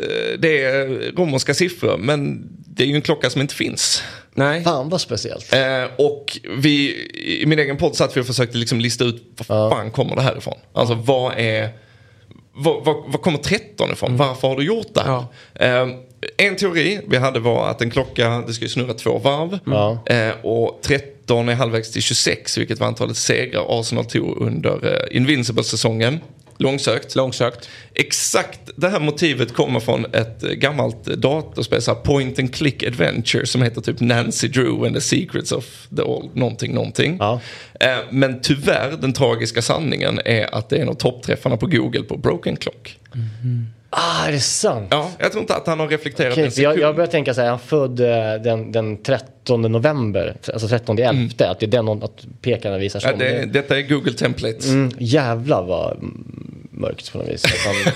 eh, 0.00 0.38
det 0.38 0.62
är 0.64 1.12
romerska 1.16 1.54
siffror, 1.54 1.98
men 1.98 2.48
det 2.66 2.82
är 2.82 2.86
ju 2.86 2.94
en 2.94 3.02
klocka 3.02 3.30
som 3.30 3.40
inte 3.40 3.54
finns. 3.54 4.02
Nej. 4.34 4.64
Fan 4.64 4.88
vad 4.88 5.00
speciellt. 5.00 5.52
Eh, 5.52 5.84
och 5.98 6.38
vi, 6.58 6.94
i 7.42 7.46
min 7.46 7.58
egen 7.58 7.76
podd 7.76 7.96
satt 7.96 8.16
vi 8.16 8.20
och 8.20 8.26
försökte 8.26 8.56
liksom 8.58 8.80
lista 8.80 9.04
ut 9.04 9.22
var 9.48 9.70
fan 9.70 9.90
kommer 9.90 10.16
det 10.16 10.22
här 10.22 10.38
ifrån? 10.38 10.58
Alltså 10.72 10.94
vad 10.94 11.32
är, 11.36 11.68
vad 12.54 13.22
kommer 13.22 13.38
13 13.38 13.92
ifrån? 13.92 14.16
Varför 14.16 14.48
har 14.48 14.56
du 14.56 14.64
gjort 14.64 14.94
det 14.94 15.02
här? 15.02 15.24
Eh, 15.54 15.94
en 16.36 16.56
teori 16.56 17.00
vi 17.06 17.16
hade 17.16 17.40
var 17.40 17.68
att 17.68 17.82
en 17.82 17.90
klocka, 17.90 18.44
det 18.46 18.52
ska 18.52 18.64
ju 18.64 18.68
snurra 18.68 18.94
två 18.94 19.18
varv. 19.18 19.58
Ja. 19.64 19.98
Eh, 20.06 20.34
och 20.42 20.80
13 20.82 21.48
är 21.48 21.54
halvvägs 21.54 21.92
till 21.92 22.02
26, 22.02 22.58
vilket 22.58 22.80
var 22.80 22.86
antalet 22.86 23.16
segrar 23.16 23.80
Arsenal 23.80 24.04
tog 24.04 24.36
under 24.40 24.92
eh, 24.92 25.16
Invincible-säsongen. 25.16 26.20
Långsökt. 26.62 27.14
Långsökt. 27.14 27.68
Exakt 27.94 28.60
det 28.76 28.88
här 28.88 29.00
motivet 29.00 29.54
kommer 29.54 29.80
från 29.80 30.04
ett 30.04 30.40
gammalt 30.42 31.04
datorspel, 31.04 31.82
så 31.82 31.94
point 31.94 32.38
and 32.38 32.54
click 32.54 32.82
adventure 32.82 33.46
som 33.46 33.62
heter 33.62 33.80
typ 33.80 34.00
Nancy 34.00 34.48
Drew 34.48 34.86
and 34.86 34.94
the 34.94 35.00
Secrets 35.00 35.52
of 35.52 35.86
the 35.96 36.02
Old 36.02 36.36
någonting 36.36 36.74
någonting. 36.74 37.16
Ja. 37.20 37.40
Eh, 37.80 37.96
Men 38.10 38.40
tyvärr, 38.40 38.96
den 39.00 39.12
tragiska 39.12 39.62
sanningen 39.62 40.20
är 40.24 40.54
att 40.54 40.68
det 40.68 40.76
är 40.76 40.82
en 40.82 40.88
av 40.88 40.94
toppträffarna 40.94 41.56
på 41.56 41.66
Google 41.66 42.02
på 42.02 42.16
Broken 42.16 42.56
Clock. 42.56 42.98
Ah, 43.94 44.26
är 44.26 44.32
det 44.32 44.40
sant? 44.40 44.88
Ja, 44.90 45.10
jag 45.18 45.32
tror 45.32 45.40
inte 45.40 45.54
att 45.54 45.66
han 45.66 45.80
har 45.80 45.88
reflekterat 45.88 46.32
Okej, 46.32 46.44
en 46.44 46.50
för 46.50 46.62
jag, 46.62 46.72
sekund. 46.72 46.88
jag 46.88 46.96
börjar 46.96 47.10
tänka 47.10 47.34
så 47.34 47.40
här, 47.40 47.48
han 47.48 47.58
född 47.58 48.00
eh, 48.00 48.42
den, 48.44 48.72
den 48.72 49.02
13 49.02 49.62
november, 49.62 50.36
alltså 50.52 50.68
13 50.68 50.98
elfte, 50.98 51.50
att 51.50 51.60
det 51.60 51.66
är 51.66 51.70
den 51.70 51.88
att 51.88 52.26
pekarna 52.42 52.78
visar 52.78 53.00
Ja, 53.04 53.10
som. 53.10 53.18
det, 53.18 53.46
detta 53.52 53.78
är 53.78 53.82
Google 53.82 54.12
Templates. 54.12 54.66
Mm, 54.66 54.92
jävlar 54.98 55.62
vad 55.62 55.96
mm, 55.96 56.24
mörkt 56.70 57.12
på 57.12 57.18
något 57.18 57.28
vis. 57.28 57.44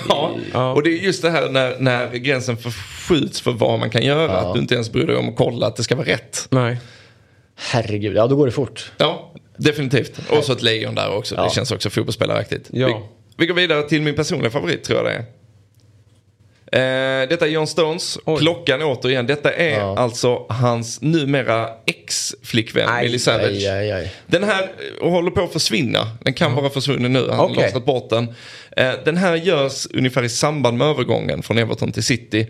Han, 0.08 0.40
Ja. 0.52 0.72
Och 0.72 0.82
det 0.82 0.90
är 0.90 1.02
just 1.04 1.22
det 1.22 1.30
här 1.30 1.48
när, 1.50 1.78
när 1.78 2.12
gränsen 2.12 2.56
förskjuts 2.56 3.40
för 3.40 3.52
vad 3.52 3.78
man 3.78 3.90
kan 3.90 4.02
göra. 4.02 4.32
Att 4.32 4.54
du 4.54 4.60
inte 4.60 4.74
ens 4.74 4.92
bryr 4.92 5.06
dig 5.06 5.16
om 5.16 5.28
att 5.28 5.36
kolla 5.36 5.66
att 5.66 5.76
det 5.76 5.82
ska 5.82 5.96
vara 5.96 6.06
rätt. 6.06 6.46
Nej. 6.50 6.76
Herregud, 7.56 8.16
ja 8.16 8.26
då 8.26 8.36
går 8.36 8.46
det 8.46 8.52
fort. 8.52 8.92
Ja, 8.96 9.32
definitivt. 9.56 10.20
Och 10.30 10.44
så 10.44 10.52
ett 10.52 10.62
lejon 10.62 10.94
där 10.94 11.16
också. 11.16 11.34
Ja. 11.34 11.44
Det 11.44 11.50
känns 11.50 11.72
också 11.72 11.90
fotbollsspeلاraktigt. 11.90 12.68
Ja. 12.72 12.86
Vi, 12.86 12.94
vi 13.36 13.46
går 13.46 13.54
vidare 13.54 13.82
till 13.82 14.02
min 14.02 14.14
personliga 14.14 14.50
favorit 14.50 14.84
tror 14.84 14.98
jag 14.98 15.06
det 15.06 15.12
är. 15.12 15.24
Eh, 16.76 17.28
detta 17.28 17.46
är 17.46 17.50
John 17.50 17.66
Stones. 17.66 18.18
Oj. 18.24 18.38
Klockan 18.40 18.82
återigen. 18.82 19.26
Detta 19.26 19.52
är 19.52 19.78
Ja. 19.78 19.98
alltså 19.98 20.46
hans 20.48 21.00
numera 21.00 21.68
ex-flickvän 21.86 23.02
Millie 23.02 23.18
Savage. 23.18 23.66
Aj, 23.70 23.92
aj. 23.92 24.12
Den 24.26 24.44
här 24.44 24.62
eh, 25.02 25.10
håller 25.10 25.30
på 25.30 25.42
att 25.42 25.52
försvinna. 25.52 26.10
Den 26.22 26.32
kan 26.34 26.54
vara 26.54 26.70
försvunnen 26.70 27.12
nu. 27.12 27.26
Han 27.28 27.38
har 27.38 27.44
Okej. 27.44 27.64
lossnat 27.64 27.84
bort 27.84 28.10
den. 28.10 28.28
Eh, 28.76 28.92
den 29.04 29.16
här 29.16 29.34
görs 29.36 29.86
ungefär 29.94 30.22
i 30.22 30.28
samband 30.28 30.78
med 30.78 30.86
övergången 30.86 31.42
från 31.42 31.58
Everton 31.58 31.92
till 31.92 32.02
City. 32.02 32.46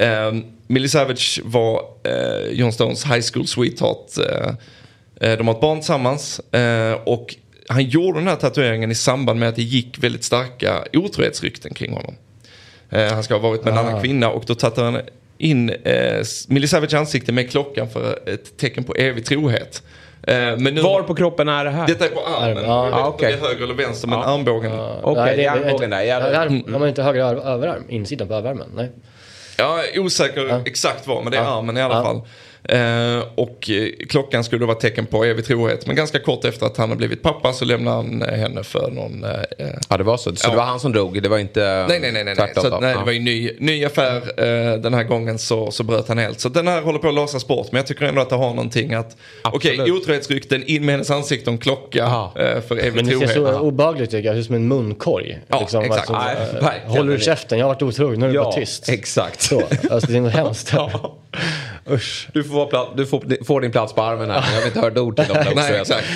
Eh, 0.00 0.32
Millie 0.66 0.88
Savage 0.88 1.40
var 1.44 1.80
eh, 2.04 2.52
John 2.52 2.72
Stones 2.72 3.04
high 3.04 3.22
school 3.32 3.46
sweetheart. 3.46 4.18
Eh, 4.18 5.28
eh, 5.30 5.38
de 5.38 5.46
har 5.48 5.54
ett 5.54 5.60
barn 5.60 5.78
tillsammans. 5.78 6.40
Och 7.04 7.34
han 7.68 7.84
gjorde 7.84 8.18
den 8.18 8.28
här 8.28 8.36
tatueringen 8.36 8.90
i 8.90 8.94
samband 8.94 9.40
med 9.40 9.48
att 9.48 9.56
det 9.56 9.62
gick 9.62 9.98
väldigt 9.98 10.24
starka 10.24 10.84
otrohetsrykten 10.92 11.74
kring 11.74 11.92
honom. 11.92 12.14
Eh, 12.90 13.12
han 13.12 13.22
ska 13.22 13.34
ha 13.34 13.40
varit 13.48 13.64
med 13.64 13.72
en 13.72 13.78
annan 13.78 14.00
kvinna 14.02 14.30
och 14.30 14.44
då 14.46 14.54
tatuerade 14.54 14.92
han 14.96 15.02
in 15.38 15.70
eh, 15.70 16.22
Millie 16.48 16.68
Savage 16.68 16.94
ansikte 16.94 17.32
med 17.32 17.50
klockan 17.50 17.88
för 17.90 18.18
ett 18.28 18.56
tecken 18.58 18.84
på 18.84 18.94
evig 18.94 19.26
trohet. 19.26 19.82
Eh, 20.22 20.34
men 20.36 20.64
nu, 20.74 20.80
Var 20.80 21.02
på 21.02 21.14
kroppen 21.14 21.48
är 21.48 21.64
det 21.64 21.70
här? 21.70 21.86
detta 21.86 22.04
är 22.04 22.08
på 22.08 22.20
armen. 22.26 22.64
Ja. 22.64 23.00
Om 23.02 23.08
okej. 23.14 23.32
det 23.32 23.38
är 23.38 23.48
höger 23.48 23.64
eller 23.64 23.74
vänster 23.74 24.08
men 24.08 24.18
armbågen. 24.18 24.72
Okej, 25.02 25.24
Nej, 25.24 25.36
det 25.36 25.44
är 25.44 25.50
armbågen 25.50 25.90
där. 25.90 26.02
Jävlar. 26.02 26.32
Arm, 26.32 26.62
har 26.72 26.78
man 26.78 26.88
inte 26.88 27.02
höger 27.02 27.20
överarm? 27.46 27.82
Insidan 27.88 28.28
på 28.28 28.34
överarmen? 28.34 28.66
Nej. 28.74 28.90
Jag 29.58 29.88
är 29.88 29.98
osäker 30.00 30.62
exakt 30.66 31.06
var 31.06 31.22
men 31.22 31.32
det 31.32 31.38
är 31.38 31.58
armen 31.58 31.76
i 31.76 31.82
alla 31.82 31.94
Ja. 31.94 32.02
fall. 32.04 32.20
Eh, 32.64 33.22
och 33.34 33.70
eh, 33.70 33.88
klockan 34.08 34.44
skulle 34.44 34.60
då 34.60 34.66
vara 34.66 34.78
tecken 34.78 35.06
på 35.06 35.24
evig 35.24 35.44
trohet. 35.44 35.86
Men 35.86 35.96
ganska 35.96 36.18
kort 36.18 36.44
efter 36.44 36.66
att 36.66 36.76
han 36.76 36.88
har 36.88 36.96
blivit 36.96 37.22
pappa 37.22 37.52
så 37.52 37.64
lämnar 37.64 37.92
han 37.96 38.22
eh, 38.22 38.34
henne 38.38 38.62
för 38.64 38.90
någon... 38.90 39.24
Eh, 39.24 39.30
Ja, 39.88 39.96
det 39.96 40.04
var 40.04 40.16
så. 40.16 40.36
Så 40.36 40.46
Ja. 40.46 40.50
det 40.50 40.56
var 40.56 40.64
han 40.64 40.80
som 40.80 40.92
drog, 40.92 41.22
det 41.22 41.28
var 41.28 41.38
inte 41.38 41.86
Nej, 41.88 42.00
nej, 42.00 42.12
nej. 42.12 42.24
nej, 42.24 42.34
nej. 42.38 42.52
Så, 42.56 42.80
nej 42.80 42.90
Ja. 42.92 42.98
det 42.98 43.04
var 43.04 43.12
ju 43.12 43.20
ny, 43.20 43.50
ny 43.58 43.84
affär. 43.84 44.16
Eh, 44.16 44.78
den 44.80 44.94
här 44.94 45.02
gången 45.04 45.38
så, 45.38 45.70
så 45.70 45.82
bröt 45.84 46.08
han 46.08 46.18
helt. 46.18 46.40
Så 46.40 46.48
den 46.48 46.68
här 46.68 46.82
håller 46.82 46.98
på 46.98 47.08
att 47.08 47.14
lasas 47.14 47.46
bort. 47.46 47.72
Men 47.72 47.76
jag 47.78 47.86
tycker 47.86 48.04
ändå 48.04 48.20
att 48.22 48.30
det 48.30 48.36
har 48.36 48.48
någonting 48.50 48.94
att... 48.94 49.16
Okej, 49.44 49.70
Absolut. 49.80 50.02
otrohetsrykten, 50.02 50.62
in 50.66 50.86
med 50.86 50.92
hennes 50.92 51.10
ansikte 51.10 51.50
och 51.50 51.62
klocka 51.62 51.98
Ja. 51.98 52.32
eh, 52.36 52.60
för 52.60 52.76
evig 52.76 52.94
Men 52.94 53.04
det 53.06 53.10
ser 53.26 53.34
trohet. 53.34 53.54
så 53.54 53.60
obehagligt 53.60 54.14
ut, 54.14 54.22
det 54.22 54.28
ser 54.32 54.34
ut 54.38 54.46
som 54.46 54.54
en 54.54 54.68
munkorg. 54.68 55.38
Ja, 55.48 55.60
liksom, 55.60 55.84
exakt. 55.84 56.10
alltså, 56.10 56.88
håller 56.98 57.12
du 57.12 57.18
käften, 57.20 57.58
jag 57.58 57.66
har 57.66 57.74
varit 57.74 57.82
otrogen, 57.82 58.20
nu 58.20 58.26
är 58.28 58.32
du 58.32 58.38
bara 58.38 58.52
tyst. 58.52 58.88
exakt. 58.88 59.40
Så, 59.42 59.62
alltså 59.90 60.10
det 60.12 60.16
är 60.16 60.20
något 60.20 60.32
hemskt. 60.32 60.70
Ja. 60.72 61.14
Usch. 61.90 62.28
Du, 62.32 62.44
får, 62.44 62.96
du 62.96 63.06
får, 63.06 63.44
får 63.44 63.60
din 63.60 63.70
plats 63.72 63.92
på 63.92 64.02
armen 64.02 64.30
här. 64.30 64.44
Jag 64.52 64.58
vill 64.58 64.66
inte 64.66 64.80
höra 64.80 64.90
ett 64.92 64.98
ord 64.98 65.16
till 65.16 65.28
dem. 65.34 65.36
Nej, 65.56 65.74
exakt. 65.80 66.06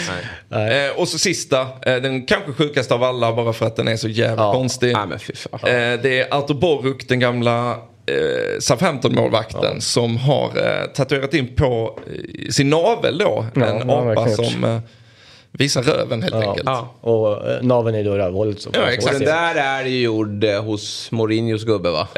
Nej. 0.48 0.86
Eh, 0.86 0.98
och 1.00 1.08
så 1.08 1.18
sista, 1.18 1.60
eh, 1.60 1.96
den 1.96 2.26
kanske 2.26 2.52
sjukaste 2.52 2.94
av 2.94 3.02
alla 3.04 3.32
bara 3.32 3.52
för 3.52 3.66
att 3.66 3.76
den 3.76 3.88
är 3.88 3.96
så 3.96 4.08
jävla 4.08 4.42
Ja. 4.42 4.52
konstig. 4.52 4.92
Nej, 4.92 5.06
men 5.06 5.18
fy 5.18 5.32
fan. 5.34 5.60
Eh, 5.64 6.00
det 6.02 6.20
är 6.20 6.34
Artur 6.38 6.54
Boruk, 6.54 7.08
den 7.08 7.20
gamla 7.20 7.70
eh, 7.70 8.58
Southampton-målvakten 8.60 9.80
som 9.80 10.16
har 10.16 10.46
eh, 10.46 10.86
tatuerat 10.94 11.34
in 11.34 11.54
på 11.56 11.98
eh, 12.06 12.50
sin 12.50 12.70
navel 12.70 13.18
då 13.18 13.46
Ja, 13.54 13.64
en 13.66 13.90
apa 13.90 14.28
som 14.28 14.80
visar 15.52 15.82
röven 15.82 16.22
helt 16.22 16.34
Ja. 16.34 16.40
enkelt. 16.48 16.62
Ja. 16.66 16.88
Och 17.00 17.50
eh, 17.50 17.62
naveln 17.62 17.96
är 17.96 18.04
då 18.04 18.16
rövhålet. 18.16 18.66
Ja, 18.72 18.82
Och 18.82 18.88
exakt. 18.88 19.18
den 19.18 19.24
där 19.24 19.54
är 19.54 19.84
ju 19.84 20.00
gjord 20.02 20.44
eh, 20.44 20.62
hos 20.64 21.10
Mourinhos 21.12 21.64
gubbe 21.64 21.90
va? 21.90 22.08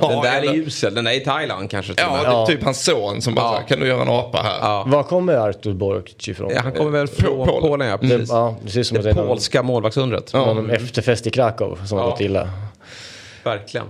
den 0.00 0.20
där 0.22 0.42
är 0.42 0.54
usel. 0.54 0.94
Den 0.94 1.04
där 1.04 1.12
är 1.12 1.16
i 1.16 1.20
Thailand 1.20 1.70
kanske 1.70 1.94
till 1.94 2.04
och 2.04 2.10
Ja, 2.12 2.16
det 2.22 2.26
är 2.28 2.32
Ja. 2.32 2.46
typ 2.46 2.64
hans 2.64 2.84
son 2.84 3.22
som 3.22 3.34
bara 3.34 3.44
Ja. 3.46 3.52
så 3.52 3.58
här, 3.58 3.66
kan 3.68 3.80
du 3.80 3.86
göra 3.86 4.02
en 4.02 4.08
apa 4.08 4.42
här? 4.42 4.58
Ja. 4.60 4.84
Var 4.86 5.02
kommer 5.02 5.34
Artur 5.34 5.74
Bork 5.74 6.28
ifrån? 6.28 6.50
Ja, 6.54 6.60
Han 6.62 6.72
kommer 6.72 6.90
väl 6.90 7.08
från 7.08 7.46
Polen. 7.46 7.60
Polen, 7.62 7.88
ja. 7.88 7.96
det, 8.00 8.08
Precis. 8.08 8.28
ja, 8.30 8.56
det 8.64 8.70
ser 8.70 8.80
ut 8.80 8.86
som 8.86 8.96
det 8.96 9.02
Det 9.02 9.10
är 9.10 9.14
någon, 9.14 9.26
polska 9.26 9.62
målvaktsundret. 9.62 10.32
någon 10.32 10.70
efterfest 10.70 11.26
i 11.26 11.30
Krakow 11.30 11.78
som 11.86 11.98
har 11.98 12.04
Ja. 12.04 12.10
gått 12.10 12.20
illa. 12.20 12.50
Verkligen. 13.44 13.86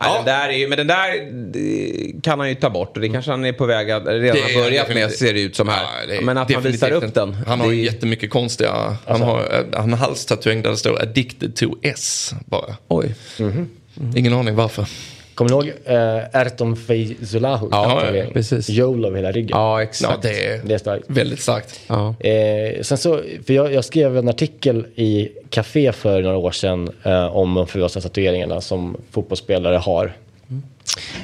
Nej, 0.00 0.10
Ja. 0.10 0.16
den 0.16 0.24
där 0.24 0.48
är 0.48 0.52
ju, 0.52 0.68
men 0.68 0.78
den 0.78 0.86
där 0.86 2.20
kan 2.22 2.38
han 2.40 2.48
ju 2.48 2.54
ta 2.54 2.70
bort 2.70 2.96
och 2.96 3.00
det 3.02 3.08
kanske 3.08 3.30
han 3.30 3.44
är 3.44 3.52
på 3.52 3.66
väg 3.66 3.90
att 3.90 4.06
redan 4.06 4.36
har 4.42 4.62
börjat 4.62 4.88
med 4.94 5.10
ser 5.10 5.34
det 5.34 5.40
ut 5.40 5.56
som 5.56 5.68
här. 5.68 5.82
Ja, 5.82 6.06
det 6.14 6.20
men 6.20 6.38
att 6.38 6.52
han 6.52 6.62
visar 6.62 6.90
upp 6.90 7.14
den. 7.14 7.34
Han 7.46 7.60
har 7.60 7.72
ju 7.72 7.84
jättemycket 7.84 8.30
konstiga, 8.30 8.96
han 9.06 9.22
har, 9.22 9.38
eh, 9.40 9.80
han 9.80 9.92
har 9.92 9.98
halstatuering 9.98 10.62
där 10.62 10.70
det 10.70 10.76
står 10.76 11.02
addicted 11.02 11.56
to 11.56 11.74
S 11.82 12.34
bara. 12.46 12.76
Oj. 12.88 13.14
Ingen 14.16 14.32
aning 14.34 14.54
varför. 14.54 14.86
Kommer 15.38 15.48
du 15.50 15.54
ihåg 15.54 15.66
eh, 15.84 16.40
Erton 16.40 16.76
Feyzulahus 16.76 17.68
Ja, 17.72 18.02
precis. 18.32 18.68
Joel 18.68 19.04
av 19.04 19.16
hela 19.16 19.32
ryggen. 19.32 19.50
Ja, 19.58 19.78
Ja, 19.78 19.82
exakt. 19.82 20.22
det 20.22 20.46
är 20.46 20.60
Det 20.64 20.74
är 20.74 20.78
starkt. 20.78 21.04
väldigt 21.08 21.40
starkt. 21.40 21.80
Ja. 21.86 22.14
Eh, 22.20 22.82
sen 22.82 22.98
så, 22.98 23.20
för 23.46 23.52
jag, 23.54 23.72
jag 23.74 23.84
skrev 23.84 24.16
en 24.18 24.28
artikel 24.28 24.86
i 24.94 25.28
Café 25.50 25.92
för 25.92 26.22
några 26.22 26.36
år 26.36 26.50
sedan 26.50 26.90
eh, 27.02 27.36
om 27.36 27.54
de 27.54 27.66
fulaste 27.66 28.00
tatueringarna 28.00 28.60
som 28.60 28.96
fotbollsspelare 29.10 29.76
har. 29.76 30.12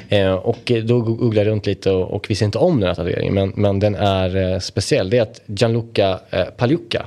Eh, 0.09 0.33
och 0.33 0.71
då 0.83 0.99
googlade 1.01 1.39
jag 1.47 1.51
runt 1.51 1.65
lite 1.65 1.91
och, 1.91 2.11
och 2.11 2.29
visste 2.29 2.45
inte 2.45 2.57
om 2.57 2.79
den 2.79 2.87
här 2.87 2.95
tatueringen 2.95 3.33
men, 3.33 3.53
men 3.55 3.79
den 3.79 3.95
är 3.95 4.53
eh, 4.53 4.59
speciell. 4.59 5.09
Det 5.09 5.17
är 5.17 5.21
att 5.21 5.41
Gianluca 5.45 6.19
eh, 6.29 6.45
Pagliuca 6.57 7.05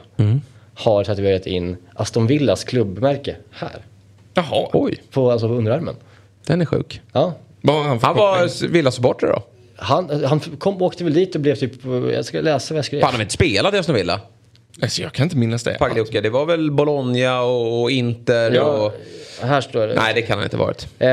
har 0.74 1.04
tatuerat 1.04 1.46
in 1.46 1.76
Aston 1.94 2.26
Villas 2.26 2.64
klubbmärke 2.64 3.36
här. 3.50 3.76
Jaha, 4.34 4.68
Oj, 4.72 5.02
På, 5.10 5.30
alltså 5.30 5.48
på 5.48 5.54
underarmen. 5.54 5.94
Den 6.48 6.60
är 6.60 6.64
sjuk. 6.64 7.00
Ja. 7.12 7.34
han, 7.66 7.98
Han 8.02 8.16
var 8.16 8.68
Villa-supporter 8.68 9.26
då? 9.26 9.42
Han, 9.76 10.24
han 10.24 10.40
kom, 10.40 10.82
åkte 10.82 11.04
väl 11.04 11.14
dit 11.14 11.34
och 11.34 11.40
blev 11.40 11.54
typ, 11.54 11.72
jag 12.12 12.24
ska 12.24 12.40
läsa 12.40 12.74
vad 12.74 12.78
jag 12.78 12.84
skrev. 12.84 13.00
Fan, 13.00 13.14
har 13.14 13.20
inte 13.20 13.34
spelat 13.34 13.74
i 13.74 13.78
Aston 13.78 13.94
Villa. 13.94 14.20
Alltså, 14.82 15.02
jag 15.02 15.12
kan 15.12 15.24
inte 15.24 15.36
minnas 15.36 15.62
det. 15.62 15.78
Pagliuca, 15.78 16.20
det 16.20 16.30
var 16.30 16.46
väl 16.46 16.70
Bologna 16.70 17.42
och, 17.42 17.82
och 17.82 17.90
Inter 17.90 18.50
Ja, 18.50 18.62
och... 18.62 18.92
här 19.42 19.60
står 19.60 19.86
det. 19.86 19.94
Nej, 19.94 20.14
det 20.14 20.22
kan 20.22 20.38
han 20.38 20.44
inte 20.44 20.56
ha 20.56 20.64
varit. 20.64 20.86
Eh, 20.98 21.08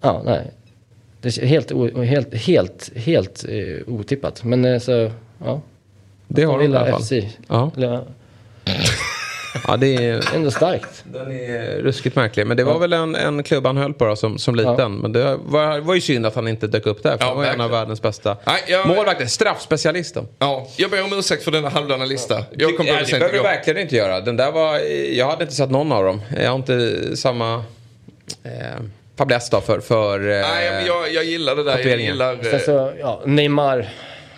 ja, 0.00 0.22
nej. 0.24 0.50
Det 1.20 1.38
är 1.38 1.46
helt, 1.46 1.72
helt, 1.96 2.34
helt, 2.34 2.92
helt 2.96 3.44
eh, 3.48 3.94
otippat. 3.94 4.44
Men 4.44 4.64
eh, 4.64 4.78
så, 4.78 5.10
ja. 5.44 5.60
Det 6.28 6.44
har 6.44 6.58
de 6.58 6.64
i 6.64 6.76
alla 6.76 6.90
fall. 6.90 7.02
FC. 7.02 7.12
Ja. 7.48 7.70
Eller, 7.76 8.04
Ja, 9.66 9.76
det 9.76 9.86
är... 9.96 10.34
ändå 10.34 10.50
starkt. 10.50 11.04
Den 11.04 11.32
är 11.32 11.78
ruskigt 11.82 12.16
märklig. 12.16 12.46
Men 12.46 12.56
det 12.56 12.64
var 12.64 12.78
väl 12.78 12.92
en, 12.92 13.14
en 13.14 13.42
klubb 13.42 13.66
han 13.66 13.76
höll 13.76 13.94
på 13.94 14.04
då, 14.04 14.16
som, 14.16 14.38
som 14.38 14.54
liten. 14.54 14.74
Ja. 14.78 14.88
Men 14.88 15.12
det 15.12 15.36
var, 15.44 15.78
var 15.78 15.94
ju 15.94 16.00
synd 16.00 16.26
att 16.26 16.34
han 16.34 16.48
inte 16.48 16.66
dök 16.66 16.86
upp 16.86 17.02
där. 17.02 17.10
För 17.16 17.24
Ja, 17.24 17.26
han 17.28 17.36
var 17.36 17.44
en 17.44 17.50
av 17.50 17.56
verkligen. 17.58 17.70
världens 17.70 18.02
bästa 18.02 18.36
jag- 18.68 18.86
målvakter. 18.88 19.26
Straffspecialisten. 19.26 20.28
Ja, 20.38 20.66
jag 20.76 20.90
ber 20.90 21.04
om 21.04 21.18
ursäkt 21.18 21.42
för 21.44 21.50
denna 21.50 21.68
halvdana 21.68 22.04
lista. 22.04 22.44
Jag 22.56 22.76
kom 22.76 22.86
på 22.86 22.92
Ja, 22.92 22.98
det 23.06 23.10
behöver 23.12 23.32
du 23.36 23.42
verkligen 23.42 23.78
inte 23.82 23.96
göra. 23.96 24.20
Den 24.20 24.36
där 24.36 24.52
var, 24.52 24.78
jag 25.14 25.26
hade 25.30 25.42
inte 25.44 25.54
sett 25.54 25.70
någon 25.70 25.92
av 25.92 26.04
dem. 26.04 26.20
Jag 26.40 26.48
har 26.50 26.56
inte 26.56 27.16
samma 27.16 27.64
eh, 28.44 28.50
fäbless 29.18 29.50
då 29.50 29.60
för... 29.60 29.80
för 29.80 30.20
eh, 30.20 30.40
Nej, 30.40 30.70
men 30.70 30.86
jag, 30.86 31.12
jag 31.12 31.24
gillar 31.24 31.56
det 31.56 31.64
där. 31.64 31.78
Jag 31.78 32.00
gillar... 32.00 32.36
Sen 32.42 32.54
eh, 32.54 32.58
så, 32.60 32.92
ja, 33.00 33.22
Neymar, 33.24 33.88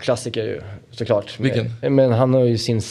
klassiker 0.01 0.43
ju 0.45 0.61
såklart. 0.91 1.41
Vilken? 1.41 1.73
Men, 1.83 1.95
men 1.95 2.13
han 2.13 2.35
har 2.35 2.45
ju 2.45 2.59
sin 2.59 2.83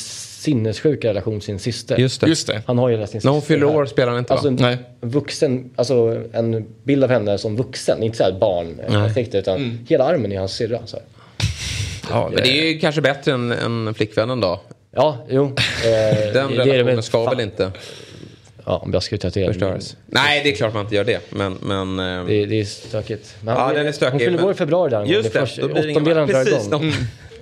sinnessjuka 0.46 1.08
relation 1.10 1.40
till 1.40 1.46
sin 1.46 1.60
syster. 1.60 1.98
Just 1.98 2.22
det. 2.22 2.28
Just 2.28 2.48
det. 2.48 2.62
Han 2.68 2.78
har 2.78 2.90
ju 2.90 3.08
sin 3.08 3.22
När 3.24 3.32
hon 3.32 3.42
syster 3.42 3.54
fyller 3.56 3.66
år 3.68 3.86
spelar 3.86 4.08
han 4.12 4.20
inte 4.20 4.34
Alltså 4.34 4.50
va? 4.50 4.56
Nej. 4.60 4.78
en 5.02 5.10
vuxen, 5.10 5.70
alltså 5.76 6.24
en 6.34 6.66
bild 6.84 7.04
av 7.04 7.10
henne 7.10 7.38
som 7.38 7.56
vuxen, 7.56 8.04
inte 8.04 8.18
såhär 8.18 8.32
barn 8.40 8.82
Nej. 8.88 8.98
ansikte, 8.98 9.38
utan 9.38 9.56
Mm. 9.56 9.80
hela 9.90 10.04
armen 10.04 10.32
är 10.32 10.40
hans 10.40 10.54
syrra. 10.54 10.80
Så 10.86 10.98
här. 10.98 11.06
Ja, 12.10 12.30
Men 12.34 12.44
det 12.44 12.50
är 12.62 12.66
ju 12.74 12.80
kanske 12.80 13.02
bättre 13.02 13.32
än, 13.32 13.52
än 13.52 13.94
flickvännen 13.94 14.42
då. 14.42 14.62
Ja, 14.92 15.18
jo. 15.30 15.44
Eh, 15.86 16.34
Den 16.34 16.50
relationen 16.50 17.04
ska 17.04 17.30
väl 17.30 17.40
inte 17.40 17.72
Ja, 18.68 18.78
om 18.78 18.94
jag 18.94 19.04
skulle 19.04 19.20
tatuera 19.20 19.48
förstöras. 19.48 19.98
Nej, 20.08 20.42
det 20.44 20.52
är 20.52 20.56
klart 20.56 20.74
man 20.74 20.84
inte 20.84 20.96
gör 20.96 21.04
det. 21.04 21.20
Men... 21.32 21.58
men 21.62 22.00
eh, 22.20 22.26
Det, 22.26 22.46
det 22.46 22.60
är 22.60 22.66
stökigt. 22.66 23.36
Men 23.42 23.56
Ja, 23.56 23.72
den 23.74 23.88
är 23.88 23.92
stökig, 23.92 24.12
Hon 24.12 24.20
fyller 24.20 24.38
men- 24.38 24.46
år 24.46 24.52
i 24.52 24.56
februari 24.56 24.90
där. 24.92 25.06
Just 25.06 25.34
det, 25.34 25.40
först, 25.40 25.58
då 25.62 25.68
blir 25.68 25.76
det 25.76 25.82
ingen 25.90 25.92
åttondelen 26.02 26.28
drar 26.28 26.44
Precis, 26.44 26.68
igång. 26.68 26.82
de- 26.82 26.94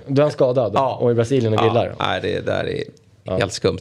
Då 0.06 0.20
är 0.20 0.24
han 0.24 0.32
skadad 0.32 0.72
Ja. 0.74 0.94
och 1.00 1.10
i 1.10 1.14
Brasilien 1.14 1.52
och 1.52 1.58
grillar. 1.58 1.94
Ja, 1.98 2.06
nej, 2.06 2.20
det 2.22 2.40
där 2.46 2.64
är 2.68 2.84
helt 3.38 3.52
skumt. 3.52 3.78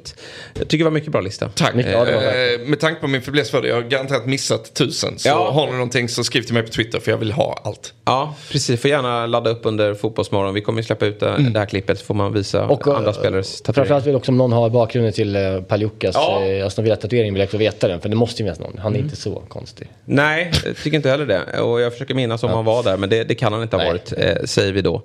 Jag 0.54 0.68
tycker 0.68 0.78
det 0.78 0.84
var 0.84 0.92
mycket 0.92 1.12
bra 1.12 1.22
lista. 1.22 1.50
Tack. 1.56 1.76
Mycket, 1.76 1.92
ja, 1.92 2.06
det 2.06 2.12
var 2.16 2.22
verkligen. 2.22 2.62
Eh, 2.62 2.68
med 2.68 2.80
tanke 2.80 3.02
på 3.02 3.08
min 3.08 3.22
fäbless 3.22 3.50
för 3.52 3.62
det, 3.62 3.68
jag 3.68 3.76
har 3.76 3.82
garanterat 3.82 4.26
missat 4.26 4.74
tusen. 4.74 5.20
Så 5.20 5.28
Ja. 5.30 5.52
har 5.52 5.66
ni 5.66 5.72
någonting 5.72 6.10
så 6.10 6.24
skriv 6.24 6.42
till 6.42 6.54
mig 6.54 6.64
på 6.64 6.70
Twitter 6.70 7.00
för 7.00 7.12
jag 7.12 7.18
vill 7.18 7.32
ha 7.32 7.62
allt. 7.64 7.94
Ja, 8.06 8.36
precis. 8.52 8.82
Får 8.82 8.90
gärna 8.92 9.26
ladda 9.26 9.50
upp 9.50 9.60
under 9.64 9.94
Fotbollsmorgon. 9.94 10.54
Vi 10.54 10.62
kommer 10.62 10.80
ju 10.80 10.84
släppa 10.86 11.06
ut 11.06 11.20
det, 11.20 11.38
det 11.54 11.60
här 11.60 11.66
klippet 11.66 12.00
så 12.00 12.06
får 12.06 12.14
man 12.14 12.34
visa 12.34 12.66
Och, 12.68 12.88
eh, 12.88 12.96
andra 12.96 13.14
spelares 13.14 13.62
Framförallt 13.66 13.66
tatueringar. 13.90 14.06
vill 14.06 14.16
också 14.16 14.32
om 14.32 14.38
någon 14.38 14.52
har 14.54 14.70
bakgrunden 14.70 15.14
till 15.14 15.36
uh, 15.36 15.62
Pagliucas 15.62 16.16
Ja. 16.16 16.46
ja. 16.46 16.66
Aston 16.66 16.84
Villa-tatuering 16.84 17.34
vill 17.34 17.40
jag 17.40 17.48
också 17.48 17.58
veta 17.58 17.88
den. 17.88 18.02
För 18.02 18.10
det 18.10 18.16
måste 18.16 18.42
ju 18.44 18.46
finnas 18.46 18.60
någon. 18.60 18.78
Han 18.78 18.96
är 18.96 19.00
inte 19.00 19.16
så 19.16 19.44
konstig. 19.48 19.88
Nej, 20.06 20.52
jag 20.66 20.78
tycker 20.78 20.98
inte 20.98 21.10
heller 21.10 21.26
det. 21.26 21.60
Och 21.62 21.82
jag 21.82 21.92
försöker 21.94 22.14
minnas 22.16 22.44
om 22.44 22.50
han 22.50 22.66
var 22.66 22.84
där, 22.84 22.98
men 22.98 23.10
det, 23.10 23.24
det 23.24 23.36
kan 23.36 23.54
han 23.54 23.62
inte 23.62 23.76
ha 23.76 23.84
Nej. 23.84 23.92
varit, 23.92 24.14
eh, 24.18 24.44
säger 24.46 24.74
vi 24.74 24.82
då. 24.82 25.02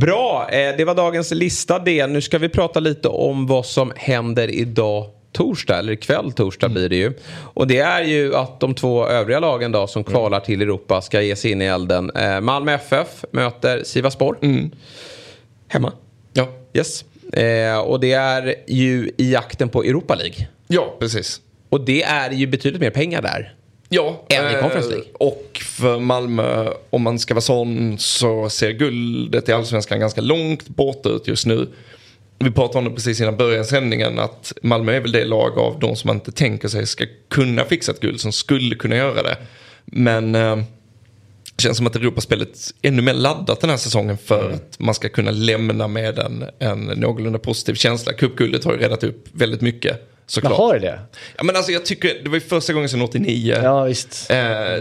Bra, 0.00 0.48
eh, 0.50 0.76
det 0.76 0.84
var 0.84 0.94
dagens 0.94 1.30
lista 1.30 1.78
det. 1.78 2.06
Nu 2.06 2.20
ska 2.20 2.38
vi 2.38 2.48
prata 2.48 2.80
lite 2.80 3.08
om 3.08 3.46
vad 3.46 3.66
som 3.66 3.92
händer 3.96 4.50
idag 4.50 5.10
torsdag, 5.32 5.78
eller 5.78 5.92
ikväll 5.92 6.32
torsdag 6.32 6.68
blir 6.68 6.88
det 6.88 6.96
ju. 6.96 7.12
Och 7.54 7.66
det 7.66 7.78
är 7.78 8.02
ju 8.02 8.36
att 8.36 8.60
de 8.60 8.74
två 8.74 9.06
övriga 9.06 9.40
lagen 9.40 9.72
då 9.72 9.86
som 9.86 10.04
kvalar 10.04 10.40
till 10.40 10.62
Europa 10.62 11.00
ska 11.00 11.22
ge 11.22 11.36
sig 11.36 11.50
in 11.50 11.62
i 11.62 11.64
elden. 11.64 12.10
Eh, 12.10 12.40
Malmö 12.40 12.72
FF 12.72 13.24
möter 13.30 13.82
Sivasspor. 13.84 14.38
Hemma. 15.68 15.92
Ja, 16.32 16.48
Yes. 16.72 17.04
Eh, 17.32 17.78
och 17.78 18.00
det 18.00 18.12
är 18.12 18.54
ju 18.66 19.10
i 19.16 19.32
jakten 19.32 19.68
på 19.68 19.82
Europa 19.82 20.14
League. 20.14 20.48
ja 20.66 20.96
precis. 21.00 21.40
Och 21.68 21.80
det 21.80 22.02
är 22.02 22.30
ju 22.30 22.46
betydligt 22.46 22.80
mer 22.80 22.90
pengar 22.90 23.22
där. 23.22 23.55
Ja, 23.88 24.24
Än 24.28 24.50
i 24.50 24.54
eh, 24.54 24.60
Conference 24.60 24.88
League. 24.90 25.06
Och 25.12 25.60
för 25.64 25.98
Malmö, 25.98 26.70
om 26.90 27.02
man 27.02 27.18
ska 27.18 27.34
vara 27.34 27.40
sån, 27.42 27.98
så 27.98 28.48
ser 28.50 28.70
guldet 28.70 29.48
i 29.48 29.52
allsvenskan 29.52 30.00
ganska 30.00 30.20
långt 30.20 30.68
bort 30.68 31.06
ut 31.06 31.28
just 31.28 31.46
nu. 31.46 31.68
Vi 32.38 32.50
pratade 32.50 32.78
om 32.78 32.84
det 32.84 32.90
precis 32.90 33.20
innan 33.20 33.36
början 33.36 33.64
sändningen 33.64 34.18
att 34.18 34.52
Malmö 34.62 34.92
är 34.92 35.00
väl 35.00 35.12
det 35.12 35.24
lag 35.24 35.58
av 35.58 35.78
de 35.80 35.96
som 35.96 36.08
man 36.08 36.16
inte 36.16 36.32
tänker 36.32 36.68
sig 36.68 36.86
ska 36.86 37.04
kunna 37.28 37.64
fixa 37.64 37.92
ett 37.92 38.00
guld, 38.00 38.20
som 38.20 38.32
skulle 38.32 38.74
kunna 38.74 38.96
göra 38.96 39.22
det. 39.22 39.36
Men 39.84 40.34
eh, 40.34 40.56
det 41.56 41.62
känns 41.62 41.76
som 41.76 41.86
att 41.86 41.96
Europaspelet 41.96 42.48
är 42.82 42.88
ännu 42.88 43.02
mer 43.02 43.14
laddat 43.14 43.60
den 43.60 43.70
här 43.70 43.76
säsongen 43.76 44.18
för 44.18 44.40
Mm. 44.44 44.54
att 44.54 44.78
man 44.78 44.94
ska 44.94 45.08
kunna 45.08 45.30
lämna 45.30 45.88
med 45.88 46.18
en, 46.18 46.44
en 46.58 46.80
någorlunda 46.84 47.38
positiv 47.38 47.74
känsla. 47.74 48.12
Cupguldet 48.12 48.64
har 48.64 48.72
ju 48.72 48.78
räddat 48.78 49.04
upp 49.04 49.28
väldigt 49.32 49.60
mycket 49.60 50.12
såklart. 50.26 50.50
Men 50.52 50.56
har 50.60 50.74
det 50.74 50.80
det? 50.80 50.98
Ja, 51.36 51.44
men 51.44 51.56
alltså, 51.56 51.72
jag 51.72 51.84
tycker 51.86 52.10
det 52.22 52.28
var 52.28 52.36
ju 52.36 52.40
första 52.40 52.72
gången 52.72 52.88
sedan 52.88 53.02
89. 53.02 53.56
Ja, 53.62 53.84
visst. 53.84 54.30
Eh, 54.30 54.36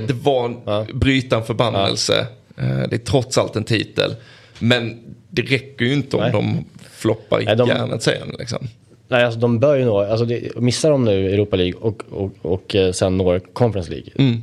det 0.08 0.14
var 0.24 0.56
Ja. 0.66 0.86
bryta 0.94 1.36
en 1.38 1.44
förbannelse. 1.44 2.28
Eh, 2.58 2.78
det 2.90 2.94
är 2.96 2.98
trots 3.06 3.38
allt 3.38 3.56
en 3.56 3.64
titel. 3.64 4.16
Men 4.60 5.00
det 5.30 5.42
räcker 5.42 5.86
ju 5.86 5.94
inte 5.94 6.16
om 6.18 6.22
Nej. 6.24 6.32
de 6.32 6.66
floppar 6.92 7.42
i 7.42 7.46
Nej, 7.46 7.56
de- 7.56 7.68
järnet 7.70 8.04
sen. 8.04 8.36
Liksom. 8.40 8.68
Nej, 9.08 9.24
alltså 9.24 9.40
de 9.40 9.60
bör 9.60 9.76
ju 9.76 9.86
nå, 9.86 10.00
alltså 10.00 10.26
det, 10.26 10.56
missar 10.56 10.90
de 10.92 11.06
nu 11.06 11.34
Europa 11.34 11.56
League 11.56 11.74
och, 11.82 12.04
och, 12.12 12.32
och 12.42 12.76
eh, 12.76 12.92
sen 12.92 13.18
når 13.18 13.40
Conference 13.54 13.92
League. 13.92 14.10
Mm. 14.18 14.42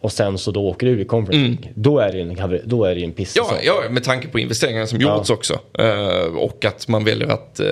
och 0.00 0.12
sen 0.12 0.38
så 0.38 0.50
då 0.50 0.66
åker 0.68 0.86
du 0.86 1.00
i 1.00 1.04
Conference 1.04 1.46
League. 1.48 1.68
Då 1.74 1.98
är 1.98 2.12
det 2.12 2.18
ju 2.18 2.22
en, 2.30 2.60
då 2.64 2.84
är 2.84 2.94
det 2.94 3.04
en 3.04 3.12
piss 3.12 3.36
Ja, 3.36 3.56
ja, 3.62 3.82
med 3.90 4.04
tanke 4.04 4.28
på 4.28 4.38
investeringarna 4.38 4.86
som 4.86 5.00
gjorts 5.00 5.30
också. 5.30 5.60
Eh, 5.78 6.36
och 6.36 6.64
att 6.64 6.88
man 6.88 7.04
väljer 7.04 7.28
att 7.28 7.60
eh, 7.60 7.66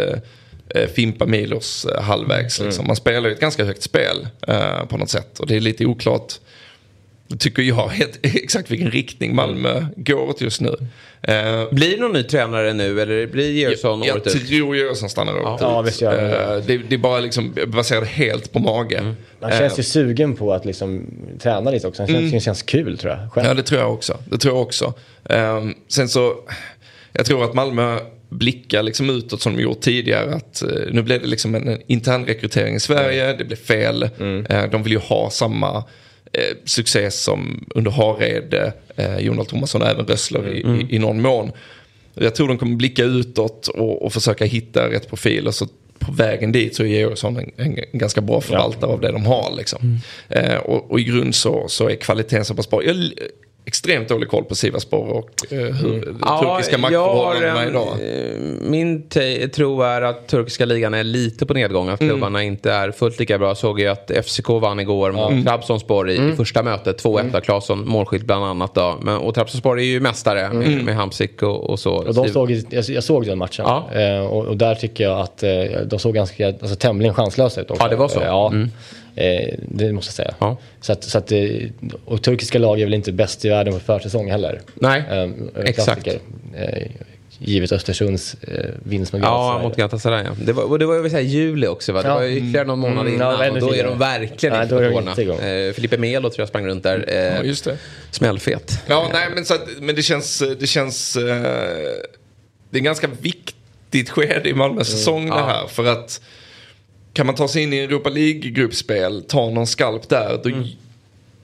eh, 0.83 0.89
fimpa 0.89 1.27
Milos 1.27 1.85
eh, 1.87 2.03
halvvägs. 2.03 2.61
Liksom. 2.61 2.87
Man 2.87 2.97
spelar 2.97 3.29
ju 3.29 3.35
ett 3.35 3.41
ganska 3.41 3.65
högt 3.65 3.83
spel 3.83 4.29
eh, 4.49 4.85
på 4.85 4.97
något 4.97 5.11
sätt. 5.11 5.39
Och 5.39 5.47
det 5.47 5.57
är 5.57 5.61
lite 5.61 5.87
oklart, 5.87 6.33
tycker 7.39 7.63
jag, 7.63 7.89
helt, 7.89 8.19
exakt 8.23 8.71
vilken 8.71 8.91
riktning 8.91 9.35
Malmö 9.35 9.87
går 9.97 10.21
åt 10.29 10.41
just 10.41 10.61
nu. 10.61 10.75
Eh, 11.23 11.65
Blir 11.71 11.91
det 11.91 12.01
någon 12.03 12.13
ny 12.13 12.23
tränare 12.23 12.73
nu 12.73 13.01
eller 13.01 13.27
blir 13.27 13.51
Georgsson 13.51 14.03
jag 14.03 14.17
året 14.17 14.27
ut? 14.37 14.49
tror 14.49 14.77
Jönsson 14.77 15.09
stannar 15.09 15.33
året 15.33 15.61
Ja, 15.61 15.81
ut. 15.81 15.89
visst 15.89 16.01
gör 16.01 16.21
han 16.21 16.31
det. 16.31 16.55
Eh, 16.57 16.63
det. 16.67 16.89
Det 16.89 16.95
är 16.97 16.99
bara 16.99 17.21
liksom 17.21 17.55
baserat 17.67 18.09
helt 18.09 18.53
på 18.53 18.59
mage. 18.59 18.99
Mm. 18.99 19.17
Han 19.41 19.51
känns 19.53 19.79
ju 19.79 19.83
sugen 19.83 20.37
på 20.37 20.53
att 20.53 20.65
liksom 20.65 21.07
träna 21.43 21.71
lite 21.71 21.87
också. 21.89 22.03
Han 22.03 22.09
känns, 22.09 22.33
det 22.33 22.41
känns 22.41 22.63
kul 22.63 22.99
tror 22.99 23.13
jag. 23.13 23.33
Själv. 23.33 23.47
Ja, 23.49 23.55
det 23.55 23.63
tror 23.63 23.81
jag 23.81 23.93
också. 23.93 24.19
Det 24.31 24.39
tror 24.39 24.55
jag 24.55 24.63
också. 24.63 24.95
Ehm, 25.25 25.75
sen 25.89 26.09
så, 26.09 26.35
jag 27.13 27.27
tror 27.27 27.45
att 27.45 27.55
Malmö 27.55 27.99
blickar 28.29 28.83
liksom 28.83 29.11
utåt 29.11 29.43
som 29.43 29.57
de 29.57 29.63
gjort 29.63 29.81
tidigare. 29.81 30.35
Att, 30.35 30.63
eh, 30.63 30.69
nu 30.91 31.03
blev 31.03 31.21
det 31.21 31.27
liksom 31.27 31.55
en, 31.55 31.69
en 31.69 31.79
intern 31.87 32.27
rekrytering 32.27 32.75
i 32.75 32.81
Sverige, 32.81 33.33
det 33.33 33.45
blev 33.45 33.57
fel. 33.57 34.03
Eh, 34.49 34.71
de 34.71 34.83
vill 34.83 34.93
ju 34.93 34.99
ha 34.99 35.31
samma 35.31 35.85
eh, 36.33 36.57
succé 36.65 37.11
som 37.11 37.67
under 37.75 37.91
Harede, 37.91 38.73
eh, 38.97 39.19
Jon 39.19 39.47
Thomasson 39.47 39.83
och 39.83 39.89
även 39.89 40.07
Rössler 40.07 40.49
i, 40.49 40.59
i, 40.59 40.97
i 40.97 40.99
någon 40.99 41.21
mån. 41.21 41.53
Jag 42.15 42.35
tror 42.35 42.49
de 42.49 42.59
kommer 42.59 42.77
blicka 42.77 43.05
utåt 43.05 43.69
och, 43.69 44.03
och 44.03 44.13
försöka 44.13 44.45
hitta 44.45 44.91
rätt 44.91 45.09
profil. 45.09 45.47
Och 45.47 45.55
så 45.55 45.67
på 45.99 46.13
vägen 46.13 46.53
dit 46.53 46.77
så 46.77 46.83
är 46.83 46.87
Georgsson 46.87 47.37
en, 47.37 47.53
en, 47.57 47.79
en 47.93 47.99
ganska 47.99 48.21
bra 48.21 48.41
förvaltare 48.41 48.91
av 48.91 49.01
det 49.01 49.13
de 49.13 49.27
har. 49.27 49.55
Liksom. 49.57 49.99
Eh, 50.29 50.57
och, 50.57 50.91
och 50.91 51.01
i 51.01 51.05
grund 51.05 51.35
så, 51.35 51.69
så 51.69 51.89
är 51.89 51.95
kvaliteten 51.95 52.45
så 52.45 52.55
pass 52.55 52.71
bra. 52.71 52.85
Jag 52.85 52.97
extremt 53.67 54.09
dålig 54.09 54.29
koll 54.29 54.45
på 54.45 54.55
Sivaspor 54.55 55.09
och 55.09 55.53
eh, 55.53 55.59
hur 55.59 56.01
turkiska 56.41 56.79
maktförhållandena 56.79 57.63
jag 57.63 57.69
idag. 57.69 57.89
eh, 57.89 58.71
Min 58.71 59.09
tro 59.55 59.83
är 59.83 60.03
att 60.03 60.29
turkiska 60.29 60.65
ligan 60.65 60.95
är 60.95 61.05
lite 61.05 61.47
på 61.47 61.55
nedgång. 61.55 61.89
Att 61.89 61.99
klubbarna 61.99 62.43
inte 62.43 62.73
är 62.73 62.91
fullt 62.91 63.19
lika 63.19 63.39
bra. 63.39 63.55
Såg 63.55 63.81
ju 63.81 63.87
att 63.89 64.11
FCK 64.25 64.49
vann 64.49 64.81
igår 64.81 65.13
mot 65.13 65.47
Trabzonspor 65.47 66.11
i, 66.11 66.33
i 66.33 66.37
första 66.37 66.63
mötet. 66.63 67.05
2-1 67.05 67.37
av 67.37 67.41
Claesson, 67.41 67.89
målskytt 67.89 68.23
bland 68.25 68.45
annat. 68.45 68.75
Då. 68.75 68.99
Men, 69.03 69.17
och 69.17 69.35
Trabzonspor 69.35 69.79
är 69.81 69.85
ju 69.85 70.01
mästare 70.01 70.53
med, 70.53 70.85
med 70.85 70.97
Hamsik 70.97 71.43
och, 71.43 71.71
och 71.71 71.79
så. 71.79 71.93
Och 71.95 72.15
de 72.15 72.29
såg, 72.29 72.51
jag, 72.71 72.85
jag 72.89 73.05
såg 73.05 73.27
den 73.27 73.39
matchen. 73.39 73.65
Ja. 73.69 73.91
Eh, 74.01 74.27
och, 74.27 74.45
och 74.47 74.57
där 74.57 74.75
tycker 74.75 75.05
jag 75.05 75.21
att 75.21 75.43
eh, 75.43 75.51
de 75.87 75.99
såg 75.99 76.15
ganska, 76.15 76.49
alltså, 76.49 76.77
tämligen 76.77 77.15
chanslösa 77.15 77.61
ut 77.61 77.71
också. 77.71 77.83
Ja, 77.83 77.89
det 77.89 77.97
var 77.97 78.09
så. 78.09 78.21
Ja, 78.25 78.53
eh, 79.17 79.55
det 79.69 79.93
måste 79.93 80.09
jag 80.09 80.15
säga. 80.15 80.35
Ja. 80.39 80.57
Så 80.81 80.93
att, 80.93 81.05
så 81.05 81.19
att, 81.19 81.33
eh, 81.33 81.39
och 82.05 82.23
turkiska 82.23 82.59
lag 82.59 82.81
är 82.81 82.85
väl 82.85 82.95
inte 82.95 83.13
bäst 83.13 83.45
i 83.45 83.49
världen 83.49 83.75
på 83.75 83.81
försäsong 83.81 84.31
heller. 84.31 84.61
Nej, 84.75 85.03
Eh, 85.11 85.31
exakt. 85.65 86.07
Eh, 86.07 86.83
givet 87.39 87.73
Östersunds 87.73 88.35
eh, 88.43 88.65
vinst 88.83 89.13
Ja, 89.13 89.19
Galatasaray. 89.19 89.63
mot 89.63 89.77
Galatasaray. 89.77 90.25
ja. 90.25 90.31
Det 90.45 90.53
var, 90.53 90.63
och 90.65 90.79
det 90.79 90.87
var 90.87 90.95
jag 90.95 91.03
vill 91.03 91.11
säga 91.11 91.23
juli 91.23 91.67
också 91.67 91.93
va? 91.93 92.03
Det 92.03 92.09
Ja. 92.09 92.15
var 92.15 92.25
ytterligare 92.25 92.67
någon 92.67 92.79
månad 92.79 93.07
Mm, 93.07 93.21
ja, 93.21 93.33
innan. 93.35 93.43
ännu 93.47 93.61
och 93.61 93.69
då 93.69 93.75
är 93.75 93.85
de 93.85 93.99
verkligen 93.99 94.53
Nej, 94.55 94.63
inte 94.63 94.75
då 94.75 94.81
är 94.81 94.85
på 94.91 94.95
de 94.95 95.01
tårna. 95.01 95.11
inte 95.11 95.23
igång. 95.23 95.39
Eh, 95.41 95.73
Felipe 95.73 95.99
Melo 95.99 96.29
tror 96.31 96.41
jag 96.41 96.49
sprang 96.49 96.67
runt 96.67 96.83
där. 96.83 97.05
Eh, 97.09 97.15
Ja, 97.37 97.43
just 97.43 97.65
det. 97.65 97.77
Smällfet. 98.11 98.81
Ja, 98.87 99.11
nej, 99.13 99.29
men, 99.35 99.45
så 99.45 99.55
att, 99.55 99.69
men 99.81 99.95
det 99.95 100.03
känns... 100.03 100.43
Det 100.61 100.67
känns... 100.67 101.17
Eh, 101.17 101.23
det 102.71 102.77
är 102.77 102.81
en 102.81 102.85
ganska 102.85 103.09
viktigt 103.21 104.11
skede 104.11 104.49
i 104.49 104.55
Malmös 104.55 104.91
säsong 104.91 105.27
det 105.27 105.35
här. 105.35 105.67
För 105.67 105.85
att 105.87 106.21
kan 107.17 107.27
man 107.27 107.35
ta 107.35 107.49
sig 107.49 107.63
in 107.63 107.73
i 107.73 107.79
Europa 107.79 108.11
League-gruppspel, 108.11 109.23
ta 109.23 109.51
någon 109.51 109.67
skalp 109.67 110.09
där, 110.09 110.41
då, 110.45 110.51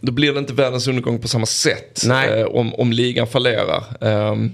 då 0.01 0.12
blir 0.12 0.32
det 0.32 0.39
inte 0.39 0.53
världens 0.53 0.89
undergång 0.89 1.19
på 1.19 1.28
samma 1.28 1.47
sätt. 1.47 2.05
Eh, 2.39 2.44
om, 2.44 2.74
om 2.74 2.93
ligan 2.93 3.27
fallerar. 3.27 3.85
Ehm, 4.01 4.53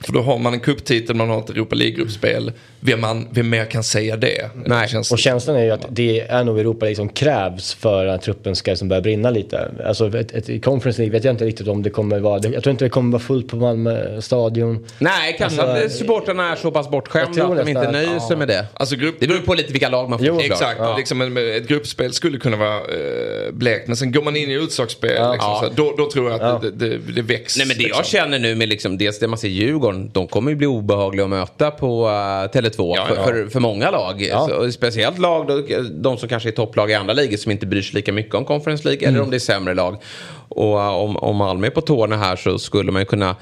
för 0.00 0.12
då 0.12 0.20
har 0.20 0.38
man 0.38 0.52
en 0.54 0.60
kupptitel, 0.60 1.16
man 1.16 1.28
har 1.28 1.38
ett 1.38 1.50
Europa 1.50 1.74
League-gruppspel. 1.74 2.52
Vem, 2.80 3.00
man, 3.00 3.28
vem 3.30 3.48
mer 3.50 3.64
kan 3.64 3.82
säga 3.84 4.16
det? 4.16 4.50
Nej. 4.66 4.82
Det 4.82 4.88
känns, 4.88 5.12
Och 5.12 5.18
känslan 5.18 5.56
är 5.56 5.64
ju 5.64 5.70
att 5.70 5.86
det 5.90 6.20
är 6.20 6.44
nog 6.44 6.58
Europa 6.58 6.84
League 6.84 6.96
som 6.96 7.08
krävs 7.08 7.74
för 7.74 8.06
att 8.06 8.22
truppen 8.22 8.56
ska 8.56 8.70
liksom 8.70 8.88
börja 8.88 9.02
brinna 9.02 9.30
lite. 9.30 9.70
Alltså 9.86 10.18
ett, 10.18 10.32
ett, 10.32 10.48
i 10.48 10.60
Conference 10.60 11.00
League 11.02 11.12
vet 11.18 11.24
jag 11.24 11.32
inte 11.34 11.44
riktigt 11.44 11.68
om 11.68 11.82
det 11.82 11.90
kommer 11.90 12.20
vara, 12.20 12.40
jag 12.48 12.62
tror 12.62 12.70
inte 12.70 12.84
det 12.84 12.88
kommer 12.88 13.12
vara 13.12 13.22
fullt 13.22 13.48
på 13.48 13.56
Malmö 13.56 14.20
stadion. 14.20 14.86
Nej, 14.98 15.36
kanske 15.38 15.62
Alltså, 15.62 15.86
att 15.86 15.92
supportrarna 15.92 16.52
är 16.52 16.56
så 16.56 16.70
pass 16.70 16.90
bortskämda 16.90 17.44
att 17.44 17.56
de 17.56 17.68
inte 17.68 17.90
nöjer 17.90 18.18
sig 18.18 18.26
ja. 18.30 18.36
med 18.36 18.48
det. 18.48 18.66
alltså 18.74 18.96
grupp, 18.96 19.16
Det 19.20 19.26
beror 19.26 19.40
på 19.40 19.54
lite 19.54 19.72
vilka 19.72 19.88
lag 19.88 20.10
man 20.10 20.18
får 20.18 20.28
Jo. 20.28 20.40
Exakt, 20.40 20.78
Ja. 20.78 20.96
liksom 20.96 21.36
ett 21.36 21.68
gruppspel 21.68 22.12
skulle 22.12 22.38
kunna 22.38 22.56
vara 22.56 22.76
eh, 22.76 23.52
blekt. 23.52 23.86
Men 23.88 23.96
sen 23.96 24.12
går 24.12 24.22
man 24.22 24.36
in 24.36 24.50
i 24.50 24.54
utslagsspel, 24.54 25.10
liksom, 25.10 25.28
Ja. 25.40 25.60
här, 25.62 25.70
då, 25.76 25.94
då 25.96 26.10
tror 26.10 26.30
jag 26.30 26.40
att 26.40 26.62
det, 26.62 26.70
det, 26.70 26.98
det 26.98 27.22
väcks. 27.22 27.56
Nej 27.56 27.66
men 27.66 27.76
det 27.76 27.82
liksom. 27.82 27.98
jag 27.98 28.06
känner 28.06 28.38
nu 28.38 28.54
med 28.54 28.68
liksom, 28.68 28.98
dels 28.98 29.18
det 29.18 29.28
man 29.28 29.38
ser 29.38 29.48
Djurgården, 29.48 29.89
de 29.92 30.26
kommer 30.26 30.50
ju 30.50 30.56
bli 30.56 30.66
obehagliga 30.66 31.24
att 31.24 31.30
möta 31.30 31.70
på 31.70 32.06
uh, 32.06 32.10
Tele2 32.10 32.92
Ja, 32.96 33.06
för, 33.06 33.16
ja. 33.16 33.24
För, 33.24 33.46
för 33.46 33.60
många 33.60 33.90
lag. 33.90 34.22
Ja. 34.22 34.48
Så, 34.48 34.72
speciellt 34.72 35.18
lag, 35.18 35.46
då, 35.46 35.62
de 35.90 36.18
som 36.18 36.28
kanske 36.28 36.48
är 36.48 36.52
topplag 36.52 36.90
i 36.90 36.94
andra 36.94 37.14
ligor 37.14 37.36
som 37.36 37.52
inte 37.52 37.66
bryr 37.66 37.82
sig 37.82 37.94
lika 37.94 38.12
mycket 38.12 38.34
om 38.34 38.44
Conference 38.44 38.84
League 38.84 39.08
Mm. 39.08 39.14
eller 39.14 39.24
om 39.24 39.30
det 39.30 39.36
är 39.36 39.38
sämre 39.38 39.74
lag. 39.74 40.02
Och 40.48 40.76
uh, 40.76 40.88
om, 40.88 41.16
om 41.16 41.36
Malmö 41.36 41.66
är 41.66 41.70
på 41.70 41.80
tårna 41.80 42.16
här 42.16 42.36
så 42.36 42.58
skulle 42.58 42.92
man 42.92 43.02
ju 43.02 43.06
kunna 43.06 43.36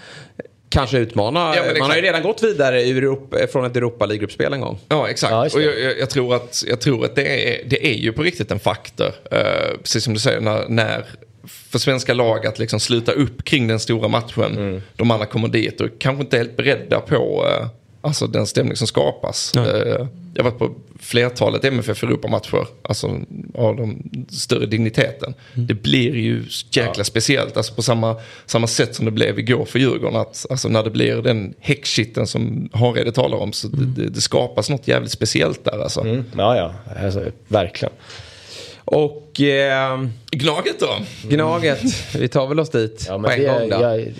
Kanske 0.70 0.98
utmana, 0.98 1.56
Ja, 1.56 1.62
man 1.78 1.90
har 1.90 1.96
ju 1.96 2.02
redan 2.02 2.22
gått 2.22 2.42
vidare 2.42 2.82
ur 2.82 2.96
Europa, 2.96 3.36
från 3.52 3.64
ett 3.64 3.76
Europa 3.76 4.06
League-gruppspel 4.06 4.52
en 4.52 4.60
gång. 4.60 4.78
Ja, 4.88 5.08
exakt. 5.08 5.32
Ja, 5.32 5.44
och 5.54 5.62
jag, 5.62 5.80
jag, 5.80 5.98
jag 5.98 6.10
tror 6.10 6.34
att, 6.34 6.64
jag 6.66 6.80
tror 6.80 7.04
att 7.04 7.14
det, 7.14 7.52
är, 7.52 7.68
det 7.68 7.86
är 7.86 7.94
ju 7.94 8.12
på 8.12 8.22
riktigt 8.22 8.50
en 8.50 8.58
faktor. 8.58 9.12
Eh, 9.30 9.40
precis 9.82 10.04
som 10.04 10.14
du 10.14 10.20
säger, 10.20 10.40
när, 10.40 10.68
när 10.68 11.04
för 11.70 11.78
svenska 11.78 12.14
lag 12.14 12.46
att 12.46 12.58
liksom 12.58 12.80
sluta 12.80 13.12
upp 13.12 13.44
kring 13.44 13.66
den 13.66 13.80
stora 13.80 14.08
matchen. 14.08 14.58
Mm. 14.58 14.82
De 14.96 15.10
andra 15.10 15.26
kommer 15.26 15.48
dit 15.48 15.80
och 15.80 15.88
kanske 15.98 16.22
inte 16.22 16.36
är 16.36 16.38
helt 16.38 16.56
beredda 16.56 17.00
på 17.00 17.46
eh, 17.50 17.68
alltså 18.00 18.26
den 18.26 18.46
stämning 18.46 18.76
som 18.76 18.86
skapas. 18.86 19.52
Eh, 19.56 20.06
jag 20.34 20.44
har 20.44 20.50
varit 20.50 20.58
på 20.58 20.74
flertalet 21.00 21.64
MFF 21.64 22.02
Europa-matcher, 22.02 22.66
alltså 22.82 23.20
av 23.54 23.76
de 23.76 24.10
större 24.28 24.66
digniteten. 24.66 25.34
Mm. 25.54 25.66
Det 25.66 25.74
blir 25.74 26.16
ju 26.16 26.44
jäkla 26.70 27.04
speciellt, 27.04 27.56
alltså 27.56 27.74
på 27.74 27.82
samma, 27.82 28.16
samma 28.46 28.66
sätt 28.66 28.94
som 28.94 29.04
det 29.04 29.10
blev 29.10 29.38
igår 29.38 29.64
för 29.64 29.78
Djurgården. 29.78 30.16
Att, 30.16 30.46
alltså 30.50 30.68
när 30.68 30.82
det 30.82 30.90
blir 30.90 31.22
den 31.22 31.54
häxkitten 31.60 32.26
som 32.26 32.68
Harede 32.72 33.12
talar 33.12 33.38
om, 33.38 33.52
så 33.52 33.68
det, 33.68 34.02
det, 34.02 34.10
det 34.10 34.20
skapas 34.20 34.70
något 34.70 34.88
jävligt 34.88 35.12
speciellt 35.12 35.64
där 35.64 35.82
alltså. 35.82 36.00
Mm. 36.00 36.24
Ja, 36.36 36.56
ja, 36.56 36.74
alltså, 37.04 37.24
verkligen. 37.48 37.92
Och 38.90 39.40
eh, 39.40 40.02
Gnaget 40.31 40.81
då? 40.81 40.97
Gnaget, 41.28 41.81
vi 42.15 42.28
tar 42.28 42.47
väl 42.47 42.60
oss 42.60 42.70
dit 42.70 43.05
Ja, 43.09 43.19
på 43.19 43.31
en 43.31 43.40
det, 43.40 43.47
gång 43.47 43.69
då. 43.69 43.77
jag, 43.81 44.12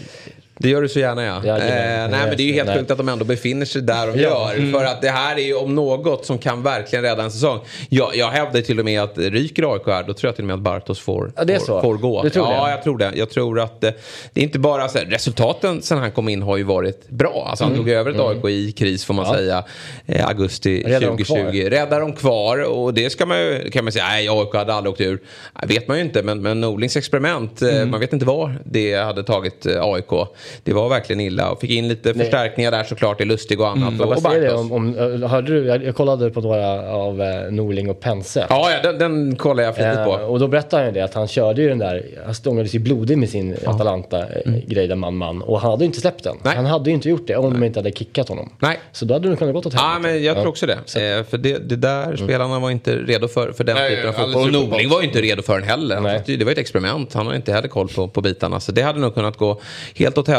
Det 0.61 0.69
gör 0.69 0.83
du 0.83 0.89
så 0.89 0.99
gärna 0.99 1.25
ja. 1.25 1.41
Ja, 1.45 1.53
eh, 1.59 1.65
det 1.65 2.09
nej 2.11 2.27
men 2.29 2.37
det 2.37 2.43
är 2.43 2.47
ju 2.47 2.53
helt 2.53 2.75
sjukt 2.79 2.91
att 2.91 2.99
de 2.99 3.09
ändå 3.09 3.25
befinner 3.25 3.67
sig 3.67 3.83
där 3.83 4.07
de 4.07 4.19
gör. 4.21 4.73
För 4.73 4.85
att 4.85 5.03
det 5.03 5.11
här 5.11 5.37
är 5.37 5.41
ju 5.43 5.55
om 5.55 5.75
något 5.75 6.27
som 6.27 6.39
kan 6.39 6.63
verkligen 6.63 7.03
rädda 7.03 7.23
en 7.23 7.31
säsong. 7.31 7.61
Jag, 7.89 8.17
jag 8.17 8.31
hävdar 8.31 8.61
till 8.61 8.79
och 8.79 8.85
med 8.85 9.03
att 9.03 9.19
ryker 9.19 9.73
AIK 9.75 9.83
här 9.87 10.03
då 10.03 10.13
tror 10.15 10.29
jag 10.29 10.35
till 10.37 10.45
och 10.45 10.47
med 10.47 10.55
att 10.55 10.61
Bartos 10.61 11.01
får, 11.01 11.33
Ja, 11.37 11.45
det 11.45 11.67
får, 11.67 11.81
får 11.81 11.95
gå. 11.97 12.23
Du 12.23 12.31
tror 12.31 12.47
ja, 12.53 12.65
det? 12.65 12.71
jag 12.71 12.83
tror 12.83 12.99
det. 12.99 13.13
Jag 13.15 13.31
tror 13.31 13.61
att 13.61 13.85
eh, 13.85 13.91
det 14.33 14.41
är 14.41 14.45
inte 14.45 14.59
bara 14.59 14.89
så 14.89 14.99
här, 14.99 15.07
resultaten 15.07 15.83
sen 15.83 15.99
han 15.99 16.11
kom 16.11 16.29
in 16.29 16.43
har 16.43 16.57
ju 16.57 16.63
varit 16.63 17.09
bra. 17.09 17.47
Alltså 17.51 17.65
han 17.65 17.75
tog 17.77 17.89
över 17.89 18.11
ett 18.11 18.21
AIK 18.21 18.45
i 18.45 18.73
kris 18.73 19.05
får 19.05 19.15
man 19.15 19.25
Mm. 19.29 19.47
Ja. 19.47 19.65
säga. 20.07 20.19
Eh, 20.21 20.29
augusti 20.29 20.83
Räddar 20.87 21.01
dem 21.07 21.17
2020. 21.17 21.61
kvar. 21.61 21.71
Räddar 21.71 22.01
de 22.01 22.13
kvar 22.13 22.63
och 22.63 22.95
det 22.95 23.11
ska 23.11 23.27
man 23.27 23.39
ju, 23.41 23.71
kan 23.71 23.85
man 23.85 23.93
säga, 23.93 24.05
nej 24.09 24.29
AIK 24.29 24.55
hade 24.55 24.75
aldrig 24.75 24.93
åkt 24.93 25.01
ur. 25.01 25.19
Vet 25.67 25.89
man 25.89 25.97
ju 25.97 26.03
inte 26.05 26.23
men, 26.23 26.43
men 26.43 26.61
Norlings 26.61 26.97
experiment, 26.97 27.63
eh, 27.63 27.69
Mm. 27.79 27.91
man 27.91 28.01
vet 28.01 28.13
inte 28.13 28.25
var 28.27 28.59
det 28.65 28.95
hade 28.95 29.23
tagit 29.23 29.67
eh, 29.67 29.83
AIK. 29.85 30.29
Det 30.65 30.73
var 30.73 30.89
verkligen 30.89 31.21
illa 31.21 31.51
och 31.51 31.61
fick 31.61 31.71
in 31.71 31.89
lite 31.89 32.15
förstärkningar 32.15 32.71
där 32.71 32.85
såklart 32.85 33.21
i 33.21 33.25
Lustig 33.25 33.61
och 33.61 33.69
annat. 33.69 33.93
och, 34.01 34.07
vad 34.09 34.17
och 34.17 34.23
säger 34.23 34.41
det 34.41 34.55
om, 34.55 34.73
om, 34.73 34.95
hörde 35.23 35.53
du, 35.61 35.67
jag, 35.67 35.85
jag 35.85 35.95
kollade 35.95 36.31
på 36.31 36.41
några 36.41 36.93
av 36.93 37.23
eh, 37.23 37.51
Norling 37.51 37.91
och 37.91 38.01
Pense. 38.01 38.47
Ja, 38.51 38.71
ja 38.71 38.91
den, 38.93 38.99
den 38.99 39.37
kollar 39.37 39.63
jag 39.65 39.75
flitigt 39.77 39.99
Eh, 39.99 40.05
på. 40.05 40.11
och 40.11 40.39
då 40.39 40.49
berättade 40.49 40.83
han 40.83 40.95
ju 40.95 41.01
det 41.01 41.05
att 41.05 41.15
han 41.15 41.29
körde 41.29 41.63
ju 41.63 41.69
den 41.69 41.79
där, 41.79 42.03
han 42.25 42.35
stångade 42.35 42.69
sig 42.69 42.81
blodig 42.81 43.19
med 43.19 43.29
sin 43.29 43.57
Atalanta-grej 43.67 44.89
där 44.89 44.95
man-man. 44.97 45.43
Och 45.43 45.61
han 45.61 45.71
hade 45.71 45.85
ju 45.85 45.87
inte 45.87 46.01
släppt 46.01 46.25
den. 46.25 46.33
Mm. 46.33 46.43
Nej. 46.45 46.57
Han 46.57 46.67
hade 46.67 46.91
ju 46.91 46.95
inte 46.95 47.09
gjort 47.09 47.27
det 47.27 47.37
om 47.37 47.53
de 47.53 47.65
inte 47.65 47.79
hade 47.79 47.91
kickat 47.91 48.29
honom. 48.29 48.53
Nej. 48.59 48.79
Så 48.93 49.05
då 49.05 49.15
hade 49.15 49.31
det 49.31 49.37
kunnat 49.37 49.55
gått 49.55 49.67
åt 49.67 49.75
Ja, 49.75 49.81
helvete. 49.81 50.15
men 50.15 50.23
jag 50.25 50.35
tror 50.35 50.47
Ja. 50.47 50.51
också 50.51 50.67
det. 50.67 50.73
Eh, 51.19 51.25
för 51.25 51.39
det, 51.39 51.59
det 51.69 51.77
där 51.77 52.17
spelarna 52.17 52.59
var 52.59 52.71
inte 52.71 52.97
redo 52.97 53.29
för, 53.29 53.53
för 53.53 53.65
den 53.65 53.77
Nej, 53.77 53.91
typen 53.97 54.09
av 54.09 54.13
fotboll. 54.13 54.47
Och. 54.57 54.69
Norling 54.69 54.89
var 54.89 55.01
ju 55.01 55.07
inte 55.07 55.21
redo 55.21 55.43
för 55.43 55.59
den 55.59 55.69
heller. 55.69 56.01
Nej. 56.01 56.23
ju 56.27 56.37
Det 56.37 56.45
var 56.45 56.53
ett 56.53 56.59
experiment. 56.59 57.15
Han 57.15 57.27
har 57.27 57.35
inte 57.35 57.53
heller 57.53 57.69
koll 57.69 57.89
på, 57.89 58.09
på 58.09 58.21
bitarna. 58.21 58.61
Så 58.61 58.73
det 58.73 58.83
hade 58.83 58.99
nog 59.01 59.15
kunnat 59.15 59.37
gå 59.37 59.61
helt 59.95 60.19
åt 60.19 60.29
helvete. 60.29 60.38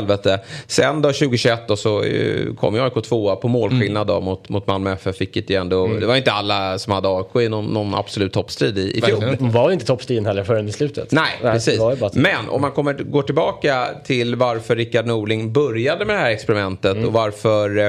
Sen 0.67 1.01
då 1.01 1.09
2021 1.09 1.59
då 1.67 1.75
så 1.75 2.03
eh, 2.03 2.53
kom 2.55 2.75
ju 2.75 2.81
AIK 2.81 3.03
tvåa 3.03 3.35
på 3.35 3.47
målskillnad 3.47 4.07
då 4.07 4.21
mot, 4.21 4.49
mot 4.49 4.67
Malmö 4.67 4.91
FF. 4.93 5.21
Vilket 5.21 5.49
ju 5.49 5.55
ändå, 5.55 5.87
Det 5.87 6.05
var 6.05 6.15
inte 6.15 6.31
alla 6.31 6.79
som 6.79 6.93
hade 6.93 7.07
AIK 7.07 7.35
i 7.45 7.49
någon, 7.49 7.65
någon 7.65 7.95
absolut 7.95 8.33
toppstrid 8.33 8.77
i, 8.77 8.97
i 8.97 9.01
fjol. 9.01 9.35
De 9.39 9.51
var 9.51 9.71
inte 9.71 9.85
toppstriden 9.85 10.25
heller 10.25 10.43
förrän 10.43 10.69
i 10.69 10.71
slutet. 10.71 11.11
Nej, 11.11 11.31
precis. 11.41 11.73
ju 11.73 11.79
bara 11.79 12.05
att- 12.05 12.15
Men 12.15 12.49
om 12.49 12.61
man 12.61 12.71
kommer, 12.71 12.93
går 12.93 13.21
tillbaka 13.23 13.87
till 14.05 14.35
varför 14.35 14.75
Rickard 14.75 15.05
Norling 15.05 15.53
började 15.53 16.05
med 16.05 16.15
det 16.15 16.19
här 16.19 16.29
experimentet 16.31 16.95
Mm. 16.95 17.05
och 17.07 17.13
varför 17.13 17.77
eh, 17.77 17.87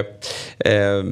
eh, 0.75 1.05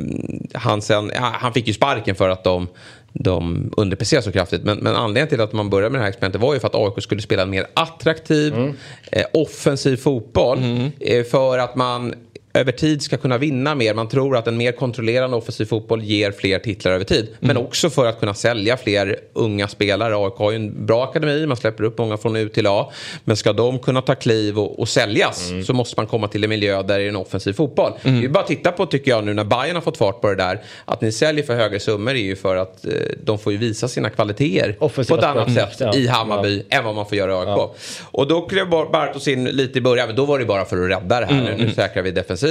han 0.54 0.82
sen, 0.82 1.10
han 1.14 1.52
fick 1.52 1.66
ju 1.66 1.72
sparken 1.72 2.14
för 2.14 2.28
att 2.28 2.44
de 2.44 2.68
de 3.12 3.70
underpresterar 3.76 4.20
så 4.22 4.32
kraftigt. 4.32 4.62
Men, 4.64 4.78
men 4.78 4.96
anledningen 4.96 5.28
till 5.28 5.40
att 5.40 5.52
man 5.52 5.70
började 5.70 5.90
med 5.92 6.00
det 6.00 6.02
här 6.02 6.08
experimentet 6.10 6.40
var 6.40 6.54
ju 6.54 6.60
för 6.60 6.66
att 6.66 6.74
AIK 6.74 7.02
skulle 7.02 7.22
spela 7.22 7.42
en 7.42 7.50
mer 7.50 7.66
attraktiv, 7.74 8.54
Mm. 8.54 8.74
eh, 9.12 9.24
offensiv 9.32 9.96
fotboll. 9.96 10.58
Eh, 11.00 11.24
för 11.24 11.58
att 11.58 11.76
man 11.76 12.14
över 12.60 12.72
tid 12.72 13.02
ska 13.02 13.16
kunna 13.16 13.38
vinna 13.38 13.74
mer. 13.74 13.94
Man 13.94 14.08
tror 14.08 14.36
att 14.36 14.46
en 14.46 14.56
mer 14.56 14.72
kontrollerande 14.72 15.36
offensiv 15.36 15.64
fotboll 15.64 16.02
ger 16.02 16.32
fler 16.32 16.58
titlar 16.58 16.92
över 16.92 17.04
tid. 17.04 17.28
Men 17.40 17.50
Mm. 17.50 17.62
också 17.66 17.90
för 17.90 18.06
att 18.06 18.20
kunna 18.20 18.34
sälja 18.34 18.76
fler 18.76 19.16
unga 19.32 19.68
spelare. 19.68 20.16
AIK 20.16 20.34
har 20.36 20.50
ju 20.50 20.56
en 20.56 20.86
bra 20.86 21.04
akademi, 21.04 21.46
man 21.46 21.56
släpper 21.56 21.84
upp 21.84 21.98
många 21.98 22.16
från 22.16 22.36
U 22.36 22.48
till 22.48 22.66
A. 22.66 22.92
Men 23.24 23.36
ska 23.36 23.52
de 23.52 23.78
kunna 23.78 24.02
ta 24.02 24.14
kliv 24.14 24.58
och, 24.58 24.78
och 24.78 24.88
säljas 24.88 25.50
Mm. 25.50 25.64
så 25.64 25.72
måste 25.72 25.94
man 26.00 26.06
komma 26.06 26.28
till 26.28 26.44
en 26.44 26.50
miljö 26.50 26.82
där 26.82 26.98
det 26.98 27.04
är 27.04 27.08
en 27.08 27.16
offensiv 27.16 27.52
fotboll. 27.52 27.92
Det 28.02 28.08
är 28.08 28.12
ju 28.14 28.28
bara 28.28 28.40
att 28.40 28.46
titta 28.46 28.72
på, 28.72 28.86
tycker 28.86 29.10
jag, 29.10 29.24
nu 29.24 29.34
när 29.34 29.44
Bayern 29.44 29.74
har 29.76 29.80
fått 29.82 29.96
fart 29.96 30.20
på 30.20 30.28
det 30.28 30.34
där. 30.34 30.60
Att 30.84 31.00
ni 31.00 31.12
säljer 31.12 31.44
för 31.44 31.54
högre 31.54 31.80
summor 31.80 32.10
är 32.12 32.14
ju 32.16 32.36
för 32.36 32.56
att 32.56 32.84
eh, 32.84 32.92
de 33.24 33.38
får 33.38 33.52
ju 33.52 33.58
visa 33.58 33.88
sina 33.88 34.10
kvaliteter 34.10 34.76
Offensiva 34.80 35.16
på 35.16 35.22
ett 35.24 35.30
annat 35.30 35.54
sätt 35.54 35.76
Ja. 35.80 35.94
i 35.94 36.06
Hammarby 36.06 36.62
än 36.70 36.84
vad 36.84 36.94
man 36.94 37.06
får 37.06 37.18
göra 37.18 37.32
i 37.32 37.46
AIK. 37.46 37.70
Och 38.10 38.28
då 38.28 38.40
klev 38.40 38.68
Bar- 38.70 38.90
Bartos 38.92 39.28
in 39.28 39.44
lite 39.44 39.78
i 39.78 39.80
början, 39.80 40.06
men 40.06 40.16
då 40.16 40.24
var 40.24 40.38
det 40.38 40.44
bara 40.44 40.64
för 40.64 40.84
att 40.84 40.90
rädda 40.90 41.20
det 41.20 41.26
här. 41.26 41.42
Nu, 41.58 41.64
nu 41.64 41.70
säkrar 41.74 42.02
vi 42.02 42.10
defensiven. 42.10 42.47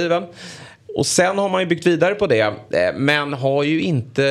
Och 0.96 1.06
sen 1.06 1.38
har 1.38 1.48
man 1.48 1.60
ju 1.60 1.66
byggt 1.66 1.86
vidare 1.86 2.14
på 2.14 2.26
det. 2.26 2.40
eh, 2.40 2.94
Men 2.96 3.32
har 3.32 3.62
ju 3.62 3.82
inte 3.82 4.26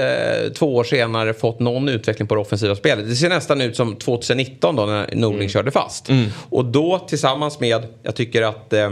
eh, 0.45 0.51
två 0.51 0.75
år 0.75 0.83
senare 0.83 1.33
fått 1.33 1.59
någon 1.59 1.89
utveckling 1.89 2.27
på 2.27 2.35
det 2.35 2.41
offensiva 2.41 2.75
spelet. 2.75 3.09
Det 3.09 3.15
ser 3.15 3.29
nästan 3.29 3.61
ut 3.61 3.75
som 3.75 3.95
2019 3.95 4.75
då 4.75 4.85
när 4.85 5.09
Norling 5.15 5.49
körde 5.49 5.71
fast. 5.71 6.09
Och 6.49 6.65
då 6.65 6.99
tillsammans 6.99 7.59
med, 7.59 7.85
jag 8.03 8.15
tycker 8.15 8.41
att 8.41 8.73
eh, 8.73 8.91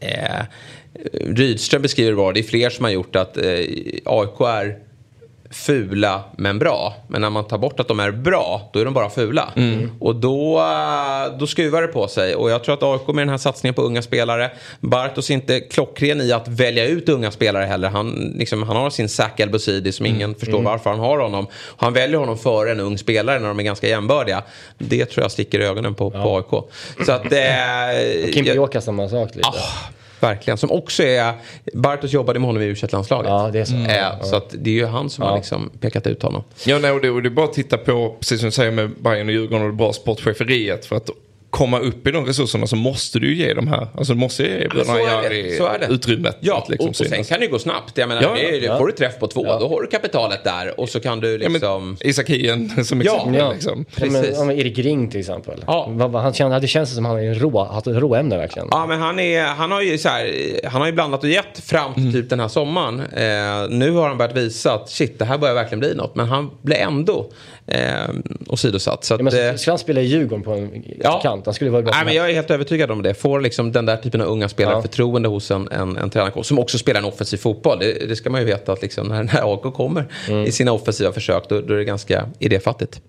eh, 0.00 0.44
Rydström 1.20 1.82
beskriver 1.82 2.26
det 2.26 2.32
det 2.32 2.40
är 2.40 2.44
fler 2.48 2.70
som 2.70 2.84
har 2.84 2.92
gjort 2.92 3.16
att 3.16 3.36
eh, 3.36 3.44
AIK 4.04 4.40
är 4.40 4.78
fula 5.54 6.22
men 6.36 6.58
bra. 6.58 6.94
Men 7.08 7.20
när 7.20 7.30
man 7.30 7.44
tar 7.44 7.58
bort 7.58 7.80
att 7.80 7.88
de 7.88 8.00
är 8.00 8.10
bra, 8.10 8.70
då 8.72 8.80
är 8.80 8.84
de 8.84 8.94
bara 8.94 9.10
fula. 9.10 9.52
Och 10.00 10.16
då, 10.16 10.58
eh, 10.58 11.38
då 11.38 11.46
skruvar 11.46 11.82
det 11.82 11.88
på 11.88 12.08
sig. 12.08 12.34
Och 12.34 12.50
jag 12.50 12.64
tror 12.64 12.74
att 12.74 12.82
AIK 12.82 13.06
med 13.06 13.22
den 13.22 13.28
här 13.28 13.38
satsningen 13.38 13.74
på 13.74 13.82
unga 13.82 14.02
spelare, 14.02 14.50
Bartos 14.80 15.30
är 15.30 15.34
inte 15.34 15.60
klockren 15.60 16.20
i 16.20 16.32
att 16.32 16.48
välja 16.48 16.86
ut 16.86 17.08
unga 17.08 17.30
spelare 17.30 17.64
heller. 17.64 17.88
Han, 17.88 18.34
liksom, 18.38 18.62
han 18.62 18.76
har 18.76 18.90
sin 18.90 19.08
Zac 19.08 19.30
El 19.36 19.50
Bouzidi 19.50 19.92
som 19.92 20.06
ingen 20.06 20.34
förstår 20.34 20.62
varför 20.62 20.90
han 20.90 20.98
har 20.98 21.18
honom. 21.18 21.46
Han 21.76 21.92
väljer 21.92 22.18
honom 22.18 22.38
före 22.38 22.70
en 22.70 22.80
ung 22.80 22.98
spelare 22.98 23.38
när 23.38 23.48
de 23.48 23.58
är 23.58 23.62
ganska 23.62 23.88
jämbördiga. 23.88 24.42
Det 24.78 25.04
tror 25.04 25.24
jag 25.24 25.30
sticker 25.32 25.60
i 25.60 25.64
ögonen 25.64 25.94
på, 25.94 26.10
på 26.10 26.36
AIK. 26.36 26.64
Så 27.06 27.12
att... 27.12 27.32
Eh, 27.32 28.32
Kim 28.32 28.44
Bioka 28.44 28.80
samma 28.80 29.08
sak 29.08 29.34
lite. 29.34 29.48
Ah, 29.48 29.88
verkligen. 30.20 30.58
Som 30.58 30.70
också 30.70 31.02
är... 31.02 31.32
Bartos 31.72 32.12
jobbade 32.12 32.38
med 32.38 32.46
honom 32.46 32.62
i 32.62 32.66
u 32.66 32.76
landslaget 32.92 33.28
Ja, 33.28 33.50
det 33.52 33.60
är 33.60 33.64
så. 33.64 33.74
Eh, 33.74 34.22
så 34.22 34.36
att 34.36 34.54
det 34.58 34.70
är 34.70 34.74
ju 34.74 34.86
han 34.86 35.10
som 35.10 35.24
har 35.24 35.36
liksom 35.36 35.70
pekat 35.80 36.06
ut 36.06 36.22
honom. 36.22 36.42
Ja, 36.66 36.78
nej, 36.78 36.90
och 36.90 37.00
det, 37.00 37.10
och 37.10 37.22
det 37.22 37.28
är 37.28 37.30
bara 37.30 37.46
att 37.46 37.52
titta 37.52 37.76
på, 37.76 38.16
precis 38.18 38.40
som 38.40 38.46
du 38.46 38.50
säger 38.50 38.70
med 38.70 38.90
Bayern 38.90 39.28
och 39.28 39.32
Djurgården 39.32 39.66
och 39.66 39.70
det 39.70 39.76
bra 39.76 39.92
sportcheferiet. 39.92 40.86
För 40.86 40.96
att 40.96 41.10
komma 41.54 41.78
upp 41.78 42.06
i 42.06 42.10
de 42.10 42.26
resurserna 42.26 42.66
så 42.66 42.76
måste 42.76 43.18
du 43.18 43.34
ju 43.34 43.46
ge 43.46 43.54
de 43.54 43.68
här, 43.68 43.88
alltså 43.96 44.12
du 44.12 44.18
måste 44.18 44.42
ge 44.42 44.68
bröderna 44.68 45.00
är 45.00 45.30
det. 45.30 45.36
Jari 45.38 45.56
Så 45.58 45.66
är 45.66 45.78
det. 45.78 45.86
utrymmet. 45.94 46.36
Ja, 46.40 46.58
att 46.58 46.68
liksom 46.68 46.84
och, 46.86 46.90
och 46.90 46.96
sen 46.96 47.08
synas. 47.08 47.28
kan 47.28 47.38
det 47.38 47.44
ju 47.46 47.50
gå 47.50 47.58
snabbt. 47.58 47.98
Jag 47.98 48.08
menar, 48.08 48.22
Ja, 48.22 48.32
det 48.34 48.56
är, 48.56 48.62
ja. 48.62 48.78
får 48.78 48.86
du 48.86 48.92
träff 48.92 49.18
på 49.18 49.26
två, 49.26 49.42
då 49.44 49.68
har 49.68 49.82
du 49.82 49.86
kapitalet 49.86 50.44
där. 50.44 50.80
Och 50.80 50.88
så 50.88 51.00
kan 51.00 51.20
du 51.20 51.38
Ja, 51.42 51.48
liksom... 51.48 51.88
men, 51.88 52.08
Isak 52.08 52.30
Hien 52.30 52.84
som 52.84 53.02
Ja. 53.02 53.14
exempel. 53.14 53.34
Ja. 53.40 53.52
Liksom. 53.52 53.84
Ja, 53.96 54.06
men, 54.06 54.12
Precis. 54.22 54.36
ja, 54.38 54.44
men 54.44 54.58
Erik 54.58 54.78
Ring 54.78 55.10
till 55.10 55.20
exempel. 55.20 55.64
Ja. 55.66 56.10
Han 56.12 56.32
kände, 56.34 56.60
det 56.60 56.66
känns 56.68 56.94
som 56.94 57.06
att 57.06 57.12
han 57.12 57.20
är 57.20 57.28
en 57.28 57.34
rå, 57.38 57.64
haft 57.64 57.86
ett 57.86 57.96
råämne 57.96 58.36
verkligen. 58.36 58.68
Ja, 58.70 58.86
men 58.86 59.00
han, 59.00 59.18
är, 59.18 59.44
han, 59.44 59.70
har 59.70 59.82
ju 59.82 59.98
så 59.98 60.08
här, 60.08 60.32
han 60.64 60.80
har 60.80 60.86
ju 60.86 60.92
blandat 60.92 61.22
och 61.24 61.30
gett 61.30 61.58
fram 61.58 61.94
till 61.94 62.12
typ 62.12 62.30
den 62.30 62.40
här 62.40 62.48
sommaren. 62.48 63.00
Eh, 63.00 63.68
nu 63.70 63.90
har 63.90 64.08
han 64.08 64.18
börjat 64.18 64.36
visa 64.36 64.72
att 64.74 64.90
shit, 64.90 65.18
det 65.18 65.24
här 65.24 65.38
börjar 65.38 65.54
verkligen 65.54 65.80
bli 65.80 65.94
något. 65.94 66.14
Men 66.14 66.26
han 66.28 66.50
blev 66.62 66.78
ändå 66.78 67.30
eh, 67.66 67.80
åsidosatt. 68.48 69.04
Så 69.04 69.14
att, 69.14 69.20
Ja, 69.20 69.24
men, 69.24 69.48
eh, 69.50 69.56
ska 69.56 69.70
han 69.70 69.78
spela 69.78 70.00
i 70.00 70.04
Djurgården 70.04 70.44
på 70.44 70.52
en 70.52 70.84
Ja. 71.00 71.20
kant? 71.22 71.44
Han 71.46 71.54
skulle 71.54 71.70
vara 71.70 71.82
bra 71.82 71.92
Nej, 71.94 72.04
men 72.04 72.14
jag 72.14 72.30
är 72.30 72.34
helt 72.34 72.50
övertygad 72.50 72.90
om 72.90 73.02
det. 73.02 73.14
Får 73.14 73.40
liksom 73.40 73.72
den 73.72 73.86
där 73.86 73.96
typen 73.96 74.20
av 74.20 74.26
unga 74.28 74.48
spelare 74.48 74.74
Ja. 74.74 74.82
förtroende 74.82 75.28
hos 75.28 75.50
en, 75.50 75.68
en, 75.72 75.96
en 75.96 76.10
tränarkår 76.10 76.42
som 76.42 76.58
också 76.58 76.78
spelar 76.78 77.00
en 77.00 77.06
offensiv 77.06 77.36
fotboll. 77.36 77.78
Det, 77.78 78.08
det 78.08 78.16
ska 78.16 78.30
man 78.30 78.40
ju 78.40 78.46
veta 78.46 78.72
att 78.72 78.82
liksom 78.82 79.08
när, 79.08 79.22
när 79.34 79.52
AIK 79.54 79.74
kommer 79.74 80.04
Mm. 80.28 80.44
i 80.44 80.52
sina 80.52 80.72
offensiva 80.72 81.12
försök 81.12 81.48
då, 81.48 81.60
då 81.60 81.74
är 81.74 81.78
det 81.78 81.84
ganska 81.84 82.26
idéfattigt. 82.38 83.00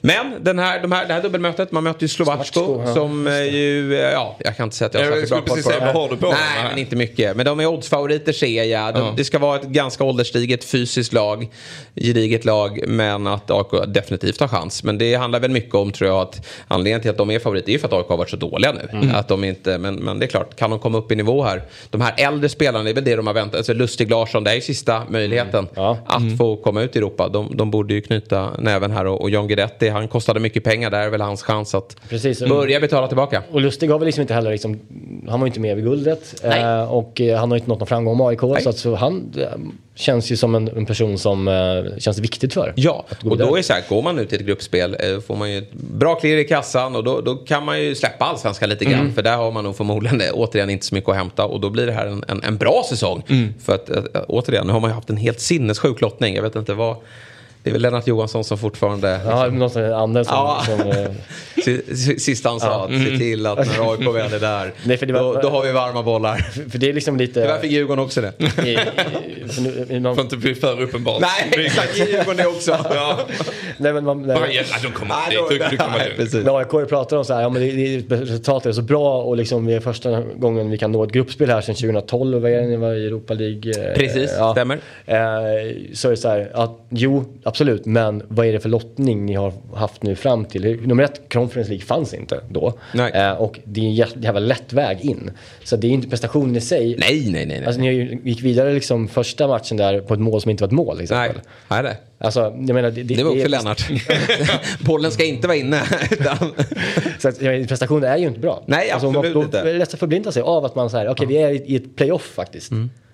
Men 0.00 0.34
den 0.44 0.58
här, 0.58 0.82
de 0.82 0.92
här, 0.92 1.06
det 1.06 1.12
här 1.14 1.22
dubbelmötet, 1.22 1.72
man 1.72 1.84
möter 1.84 2.02
ju 2.02 2.08
Slovacko 2.08 2.82
ja. 2.86 2.94
som 2.94 3.26
eh, 3.26 3.42
ju, 3.42 3.94
eh, 3.94 4.00
ja, 4.12 4.36
jag 4.44 4.56
kan 4.56 4.64
inte 4.64 4.76
säga 4.76 4.86
att 4.88 4.94
jag 4.94 5.00
har 5.00 5.06
särskilt 5.10 5.30
bra 5.30 5.38
koll 5.38 5.48
precis 5.48 5.64
på 5.64 5.70
säga, 5.70 5.84
dem. 5.84 5.94
vad 5.94 6.02
har 6.02 6.10
du 6.10 6.16
på 6.16 6.26
dem? 6.26 6.34
Nej, 6.40 6.62
Nej. 6.62 6.70
men 6.70 6.78
inte 6.78 6.96
mycket. 6.96 7.36
Men 7.36 7.46
de 7.46 7.60
är 7.60 7.66
oddsfavoriter 7.66 8.32
ser 8.32 8.64
jag. 8.64 8.94
De, 8.94 9.16
Det 9.16 9.24
ska 9.24 9.38
vara 9.38 9.56
ett 9.56 9.66
ganska 9.68 10.04
ålderstiget 10.04 10.64
fysiskt 10.64 11.12
lag, 11.12 11.48
gediget 11.94 12.44
lag, 12.44 12.80
men 12.88 13.26
att 13.26 13.50
AIK 13.50 13.86
definitivt 14.00 14.40
har 14.40 14.48
chans. 14.48 14.84
Men 14.84 14.98
det 14.98 15.14
handlar 15.14 15.40
väl 15.40 15.50
mycket 15.50 15.74
om, 15.74 15.92
tror 15.92 16.10
jag, 16.10 16.20
att 16.20 16.46
anledningen 16.68 17.00
till 17.00 17.10
att 17.10 17.16
de 17.16 17.30
är 17.30 17.38
favoriter 17.38 17.68
är 17.68 17.72
ju 17.72 17.78
för 17.78 17.86
att 17.88 17.92
AIK 17.94 18.06
har 18.08 18.16
varit 18.16 18.30
så 18.30 18.36
dåliga 18.36 18.72
nu. 18.72 18.88
Mm. 18.98 19.14
Att 19.14 19.28
de 19.28 19.44
inte, 19.44 19.78
men, 19.78 19.94
men 19.94 20.18
det 20.18 20.24
är 20.24 20.28
klart, 20.28 20.56
kan 20.56 20.70
de 20.70 20.78
komma 20.78 20.98
upp 20.98 21.12
i 21.12 21.16
nivå 21.16 21.42
här? 21.42 21.62
De 21.90 22.00
här 22.00 22.14
äldre 22.18 22.48
spelarna, 22.48 22.84
det 22.84 22.90
är 22.90 22.94
väl 22.94 23.04
det 23.04 23.16
de 23.16 23.26
har 23.26 23.34
väntat. 23.34 23.56
Alltså 23.58 23.72
Lustig 23.72 24.10
Larsson, 24.10 24.44
det 24.44 24.50
är 24.50 24.54
ju 24.54 24.60
sista 24.60 25.02
möjligheten 25.08 25.68
Ja. 25.74 25.98
att 26.06 26.20
Mm. 26.22 26.36
få 26.36 26.56
komma 26.56 26.82
ut 26.82 26.96
i 26.96 26.98
Europa. 26.98 27.28
De, 27.28 27.56
de 27.56 27.70
borde 27.70 27.94
ju 27.94 28.00
knyta 28.00 28.50
näven 28.58 28.90
här 28.90 29.06
och, 29.06 29.20
och 29.20 29.30
John 29.30 29.46
Guidetti, 29.48 29.88
han 29.88 30.08
kostade 30.08 30.40
mycket 30.40 30.64
pengar. 30.64 30.90
Där 30.90 31.00
är 31.00 31.10
väl 31.10 31.20
hans 31.20 31.42
chans 31.42 31.74
att 31.74 31.96
Precis. 32.08 32.40
börja 32.40 32.80
betala 32.80 33.06
tillbaka. 33.08 33.42
Och 33.50 33.60
Lustig 33.60 33.90
har 33.90 33.98
väl 33.98 34.06
liksom 34.06 34.22
inte 34.22 34.34
heller 34.34 34.50
liksom, 34.50 34.78
han 35.28 35.40
var 35.40 35.46
ju 35.46 35.50
inte 35.50 35.60
med 35.60 35.76
vid 35.76 35.84
guldet. 35.84 36.44
Eh, 36.44 36.92
och 36.92 37.20
eh, 37.20 37.38
han 37.38 37.50
har 37.50 37.56
inte 37.58 37.68
nått 37.68 37.78
någon 37.78 37.86
framgång 37.86 38.16
med 38.16 38.26
AIK. 38.26 38.40
Så, 38.62 38.68
att, 38.68 38.76
så 38.78 38.94
han 38.94 39.32
känns 39.98 40.32
ju 40.32 40.36
som 40.36 40.54
en, 40.54 40.68
en 40.68 40.86
person 40.86 41.18
som 41.18 41.48
eh, 41.48 41.98
känns 41.98 42.18
viktigt 42.18 42.54
för. 42.54 42.72
Ja, 42.76 43.04
och 43.24 43.38
då 43.38 43.52
är 43.54 43.56
det 43.56 43.62
så 43.62 43.72
här, 43.72 43.82
går 43.88 44.02
man 44.02 44.18
ut 44.18 44.32
i 44.32 44.36
ett 44.36 44.42
gruppspel 44.42 44.96
eh, 45.00 45.20
får 45.20 45.36
man 45.36 45.52
ju 45.52 45.58
ett 45.58 45.72
bra 45.72 46.14
klirr 46.14 46.38
i 46.38 46.44
kassan 46.44 46.96
och 46.96 47.04
då, 47.04 47.20
då 47.20 47.34
kan 47.34 47.64
man 47.64 47.82
ju 47.82 47.94
släppa 47.94 48.24
allsvenskan 48.24 48.68
lite 48.68 48.84
grann. 48.84 49.12
För 49.12 49.22
där 49.22 49.36
har 49.36 49.52
man 49.52 49.64
nog 49.64 49.76
förmodligen 49.76 50.20
eh, 50.20 50.26
återigen 50.32 50.70
inte 50.70 50.86
så 50.86 50.94
mycket 50.94 51.10
att 51.10 51.16
hämta 51.16 51.44
och 51.44 51.60
då 51.60 51.70
blir 51.70 51.86
det 51.86 51.92
här 51.92 52.06
en, 52.06 52.24
en, 52.28 52.42
en 52.42 52.56
bra 52.56 52.82
säsong. 52.88 53.22
För 53.64 53.74
att 53.74 53.90
eh, 53.90 54.02
återigen, 54.28 54.66
nu 54.66 54.72
har 54.72 54.80
man 54.80 54.90
ju 54.90 54.94
haft 54.94 55.10
en 55.10 55.16
helt 55.16 55.40
sinnessjuk 55.40 56.00
lottning. 56.00 56.34
Jag 56.34 56.42
vet 56.42 56.56
inte 56.56 56.74
vad... 56.74 56.96
Det 57.68 57.70
är 57.70 57.72
väl 57.72 57.82
Lennart 57.82 58.06
Johansson 58.06 58.44
som 58.44 58.58
fortfarande... 58.58 59.20
Ja, 59.26 59.46
någon 59.46 59.70
sån 59.70 59.92
anden 59.92 60.24
som... 60.24 60.34
Ja. 60.34 60.62
som 60.66 60.80
eh, 60.90 61.06
Si- 61.64 61.96
si- 61.96 62.18
Sista 62.18 62.48
han 62.48 62.60
sa, 62.60 62.84
att 62.84 62.90
se 62.90 63.18
till 63.18 63.46
att 63.46 63.58
när 63.58 63.92
AIK 63.92 64.00
väl 64.14 64.32
är 64.32 64.40
där, 64.40 64.72
Nej, 64.84 64.96
för 64.96 65.06
det 65.06 65.12
var- 65.12 65.34
då, 65.34 65.40
då 65.40 65.48
har 65.50 65.62
vi 65.66 65.72
varma 65.72 66.02
bollar. 66.02 66.36
för, 66.70 66.78
det 66.78 66.88
är 66.88 66.92
liksom 66.92 67.16
lite... 67.16 67.42
Tyvärr 67.42 67.58
fick 67.60 67.70
Djurgården 67.72 68.04
också 68.04 68.20
det. 68.20 68.32
i, 68.66 68.78
i, 69.94 70.00
någon, 70.00 70.12
att 70.12 70.18
inte 70.18 70.36
bli 70.36 70.54
för 70.54 70.80
uppenbart. 70.82 71.20
Nej, 71.20 71.66
exakt. 71.66 71.98
Djurgården 71.98 72.36
det 72.36 72.46
också. 72.46 72.76
Ja. 72.94 73.18
nej, 73.78 73.92
men 73.92 74.04
man, 74.04 74.22
nej, 74.22 74.36
Bayern, 74.40 74.64
nej, 74.70 74.80
de 74.82 74.92
kommer 74.92 75.14
dit. 75.70 75.78
kommer. 75.80 76.44
När 76.44 76.58
AIK 76.58 76.88
pratar 76.88 77.16
om 77.16 77.24
så 77.24 77.34
här, 77.34 77.42
ja 77.42 77.48
men 77.48 77.62
det, 77.62 78.00
det, 78.00 78.16
resultatet 78.16 78.66
är 78.66 78.72
så 78.72 78.82
bra 78.82 79.22
och 79.22 79.36
liksom 79.36 79.66
vi 79.66 79.74
är 79.74 79.80
första 79.80 80.20
gången 80.20 80.70
vi 80.70 80.78
kan 80.78 80.92
nå 80.92 81.04
ett 81.04 81.12
gruppspel 81.12 81.50
här 81.50 81.60
sedan 81.60 81.74
2012 81.74 82.42
vad 82.42 82.50
är 82.50 82.60
det, 82.60 82.66
ni 82.66 82.76
var 82.76 82.94
i 82.94 83.06
Europa 83.06 83.34
League. 83.34 83.94
Precis, 83.96 84.30
stämmer. 84.52 84.78
Eh, 85.06 85.18
så 85.94 86.08
är 86.08 86.10
det 86.10 86.16
så 86.16 86.28
här, 86.28 86.50
att, 86.54 86.70
jo 86.88 87.24
absolut, 87.44 87.57
men 87.86 88.22
vad 88.28 88.46
är 88.46 88.52
det 88.52 88.60
för 88.60 88.68
lottning 88.68 89.26
ni 89.26 89.34
har 89.34 89.52
haft 89.74 90.02
nu 90.02 90.14
fram 90.16 90.44
till? 90.44 90.80
Nummer 90.86 91.02
ett, 91.02 91.20
Conference 91.32 91.70
League 91.70 91.86
fanns 91.86 92.14
inte 92.14 92.40
då. 92.50 92.72
Nej. 92.94 93.12
Eh, 93.14 93.32
och 93.32 93.60
det 93.64 93.80
är 93.80 93.84
en 93.84 93.94
jä- 93.94 94.22
jävla 94.24 94.40
lätt 94.40 94.72
väg 94.72 95.00
in. 95.00 95.30
Så 95.64 95.76
det 95.76 95.86
är 95.86 95.90
inte 95.90 96.08
prestationen 96.08 96.56
i 96.56 96.60
sig. 96.60 96.96
Nej, 96.98 97.20
nej, 97.30 97.32
nej. 97.32 97.46
nej. 97.46 97.64
Alltså 97.66 97.80
ni 97.80 97.92
ju- 97.92 98.18
gick 98.24 98.42
vidare 98.42 98.72
liksom 98.72 99.08
första 99.08 99.48
matchen 99.48 99.76
där 99.76 100.00
på 100.00 100.14
ett 100.14 100.20
mål 100.20 100.40
som 100.40 100.50
inte 100.50 100.62
var 100.62 100.68
ett 100.68 100.72
mål. 100.72 100.98
till 100.98 101.06
nej, 101.10 101.30
nej, 101.68 101.82
det. 101.82 101.96
Alltså, 102.20 102.40
jag 102.40 102.74
menar, 102.74 102.90
det, 102.90 103.02
Det 103.02 103.22
var 103.24 103.30
upp 103.30 103.36
är- 103.36 103.42
för 103.42 103.48
Lennart. 103.48 103.88
Bollen 104.80 105.10
ska 105.10 105.24
inte 105.24 105.46
vara 105.46 105.56
inne. 105.56 105.82
Utan... 106.10 106.36
Så 107.18 107.28
att, 107.28 107.42
ja, 107.42 107.50
prestationen 107.68 108.04
är 108.04 108.16
ju 108.18 108.26
inte 108.26 108.40
bra. 108.40 108.62
Nej, 108.66 108.90
alltså, 108.90 109.08
absolut 109.08 109.34
man, 109.34 109.44
inte. 109.44 109.62
Då 109.62 109.68
är 109.68 109.72
det 109.72 109.78
lätt 109.78 109.94
att 109.94 110.00
förblinda 110.00 110.32
sig 110.32 110.42
av 110.42 110.64
att 110.64 110.74
man 110.74 110.90
säger, 110.90 111.08
okej 111.08 111.26
vi 111.26 111.36
är 111.36 111.50
i, 111.50 111.62
i 111.66 111.76
ett 111.76 111.96
playoff 111.96 112.32
faktiskt. 112.34 112.72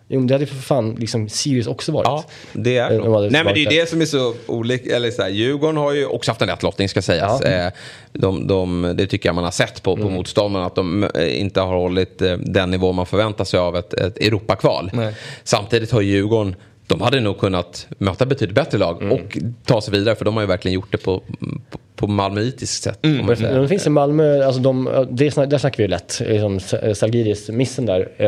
Jo, 0.09 0.19
men 0.21 0.27
det 0.27 0.35
hade 0.35 0.47
för 0.47 0.55
fan 0.55 0.95
liksom 0.95 1.29
Sirius 1.29 1.67
också 1.67 1.93
varit. 1.93 2.05
Ja, 2.07 2.25
det 2.53 2.77
är 2.77 2.91
Eh, 2.91 2.99
de 3.05 3.29
Nej 3.29 3.45
men 3.45 3.55
det 3.55 3.61
är 3.61 3.73
ju 3.73 3.81
det 3.81 3.89
som 3.89 4.01
är 4.01 4.07
så 4.07 4.35
olika. 4.47 4.97
Eller 4.97 5.11
så 5.11 5.23
här, 5.23 5.29
Djurgården 5.29 5.77
har 5.77 5.93
ju 5.93 6.07
också 6.07 6.31
haft 6.31 6.43
en 6.43 6.49
lätt 6.49 6.63
lottning 6.63 6.89
ska 6.89 7.03
sägas. 7.03 7.41
Ja. 7.45 7.49
Eh, 7.49 7.73
De, 8.13 8.47
de, 8.47 8.95
det 8.97 9.07
tycker 9.07 9.29
jag 9.29 9.35
man 9.35 9.45
har 9.45 9.51
sett 9.51 9.83
på, 9.83 9.93
Mm. 9.93 10.05
på 10.07 10.11
motståndarna. 10.13 10.67
Att 10.67 10.75
de 10.75 11.05
eh, 11.05 11.41
inte 11.41 11.61
har 11.61 11.77
hållit 11.77 12.23
den 12.39 12.71
nivå 12.71 12.93
man 12.93 13.07
förväntar 13.07 13.45
sig 13.45 13.61
av 13.61 13.77
ett, 13.77 13.95
ett 13.95 14.19
Europakval. 14.19 14.91
Nej. 14.95 15.15
Samtidigt 15.45 15.91
har 15.91 16.01
Djurgården 16.01 16.55
de 16.87 17.01
hade 17.01 17.21
nog 17.21 17.39
kunnat 17.39 17.87
möta 17.99 18.27
betydligt 18.27 18.55
bättre 18.55 18.79
lag 18.79 19.03
Mm. 19.03 19.13
och 19.13 19.39
ta 19.65 19.81
sig 19.81 19.93
vidare 19.99 20.15
för 20.15 20.25
de 20.25 20.35
har 20.35 20.41
ju 20.43 20.47
verkligen 20.47 20.75
gjort 20.75 20.93
det 20.93 20.99
på, 20.99 21.23
på, 21.71 21.79
på 21.97 22.07
malmöitiskt 22.07 22.83
sätt. 22.83 22.99
men 23.03 23.27
det 23.63 23.69
finns 23.69 23.87
i 23.87 23.91
Malmö, 23.91 24.45
alltså 24.47 24.61
de, 24.61 25.07
det, 25.11 25.31
snak- 25.31 25.47
där 25.51 25.59
snackar 25.59 25.77
vi 25.77 25.83
ju 25.83 25.89
lätt. 25.89 26.21
Liksom, 26.27 26.61
Salgiris 26.95 27.49
missen 27.49 27.87
där. 27.87 28.01
Eh, 28.01 28.27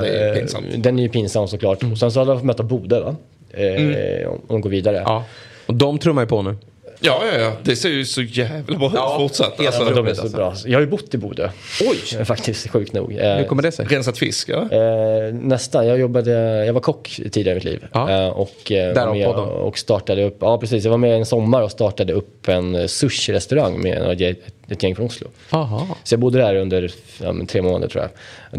det 0.00 0.08
är 0.08 0.34
pinsamt. 0.34 0.66
Den 0.76 0.98
är 0.98 1.02
ju 1.02 1.08
pinsam 1.08 1.48
såklart. 1.48 1.82
Och 1.92 1.98
sen 1.98 2.10
så 2.12 2.18
hade 2.18 2.30
de 2.30 2.38
fått 2.38 2.46
möta 2.46 2.62
Bode 2.62 3.00
va? 3.00 3.16
Eh, 3.50 4.28
Om 4.28 4.38
de 4.48 4.60
går 4.60 4.70
vidare. 4.70 4.96
Ja. 5.06 5.24
Och 5.66 5.74
de 5.74 5.98
trummar 5.98 6.22
ju 6.22 6.28
på 6.28 6.42
nu. 6.42 6.56
Ja, 7.00 7.22
ja, 7.32 7.38
ja. 7.38 7.52
Det 7.62 7.76
ser 7.76 7.88
ju 7.88 8.04
så 8.04 8.22
jävla 8.22 8.78
bra 8.78 8.88
ut 8.88 8.94
Ja, 8.94 9.16
fortsatt. 9.18 9.60
Alltså, 9.60 9.84
De 9.84 10.06
är 10.06 10.14
så 10.14 10.22
alltså. 10.22 10.36
bra. 10.36 10.54
Jag 10.64 10.76
har 10.78 10.80
ju 10.80 10.86
bott 10.86 11.14
i 11.14 11.18
Bodö. 11.18 11.50
Oj! 11.80 12.24
Faktiskt, 12.24 12.70
sjukt 12.70 12.92
nog. 12.92 13.12
Hur 13.12 13.44
kommer 13.44 13.62
det 13.62 13.72
sig? 13.72 13.86
rensat 13.86 14.18
fisk, 14.18 14.48
eller? 14.48 15.26
Eh, 15.26 15.34
nästan. 15.34 15.86
Jag 15.86 15.98
jobbade, 15.98 16.30
jag 16.66 16.72
var 16.72 16.80
kock 16.80 17.20
tidigare 17.32 17.52
i 17.52 17.54
mitt 17.54 17.64
liv. 17.64 17.86
Ja. 17.92 18.10
Eh, 18.10 18.28
och, 18.28 18.72
eh, 18.72 18.94
Därav 18.94 19.06
var 19.08 19.14
med 19.14 19.26
podden. 19.26 19.48
och 19.48 19.78
startade 19.78 20.24
upp, 20.24 20.36
ja 20.40 20.58
precis. 20.58 20.84
Jag 20.84 20.90
var 20.90 20.98
med 20.98 21.16
en 21.16 21.26
sommar 21.26 21.62
och 21.62 21.70
startade 21.70 22.12
upp 22.12 22.48
en 22.48 22.74
eh, 22.74 22.86
sushi-restaurang 22.86 23.82
med 23.82 24.22
ett, 24.68 24.82
gäng 24.82 24.96
från 24.96 25.06
Oslo. 25.06 25.28
Aha. 25.50 25.96
Så 26.04 26.12
jag 26.12 26.20
bodde 26.20 26.38
där 26.38 26.54
under 26.54 26.90
ja, 27.22 27.34
tre 27.48 27.62
månader 27.62 27.88
tror 27.88 28.02
jag. 28.04 28.10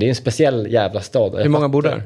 Det 0.02 0.06
är 0.06 0.10
en 0.10 0.16
speciell 0.16 0.72
jävla 0.72 1.02
stad. 1.02 1.36
Hur 1.42 1.50
många 1.50 1.70
bor 1.70 1.82
där? 1.82 2.04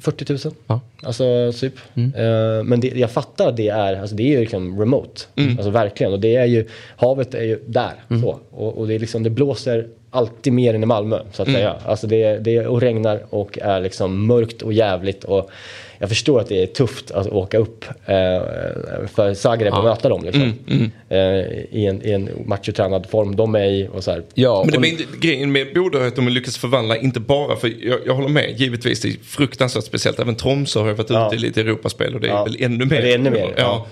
40 0.00 0.48
000. 0.48 0.54
Ja. 0.66 0.80
Alltså 1.02 1.52
typ. 1.60 1.74
Eh, 1.94 2.64
men 2.64 2.80
det, 2.80 2.88
jag 2.88 3.10
fattar 3.10 3.52
det 3.52 3.68
är, 3.68 4.00
alltså 4.00 4.16
det 4.16 4.22
är 4.22 4.28
ju 4.28 4.40
liksom 4.40 4.80
remote. 4.80 5.22
Alltså 5.56 5.70
verkligen. 5.70 6.12
Och 6.12 6.20
det 6.20 6.36
är 6.36 6.46
ju, 6.46 6.68
havet 6.96 7.34
är 7.34 7.44
ju 7.44 7.58
där. 7.66 7.92
Så. 8.22 8.38
Och, 8.50 8.78
och 8.78 8.88
det 8.88 8.94
är 8.94 8.98
liksom, 8.98 9.22
det 9.22 9.30
blåser 9.30 9.88
alltid 10.10 10.52
mer 10.52 10.74
än 10.74 10.82
i 10.82 10.86
Malmö 10.86 11.18
så 11.32 11.42
att 11.42 11.52
säga. 11.52 11.76
Alltså 11.86 12.06
det, 12.06 12.38
det 12.38 12.66
och 12.66 12.80
regnar 12.80 13.24
och 13.30 13.58
är 13.58 13.80
liksom 13.80 14.26
mörkt 14.26 14.62
och 14.62 14.72
jävligt. 14.72 15.24
Och 15.24 15.50
jag 16.02 16.08
förstår 16.08 16.40
att 16.40 16.48
det 16.48 16.62
är 16.62 16.66
tufft 16.66 17.10
att 17.10 17.26
åka 17.26 17.58
upp 17.58 17.84
eh, 17.84 18.16
för 19.14 19.34
Zagreb 19.34 19.74
och 19.74 19.84
möta 19.84 20.08
dem 20.08 20.24
liksom. 20.24 20.52
Eh, 21.08 21.18
I 21.70 21.86
en, 21.86 22.06
i 22.06 22.10
en 22.12 22.28
machotränad 22.46 23.06
form 23.10 23.36
de 23.36 23.54
är 23.54 23.64
i 23.64 23.88
och 23.92 24.04
så 24.04 24.10
här. 24.10 24.22
Ja, 24.34 24.62
Men 24.64 24.70
det 24.70 24.76
och- 24.76 24.80
blir 24.80 24.90
inte, 24.90 25.04
grejen 25.20 25.52
med 25.52 25.74
Bodø 25.74 25.98
är 25.98 26.06
att 26.08 26.16
de 26.16 26.28
lyckas 26.28 26.58
förvandla, 26.58 26.96
inte 26.96 27.20
bara 27.20 27.56
för, 27.56 27.72
jag, 27.86 27.98
jag 28.06 28.14
håller 28.14 28.28
med, 28.28 28.54
givetvis 28.60 29.00
det 29.00 29.08
är 29.08 29.12
fruktansvärt 29.24 29.84
speciellt. 29.84 30.20
Även 30.20 30.34
Tromsö 30.34 30.80
har 30.80 30.88
ju 30.88 30.94
varit 30.94 31.10
Ja. 31.10 31.26
ute 31.26 31.36
i 31.36 31.38
lite 31.38 31.60
Europaspel 31.60 32.14
och 32.14 32.20
det 32.20 32.26
är 32.26 32.32
Ja. 32.32 32.44
väl 32.44 32.56
ännu 32.60 32.84
mer. 32.84 33.02
Det 33.02 33.10
är 33.10 33.14
ännu 33.14 33.30
mer, 33.30 33.40
Ja. 33.40 33.52
ja. 33.56 33.86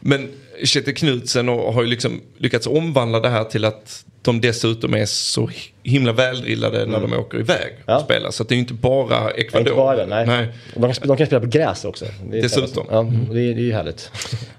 Men 0.00 0.28
Kjetil 0.64 0.94
Knutsen 0.94 1.48
och 1.48 1.74
har 1.74 1.82
ju 1.82 1.88
liksom 1.88 2.20
lyckats 2.38 2.66
omvandla 2.66 3.20
det 3.20 3.28
här 3.28 3.44
till 3.44 3.64
att 3.64 4.04
de 4.22 4.40
dessutom 4.40 4.94
är 4.94 5.06
så 5.06 5.50
himla 5.82 6.12
väldrillade 6.12 6.86
när 6.86 7.00
de 7.00 7.12
åker 7.12 7.38
iväg 7.38 7.58
Mm. 7.70 7.82
Ja. 7.86 7.96
och 7.96 8.02
spelar. 8.02 8.30
Så 8.30 8.42
att 8.42 8.48
det 8.48 8.52
är 8.52 8.56
ju 8.56 8.60
inte 8.60 8.74
bara 8.74 9.30
Ecuador. 9.30 9.60
inte 9.60 9.72
bara 9.76 10.06
nej. 10.06 10.26
nej. 10.26 10.48
De, 10.74 10.80
kan, 10.92 11.08
de 11.08 11.16
kan 11.16 11.26
spela 11.26 11.40
på 11.40 11.46
gräs 11.46 11.84
också. 11.84 12.04
Det 12.30 12.38
är 12.38 12.42
Dessutom. 12.42 12.86
Ja, 12.90 12.98
och 12.98 13.34
det, 13.34 13.40
är- 13.40 13.54
det 13.54 13.60
är 13.60 13.64
ju 13.64 13.72
härligt. 13.72 14.10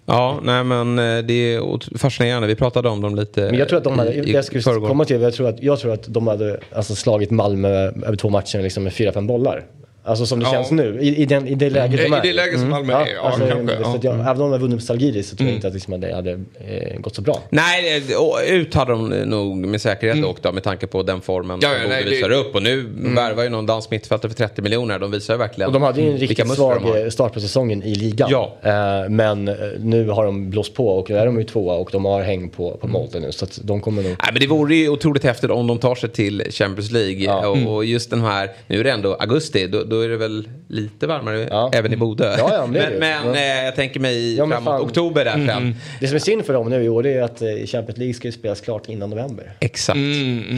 Ja, 0.06 0.40
nej 0.44 0.64
men 0.64 1.00
eh, 1.00 1.18
det 1.26 1.34
är 1.34 1.98
fascinerande. 1.98 2.48
Vi 2.48 2.56
pratade 2.56 2.90
om 2.90 3.02
dem 3.02 3.16
lite 3.16 3.42
Men 3.42 3.56
jag 3.56 3.70
tror 3.70 3.78
att 3.78 3.84
de 3.84 4.00
hade, 4.00 4.14
i, 4.14 4.32
jag 4.34 4.46
skulle 4.46 4.62
förrgår. 4.64 4.88
komma 4.88 5.06
till, 5.06 5.22
jag 5.22 5.34
tror 5.34 5.50
att, 5.50 5.64
jag 5.64 5.80
tror 5.80 5.94
att 5.94 6.04
de 6.08 6.28
hade 6.28 6.60
alltså, 6.76 6.96
slagit 6.96 7.32
Malmö 7.32 7.70
över 7.70 8.16
två 8.16 8.30
matcher 8.30 8.62
liksom 8.62 8.84
med 8.84 8.94
fyra, 8.94 9.12
fem 9.12 9.28
bollar. 9.28 9.66
Alltså 10.10 10.26
som 10.26 10.40
det 10.40 10.46
Ja. 10.46 10.52
känns 10.52 10.72
nu, 10.72 11.00
i, 11.02 11.16
i, 11.22 11.26
den, 11.26 11.48
i 11.48 11.56
det 11.56 11.70
läget 11.70 12.00
I 12.00 12.04
de 12.04 12.14
är. 12.14 12.22
det 12.22 12.34
läget 12.34 12.60
som 12.60 12.70
Malmö 12.70 12.94
är, 12.94 13.08
ja, 13.16 13.22
alltså, 13.22 13.48
kanske. 13.48 13.84
Så 13.84 13.96
att 13.96 14.04
jag, 14.04 14.14
Även 14.20 14.30
om 14.30 14.38
de 14.38 14.52
har 14.52 14.60
vunnit 14.60 14.76
med 14.76 14.84
Salgiris 14.84 15.30
så 15.30 15.36
tror 15.36 15.50
jag 15.50 15.56
inte 15.56 15.68
att 15.68 15.74
liksom, 15.74 16.02
det 16.02 16.16
hade 16.16 16.32
eh, 16.32 17.00
gått 17.00 17.16
så 17.16 17.22
bra. 17.22 17.40
Nej, 17.50 18.04
ut 18.50 18.74
hade 18.74 18.92
de 18.92 19.10
nog 19.10 19.58
med 19.58 19.82
säkerhet 19.82 20.26
åkt 20.26 20.44
då, 20.44 20.52
med 20.52 20.64
tanke 20.64 20.88
på 20.88 21.04
den 21.04 21.22
formen 21.22 21.50
Mm. 21.50 21.60
Ja, 21.62 21.70
ja, 21.78 21.82
som 21.82 21.90
nej, 21.90 22.04
visar 22.04 22.30
det- 22.30 22.36
upp. 22.36 22.56
Och 22.56 22.64
nu 22.64 22.86
värvar 23.16 23.44
ju 23.44 23.50
någon 23.50 23.66
dansk 23.66 23.92
mittfältare 23.92 24.30
för 24.32 24.38
30 24.38 24.62
miljoner. 24.62 25.00
De 25.00 25.12
visar 25.12 25.34
ju 25.34 25.38
verkligen 25.38 25.68
Och 25.68 25.74
de 25.74 25.82
hade 25.84 26.02
ju 26.02 26.12
en 26.12 26.18
riktigt 26.18 26.38
de 26.38 26.56
svag 26.56 26.82
start 27.14 27.34
på 27.34 27.40
säsongen 27.40 27.84
i 27.84 27.96
ligan. 27.96 28.30
Ja. 28.32 28.58
Eh, 28.64 29.10
men 29.10 29.48
eh, 29.48 29.56
nu 29.80 30.10
har 30.10 30.26
de 30.26 30.50
blåst 30.50 30.74
på 30.74 30.88
och 30.88 31.10
nu 31.10 31.18
är 31.18 31.26
de 31.26 31.38
ju 31.38 31.44
tvåa 31.44 31.76
och 31.76 31.90
de 31.92 32.06
har 32.06 32.22
häng 32.24 32.50
på, 32.50 32.68
Mm. 32.68 32.80
på 32.80 32.88
Molten 32.88 33.22
nu. 33.22 33.32
Så 33.32 33.46
att 33.46 33.60
de 33.64 33.82
kommer 33.82 34.02
nog... 34.04 34.12
Nej, 34.12 34.30
men 34.34 34.42
det 34.42 34.48
vore 34.48 34.76
ju 34.76 34.90
otroligt 34.90 35.24
häftigt 35.24 35.50
om 35.50 35.68
de 35.68 35.78
tar 35.78 35.96
sig 35.96 36.10
till 36.10 36.44
Champions 36.52 36.92
League. 36.92 37.48
Och, 37.48 37.76
och 37.76 37.86
just 37.86 38.10
den 38.10 38.22
här, 38.22 38.50
nu 38.68 38.80
är 38.80 38.84
det 38.84 38.92
ändå 38.92 39.14
augusti, 39.14 39.68
då, 39.68 39.84
då 39.84 39.99
är 40.02 40.10
det 40.10 40.18
väl 40.18 40.50
lite 40.68 41.08
varmare 41.08 41.48
Ja. 41.50 41.72
även 41.74 41.94
i 41.94 41.98
Bodö. 41.98 42.36
Ja, 42.38 42.50
ja, 42.54 42.66
men 42.68 42.82
men 42.82 43.00
men 43.00 43.28
Ja. 43.34 43.36
eh, 43.36 43.66
jag 43.66 43.76
tänker 43.76 44.00
mig 44.00 44.36
Ja, 44.38 44.48
framåt 44.48 44.64
fan. 44.64 44.82
oktober 44.82 45.26
där 45.26 45.32
sen. 45.48 45.76
Det 46.00 46.08
som 46.08 46.16
är 46.16 46.20
synd 46.20 46.46
för 46.46 46.54
dem 46.54 46.70
nu 46.70 46.84
i 46.84 46.90
år 46.90 47.04
det 47.04 47.14
är 47.14 47.22
att 47.22 47.42
eh, 47.42 47.48
Champions 47.66 47.98
League 47.98 48.14
ska 48.14 48.28
ju 48.28 48.32
spelas 48.32 48.62
klart 48.62 48.90
innan 48.90 49.10
november. 49.10 49.52
Exakt. 49.60 50.00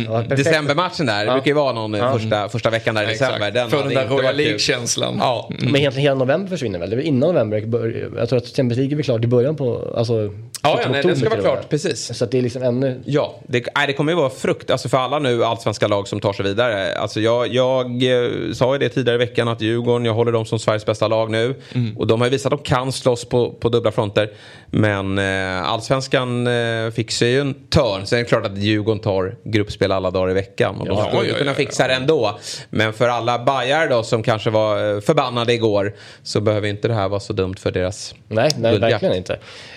Ja, 0.07 0.22
perfekt. 0.22 0.43
Decembermatchen 0.43 1.05
där, 1.05 1.26
det 1.26 1.31
brukar 1.31 1.47
ju 1.47 1.53
vara 1.53 1.73
någon 1.73 1.95
eh, 1.95 2.13
första, 2.13 2.49
första 2.49 2.69
veckan 2.69 2.95
där 2.95 3.03
i 3.03 3.05
december. 3.05 3.51
Den 3.51 3.69
För 3.69 3.77
den 3.84 3.89
där 3.93 4.07
Royal. 4.07 4.35
League-känslan. 4.35 5.15
Ja. 5.19 5.49
Men 5.59 5.76
egentligen 5.76 6.01
hela 6.03 6.15
november 6.15 6.49
försvinner 6.49 6.80
väl? 6.80 6.89
Det 6.89 6.93
är 6.93 6.97
väl 6.97 7.05
innan 7.05 7.30
november? 7.30 8.09
Jag 8.18 8.30
tror 8.30 8.38
att 8.38 8.45
Champions 8.47 8.77
League 8.77 8.93
är 8.93 8.95
väl 8.95 9.05
klart 9.05 9.23
i 9.23 9.27
början 9.27 9.55
på... 9.55 9.93
Alltså, 9.97 10.34
Ja, 10.63 10.79
ja 10.83 10.89
nej, 10.89 11.03
det 11.03 11.15
ska 11.15 11.29
vara 11.29 11.41
klart, 11.41 11.69
precis. 11.69 12.17
Så 12.17 12.23
att 12.23 12.31
det 12.31 12.38
är 12.38 12.41
liksom 12.41 12.63
ännu... 12.63 13.01
Ja, 13.05 13.39
det, 13.47 13.67
nej, 13.75 13.88
det 13.88 13.93
kommer 13.93 14.11
ju 14.11 14.15
vara 14.15 14.29
frukt 14.29 14.69
alltså 14.69 14.89
för 14.89 14.97
alla 14.97 15.19
nu 15.19 15.43
allsvenska 15.43 15.88
lag 15.88 16.07
som 16.07 16.19
tar 16.19 16.33
sig 16.33 16.45
vidare. 16.45 16.95
Alltså 16.95 17.19
jag, 17.21 17.47
jag 17.47 18.03
eh, 18.03 18.53
sa 18.53 18.73
ju 18.73 18.79
det 18.79 18.89
tidigare 18.89 19.15
i 19.15 19.25
veckan 19.25 19.47
att 19.47 19.61
Djurgården, 19.61 20.05
jag 20.05 20.13
håller 20.13 20.31
dem 20.31 20.45
som 20.45 20.59
Sveriges 20.59 20.85
bästa 20.85 21.07
lag 21.07 21.31
nu. 21.31 21.55
Och 21.97 22.07
de 22.07 22.21
har 22.21 22.27
ju 22.27 22.31
visat 22.31 22.53
att 22.53 22.59
de 22.59 22.69
kan 22.69 22.91
slåss 22.91 23.25
på, 23.25 23.51
på 23.51 23.69
dubbla 23.69 23.91
fronter. 23.91 24.29
Men 24.73 25.18
eh, 25.18 25.69
allsvenskan 25.72 26.48
eh, 26.48 26.91
fixar 26.91 27.26
ju 27.26 27.41
en 27.41 27.53
törn. 27.53 28.06
Sen 28.06 28.19
är 28.19 28.23
det 28.23 28.30
klart 28.30 28.45
att 28.45 28.57
Djurgården 28.57 28.99
tar 28.99 29.35
gruppspel 29.43 29.91
alla 29.91 30.11
dagar 30.11 30.31
i 30.31 30.34
veckan. 30.34 30.76
Och 30.80 30.85
de 30.88 30.98
Ja, 30.98 31.07
skulle 31.07 31.30
ja, 31.31 31.38
kunna 31.38 31.52
ja. 31.52 31.56
fixa 31.56 31.88
det 31.88 31.93
ändå. 31.93 32.39
Men 32.69 32.93
för 32.93 33.07
alla 33.07 33.39
Bajar 33.39 33.89
då 33.89 34.03
som 34.03 34.23
kanske 34.23 34.49
var 34.49 34.95
eh, 34.95 35.02
förbannade 35.02 35.53
igår 35.53 35.93
så 36.23 36.41
behöver 36.41 36.68
inte 36.68 36.88
det 36.88 36.93
här 36.93 37.10
vara 37.10 37.19
så 37.19 37.34
dumt 37.34 37.56
för 37.60 37.72
deras 37.72 38.15
Nej, 38.27 38.49
nej 38.57 38.72
guldjakt. 38.72 38.93
verkligen 38.93 39.15
inte. 39.15 39.34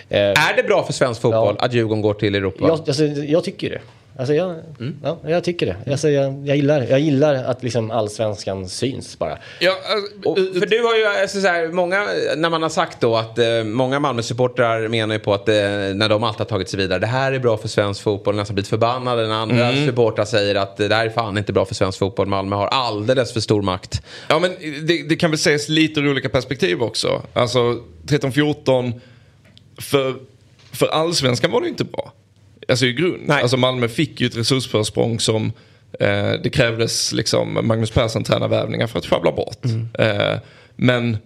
Eh, 0.09 0.21
Är 0.21 0.57
det 0.57 0.63
bra 0.63 0.85
för 0.85 0.93
svensk 0.93 1.21
fotboll 1.21 1.57
att 1.59 1.73
Djurgården 1.73 2.03
går 2.03 2.15
till 2.15 2.35
Europa? 2.35 2.57
jag, 2.69 2.71
alltså, 2.71 3.05
jag 3.05 3.45
tycker 3.45 3.71
det. 3.71 3.81
Alltså 4.19 4.35
jag, 4.35 4.51
Mm. 4.81 4.97
ja, 5.03 5.19
jag 5.27 5.45
tycker 5.45 5.67
det. 5.67 5.91
Alltså 5.93 6.09
jag, 6.11 6.47
jag, 6.49 6.57
gillar, 6.57 6.83
jag 6.83 7.01
gillar 7.01 7.35
att 7.35 7.63
liksom 7.63 7.91
allsvenskan 7.91 8.69
syns 8.69 9.19
bara. 9.19 9.39
Ja, 9.61 9.73
alltså, 9.95 10.29
Och, 10.31 10.37
för 10.39 10.67
du 10.67 10.83
har 10.83 10.97
ju, 10.97 11.07
alltså, 11.23 11.41
så 11.41 11.47
här, 11.49 11.69
många, 11.69 12.07
när 12.37 12.51
man 12.51 12.63
har 12.63 12.69
sagt 12.69 13.01
då 13.01 13.17
att 13.17 13.39
eh, 13.39 13.65
många 13.65 14.01
Malmö-supportrar 14.01 14.89
menar 14.89 15.15
ju 15.15 15.19
på 15.19 15.35
att 15.35 15.49
eh, 15.49 15.55
när 15.95 16.09
de 16.09 16.25
alltid 16.25 16.39
har 16.39 16.45
tagit 16.45 16.69
sig 16.69 16.79
vidare, 16.79 16.99
det 16.99 17.07
här 17.07 17.33
är 17.33 17.39
bra 17.39 17.57
för 17.57 17.69
svensk 17.69 18.03
fotboll, 18.03 18.37
nästan 18.37 18.55
blivit 18.55 18.69
förbannade 18.69 19.27
när 19.29 19.35
andra 19.35 19.69
Mm. 19.69 19.87
supportrar 19.87 20.25
säger 20.25 20.55
att 20.55 20.77
det 20.77 20.95
här 20.95 21.07
är 21.07 21.11
fan 21.11 21.39
inte 21.39 21.53
bra 21.53 21.65
för 21.65 21.75
svensk 21.75 21.99
fotboll, 21.99 22.27
Malmö 22.27 22.57
har 22.57 22.67
alldeles 22.67 23.33
för 23.33 23.41
stor 23.41 23.63
makt. 23.63 24.03
Ja 24.29 24.39
men 24.39 24.51
det, 24.87 25.09
det 25.09 25.17
kan 25.17 25.31
väl 25.31 25.35
ses 25.39 25.69
lite 25.69 26.01
ur 26.01 26.11
olika 26.11 26.29
perspektiv 26.29 26.83
också. 26.83 27.23
Alltså 27.33 27.59
13-14, 28.07 28.93
för, 29.81 30.15
för 30.73 30.87
allsvenskan 30.87 31.51
var 31.51 31.61
det 31.61 31.65
ju 31.65 31.71
inte 31.71 31.85
bra. 31.85 32.13
Alltså 32.69 32.87
i 32.87 32.93
grund. 32.93 33.23
Nej. 33.27 33.43
Alltså 33.43 33.57
Malmö 33.57 33.89
fick 33.89 34.21
ju 34.21 34.27
ett 34.27 34.37
resursförsprång 34.37 35.21
som 35.21 35.53
eh, 36.01 36.33
det 36.43 36.51
krävdes 36.53 37.13
liksom 37.13 37.59
Magnus 37.63 37.91
Persson 37.91 38.25
tränarvärvningar 38.25 38.87
för 38.87 38.99
att 38.99 39.07
sjabbla 39.07 39.33
bort. 39.33 39.65
Eh, 39.99 40.39
men 40.77 41.17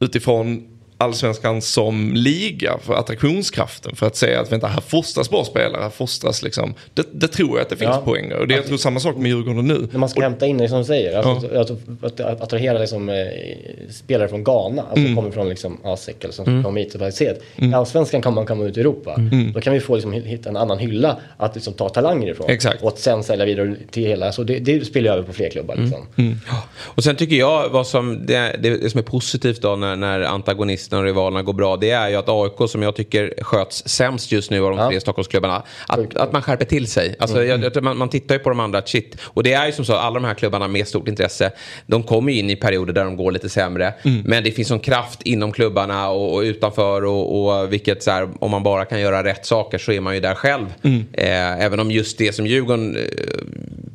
utifrån 0.00 0.66
allsvenskan 1.00 1.62
som 1.62 2.12
liga 2.14 2.78
för 2.82 2.94
attraktionskraften 2.94 3.96
för 3.96 4.06
att 4.06 4.16
säga 4.16 4.40
att 4.40 4.52
vänta 4.52 4.66
här 4.66 4.80
fostras 4.80 5.30
bra 5.30 5.44
spelare, 5.44 5.82
här 5.82 5.90
fostras 5.90 6.42
liksom. 6.42 6.74
Det, 6.94 7.06
det 7.12 7.28
tror 7.28 7.50
jag 7.50 7.60
att 7.60 7.68
det 7.68 7.76
finns 7.76 7.90
Ja. 7.90 8.02
poänger 8.04 8.36
och 8.36 8.48
det 8.48 8.54
jag 8.54 8.66
tror 8.66 8.76
samma 8.76 9.00
sak 9.00 9.16
med 9.16 9.28
Djurgården 9.30 9.66
nu. 9.66 9.88
När 9.92 9.98
man 9.98 10.08
ska 10.08 10.20
hämta 10.20 10.46
in 10.46 10.58
det 10.58 10.68
som 10.68 10.78
du 10.78 10.84
säger, 10.84 11.18
alltså, 11.18 11.46
att, 11.46 11.70
att, 12.04 12.20
att 12.20 12.40
attrahera 12.40 12.78
liksom, 12.78 13.08
eh, 13.08 13.14
spelare 13.90 14.28
från 14.28 14.44
Ghana, 14.44 14.82
alltså 14.82 15.00
Mm. 15.00 15.16
kommer 15.16 15.30
från 15.30 15.48
liksom, 15.48 15.78
ASEC 15.84 16.16
eller 16.20 16.32
som 16.32 16.46
mm. 16.46 16.64
kommer 16.64 16.80
hit 16.80 16.94
och 16.94 17.12
se 17.12 17.28
att 17.28 17.38
i 17.56 17.74
Allsvenskan 17.74 18.22
kan 18.22 18.34
man 18.34 18.46
komma 18.46 18.64
ut 18.64 18.76
i 18.76 18.80
Europa. 18.80 19.14
Mm. 19.14 19.52
Då 19.52 19.60
kan 19.60 19.72
vi 19.72 19.80
få 19.80 19.94
liksom, 19.94 20.12
hitta 20.12 20.48
en 20.48 20.56
annan 20.56 20.78
hylla 20.78 21.16
att 21.36 21.54
liksom, 21.54 21.72
ta 21.74 21.88
talanger 21.88 22.30
ifrån. 22.30 22.50
Exakt. 22.50 22.82
Och 22.82 22.88
att 22.88 22.98
sen 22.98 23.22
sälja 23.24 23.44
vidare 23.44 23.76
till 23.90 24.06
hela, 24.06 24.32
så 24.32 24.42
det, 24.42 24.58
det 24.58 24.84
spelar 24.84 25.12
över 25.12 25.22
på 25.22 25.32
fler 25.32 25.50
klubbar. 25.50 25.74
Mm. 25.74 25.84
Liksom. 25.84 26.06
Och 26.78 27.04
sen 27.04 27.16
tycker 27.16 27.36
jag 27.36 27.68
vad 27.68 27.86
som, 27.86 28.26
det, 28.26 28.56
det, 28.62 28.76
det 28.76 28.90
som 28.90 28.98
är 28.98 29.04
positivt 29.04 29.62
då 29.62 29.76
när, 29.76 29.96
när 29.96 30.20
antagonisterna 30.90 31.00
och 31.00 31.04
rivalerna 31.04 31.42
går 31.42 31.52
bra, 31.52 31.76
det 31.76 31.90
är 31.90 32.08
ju 32.08 32.16
att 32.16 32.28
AIK 32.28 32.70
som 32.70 32.82
jag 32.82 32.96
tycker 32.96 33.34
sköts 33.42 33.88
sämst 33.88 34.32
just 34.32 34.50
nu 34.50 34.64
av 34.64 34.70
de 34.70 34.78
Ja. 34.78 34.88
tre 34.88 35.00
Stockholmsklubbarna, 35.00 35.62
att, 35.88 36.16
att 36.16 36.32
man 36.32 36.42
skärper 36.42 36.64
till 36.64 36.86
sig. 36.86 37.14
Alltså, 37.18 37.44
jag, 37.44 37.64
jag, 37.64 37.82
man, 37.82 37.96
man 37.96 38.08
tittar 38.08 38.34
ju 38.34 38.38
på 38.38 38.50
de 38.50 38.60
andra, 38.60 38.78
att 38.78 38.88
shit. 38.88 39.16
Och 39.34 39.42
det 39.42 39.52
är 39.52 39.66
ju 39.66 39.72
som 39.72 39.84
så, 39.84 39.94
alla 39.94 40.14
de 40.14 40.24
här 40.26 40.34
klubbarna 40.34 40.68
med 40.68 40.88
stort 40.88 41.08
intresse, 41.08 41.52
de 41.86 42.02
kommer 42.02 42.32
ju 42.32 42.38
in 42.38 42.50
i 42.50 42.56
perioder 42.56 42.92
där 42.92 43.04
de 43.04 43.16
går 43.16 43.32
lite 43.32 43.48
sämre. 43.48 43.94
Men 44.24 44.44
det 44.44 44.50
finns 44.52 44.70
en 44.70 44.80
kraft 44.80 45.22
inom 45.22 45.52
klubbarna 45.52 46.10
och, 46.10 46.34
och 46.34 46.40
utanför 46.40 47.04
och, 47.04 47.48
och 47.60 47.72
vilket 47.72 48.02
så 48.02 48.10
här, 48.10 48.28
om 48.40 48.50
man 48.50 48.62
bara 48.62 48.84
kan 48.84 49.00
göra 49.00 49.24
rätt 49.24 49.46
saker 49.46 49.78
så 49.78 49.92
är 49.92 50.00
man 50.00 50.14
ju 50.14 50.20
där 50.20 50.34
själv. 50.34 50.66
Eh, 51.12 51.64
även 51.64 51.80
om 51.80 51.90
just 51.90 52.18
det 52.18 52.32
som 52.32 52.46
Djurgården 52.46 52.96
eh, 52.96 53.02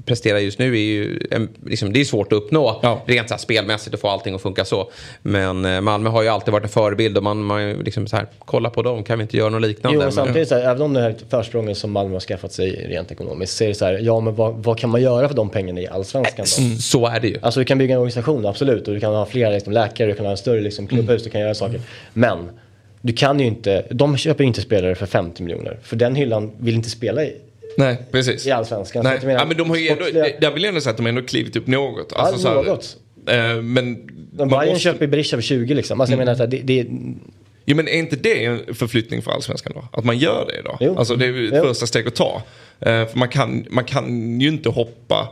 presterar 0.05 0.39
just 0.39 0.59
nu 0.59 0.73
är 0.73 0.80
ju 0.80 1.19
en, 1.31 1.49
liksom, 1.65 1.93
det 1.93 1.99
är 2.01 2.05
svårt 2.05 2.34
att 2.34 2.38
uppnå 2.38 2.80
Ja. 2.84 3.01
rent 3.05 3.27
så 3.30 3.34
här, 3.34 3.39
spelmässigt 3.39 3.93
och 3.93 3.99
få 3.99 4.07
allting 4.09 4.35
att 4.35 4.41
funka 4.41 4.65
så. 4.65 4.91
Men 5.22 5.65
eh, 5.65 5.81
Malmö 5.81 6.09
har 6.09 6.22
ju 6.22 6.27
alltid 6.30 6.51
varit 6.51 6.63
en 6.63 6.69
förebild 6.86 7.18
och 7.18 7.24
man, 7.24 7.44
man 7.44 7.74
liksom 7.74 8.07
så 8.07 8.16
här, 8.16 8.26
kolla 8.40 8.70
på 8.70 8.82
dem, 8.82 9.03
kan 9.03 9.18
vi 9.20 9.22
inte 9.22 9.38
göra 9.38 9.49
något 9.49 9.62
liknande? 9.62 9.95
Jo, 9.95 10.02
men 10.03 10.12
samtidigt, 10.12 10.48
så 10.49 10.56
här, 10.56 10.62
även 10.72 10.82
om 10.82 10.94
det 10.94 11.02
här 11.02 11.16
försprånget 11.30 11.78
som 11.78 11.91
Malmö 11.91 12.14
har 12.16 12.20
skaffat 12.20 12.52
sig 12.52 12.88
rent 12.90 13.12
ekonomiskt, 13.12 13.53
så 13.57 13.64
är 13.64 13.68
det 13.68 13.74
så 13.76 13.86
här, 13.86 13.99
ja 14.02 14.20
men 14.20 14.36
vad, 14.36 14.53
vad 14.53 14.78
kan 14.80 14.90
man 14.90 15.02
göra 15.02 15.28
för 15.28 15.36
de 15.36 15.49
pengarna 15.49 15.82
i 15.82 15.88
Allsvenskan 15.88 16.45
då? 16.76 16.82
Så 16.82 17.07
är 17.07 17.20
det 17.20 17.28
ju. 17.28 17.38
Alltså 17.41 17.60
du 17.60 17.66
kan 17.66 17.78
bygga 17.78 17.94
en 17.94 17.99
organisation, 17.99 18.45
absolut. 18.45 18.88
Och 18.88 18.94
du 18.94 18.99
kan 18.99 19.14
ha 19.14 19.26
flera 19.26 19.49
liksom, 19.49 19.74
läkare, 19.74 20.07
du 20.07 20.14
kan 20.16 20.26
ha 20.26 20.32
en 20.32 20.38
större 20.38 20.62
liksom, 20.62 20.88
klubbhus, 20.88 21.24
du 21.24 21.30
kan 21.30 21.41
göra 21.41 21.53
saker. 21.53 21.80
Men 22.14 22.49
du 23.02 23.14
kan 23.14 23.40
ju 23.40 23.45
inte, 23.45 23.86
de 23.90 24.18
köper 24.18 24.44
ju 24.44 24.48
inte 24.48 24.62
spelare 24.62 24.95
för 24.95 25.06
50 25.06 25.44
miljoner. 25.44 25.80
För 25.84 25.95
den 25.95 26.16
hyllan 26.16 26.52
vill 26.57 26.76
inte 26.76 26.90
spela 26.90 27.24
i, 27.24 27.36
Nej, 27.78 27.98
precis. 28.12 28.48
i 28.48 28.52
Allsvenskan. 28.52 29.03
Nej, 29.03 29.20
menar, 29.24 29.40
ja, 29.40 29.45
men 29.45 29.57
de 29.57 29.70
har 29.70 29.78
ju 29.78 29.88
ändå, 29.88 30.03
sportsliga- 30.06 30.32
jag 30.41 30.52
vill 30.52 30.66
ändå 30.66 30.82
säga 30.82 30.91
att 30.91 30.98
de 30.98 31.03
har 31.03 31.10
ändå 31.10 31.22
klivit 31.22 31.56
upp 31.56 31.68
något. 31.68 32.14
Ja, 32.16 32.34
så 32.38 32.48
här, 32.48 32.56
något. 32.64 32.98
Eh, 33.27 33.61
men 33.61 33.95
Bayern 34.31 34.49
måste- 34.49 34.80
köper 34.80 35.07
Berisha 35.07 35.38
för 35.38 35.41
20 35.41 35.73
liksom. 35.73 36.02
Alltså, 36.02 36.11
jag 36.11 36.18
menar, 36.19 36.35
här, 36.35 36.47
det, 36.47 36.57
det, 36.57 36.88
Jo 37.68 37.76
men 37.76 37.88
är 37.88 37.91
inte 37.97 38.15
det 38.15 38.45
en 38.45 38.76
förflyttning 38.76 39.22
för 39.22 39.31
allsvenskan 39.31 39.73
då? 39.76 39.88
Att 39.99 40.06
man 40.06 40.18
gör 40.18 40.45
det 40.45 40.61
då? 40.61 40.77
Jo. 40.80 40.97
Alltså 40.97 41.15
det 41.15 41.26
är 41.26 41.43
ett 41.43 41.53
Jo. 41.56 41.64
första 41.64 41.85
steg 41.88 42.07
att 42.07 42.15
ta. 42.15 42.41
Eh, 42.80 42.85
för 43.07 43.18
man 43.18 43.27
kan, 43.30 43.65
man 43.69 43.84
kan 43.84 44.39
ju 44.41 44.47
inte 44.47 44.69
hoppa 44.69 45.30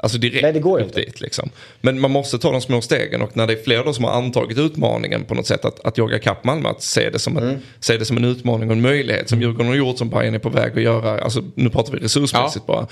alltså 0.00 0.18
direkt 0.18 0.42
Nej, 0.42 0.52
det 0.52 0.60
går 0.60 0.78
upp 0.80 0.86
inte. 0.86 1.00
dit. 1.00 1.20
Liksom. 1.20 1.50
Men 1.80 2.00
man 2.00 2.10
måste 2.10 2.38
ta 2.38 2.52
de 2.52 2.60
små 2.60 2.80
stegen 2.80 3.22
och 3.22 3.36
när 3.36 3.46
det 3.46 3.52
är 3.52 3.62
fler 3.64 3.84
då 3.84 3.92
som 3.92 4.04
har 4.04 4.10
antagit 4.12 4.58
utmaningen 4.58 5.24
på 5.24 5.34
något 5.34 5.46
sätt 5.46 5.64
att, 5.64 5.80
att 5.86 5.98
jaga 5.98 6.18
kapp 6.18 6.44
Malmö, 6.44 6.68
att 6.68 6.82
se 6.82 7.10
det, 7.10 7.18
som 7.18 7.36
en, 7.36 7.42
Mm. 7.44 7.56
se 7.80 7.96
det 7.96 8.04
som 8.04 8.16
en 8.16 8.24
utmaning 8.24 8.68
och 8.68 8.76
en 8.76 8.80
möjlighet 8.82 9.28
som 9.28 9.40
Djurgården 9.40 9.66
har 9.66 9.74
gjort, 9.74 9.98
som 9.98 10.08
Bayern 10.08 10.34
är 10.34 10.38
på 10.38 10.48
väg 10.48 10.72
att 10.76 10.82
göra. 10.82 11.20
Alltså, 11.20 11.42
nu 11.54 11.70
pratar 11.70 11.92
vi 11.92 11.98
resursmässigt 11.98 12.66
bara. 12.66 12.86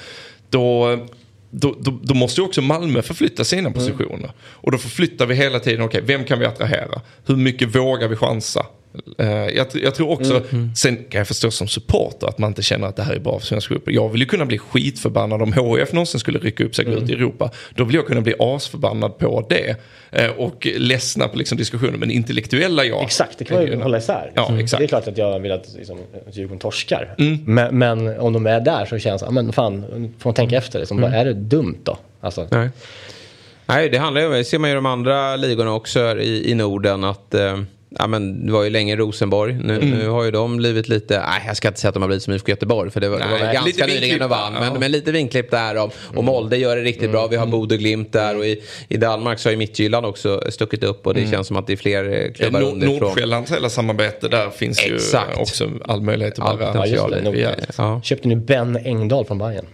Då, 0.50 0.98
då, 1.50 1.76
då, 1.80 1.98
då 2.02 2.14
måste 2.14 2.40
ju 2.40 2.46
också 2.46 2.62
Malmö 2.62 3.02
förflytta 3.02 3.44
sina 3.44 3.70
positioner. 3.70 4.32
Och 4.40 4.72
då 4.72 4.78
förflyttar 4.78 5.26
vi 5.26 5.34
hela 5.34 5.60
tiden, 5.60 5.84
okej, 5.84 6.02
vem 6.04 6.24
kan 6.24 6.38
vi 6.38 6.46
attrahera? 6.46 7.00
Hur 7.26 7.36
mycket 7.36 7.74
vågar 7.74 8.08
vi 8.08 8.16
chansa? 8.16 8.66
Eh, 9.18 9.28
jag, 9.28 9.66
jag 9.72 9.94
tror 9.94 10.10
också, 10.10 10.42
sen 10.76 10.96
kan 10.96 11.18
jag 11.18 11.28
förstå 11.28 11.50
som 11.50 11.68
supporter 11.68 12.26
att 12.26 12.38
man 12.38 12.50
inte 12.50 12.62
känner 12.62 12.86
att 12.86 12.96
det 12.96 13.02
här 13.02 13.14
är 13.14 13.18
bra 13.18 13.38
för 13.38 13.46
svensk 13.46 13.68
fotboll. 13.68 13.94
Jag 13.94 14.08
vill 14.08 14.20
ju 14.20 14.26
kunna 14.26 14.46
bli 14.46 14.58
skitförbannad 14.58 15.42
om 15.42 15.52
HIF 15.52 15.92
någonsin 15.92 16.20
skulle 16.20 16.38
rycka 16.38 16.64
upp 16.64 16.74
sig 16.74 16.86
och 16.86 16.92
gå 16.92 16.98
ut 16.98 17.10
i 17.10 17.12
Europa. 17.12 17.50
Då 17.74 17.84
vill 17.84 17.96
jag 17.96 18.06
kunna 18.06 18.20
bli 18.20 18.34
asförbannad 18.38 19.18
på 19.18 19.46
det. 19.48 19.76
Eh, 20.10 20.30
och 20.30 20.66
ledsna 20.76 21.28
på 21.28 21.38
liksom 21.38 21.58
diskussionen, 21.58 22.00
men 22.00 22.10
intellektuella 22.10 22.84
jag. 22.84 23.02
Exakt, 23.02 23.38
det 23.38 23.44
kan 23.44 23.56
man 23.56 23.66
ju 23.66 23.82
hålla 23.82 23.98
isär. 23.98 24.32
Ja, 24.34 24.42
liksom. 24.42 24.58
exakt. 24.58 24.78
Det 24.78 24.84
är 24.84 24.88
klart 24.88 25.08
att 25.08 25.18
jag 25.18 25.40
vill 25.40 25.52
att, 25.52 25.74
liksom, 25.78 25.98
Djurgården 26.32 26.58
torskar. 26.58 27.14
Men, 27.44 27.78
men 27.78 28.20
om 28.20 28.32
de 28.32 28.46
är 28.46 28.60
där 28.60 28.86
så 28.86 28.98
känns 28.98 29.22
det, 29.22 29.30
men 29.30 29.52
fan, 29.52 29.84
får 30.18 30.30
man 30.30 30.34
tänka 30.34 30.56
efter. 30.56 30.78
Liksom, 30.78 31.04
Är 31.04 31.24
det 31.24 31.32
dumt 31.32 31.78
då? 31.82 31.98
Alltså, 32.20 32.46
Nej. 32.50 32.68
Nej, 33.66 33.88
det 33.88 33.98
handlar 33.98 34.20
ju 34.20 34.26
om, 34.26 34.32
det 34.32 34.44
ser 34.44 34.58
man 34.58 34.70
ju 34.70 34.72
i 34.72 34.74
de 34.74 34.86
andra 34.86 35.36
ligorna 35.36 35.72
också 35.72 36.18
i, 36.18 36.50
i 36.50 36.54
Norden 36.54 37.04
att 37.04 37.34
eh, 37.34 37.60
Ja, 37.98 38.06
men 38.06 38.46
det 38.46 38.52
var 38.52 38.62
ju 38.64 38.70
länge 38.70 38.96
Rosenborg. 38.96 39.52
Nu, 39.64 39.74
Mm. 39.76 39.90
nu 39.90 40.08
har 40.08 40.24
ju 40.24 40.30
de 40.30 40.56
blivit 40.56 40.88
lite, 40.88 41.18
nej 41.18 41.42
jag 41.46 41.56
ska 41.56 41.68
inte 41.68 41.80
säga 41.80 41.88
att 41.88 41.94
de 41.94 42.02
har 42.02 42.08
blivit 42.08 42.22
som 42.22 42.34
IFK 42.34 42.48
Göteborg 42.50 42.90
för 42.90 43.00
det 43.00 43.08
var, 43.08 43.18
det 43.18 43.24
var 43.24 43.30
Nej, 43.30 43.40
väl 43.42 43.54
ganska 43.54 43.86
lite 43.86 44.00
nyligen 44.00 44.18
de 44.18 44.28
vann. 44.30 44.52
Men, 44.52 44.62
ja. 44.62 44.68
Mm. 44.68 44.80
men 44.80 44.92
lite 44.92 45.12
vinklipp 45.12 45.50
där 45.50 45.82
och, 45.84 45.92
och 46.14 46.24
Molde 46.24 46.56
gör 46.56 46.76
det 46.76 46.82
riktigt 46.82 47.10
bra. 47.10 47.26
Vi 47.26 47.36
har 47.36 47.46
Bodø 47.46 47.76
Glimt 47.76 48.12
där 48.12 48.36
och 48.38 48.46
i, 48.46 48.62
i 48.88 48.96
Danmark 48.96 49.38
så 49.38 49.48
har 49.48 49.50
ju 49.52 49.56
Midtjylland 49.56 50.06
också 50.06 50.42
stuckit 50.50 50.84
upp 50.84 51.06
och 51.06 51.14
det 51.14 51.30
känns 51.30 51.46
som 51.46 51.56
att 51.56 51.66
det 51.66 51.72
är 51.72 51.76
fler 51.76 52.04
eh, 52.12 52.18
Ja, 52.20 52.32
klubbar 52.32 52.60
Nord- 52.60 52.72
underifrån. 52.72 53.08
Nordsjällands 53.08 53.52
hela 53.52 53.68
samarbete 53.68 54.28
där 54.28 54.50
finns 54.50 54.78
Exakt. 54.86 55.36
ju 55.38 55.42
också 55.42 55.70
all 55.84 56.00
möjlighet 56.00 56.38
att 56.38 56.58
bara... 56.58 56.72
potential. 56.72 57.12
ja, 57.24 57.30
just 57.32 57.66
det. 57.66 57.74
Ja. 57.78 58.00
Köpte 58.04 58.28
nu 58.28 58.36
Ben 58.36 58.78
Engdahl 58.84 59.24
från 59.24 59.38
Bayern. 59.38 59.66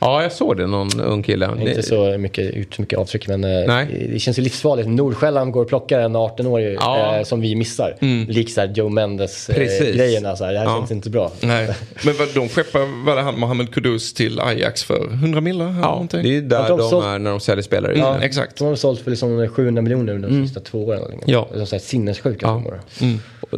Ja, 0.00 0.22
jag 0.22 0.32
såg 0.32 0.56
det, 0.56 0.66
någon 0.66 1.00
ung 1.00 1.22
kille. 1.22 1.50
Inte 1.60 1.74
Det- 1.74 1.82
så 1.82 2.18
mycket, 2.18 2.54
ut 2.54 2.74
så 2.74 2.82
mycket 2.82 2.98
avtryck 2.98 3.28
men 3.28 3.44
eh, 3.44 3.50
Nej. 3.66 4.08
det 4.12 4.18
känns 4.18 4.38
ju 4.38 4.42
livsfarligt. 4.42 4.88
Nordsjälland 4.88 5.52
går 5.52 5.62
och 5.62 5.68
plockar 5.68 6.00
en 6.00 6.16
18-årig 6.16 6.76
Ja. 6.80 7.16
eh, 7.16 7.22
som 7.22 7.40
vi 7.40 7.54
missar. 7.60 7.96
Likt 8.28 8.52
såhär 8.52 8.68
Joe. 8.74 8.88
Mendes-grejerna. 8.88 10.28
här, 10.28 10.52
det 10.52 10.58
här 10.58 10.66
Ja. 10.66 10.76
känns 10.78 10.90
inte 10.90 11.10
bra. 11.10 11.32
Nej. 11.40 11.74
Men 12.04 12.14
vad, 12.18 12.28
de 12.34 12.48
skeppar, 12.48 13.04
var 13.06 13.16
det 13.16 13.22
han 13.22 13.38
Mohamed 13.38 13.74
Kudus 13.74 14.14
till 14.14 14.40
Ajax 14.40 14.84
för 14.84 15.04
100 15.12 15.40
millar? 15.40 15.66
Ja, 15.66 15.72
någonting? 15.90 16.22
det 16.22 16.36
är 16.36 16.40
där 16.40 16.68
de 16.68 16.78
de, 16.78 16.90
så- 16.90 17.02
är 17.02 17.18
när 17.18 17.30
de 17.30 17.40
säljer 17.40 17.62
spelare. 17.62 17.98
Ja, 17.98 18.10
Mm, 18.10 18.22
exakt. 18.22 18.56
De 18.58 18.64
har 18.68 18.74
sålt 18.74 19.00
för 19.00 19.10
liksom 19.10 19.48
700 19.48 19.82
miljoner 19.82 20.12
under 20.14 20.28
de 20.28 20.46
sista 20.46 20.60
två 20.60 20.84
åren. 20.86 21.20
Ja. 21.26 21.48
Det 21.52 21.60
är 21.60 21.64
så 21.64 21.74
här 21.76 21.80
sinnessjuka 21.80 22.46
Ja. 22.46 22.54
summor. 22.54 22.80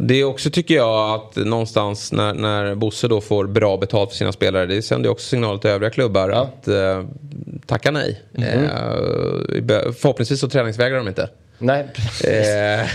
Det 0.01 0.13
är 0.19 0.23
också 0.23 0.49
tycker 0.49 0.75
jag 0.75 1.15
att 1.15 1.35
någonstans 1.35 2.11
när, 2.11 2.33
när 2.33 2.75
Bosse 2.75 3.07
då 3.07 3.21
får 3.21 3.47
bra 3.47 3.77
betalt 3.77 4.09
för 4.09 4.17
sina 4.17 4.31
spelare. 4.31 4.65
Det 4.65 4.81
sänder 4.81 5.09
också 5.09 5.27
signaler 5.27 5.57
till 5.59 5.69
övriga 5.69 5.89
klubbar 5.91 6.29
Ja. 6.29 6.41
att 6.41 6.67
eh, 6.67 7.03
tacka 7.65 7.91
nej. 7.91 8.21
Eh, 8.37 8.43
förhoppningsvis 9.99 10.39
så 10.39 10.49
träningsvägrar 10.49 10.97
de 10.97 11.07
inte. 11.07 11.29
Nej, 11.63 11.85
Eh, 12.27 12.87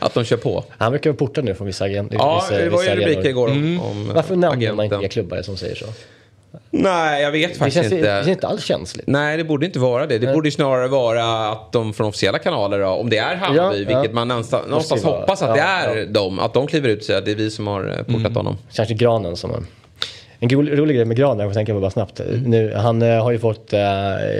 att 0.00 0.14
de 0.14 0.24
kör 0.24 0.36
på. 0.36 0.64
han 0.78 0.92
verkar 0.92 1.10
vara 1.10 1.16
portad 1.18 1.44
nu 1.44 1.54
från 1.54 1.66
vissa 1.66 1.84
agenter. 1.84 2.16
Ja, 2.16 2.44
vissa, 2.50 2.62
det 2.62 2.70
var 2.70 2.82
ju 2.82 2.90
rubriker 2.90 3.28
igår 3.28 3.48
om, 3.48 3.80
om 3.80 4.12
Varför 4.14 4.36
nämner 4.36 4.72
man 4.72 4.84
inte 4.92 5.08
klubbar 5.08 5.42
som 5.42 5.56
säger 5.56 5.74
så? 5.74 5.86
Nej, 6.70 7.22
jag 7.22 7.32
vet 7.32 7.52
Det 7.52 7.58
faktiskt 7.58 7.74
känns, 7.76 7.88
det 7.90 7.96
inte. 7.96 8.06
känns 8.08 8.28
inte 8.28 8.46
alls 8.46 8.64
känsligt. 8.64 9.06
Nej, 9.06 9.36
det 9.36 9.44
borde 9.44 9.66
inte 9.66 9.78
vara 9.78 10.06
det. 10.06 10.18
Det 10.18 10.32
borde 10.34 10.50
snarare 10.50 10.88
vara 10.88 11.48
att 11.48 11.72
de 11.72 11.92
från 11.94 12.06
officiella 12.06 12.38
kanaler, 12.38 12.80
om 12.82 13.10
det 13.10 13.18
är 13.18 13.36
Hammarby, 13.36 13.58
Ja, 13.58 13.70
vilket 13.70 14.04
ja. 14.04 14.10
man 14.12 14.28
någonstans, 14.28 15.04
hoppas 15.04 15.42
att 15.42 15.48
Ja, 15.48 15.54
det 15.54 15.60
är 15.60 15.96
ja. 15.96 16.04
de, 16.08 16.38
att 16.38 16.54
de 16.54 16.66
kliver 16.66 16.88
ut 16.88 16.98
och 16.98 17.04
säger 17.04 17.18
att 17.18 17.24
det 17.24 17.30
är 17.30 17.34
vi 17.36 17.50
som 17.50 17.66
har 17.66 17.88
eh, 18.08 18.14
portat 18.14 18.34
honom. 18.34 18.56
Kanske 18.74 18.94
Granen 18.94 19.36
som 19.36 19.54
en... 19.54 19.66
En 20.40 20.48
rolig, 20.48 20.78
rolig 20.78 20.96
grej 20.96 21.04
med 21.04 21.16
Granen, 21.16 21.38
jag 21.38 21.50
får 21.50 21.54
tänka 21.54 21.74
på 21.74 21.80
bara 21.80 21.90
snabbt. 21.90 22.20
Nu, 22.44 22.74
han 22.74 23.02
eh, 23.02 23.22
har 23.22 23.30
ju 23.30 23.38
fått, 23.38 23.72
eh, 23.72 23.80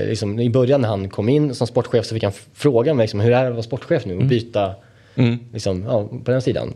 liksom, 0.09 0.41
i 0.41 0.51
början 0.51 0.81
när 0.81 0.89
han 0.89 1.09
kom 1.09 1.29
in 1.29 1.55
som 1.55 1.67
sportchef 1.67 2.07
så 2.07 2.15
fick 2.15 2.23
han 2.23 2.33
fråga 2.55 2.95
mig 2.95 3.05
liksom, 3.05 3.21
hur 3.21 3.33
är 3.33 3.43
det 3.43 3.49
att 3.49 3.53
vara 3.53 3.63
sportchef 3.63 4.07
nu 4.07 4.17
och 4.17 4.25
byta 4.25 4.75
liksom, 5.53 5.85
ja, 5.89 6.09
på 6.25 6.31
den 6.31 6.43
sidan. 6.43 6.75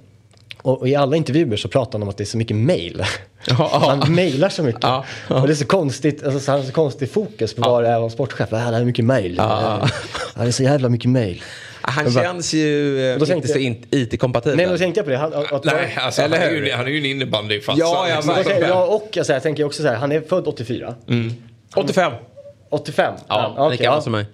Och, 0.62 0.80
och 0.80 0.88
i 0.88 0.94
alla 0.94 1.16
intervjuer 1.16 1.56
så 1.56 1.68
pratar 1.68 1.92
han 1.92 2.02
om 2.02 2.08
att 2.08 2.16
det 2.16 2.24
är 2.24 2.26
så 2.26 2.36
mycket 2.38 2.56
mail. 2.56 3.04
Han 3.58 4.14
mailar 4.14 4.48
så 4.48 4.62
mycket. 4.62 4.84
Och 5.28 5.46
det 5.46 5.52
är 5.52 5.54
så 5.54 5.66
konstigt, 5.66 6.24
alltså, 6.24 6.40
så 6.40 6.50
han 6.50 6.60
har 6.60 6.66
så 6.66 6.72
konstig 6.72 7.10
fokus 7.10 7.54
på 7.54 7.62
vad 7.62 7.82
det 7.82 7.88
är 7.88 7.94
att 7.94 8.00
vara 8.00 8.10
sportchef. 8.10 8.48
Ja, 8.50 8.70
det 8.70 8.76
är 8.76 8.84
mycket 8.84 9.04
mail. 9.04 9.34
Ja, 9.38 9.88
det 10.34 10.48
är 10.48 10.50
så 10.50 10.62
jävla 10.62 10.88
mycket 10.88 11.10
mail. 11.10 11.42
Han 11.82 12.12
känns 12.12 12.54
ju 12.54 13.00
eh, 13.08 13.14
inte 13.14 13.26
tänkte 13.26 13.48
så 13.48 13.58
IT-kompatibel. 13.90 14.56
Nej, 14.56 14.66
men 14.66 14.74
då 14.74 14.78
tänkte 14.78 14.98
jag 14.98 15.04
på 15.04 15.10
det. 15.10 15.16
Han, 15.16 15.32
att, 15.34 15.64
Nej, 15.64 15.96
alltså, 16.00 16.22
han, 16.22 16.32
är 16.32 16.50
ju, 16.50 16.72
han 16.72 16.86
är 16.86 16.90
ju 16.90 16.98
en 16.98 17.06
innebandyfarsa. 17.06 17.78
Ja, 17.80 18.08
ja, 18.08 18.14
liksom. 18.14 18.34
verkligen. 18.34 18.68
ja, 18.68 18.84
och 18.86 19.16
alltså, 19.16 19.32
jag 19.32 19.42
tänker 19.42 19.64
också 19.64 19.82
så 19.82 19.88
här, 19.88 19.96
han 19.96 20.12
är 20.12 20.20
född 20.20 20.46
84. 20.46 20.94
85. 21.76 22.12
85? 22.70 23.14
Ja, 23.28 23.54
okej, 23.58 23.70
lika 23.70 23.84
gammal 23.84 24.02
som 24.02 24.12
mig. 24.12 24.26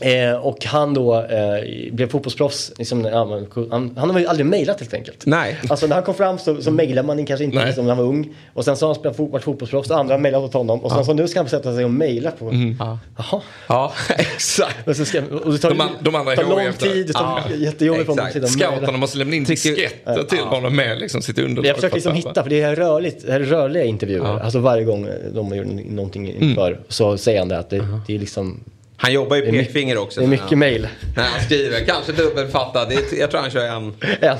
Eh, 0.00 0.32
och 0.32 0.64
han 0.64 0.94
då 0.94 1.14
eh, 1.14 1.92
blev 1.92 2.08
fotbollsproffs. 2.08 2.72
Liksom, 2.78 3.04
ja, 3.04 3.24
men, 3.24 3.46
han, 3.70 3.96
han 3.96 4.10
har 4.10 4.20
ju 4.20 4.26
aldrig 4.26 4.46
mejlat 4.46 4.80
helt 4.80 4.94
enkelt. 4.94 5.26
Nej. 5.26 5.56
Alltså 5.68 5.86
när 5.86 5.94
han 5.94 6.04
kom 6.04 6.14
fram 6.14 6.38
så, 6.38 6.62
så 6.62 6.70
mejlade 6.70 7.06
man 7.06 7.26
kanske 7.26 7.44
inte 7.44 7.66
liksom, 7.66 7.86
när 7.86 7.94
han 7.94 8.04
var 8.04 8.10
ung. 8.10 8.34
Och 8.54 8.64
sen 8.64 8.76
så 8.76 8.86
har 8.86 8.88
han 8.88 9.00
spelat 9.00 9.16
fotboll, 9.16 9.40
fotbollsproffs 9.40 9.90
och 9.90 9.98
andra 9.98 10.14
har 10.14 10.20
mejlat 10.20 10.42
åt 10.42 10.54
honom. 10.54 10.80
Och 10.84 10.92
sen 10.92 11.04
så 11.04 11.12
nu 11.12 11.28
ska 11.28 11.40
han 11.40 11.48
sätta 11.48 11.74
sig 11.74 11.84
och 11.84 11.90
mejla 11.90 12.30
på... 12.30 12.74
Ja. 12.78 12.98
Jaha. 13.16 13.42
Ja, 13.68 13.92
exakt. 14.18 14.88
Och, 14.88 14.96
så 14.96 15.04
ska, 15.04 15.22
och 15.44 15.52
det 15.52 15.58
tar, 15.58 15.70
De 15.70 15.88
de 16.00 16.14
andra 16.14 16.36
tar 16.36 16.42
lång 16.42 16.58
där. 16.58 16.72
tid, 16.72 17.06
det 17.06 17.12
tar 17.12 17.42
Ja, 17.50 17.56
jättejobbigt 17.56 18.06
för 18.06 18.12
honom. 18.12 18.48
Scouterna 18.48 18.98
måste 18.98 19.18
lämna 19.18 19.36
in 19.36 19.44
disketter 19.44 20.22
till 20.22 20.38
honom 20.38 20.76
med 20.76 20.98
liksom, 20.98 21.22
sitt 21.22 21.38
underlag. 21.38 21.66
Jag 21.66 21.76
försöker 21.76 21.94
liksom 21.94 22.14
hitta, 22.14 22.42
för 22.42 22.50
det 22.50 22.60
är 22.60 22.76
rörligt, 22.76 23.26
det 23.26 23.32
här 23.32 23.40
är 23.40 23.44
rörliga 23.44 23.84
intervjuer. 23.84 24.24
Ja. 24.24 24.40
Alltså 24.40 24.58
varje 24.58 24.84
gång 24.84 25.08
de 25.34 25.56
gör 25.56 25.64
någonting 25.90 26.34
inför 26.34 26.80
så 26.88 27.18
säger 27.18 27.38
han 27.38 27.48
det 27.48 27.58
att 27.58 27.70
det, 27.70 27.88
det 28.06 28.14
är 28.14 28.18
liksom... 28.18 28.60
Han 28.96 29.12
jobbar 29.12 29.36
ju 29.36 29.42
pekfinger 29.50 29.98
också. 29.98 30.20
Det 30.20 30.26
är 30.26 30.28
mycket 30.30 30.58
mejl. 30.58 30.88
När 31.16 31.22
han 31.22 31.40
skriver, 31.40 31.80
kanske 31.84 32.12
dubbelfattad. 32.12 32.92
Jag 33.18 33.30
tror 33.30 33.40
han 33.40 33.50
kör 33.50 33.64
en, 33.66 33.94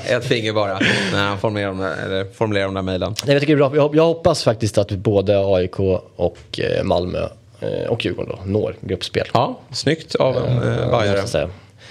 ett 0.07 0.25
finger 0.25 0.53
bara 0.53 0.79
när 1.13 1.23
han 1.27 1.39
formulerar 1.39 1.67
de 1.67 1.79
där, 1.79 2.27
formulerar 2.33 2.65
de 2.65 2.73
där 2.73 2.81
mejlen. 2.81 3.15
Jag, 3.25 3.39
tycker 3.39 3.55
det 3.55 3.65
är 3.65 3.69
bra. 3.69 3.75
Jag, 3.75 3.81
hop- 3.83 3.95
jag 3.95 4.03
hoppas 4.05 4.43
faktiskt 4.43 4.77
att 4.77 4.91
både 4.91 5.39
AIK 5.55 5.79
och 6.15 6.37
eh, 6.57 6.83
Malmö 6.83 7.27
eh, 7.59 7.89
och 7.89 8.05
Djurgården 8.05 8.31
då, 8.37 8.51
når 8.51 8.75
gruppspel. 8.81 9.27
Ja, 9.33 9.59
snyggt 9.71 10.15
av 10.15 10.37
en 10.37 10.43
eh, 10.43 10.53
måste 10.55 10.87
bajare. 10.91 11.47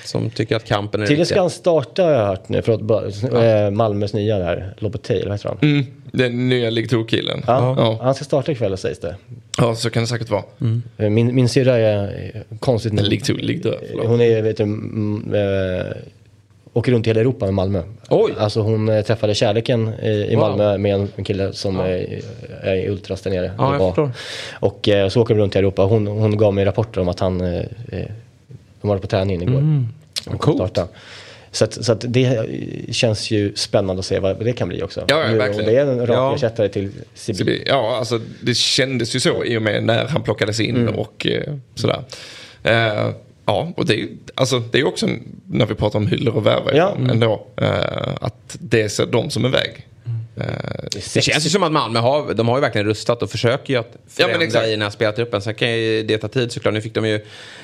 Som 0.07 0.31
tycker 0.31 0.57
att 0.57 0.65
kampen 0.65 1.03
är 1.03 1.07
Tydligen 1.07 1.27
ska 1.27 1.41
han 1.41 1.51
starta 1.51 2.03
har 2.03 2.11
jag 2.11 2.27
hört 2.27 2.49
nu, 2.49 2.63
förlåt, 2.63 2.81
bara, 2.81 3.65
eh, 3.65 3.71
Malmös 3.71 4.15
nya 4.15 4.39
där, 4.39 4.75
Lobotey, 4.79 5.17
eller 5.17 5.29
vad 5.29 5.39
heter 5.39 5.49
han? 5.49 5.59
Mm, 5.63 5.87
den 6.13 6.49
nya 6.49 6.71
League 6.71 6.89
2-killen. 6.99 7.43
Ja, 7.47 7.75
Ja. 7.79 7.99
Han 8.03 8.15
ska 8.15 8.25
starta 8.25 8.53
ikväll 8.53 8.77
sägs 8.77 8.99
det. 9.01 9.17
ja, 9.59 9.75
så 9.75 9.91
kan 9.91 10.03
det 10.03 10.07
säkert 10.07 10.31
vara. 10.31 10.43
Eh, 10.99 11.11
Min, 11.11 11.35
min 11.35 11.49
syrra 11.49 11.77
är 11.79 12.33
eh, 12.35 12.57
konstigt 12.61 12.93
nog- 12.93 13.05
League 13.05 13.25
2, 13.25 13.33
League 13.33 13.63
2, 13.63 13.71
förlåt. 13.91 14.07
Hon 14.07 14.21
är, 14.21 14.43
vet 14.43 14.57
du, 14.57 14.63
mm, 14.63 15.33
åker 16.73 16.93
runt 16.93 17.07
i 17.07 17.11
hela 17.11 17.21
Europa 17.21 17.45
med 17.45 17.55
Malmö. 17.55 17.83
Oj. 18.09 18.33
Alltså 18.39 18.61
hon 18.61 18.87
träffade 19.07 19.35
kärleken 19.35 19.93
i, 20.03 20.09
i 20.09 20.35
Wow. 20.35 20.41
Malmö 20.41 20.79
med 20.79 20.95
en, 21.17 21.25
kille 21.25 21.53
som 21.53 21.81
är, 21.81 22.21
är 22.63 22.75
i 22.75 22.89
Ultras 22.89 23.21
där 23.23 23.31
nere. 23.31 23.51
Ja, 23.59 23.73
jag 23.79 23.89
förstår. 23.95 24.11
Och 24.53 24.89
så 25.13 25.21
åker 25.23 25.35
de 25.35 25.41
runt 25.41 25.57
i 25.57 25.59
Europa. 25.59 25.83
Hon, 25.83 26.07
hon 26.07 26.37
gav 26.37 26.55
mig 26.55 26.65
rapporter 26.65 27.01
om 27.01 27.09
att 27.09 27.21
han, 27.21 27.41
eh, 27.41 27.63
de 28.87 28.89
var 28.89 28.99
på 28.99 29.07
träningen 29.07 29.43
igår. 29.43 29.59
Mm. 29.59 29.87
Coolt. 30.39 30.57
starta. 30.57 30.89
Så, 31.51 31.65
att, 31.65 31.85
så 31.85 31.93
att 31.93 32.05
det 32.09 32.47
känns 32.91 33.31
ju 33.31 33.53
spännande 33.55 34.01
att 34.01 34.07
se 34.07 34.19
vad 34.19 34.45
det 34.45 34.53
kan 34.53 34.69
bli 34.69 34.83
också. 34.83 35.05
Ja, 35.09 35.25
ja, 35.31 35.37
verkligen. 35.37 35.67
det 35.73 35.77
är 35.81 35.87
en 35.87 36.07
rak 36.07 36.17
Ja. 36.17 36.35
ersättare 36.35 36.69
till 36.69 36.91
Sibi. 37.15 37.63
ja, 37.67 37.97
alltså 37.99 38.21
det 38.41 38.57
kändes 38.57 39.17
ju 39.17 39.21
så 39.21 39.45
i 39.45 39.59
och 39.59 39.63
med 39.63 39.85
när 39.85 40.05
han 40.07 40.23
plockades 40.23 40.61
in 40.61 40.77
Mm. 40.77 40.95
och 40.95 41.27
eh, 41.27 41.55
sådär. 41.75 42.03
Eh, 42.63 43.11
ja, 43.47 43.73
och 43.77 43.87
det 43.87 43.95
är 43.95 43.99
ju 43.99 44.09
alltså, 44.35 44.59
det 44.59 44.79
är 44.81 44.87
också 44.87 45.09
när 45.51 45.67
vi 45.67 45.75
pratar 45.75 45.99
om 45.99 46.07
hyllor 46.07 46.35
och 46.37 46.47
värvar 46.47 46.73
Ja. 46.75 46.97
ja. 47.07 47.11
ändå. 47.11 47.47
Eh, 47.57 48.15
att 48.21 48.57
det 48.61 48.89
ser 48.89 49.07
de 49.07 49.31
som 49.31 49.45
en 49.45 49.51
väg. 49.51 49.87
Eh, 50.37 50.45
Det 51.15 51.23
känns 51.23 51.47
ju 51.47 51.51
som 51.51 51.63
att 51.63 51.73
Malmö 51.73 51.99
har, 51.99 52.35
de 52.35 52.49
har 52.49 52.57
ju 52.57 52.61
verkligen 52.61 52.87
rustat 52.87 53.23
och 53.23 53.31
försöker 53.31 53.73
ju 53.75 53.81
att 53.81 53.91
Ja, 53.93 53.99
förändra 54.09 54.39
men 54.39 54.47
exakt. 54.47 54.67
i 54.67 54.71
den 54.71 54.83
här 54.83 54.91
spelartruppen. 54.91 55.43
Sen 55.43 55.55
kan 55.55 55.71
ju 55.73 56.03
det 56.03 56.19
ta 56.19 56.29
tid 56.29 56.53
såklart. 56.53 56.75
Nu 56.75 56.81
fick 56.81 56.95
de 56.95 57.07
ju 57.09 57.21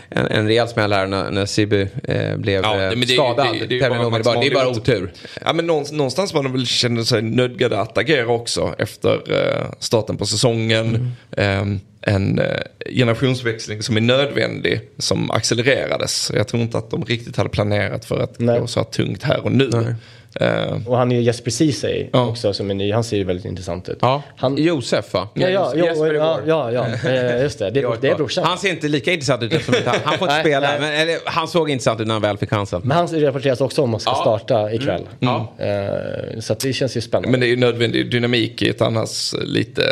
en, 0.09 0.27
en 0.27 0.47
rejäl 0.47 0.69
smäll 0.69 0.93
här 0.93 1.07
när, 1.07 1.31
när 1.31 1.47
Sibu 1.47 1.89
eh, 2.05 2.37
blev 2.37 2.63
Ja, 2.63 2.73
eh, 2.75 2.79
men 2.79 3.01
det 3.01 3.07
är 3.07 3.09
ju- 3.09 3.15
skadad. 3.15 3.47
det 3.53 3.65
är- 3.65 3.81
det 3.81 3.89
bara 3.89 4.07
omedelbart. 4.07 4.41
Det 4.41 4.47
är 4.47 4.55
bara 4.55 4.69
otur. 4.69 5.13
Ja, 5.45 5.53
men 5.53 5.67
någonstans, 5.67 6.35
var 6.35 6.43
de 6.43 6.53
väl 6.53 6.67
kände 6.67 7.05
sig 7.05 7.23
nödgade 7.23 7.81
att 7.81 7.99
agera 7.99 8.27
också 8.27 8.75
efter 8.79 9.23
eh, 9.33 9.67
starten 9.79 10.17
på 10.17 10.27
säsongen. 10.27 11.13
Eh, 11.37 11.65
en 12.05 12.39
eh, 12.39 12.47
generationsväxling 12.91 13.83
som 13.83 13.97
är 13.97 14.01
nödvändig, 14.01 14.81
som 14.99 15.31
accelererades. 15.31 16.31
Jag 16.35 16.49
tror 16.49 16.63
inte 16.63 16.79
att 16.79 16.91
de 16.91 17.05
riktigt 17.05 17.37
hade 17.37 17.51
planerat 17.51 18.05
för 18.05 18.19
att 18.21 18.39
Nej. 18.39 18.61
gå 18.61 18.67
så 18.67 18.81
här 18.81 18.85
tungt 18.85 19.23
här 19.23 19.41
och 19.45 19.53
nu. 19.53 19.95
Eh, 20.41 20.79
Och 20.87 20.97
han 20.97 21.13
är 21.13 21.17
ju 21.17 21.23
Jesper 21.23 21.51
Ceesay 21.51 22.09
Ja. 22.13 22.27
också 22.29 22.53
som 22.53 22.71
är 22.71 22.75
ny. 22.75 22.93
Han 22.93 23.05
ser 23.05 23.17
ju 23.17 23.25
väldigt 23.25 23.45
intressant 23.45 23.89
ut. 23.89 23.99
Ja, 24.01 24.23
Han, 24.37 24.57
Josef 24.57 25.15
va? 25.15 25.29
ja, 25.35 25.49
ja, 25.49 25.73
ja, 25.77 25.87
Jesper 25.87 26.15
ja, 26.15 26.41
ja, 26.47 26.73
ja, 26.73 26.87
eh, 27.11 27.43
just 27.43 27.59
det. 27.59 27.71
Det 27.71 27.81
är, 27.81 27.97
det 28.01 28.09
är 28.09 28.15
brorsan. 28.15 28.45
Han 28.45 28.59
ser 28.59 28.71
inte 28.71 28.89
lika 28.89 29.13
intressant 29.13 29.43
ut 29.43 29.53
eftersom 29.53 29.75
han, 29.87 30.01
han 30.05 30.19
får 30.19 30.29
inte 30.29 30.41
spela. 30.41 30.69
nej. 30.71 30.81
Men, 30.81 30.93
eller, 30.93 31.19
han 31.25 31.49
såg 31.49 31.71
intressant 31.71 32.01
ut 32.01 32.07
när 32.07 32.15
han 32.15 32.23
väl 32.23 32.37
fick 32.39 32.51
chansen. 32.51 32.81
Men 32.85 32.97
han 32.97 33.09
rapporteras 33.09 33.61
också 33.61 33.83
om 33.83 33.95
att 33.95 34.03
ska 34.03 34.15
starta 34.15 34.73
ikväll. 34.73 35.03
Ja. 35.19 35.53
Eh, 35.59 36.41
så 36.41 36.53
att 36.53 36.61
det 36.61 36.73
känns 36.73 36.97
ju 36.97 37.01
spännande. 37.01 37.29
men 37.31 37.41
det 37.41 37.47
är 37.47 37.49
ju 37.51 37.57
nödvändig 37.57 38.11
dynamik 38.11 38.63
i 38.63 38.69
ett 38.69 38.83
annars 38.83 39.35
lite, 39.45 39.83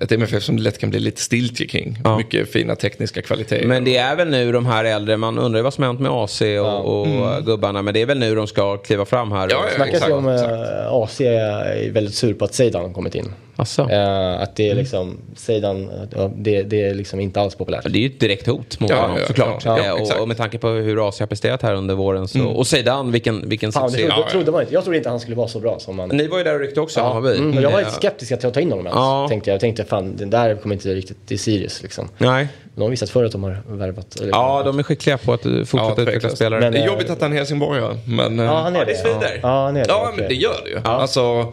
ett 0.00 0.12
MFF 0.12 0.42
som 0.42 0.56
det 0.56 0.62
lätt 0.62 0.78
kan 0.78 0.90
bli 0.90 1.00
lite 1.00 1.20
stiltje 1.20 1.66
kring. 1.66 1.98
Ja. 2.04 2.16
Mycket 2.16 2.52
fina 2.52 2.76
tekniska 2.76 3.22
kvaliteter. 3.22 3.66
Men 3.66 3.84
det 3.84 3.96
är 3.96 4.16
väl 4.16 4.28
nu 4.28 4.52
de 4.52 4.66
här 4.66 4.84
äldre, 4.84 5.16
man 5.16 5.38
undrar 5.38 5.62
vad 5.62 5.74
som 5.74 5.84
hänt 5.84 6.00
med 6.00 6.10
AC 6.10 6.42
och, 6.42 7.00
och 7.00 7.44
gubbarna. 7.44 7.82
Men 7.82 7.94
det 7.94 8.02
är 8.02 8.06
väl 8.06 8.18
nu 8.18 8.34
de 8.34 8.46
ska 8.46 8.76
kliva 8.76 9.04
fram 9.04 9.32
här. 9.32 9.44
Mm. 9.44 9.50
Ja, 9.50 9.64
ja. 9.64 9.76
snackas 9.76 9.94
exakt, 9.94 10.10
ju 10.10 10.14
om 10.14 10.28
exakt. 10.28 10.52
eh, 10.52 10.92
AC 10.92 11.20
är 11.20 11.90
väldigt 11.90 12.14
sur 12.14 12.34
på 12.34 12.44
att 12.44 12.54
Zeidan 12.54 12.82
har 12.82 12.92
kommit 12.92 13.14
in. 13.14 13.32
Asså. 13.60 13.90
Eh, 13.90 14.40
att 14.42 14.56
det 14.56 14.70
är 14.70 14.74
liksom, 14.74 15.18
Zeidan, 15.36 15.90
ja, 16.16 16.30
det, 16.36 16.62
det 16.62 16.82
är 16.88 16.94
liksom 16.94 17.20
inte 17.20 17.40
alls 17.40 17.54
populärt. 17.54 17.82
Det 17.84 17.98
är 17.98 18.00
ju 18.00 18.06
ett 18.06 18.20
direkt 18.20 18.46
hot 18.46 18.80
mot 18.80 18.90
Ja, 18.90 18.96
honom 19.00 19.16
ja, 19.20 19.26
såklart. 19.26 19.64
ja, 19.64 19.78
ja, 19.78 19.84
Eh, 19.84 19.92
exakt. 20.02 20.16
och, 20.16 20.22
och 20.22 20.28
med 20.28 20.36
tanke 20.36 20.58
på 20.58 20.68
hur 20.68 21.08
AC 21.08 21.20
har 21.20 21.26
presterat 21.26 21.62
här 21.62 21.74
under 21.74 21.94
våren. 21.94 22.28
Så, 22.28 22.44
Och 22.46 22.66
sedan 22.66 23.12
vilken, 23.12 23.48
vilken 23.48 23.72
Fan, 23.72 23.82
det 23.84 23.90
succé. 23.90 24.06
trodde, 24.08 24.22
ja. 24.26 24.30
trodde 24.30 24.50
man 24.52 24.60
inte. 24.60 24.74
Jag 24.74 24.82
trodde 24.84 24.96
inte 24.96 25.08
han 25.10 25.20
skulle 25.20 25.36
vara 25.36 25.48
så 25.48 25.60
bra 25.60 25.78
som 25.78 25.98
han... 25.98 26.08
Ni 26.08 26.26
var 26.28 26.38
ju 26.38 26.44
där 26.44 26.54
och 26.54 26.60
ryckte 26.60 26.80
också, 26.80 27.00
Hammarby. 27.00 27.38
Mm, 27.38 27.62
jag 27.62 27.70
var 27.70 27.78
lite 27.78 27.90
Eh, 27.90 27.94
skeptisk 27.96 28.32
att 28.32 28.54
ta 28.54 28.60
in 28.60 28.70
honom 28.70 28.86
ens. 28.86 28.96
Ja. 28.96 29.26
Tänkte 29.28 29.50
jag. 29.50 29.54
jag 29.54 29.60
tänkte 29.60 29.84
fan, 29.84 30.16
den 30.16 30.30
där 30.30 30.54
kommer 30.54 30.74
inte 30.74 30.88
riktigt 30.94 31.26
till 31.26 31.38
Sirius 31.38 31.82
liksom. 31.82 32.08
Nej. 32.18 32.48
De 32.74 32.82
har 32.82 32.88
visat 32.90 33.10
förut 33.10 33.26
att 33.26 33.32
de 33.32 33.42
har 33.42 33.62
värvat. 33.68 34.16
Eller, 34.20 34.30
Ja, 34.30 34.62
de 34.64 34.78
är 34.78 34.82
skickliga 34.82 35.18
på 35.18 35.32
att 35.32 35.46
eh, 35.46 35.52
fortsätta 35.52 35.94
Ja, 35.96 36.02
utveckla 36.02 36.28
spelare. 36.28 36.60
Men- 36.60 36.72
det 36.72 36.78
är 36.78 36.86
jobbigt 36.86 37.10
att 37.10 37.20
han 37.20 37.32
är 37.32 37.36
helsingborgare. 37.36 37.96
Men, 38.06 38.38
eh, 38.38 38.44
Ja, 38.44 38.60
han 38.60 38.76
är 38.76 38.78
Ja, 38.80 38.84
det. 38.84 38.92
det 38.92 38.98
svider. 38.98 39.40
Ja, 39.42 39.64
han 39.64 39.76
är 39.76 39.80
det. 39.80 39.86
Ja, 39.88 40.12
men 40.16 40.28
det 40.28 40.34
gör 40.34 40.60
det 40.64 40.70
ju. 40.70 40.78
Alltså, 40.84 41.52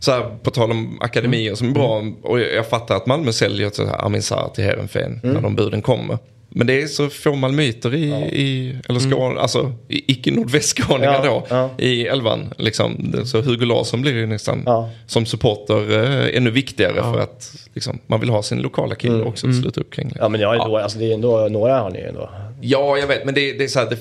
så 0.00 0.12
här, 0.12 0.36
på 0.42 0.50
tal 0.50 0.70
om 0.70 0.98
akademier 1.00 1.54
som 1.54 1.68
är 1.68 1.72
bra. 1.72 2.04
Och 2.22 2.40
jag, 2.40 2.52
jag 2.54 2.66
fattar 2.68 2.96
att 2.96 3.06
Malmö 3.06 3.32
säljer 3.32 3.70
till 3.70 3.84
Armin 3.84 4.22
Sarr 4.22 4.48
till 4.54 4.64
Heerenveen 4.64 5.20
när 5.22 5.40
de 5.40 5.54
buden 5.54 5.82
kommer. 5.82 6.18
Men 6.50 6.66
det 6.66 6.82
är 6.82 6.86
så 6.86 7.08
få 7.08 7.34
malmöiter 7.34 7.94
i, 7.94 8.04
i 8.32 8.76
eller 8.88 9.00
Skåne, 9.00 9.40
alltså 9.40 9.72
i- 9.88 10.12
icke-nordvästskåningar 10.12 11.12
Ja, 11.24 11.30
då, 11.30 11.46
ja. 11.56 11.70
i 11.78 12.06
elvan. 12.06 12.54
Liksom. 12.58 13.12
Så 13.24 13.40
Hugo 13.40 13.64
Larsson 13.66 14.02
blir 14.02 14.12
ju 14.12 14.26
nästan 14.26 14.62
Ja. 14.66 14.90
som 15.06 15.26
supporter 15.26 15.92
eh, 16.30 16.36
ännu 16.36 16.50
viktigare 16.50 16.94
för 16.94 17.20
att 17.20 17.54
liksom, 17.74 17.98
man 18.06 18.20
vill 18.20 18.30
ha 18.30 18.42
sin 18.42 18.58
lokala 18.62 18.94
kille 18.94 19.22
också 19.22 19.48
att 19.48 19.54
sluta 19.60 19.80
upp 19.80 19.92
kring. 19.94 20.06
Liksom. 20.06 20.22
Ja, 20.22 20.28
men 20.28 20.40
jag 20.40 20.54
är 20.54 20.58
då, 20.58 20.78
alltså, 20.78 20.98
det 20.98 21.10
är 21.10 21.14
ändå, 21.14 21.48
några 21.48 21.78
har 21.78 21.90
ni 21.90 21.98
ju 21.98 22.06
ändå. 22.06 22.30
Ja, 22.60 22.98
jag 22.98 23.06
vet, 23.06 23.24
men 23.24 23.34
det, 23.34 23.52
det 23.52 23.64
är 23.64 23.68
så 23.68 23.78
här, 23.78 23.86
det, 23.90 23.96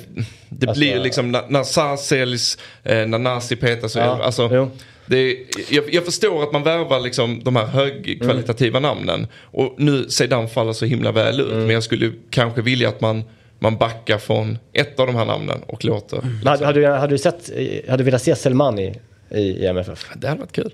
det 0.49 0.68
Alltså- 0.68 0.80
blir 0.80 0.99
liksom 0.99 1.32
när, 1.32 1.41
när 1.49 1.64
Sarr 1.64 1.98
säljs, 1.98 2.57
eh, 2.84 3.06
när 3.07 3.19
Nasi 3.19 3.56
petas, 3.56 3.95
Ja, 3.95 4.03
alltså, 4.24 4.49
jo. 4.53 4.69
Det, 5.08 5.38
jag, 5.70 5.94
jag 5.94 6.06
förstår 6.06 6.44
att 6.44 6.52
man 6.52 6.64
värvar 6.64 7.00
liksom 7.00 7.44
de 7.44 7.56
här 7.56 7.66
högkvalitativa 7.66 8.80
namnen. 8.80 9.28
Och 9.42 9.76
nu 9.78 10.10
Zeidan 10.10 10.50
faller 10.50 10.74
så 10.74 10.86
himla 10.86 11.12
väl 11.12 11.40
ut, 11.40 11.54
men 11.54 11.70
jag 11.70 11.84
skulle 11.84 12.12
kanske 12.30 12.62
vilja 12.62 12.90
att 12.90 13.02
man, 13.02 13.24
man 13.60 13.78
backar 13.78 14.18
från 14.18 14.58
ett 14.74 15.00
av 15.00 15.08
de 15.08 15.16
här 15.16 15.26
namnen 15.26 15.58
och 15.68 15.86
låter. 15.86 16.20
Men 16.22 16.48
hade, 16.48 16.66
hade, 16.66 16.80
du, 16.80 16.88
hade 16.88 17.14
du 17.14 17.18
sett, 17.18 17.50
hade 17.90 17.98
du 17.98 18.04
velat 18.04 18.22
se 18.22 18.36
Selmani 18.36 18.96
i, 19.32 19.40
i 19.40 19.66
MFF? 19.68 20.08
Det 20.16 20.28
hade 20.28 20.40
varit 20.40 20.52
kul. 20.52 20.72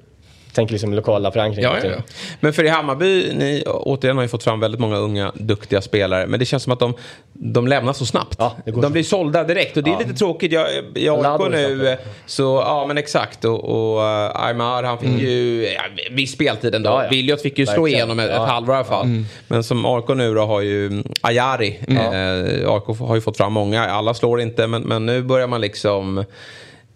Tänk 0.53 0.71
liksom 0.71 0.93
lokala 0.93 1.31
förankring. 1.31 1.63
Ja, 1.63 1.77
ja, 1.83 1.89
ja. 1.89 2.01
Men 2.39 2.53
för 2.53 2.63
i 2.63 2.67
Hammarby, 2.67 3.33
ni 3.33 3.63
återigen 3.67 4.17
har 4.17 4.23
ju 4.23 4.29
fått 4.29 4.43
fram 4.43 4.59
väldigt 4.59 4.81
många 4.81 4.97
unga 4.97 5.31
duktiga 5.35 5.81
spelare. 5.81 6.27
Men 6.27 6.39
det 6.39 6.45
känns 6.45 6.63
som 6.63 6.73
att 6.73 6.79
de, 6.79 6.93
de 7.33 7.67
lämnar 7.67 7.93
så 7.93 8.05
snabbt. 8.05 8.35
Ja, 8.37 8.55
de 8.65 8.81
så. 8.81 8.89
blir 8.89 9.03
sålda 9.03 9.43
direkt 9.43 9.77
och 9.77 9.83
det 9.83 9.91
är 9.91 9.99
lite 9.99 10.13
tråkigt. 10.13 10.51
Jag, 10.51 10.67
jag 10.93 11.25
AIK 11.25 11.51
nu, 11.51 11.97
så 12.25 12.43
ja 12.65 12.85
men 12.87 12.97
exakt. 12.97 13.45
Och, 13.45 13.63
och 13.63 13.99
uh, 13.99 14.45
Aymar 14.45 14.83
han 14.83 14.97
fick 14.97 15.21
ju 15.21 15.63
ja, 15.63 15.81
viss 16.11 16.31
speltid 16.31 16.75
ändå. 16.75 16.89
Mm. 16.89 16.99
Ja, 16.99 17.03
ja. 17.03 17.09
Viljot 17.09 17.41
fick 17.41 17.59
ju 17.59 17.65
slå 17.65 17.87
igenom 17.87 18.19
ett, 18.19 18.29
ett 18.29 18.37
halvår 18.37 18.75
i 18.75 18.77
alla 18.77 18.85
fall. 18.85 19.23
Men 19.47 19.63
som 19.63 19.85
AIK 19.85 20.07
nu 20.07 20.33
då 20.33 20.41
har 20.41 20.61
ju 20.61 20.87
mm, 20.87 21.07
Ayari. 21.21 21.79
Eh, 21.87 22.73
AIK 22.73 22.99
har 22.99 23.15
ju 23.15 23.21
fått 23.21 23.37
fram 23.37 23.53
många. 23.53 23.85
Alla 23.85 24.13
slår 24.13 24.41
inte 24.41 24.67
men, 24.67 24.81
men 24.81 25.05
nu 25.05 25.21
börjar 25.21 25.47
man 25.47 25.61
liksom 25.61 26.25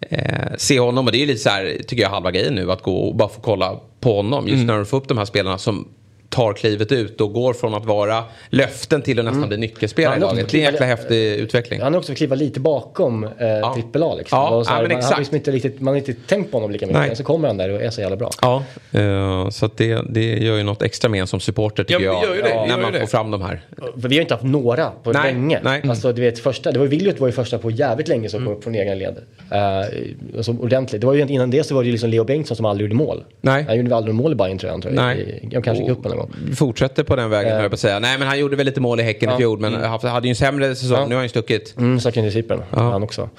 eh, 0.01 0.55
se 0.57 0.79
honom. 0.79 1.05
Och 1.05 1.11
det 1.11 1.17
är 1.17 1.19
ju 1.19 1.25
lite 1.25 1.39
så 1.39 1.49
här, 1.49 1.77
tycker 1.87 2.03
jag, 2.03 2.09
halva 2.09 2.31
grejen 2.31 2.55
nu. 2.55 2.71
Att 2.71 2.81
gå 2.81 2.95
och 2.95 3.15
bara 3.15 3.29
få 3.29 3.41
kolla 3.41 3.79
på 3.99 4.15
honom. 4.15 4.47
Just 4.47 4.65
när 4.65 4.79
du 4.79 4.85
får 4.85 4.97
upp 4.97 5.07
de 5.07 5.17
här 5.17 5.25
spelarna 5.25 5.57
som 5.57 5.87
tar 6.29 6.53
klivet 6.53 6.91
ut 6.91 7.21
och 7.21 7.33
går 7.33 7.53
från 7.53 7.73
att 7.73 7.85
vara 7.85 8.23
löften 8.49 9.01
till 9.01 9.19
att 9.19 9.25
nästan 9.25 9.47
bli 9.47 9.57
nyckelspelare 9.57 10.15
i 10.17 10.19
Ja, 10.21 10.27
laget. 10.27 10.49
Det 10.49 10.63
är 10.63 10.67
en 10.67 10.71
jäkla 10.73 10.85
häftig 10.85 11.33
utveckling. 11.35 11.81
Han 11.81 11.93
har 11.93 11.99
också 11.99 12.11
fått 12.11 12.17
kliva 12.17 12.35
lite 12.35 12.59
bakom 12.59 13.23
eh, 13.23 13.73
trippel 13.73 14.03
A. 14.03 14.15
Liksom. 14.17 14.39
Ja, 14.39 14.49
Och 14.49 14.65
så 14.65 14.71
här, 14.71 14.77
ja, 14.77 14.81
men 14.81 14.91
man, 14.91 14.97
exakt. 14.97 15.13
har 15.13 15.19
liksom 15.21 15.35
inte 15.35 15.51
riktigt, 15.51 15.81
man 15.81 15.91
har 15.93 15.97
inte 15.97 16.13
tänkt 16.13 16.51
på 16.51 16.57
honom 16.57 16.71
lika 16.71 16.85
mycket. 16.85 16.99
Nej. 16.99 17.07
Men 17.07 17.15
så 17.15 17.23
kommer 17.23 17.47
han 17.47 17.57
där 17.57 17.69
och 17.69 17.81
är 17.81 17.89
så 17.89 18.01
jävla 18.01 18.15
bra. 18.17 18.29
Ja, 18.41 18.63
eh, 18.91 19.49
så 19.49 19.65
att 19.65 19.77
det, 19.77 20.01
det 20.09 20.37
gör 20.37 20.57
ju 20.57 20.63
något 20.63 20.81
extra 20.81 21.09
med 21.09 21.21
en 21.21 21.27
som 21.27 21.39
supporter 21.39 21.83
tycker 21.83 22.03
Ja, 22.03 22.11
det 22.11 22.17
jag. 22.17 22.23
gör 22.25 22.35
ju 22.35 22.41
det, 22.41 22.47
det 22.49 22.55
när 22.55 22.67
gör 22.67 22.77
man 22.77 22.85
ju 22.85 22.93
får 22.93 22.99
det. 22.99 23.07
fram 23.07 23.31
de 23.31 23.41
här. 23.41 23.61
För 24.01 24.09
vi 24.09 24.15
har 24.15 24.21
inte 24.21 24.33
haft 24.33 24.43
några 24.45 24.89
på 25.03 25.11
Nej, 25.11 25.33
länge. 25.33 25.59
nej. 25.63 25.77
Mm. 25.77 25.89
Alltså, 25.89 26.13
du 26.13 26.21
vet, 26.21 26.39
första, 26.39 26.71
det 26.71 26.79
var 26.79 26.85
ju 26.85 26.89
Viljot 26.89 27.19
var 27.19 27.27
ju 27.27 27.31
första 27.33 27.57
på 27.57 27.71
jävligt 27.71 28.07
länge 28.07 28.29
som 28.29 28.45
kom 28.45 28.53
upp 28.53 28.63
från 28.63 28.75
egna 28.75 28.93
led. 28.93 29.15
Uh, 29.51 30.37
alltså, 30.37 30.51
ordentligt. 30.51 31.01
Det 31.01 31.07
var 31.07 31.13
ju 31.13 31.21
innan 31.27 31.49
det 31.49 31.63
så 31.63 31.75
var 31.75 31.81
det 31.81 31.85
ju 31.85 31.91
liksom 31.91 32.09
Leo 32.09 32.23
Bengtsson 32.23 32.57
som 32.57 32.65
aldrig 32.65 32.85
gjorde 32.89 32.95
mål. 33.05 33.23
Nej. 33.41 33.65
Han 33.67 33.77
gjorde 33.77 33.95
aldrig 33.95 34.15
mål 34.15 34.31
i 34.31 34.35
Bayern 34.35 34.57
tror 34.57 34.71
jag. 34.71 34.81
Tror 34.81 34.93
jag. 34.93 35.03
Nej. 35.03 35.19
I, 35.43 35.49
jag 35.51 35.63
kanske 35.63 35.83
i 35.83 35.87
cupen 35.87 36.11
gång. 36.18 36.34
Fortsätter 36.56 37.03
på 37.03 37.15
den 37.15 37.30
vägen 37.30 37.52
höll 37.53 37.61
jag 37.61 37.72
på 37.72 37.73
att 37.73 37.80
säga. 37.80 37.99
Nej 37.99 38.18
men 38.18 38.27
han 38.27 38.39
gjorde 38.39 38.56
väl 38.56 38.65
lite 38.65 38.81
mål 38.81 38.99
i 38.99 39.03
Häcken 39.03 39.30
i 39.34 39.38
fjol 39.38 39.60
men 39.60 39.73
haft- 39.73 40.03
hade 40.06 40.27
ju 40.27 40.30
en 40.30 40.35
sämre 40.35 40.76
säsong. 40.76 40.98
Ja. 40.98 41.03
Nu 41.07 41.10
har 41.10 41.19
han 41.19 41.26
ju 41.26 41.30
stuckit. 41.30 41.73
Mm, 41.77 41.99
stack 41.99 42.18
in 42.18 42.26
i 42.26 42.31
Cypern, 42.31 42.61
han 42.72 43.03
också. 43.03 43.30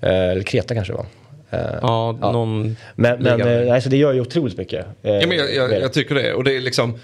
Eh, 0.00 0.10
eller 0.30 0.42
Kreta 0.42 0.74
kanske 0.74 0.92
det 0.92 0.96
var. 0.96 1.06
Eh, 1.50 1.78
Ja, 1.82 2.12
någon... 2.20 2.76
Men, 2.94 3.22
men 3.22 3.38
liga. 3.38 3.60
eh, 3.62 3.68
nej, 3.68 3.82
så 3.82 3.88
det 3.88 3.96
gör 3.96 4.12
ju 4.12 4.20
otroligt 4.20 4.58
mycket. 4.58 4.86
eh, 5.02 5.12
Ja, 5.14 5.26
men 5.26 5.36
jag, 5.38 5.54
jag, 5.54 5.80
jag 5.80 5.92
tycker 5.92 6.14
det. 6.14 6.34
Och 6.34 6.44
det 6.44 6.56
är 6.56 6.60
liksom... 6.60 6.98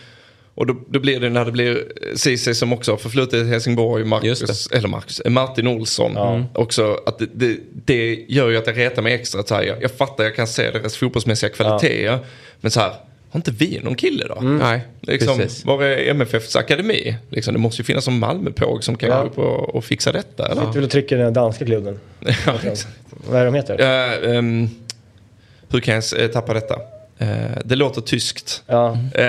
Och 0.55 0.67
då, 0.67 0.77
då 0.89 1.01
blir 1.01 1.21
det 1.21 1.29
när 1.29 1.45
det 1.45 1.53
blir 1.53 1.85
Ceesay 2.17 2.55
som 2.55 2.73
också 2.73 2.91
har 2.93 2.97
förflutit 2.97 3.35
i 3.35 3.45
Helsingborg, 3.49 4.05
Marcus, 4.05 4.67
eller 4.73 4.89
Marcus, 4.89 5.21
eh, 5.21 5.31
Martin 5.31 5.67
Olsson. 5.67 6.45
Också 6.55 6.99
att 7.07 7.19
det, 7.19 7.27
det, 7.35 7.57
det 7.85 8.25
gör 8.29 8.49
ju 8.51 8.57
att 8.57 8.67
jag 8.67 8.79
retar 8.79 9.03
mig 9.03 9.15
extra. 9.15 9.43
Så 9.43 9.55
här, 9.55 9.63
jag, 9.63 9.83
jag 9.83 9.91
fattar, 9.91 10.25
jag 10.25 10.37
kan 10.37 10.47
se 10.47 10.71
deras 10.71 10.97
fotbollsmässiga 10.97 11.51
kvaliteter. 11.51 12.19
Men 12.61 12.71
så 12.71 12.81
här, 12.81 12.93
har 13.33 13.39
inte 13.39 13.51
vi 13.51 13.81
någon 13.83 13.95
kille 13.95 14.27
då? 14.27 14.41
Nej, 14.41 14.81
Liksom, 15.01 15.39
precis. 15.39 15.65
var 15.65 15.83
är 15.83 16.11
MFFs 16.11 16.57
akademi? 16.57 17.17
Liksom, 17.31 17.55
det 17.55 17.61
måste 17.61 17.83
ju 17.83 17.85
finnas 17.85 18.09
en 18.09 18.19
Malmöpåg 18.19 18.85
som 18.85 18.97
kan 18.97 19.09
Ja. 19.11 19.21
gå 19.21 19.27
upp 19.27 19.39
och, 19.39 19.75
och 19.75 19.85
fixa 19.85 20.13
detta. 20.13 20.47
Eller? 20.47 20.61
Sitter 20.61 20.73
väl 20.75 20.85
och 20.85 20.91
trycker 20.91 21.17
den 21.17 21.33
danska 21.33 21.65
klubben. 21.65 22.01
Ja. 22.47 22.55
Vad 23.31 23.41
är 23.41 23.45
de 23.45 23.55
heter? 23.55 23.77
Ja, 23.79 24.31
ehm, 24.35 24.69
hur 25.69 25.81
kan 25.81 25.95
jag 25.95 26.05
eh, 26.23 26.29
tappa 26.29 26.55
detta? 26.55 26.79
Eh, 27.23 27.29
det 27.65 27.77
låter 27.77 28.01
tyskt. 28.01 28.63
Ja. 28.67 28.99
Eh, 29.15 29.25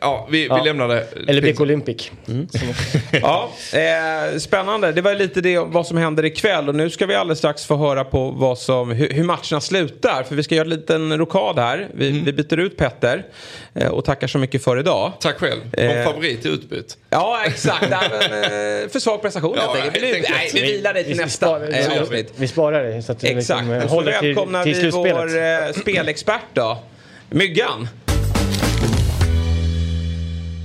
ja, 0.00 0.28
vi, 0.30 0.46
Ja. 0.46 0.54
vi 0.58 0.68
lämnar 0.68 0.88
det. 0.88 1.06
Eller 1.28 1.42
BK 1.42 1.60
Olympic. 1.60 2.10
Ja, 3.12 3.50
eh, 3.72 4.38
spännande. 4.38 4.92
Det 4.92 5.00
var 5.00 5.14
lite 5.14 5.40
det 5.40 5.58
vad 5.58 5.86
som 5.86 5.96
händer 5.96 6.24
ikväll. 6.24 6.68
Och 6.68 6.74
nu 6.74 6.90
ska 6.90 7.06
vi 7.06 7.14
alldeles 7.14 7.38
strax 7.38 7.64
få 7.64 7.76
höra 7.76 8.04
på 8.04 8.30
vad 8.30 8.58
som, 8.58 8.90
hur, 8.92 9.10
hur 9.10 9.24
matcherna 9.24 9.60
slutar. 9.60 10.22
För 10.22 10.34
vi 10.34 10.42
ska 10.42 10.54
göra 10.54 10.64
en 10.64 10.70
liten 10.70 11.18
rokad 11.18 11.58
här. 11.58 11.88
Vi, 11.94 12.10
vi 12.10 12.32
byter 12.32 12.56
ut 12.58 12.76
Petter. 12.76 13.26
Eh, 13.74 13.88
och 13.88 14.04
tackar 14.04 14.26
så 14.26 14.38
mycket 14.38 14.64
för 14.64 14.78
idag. 14.80 15.12
Tack 15.20 15.38
själv. 15.38 15.60
Eh. 15.72 15.92
Från 15.92 16.04
favorit 16.04 16.42
till 16.42 16.50
utbytt. 16.50 16.96
Ja, 17.10 17.40
exakt. 17.46 17.86
Nej, 17.90 17.98
men, 18.10 18.22
eh, 18.42 18.88
för 18.88 18.98
svag 19.00 19.22
prestation 19.22 19.54
Ja, 19.56 19.74
helt 19.74 19.84
enkelt. 19.86 20.04
Vi, 20.04 20.20
nej, 20.30 20.50
vi 20.54 20.60
vilar 20.62 20.94
dig 20.94 21.04
till 21.04 21.12
Vi- 21.12 21.18
vi 21.18 21.24
nästa 21.24 21.56
eh, 21.68 21.88
vi- 21.94 21.98
avsnitt. 21.98 22.32
Vi 22.36 22.48
sparar 22.48 22.84
det 22.84 23.02
så 23.02 23.12
att 23.12 23.24
Exakt. 23.24 23.36
liksom, 23.36 23.72
eh, 23.72 23.82
Och 23.84 23.90
så 23.90 23.94
håller 23.96 24.12
till, 24.18 24.28
välkomnar 24.28 24.64
till 24.64 24.74
vi 24.74 24.90
vår 24.90 25.36
eh, 25.38 25.72
spelexpert 25.80 26.40
då. 26.52 26.78
Myggan. 27.30 27.88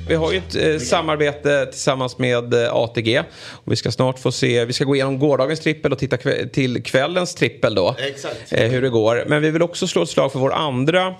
Vi 0.08 0.16
har 0.16 0.32
ju 0.32 0.38
ett 0.38 0.56
eh, 0.56 0.78
samarbete 0.78 1.66
tillsammans 1.66 2.18
med 2.18 2.54
eh, 2.54 2.74
ATG. 2.76 3.20
Och 3.50 3.72
vi 3.72 3.76
ska 3.76 3.92
snart 3.92 4.20
få 4.20 4.32
se, 4.32 4.66
vi 4.66 4.74
ska 4.74 4.84
gå 4.84 4.96
igenom 4.96 5.20
gårdagens 5.20 5.60
trippel 5.60 5.92
och 5.92 6.00
titta 6.00 6.16
kve- 6.16 6.50
till 6.50 6.84
kvällens 6.84 7.36
trippel 7.36 7.76
då. 7.76 7.96
Exakt. 8.00 8.36
Eh, 8.50 8.70
hur 8.72 8.82
det 8.82 8.90
går. 8.90 9.24
Men 9.28 9.42
vi 9.42 9.52
vill 9.52 9.62
också 9.62 9.88
slå 9.88 10.04
ett 10.04 10.10
slag 10.10 10.32
för 10.32 10.40
vår 10.40 10.54
andra 10.54 11.16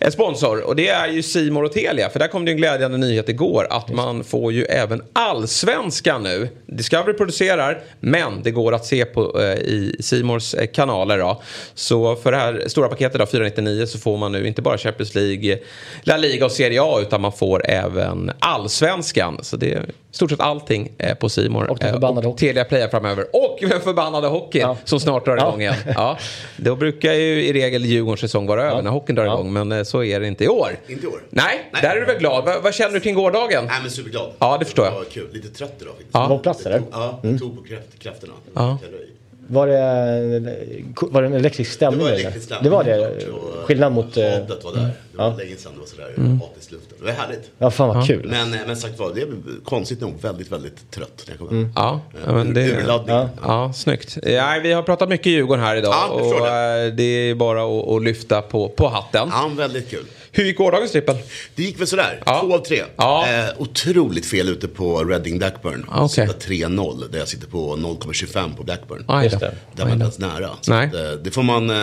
eh, 0.00 0.10
sponsor. 0.10 0.60
Och 0.62 0.76
det 0.76 0.88
är 0.88 1.08
ju 1.08 1.22
Simor 1.22 1.64
och 1.64 1.72
Telia. 1.72 2.10
För 2.10 2.18
där 2.18 2.26
kom 2.28 2.44
det 2.44 2.50
en 2.50 2.56
glädjande 2.56 2.98
nyhet 2.98 3.28
igår. 3.28 3.66
Att 3.70 3.88
man 3.88 4.24
får 4.24 4.52
ju 4.52 4.64
även 4.64 5.02
allsvenskan 5.12 6.22
nu. 6.22 6.48
Discovery 6.66 7.14
producerar. 7.16 7.80
Men 8.00 8.42
det 8.42 8.50
går 8.50 8.74
att 8.74 8.84
se 8.86 9.04
på 9.04 9.40
eh, 9.40 9.46
i 9.58 9.96
Simors 10.00 10.54
eh, 10.54 10.66
kanaler 10.66 11.18
då. 11.18 11.42
Så 11.74 12.16
för 12.16 12.32
det 12.32 12.38
här 12.38 12.64
stora 12.66 12.88
paketet 12.88 13.20
då, 13.20 13.26
499 13.26 13.86
så 13.86 13.98
får 13.98 14.16
man 14.16 14.32
nu 14.32 14.46
inte 14.46 14.62
bara 14.62 14.78
Champions 14.78 15.14
League, 15.14 15.58
La 16.02 16.16
Liga 16.16 16.44
och 16.44 16.52
Serie 16.52 16.80
A. 16.82 16.98
Utan 17.02 17.20
man 17.20 17.32
får 17.32 17.66
även 17.70 18.13
allsvenskan. 18.38 19.38
Så 19.42 19.56
det 19.56 19.72
är 19.72 19.82
i 19.82 20.16
stort 20.16 20.30
sett 20.30 20.40
allting 20.40 20.92
eh, 20.98 21.14
på 21.14 21.28
Simor. 21.28 21.70
Och 21.70 21.78
den 21.78 21.92
förbannade 21.92 22.26
hockeyn. 22.26 22.48
Telia 22.48 22.64
Play 22.64 22.88
framöver. 22.90 23.26
Och 23.32 23.58
den 23.60 23.80
förbannade 23.80 24.26
hockeyn 24.28 24.62
Ja. 24.62 24.76
som 24.84 25.00
snart 25.00 25.24
drar 25.24 25.36
Ja. 25.36 25.48
igång 25.48 25.60
igen. 25.60 25.74
Ja. 25.94 26.18
Då 26.56 26.76
brukar 26.76 27.12
ju 27.12 27.44
i 27.44 27.52
regel 27.52 27.84
Djurgårdens 27.84 28.20
säsong 28.20 28.46
vara 28.46 28.62
över 28.70 28.82
när 28.82 28.90
hockeyn 28.90 29.16
drar 29.16 29.24
Ja. 29.24 29.34
igång. 29.34 29.52
Men 29.52 29.72
eh, 29.72 29.82
så 29.82 30.04
är 30.04 30.20
det 30.20 30.26
inte 30.26 30.44
i 30.44 30.48
år. 30.48 30.68
Inte 30.88 31.04
i 31.04 31.08
år. 31.08 31.22
Nej, 31.30 31.68
Nej. 31.72 31.82
där 31.82 31.96
är 31.96 32.00
du 32.00 32.06
väl 32.06 32.18
glad. 32.18 32.44
Vad, 32.44 32.62
vad 32.62 32.74
känner 32.74 32.94
du 32.94 33.00
kring 33.00 33.14
gårdagen? 33.14 33.64
Nej 33.64 33.74
men 33.82 33.90
superglad. 33.90 34.30
Ja, 34.38 34.56
det 34.58 34.64
förstår 34.64 34.84
jag. 34.86 34.92
var 34.92 35.04
kul. 35.04 35.28
Lite 35.32 35.48
trött 35.48 35.74
idag 35.80 35.90
faktiskt. 35.92 36.10
Ja. 36.12 36.38
Plats, 36.42 36.62
Det 36.62 36.68
eller? 36.68 36.78
tog- 36.78 36.88
Ja, 36.92 37.18
det 37.22 37.38
tog 37.38 37.56
på 37.56 37.62
kraft, 37.68 37.98
krafterna. 37.98 38.32
Ja. 38.54 38.78
Kalori. 38.84 39.06
Var 39.48 39.66
det, 39.66 40.54
var 41.10 41.22
det 41.22 41.28
en 41.28 41.34
elektrisk 41.34 41.70
Det 41.70 41.74
stämning? 41.76 42.00
var 42.00 42.08
eller? 42.08 42.18
elektrisk 42.20 42.46
stämning. 42.46 42.64
Det 42.64 42.70
var 42.70 42.84
det? 42.84 43.28
Och 43.28 43.66
Skillnad 43.66 43.92
mot... 43.92 44.16
eh, 44.16 44.24
Hatet 44.24 44.64
var 44.64 44.72
där. 44.72 44.80
Det 45.12 45.18
var 45.18 45.24
ja. 45.24 45.36
länge 45.38 45.56
sedan 45.56 45.72
det 45.74 45.80
var 45.80 45.86
sådär 45.86 46.38
hatiskt 46.48 46.72
luften. 46.72 46.96
Det 47.00 47.04
var 47.04 47.12
härligt. 47.12 47.50
Ja, 47.58 47.70
fan 47.70 47.88
vad 47.88 48.06
kul. 48.06 48.26
Men, 48.30 48.54
eh, 48.54 48.60
men 48.66 48.76
sagt 48.76 48.98
var, 48.98 49.12
det 49.14 49.20
är 49.20 49.26
konstigt 49.64 50.00
nog 50.00 50.12
väldigt, 50.22 50.52
väldigt 50.52 50.90
trött 50.90 51.24
när 51.26 51.32
jag 51.34 51.38
kom 51.48 51.48
hem. 51.58 51.72
Ja, 51.76 52.00
ja, 52.26 52.32
men 52.32 52.54
det... 52.54 52.70
Urladdning. 52.76 53.16
Ja. 53.16 53.28
Ja, 53.42 53.72
snyggt. 53.72 54.18
Ja, 54.22 54.60
vi 54.62 54.72
har 54.72 54.82
pratat 54.82 55.08
mycket 55.08 55.26
Djurgården 55.26 55.64
här 55.64 55.76
idag 55.76 55.92
Ja, 55.94 56.08
och 56.08 56.46
det. 56.46 56.86
eh, 56.86 56.94
det 56.94 57.02
är 57.30 57.34
bara 57.34 57.62
att, 57.64 57.88
att 57.88 58.02
lyfta 58.02 58.42
på, 58.42 58.68
på 58.68 58.88
hatten. 58.88 59.28
Ja, 59.32 59.50
väldigt 59.56 59.90
kul. 59.90 60.04
Hur 60.36 60.44
gick 60.44 60.56
gårdagens 60.58 60.92
trippel? 60.92 61.16
Det 61.54 61.62
gick 61.62 61.80
väl 61.80 61.86
sådär, 61.86 62.22
Ja. 62.26 62.40
två 62.40 62.54
av 62.54 62.58
tre. 62.58 62.82
Ja. 62.96 63.26
Eh, 63.28 63.44
otroligt 63.58 64.26
fel 64.26 64.48
ute 64.48 64.68
på 64.68 65.04
Reading 65.04 65.38
Blackburn. 65.38 65.86
Ah. 65.90 66.08
Sätta 66.08 66.32
3-0, 66.32 67.08
där 67.12 67.18
jag 67.18 67.28
sitter 67.28 67.46
på 67.46 67.76
0,25 67.76 68.56
på 68.56 68.62
Blackburn. 68.62 69.04
Aj 69.08 69.24
Just 69.26 69.40
det. 69.40 69.54
Där 69.76 69.84
var 69.84 69.90
inte 69.92 70.02
ens 70.02 70.18
nära. 70.18 70.50
Nej. 70.68 70.86
att, 70.86 70.94
eh, 70.94 71.10
det 71.12 71.30
får 71.30 71.42
man 71.42 71.70
eh, 71.70 71.76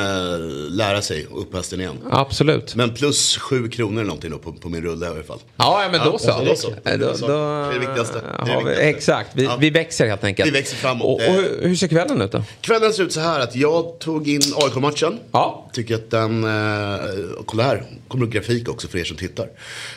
lära 0.70 1.02
sig, 1.02 1.28
och 1.28 1.42
upp 1.42 1.56
hästen 1.56 1.80
igen. 1.82 1.98
Absolut. 2.12 2.76
Men 2.76 2.94
plus 2.94 3.38
7 3.38 3.70
kronor 3.70 3.94
eller 3.94 4.04
någonting 4.08 4.32
då 4.32 4.38
på, 4.38 4.54
på 4.54 4.70
min 4.70 4.82
rulle 4.82 5.06
i 5.06 5.10
alla 5.10 5.24
fall. 5.24 5.40
Ja, 5.58 5.88
men 5.92 6.00
då 6.06 6.18
så. 6.18 6.44
då 6.46 6.56
så. 6.56 6.70
Eh, 6.86 6.98
Då, 7.00 7.14
då, 7.20 7.28
Det 7.28 7.34
är 7.34 7.74
det 7.74 7.80
viktigaste. 7.80 8.22
Det 8.46 8.52
är 8.52 8.56
det 8.56 8.56
viktigaste. 8.56 8.84
exakt, 8.84 9.30
vi, 9.34 9.50
vi 9.60 9.70
växer 9.70 10.08
helt 10.08 10.24
enkelt. 10.24 10.48
Vi 10.48 10.52
växer 10.52 10.76
framåt. 10.76 11.06
Och, 11.06 11.14
och 11.28 11.34
hur, 11.36 11.60
hur 11.62 11.76
ser 11.76 11.88
kvällen 11.88 12.22
ut 12.22 12.32
då? 12.32 12.44
Kvällen 12.62 12.94
ser 12.94 13.04
ut 13.04 13.14
så 13.14 13.20
här 13.20 13.40
att 13.40 13.56
jag 13.56 14.00
tog 14.00 14.28
in 14.30 14.42
AIK-matchen. 14.56 15.20
Ja. 15.32 15.70
Tycker 15.74 15.96
att 15.96 16.12
den, 16.12 16.44
eh, 16.44 17.00
kolla 17.46 17.64
här, 17.64 17.84
kommer 18.08 18.26
upp 18.26 18.34
grafik 18.42 18.70
också 18.70 18.88
för 18.88 18.98
er 18.98 19.04
som 19.04 19.18
tittar. 19.18 19.50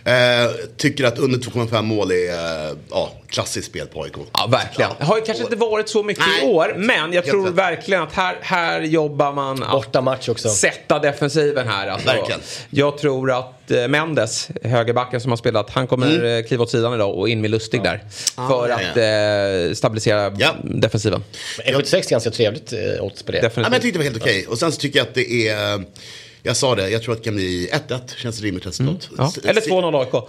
Eh, 0.04 0.14
tycker 0.76 1.04
att 1.04 1.18
under 1.18 1.38
2,5 1.38 1.82
mål 1.82 2.10
är 2.12 2.68
eh, 2.68 2.76
ja, 2.90 3.12
klassiskt 3.28 3.66
spel 3.68 3.86
på 3.86 4.02
AIK. 4.02 4.12
Ja, 4.32 4.46
verkligen. 4.50 4.90
Det 4.98 5.04
har 5.04 5.16
ju 5.18 5.22
kanske 5.24 5.44
inte 5.44 5.56
varit 5.56 5.88
så 5.88 6.02
mycket 6.02 6.24
i 6.26 6.30
Nej. 6.44 6.50
år, 6.54 6.74
men 6.76 7.12
jag 7.12 7.22
Helt 7.22 7.26
tror 7.26 7.46
rätt. 7.46 7.54
verkligen 7.54 8.02
att 8.02 8.12
här, 8.12 8.36
här 8.40 8.80
jobbar 8.80 9.32
man 9.32 9.62
att 9.62 9.70
Borta 9.72 10.00
match 10.00 10.28
också. 10.28 10.48
sätta 10.48 10.98
defensiven 10.98 11.68
här. 11.68 11.88
Alltså. 11.88 12.06
Verkligen. 12.08 12.40
Jag 12.70 12.98
tror 12.98 13.32
att 13.38 13.70
eh, 13.70 13.88
Mendes, 13.88 14.48
högerbacken 14.62 15.20
som 15.20 15.30
har 15.32 15.36
spelat, 15.36 15.70
han 15.70 15.86
kommer 15.86 16.04
Mm. 16.14 16.38
eh, 16.38 16.46
kliva 16.46 16.62
åt 16.62 16.70
sidan 16.70 16.94
idag 16.94 17.14
och 17.18 17.28
in 17.28 17.40
med 17.40 17.50
Lustig 17.50 17.82
där. 17.82 18.04
För 18.36 18.68
ja, 18.68 18.74
att 18.74 18.96
eh, 19.70 19.74
stabilisera 19.74 20.32
Ja. 20.38 20.54
defensiven. 20.64 21.24
Men 21.64 21.74
1,76 21.74 21.96
är 22.06 22.10
ganska 22.10 22.30
trevligt 22.30 22.72
eh, 22.72 22.78
odds 23.04 23.22
på 23.22 23.32
det. 23.32 23.38
Ja, 23.42 23.50
men 23.54 23.72
jag 23.72 23.82
tyckte 23.82 23.98
det 23.98 24.04
var 24.04 24.10
helt 24.10 24.22
okej. 24.22 24.46
Och 24.48 24.58
sen 24.58 24.72
så 24.72 24.80
tycker 24.80 24.98
jag 24.98 25.06
att 25.08 25.14
det 25.14 25.48
är, 25.48 25.82
jag 26.46 26.56
sa 26.56 26.74
det, 26.74 26.90
jag 26.90 27.02
tror 27.02 27.12
att 27.14 27.18
det 27.18 27.24
kan 27.24 27.34
bli 27.34 27.68
1-1. 27.88 27.98
Känns 28.16 28.40
rimligt 28.40 28.66
resultat. 28.66 29.08
Ja. 29.18 29.32
S- 29.36 29.44
Eller 29.44 29.60
s- 29.60 29.66
2-0 29.68 30.00
AIK. 30.00 30.24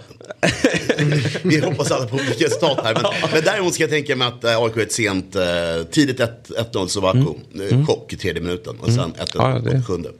Vi 1.42 1.60
hoppas 1.60 1.90
alla 1.90 2.06
på 2.06 2.16
olika 2.16 2.44
resultat 2.44 2.80
här. 2.84 2.94
Men, 2.94 3.04
men 3.32 3.42
däremot 3.44 3.74
ska 3.74 3.82
jag 3.82 3.90
tänka 3.90 4.16
mig 4.16 4.28
att 4.28 4.44
eh, 4.44 4.58
AIK 4.62 4.76
är 4.76 4.80
ett 4.80 4.92
sent, 4.92 5.36
eh, 5.36 5.42
tidigt 5.90 6.20
1 6.20 6.50
1-0 6.72 6.86
Sovako. 6.86 7.34
Mm. 7.54 7.86
Chock 7.86 8.12
i 8.12 8.16
tredje 8.16 8.42
minuten 8.42 8.76
och 8.80 8.92
sen 8.92 9.12
1-1 9.12 9.30
Ja, 9.34 9.50
ja, 9.50 9.58
det- 9.58 9.70
på 9.70 9.82
sjunde. 9.92 10.10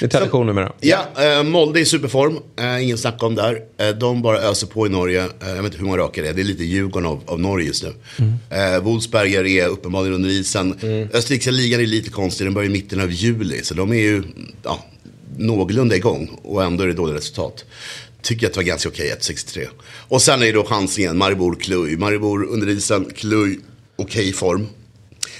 Det 0.00 0.06
är 0.06 0.10
tradition 0.10 0.46
numera. 0.46 0.72
Ja, 0.80 1.06
eh, 1.18 1.42
Molde 1.42 1.80
i 1.80 1.84
superform. 1.84 2.38
Eh, 2.58 2.84
ingen 2.84 2.98
snack 2.98 3.22
om 3.22 3.34
där. 3.34 3.60
Eh, 3.78 3.88
de 3.88 4.22
bara 4.22 4.38
öser 4.38 4.66
på 4.66 4.86
i 4.86 4.90
Norge. 4.90 5.20
Eh, 5.22 5.28
jag 5.48 5.54
vet 5.56 5.64
inte 5.64 5.78
hur 5.78 5.84
många 5.84 5.98
raka 5.98 6.22
det 6.22 6.28
är. 6.28 6.32
Det 6.32 6.42
är 6.42 6.44
lite 6.44 6.64
Djurgården 6.64 7.06
av, 7.08 7.20
av 7.26 7.40
Norge 7.40 7.66
just 7.66 7.84
nu. 7.84 7.92
Eh, 8.50 8.78
Wolfsberger 8.82 9.44
är 9.46 9.68
uppenbarligen 9.68 10.14
under 10.14 10.30
isen. 10.30 10.72
Österrikiska 11.12 11.50
ligan 11.50 11.80
är 11.80 11.86
lite 11.86 12.10
konstig. 12.10 12.46
Den 12.46 12.54
börjar 12.54 12.68
i 12.70 12.72
mitten 12.72 13.00
av 13.00 13.12
juli. 13.12 13.60
Så 13.62 13.74
de 13.74 13.90
är 13.92 13.96
ju 13.96 14.22
ja, 14.62 14.84
någorlunda 15.38 15.96
igång. 15.96 16.38
Och 16.42 16.64
ändå 16.64 16.82
är 16.82 16.86
det 16.88 16.92
dåliga 16.94 17.16
resultat. 17.16 17.64
Tycker 18.22 18.46
att 18.46 18.52
det 18.52 18.58
var 18.58 18.64
ganska 18.64 18.88
okej, 18.88 19.14
1,63. 19.20 19.66
Och 20.08 20.22
sen 20.22 20.42
är 20.42 20.46
det 20.46 20.52
då 20.52 20.64
chansningen, 20.64 21.18
Maribor, 21.18 21.54
Kluj. 21.54 21.96
Maribor 21.96 22.44
under 22.44 22.68
isen, 22.68 23.04
Kluj, 23.16 23.60
okej 23.96 24.32
form. 24.32 24.66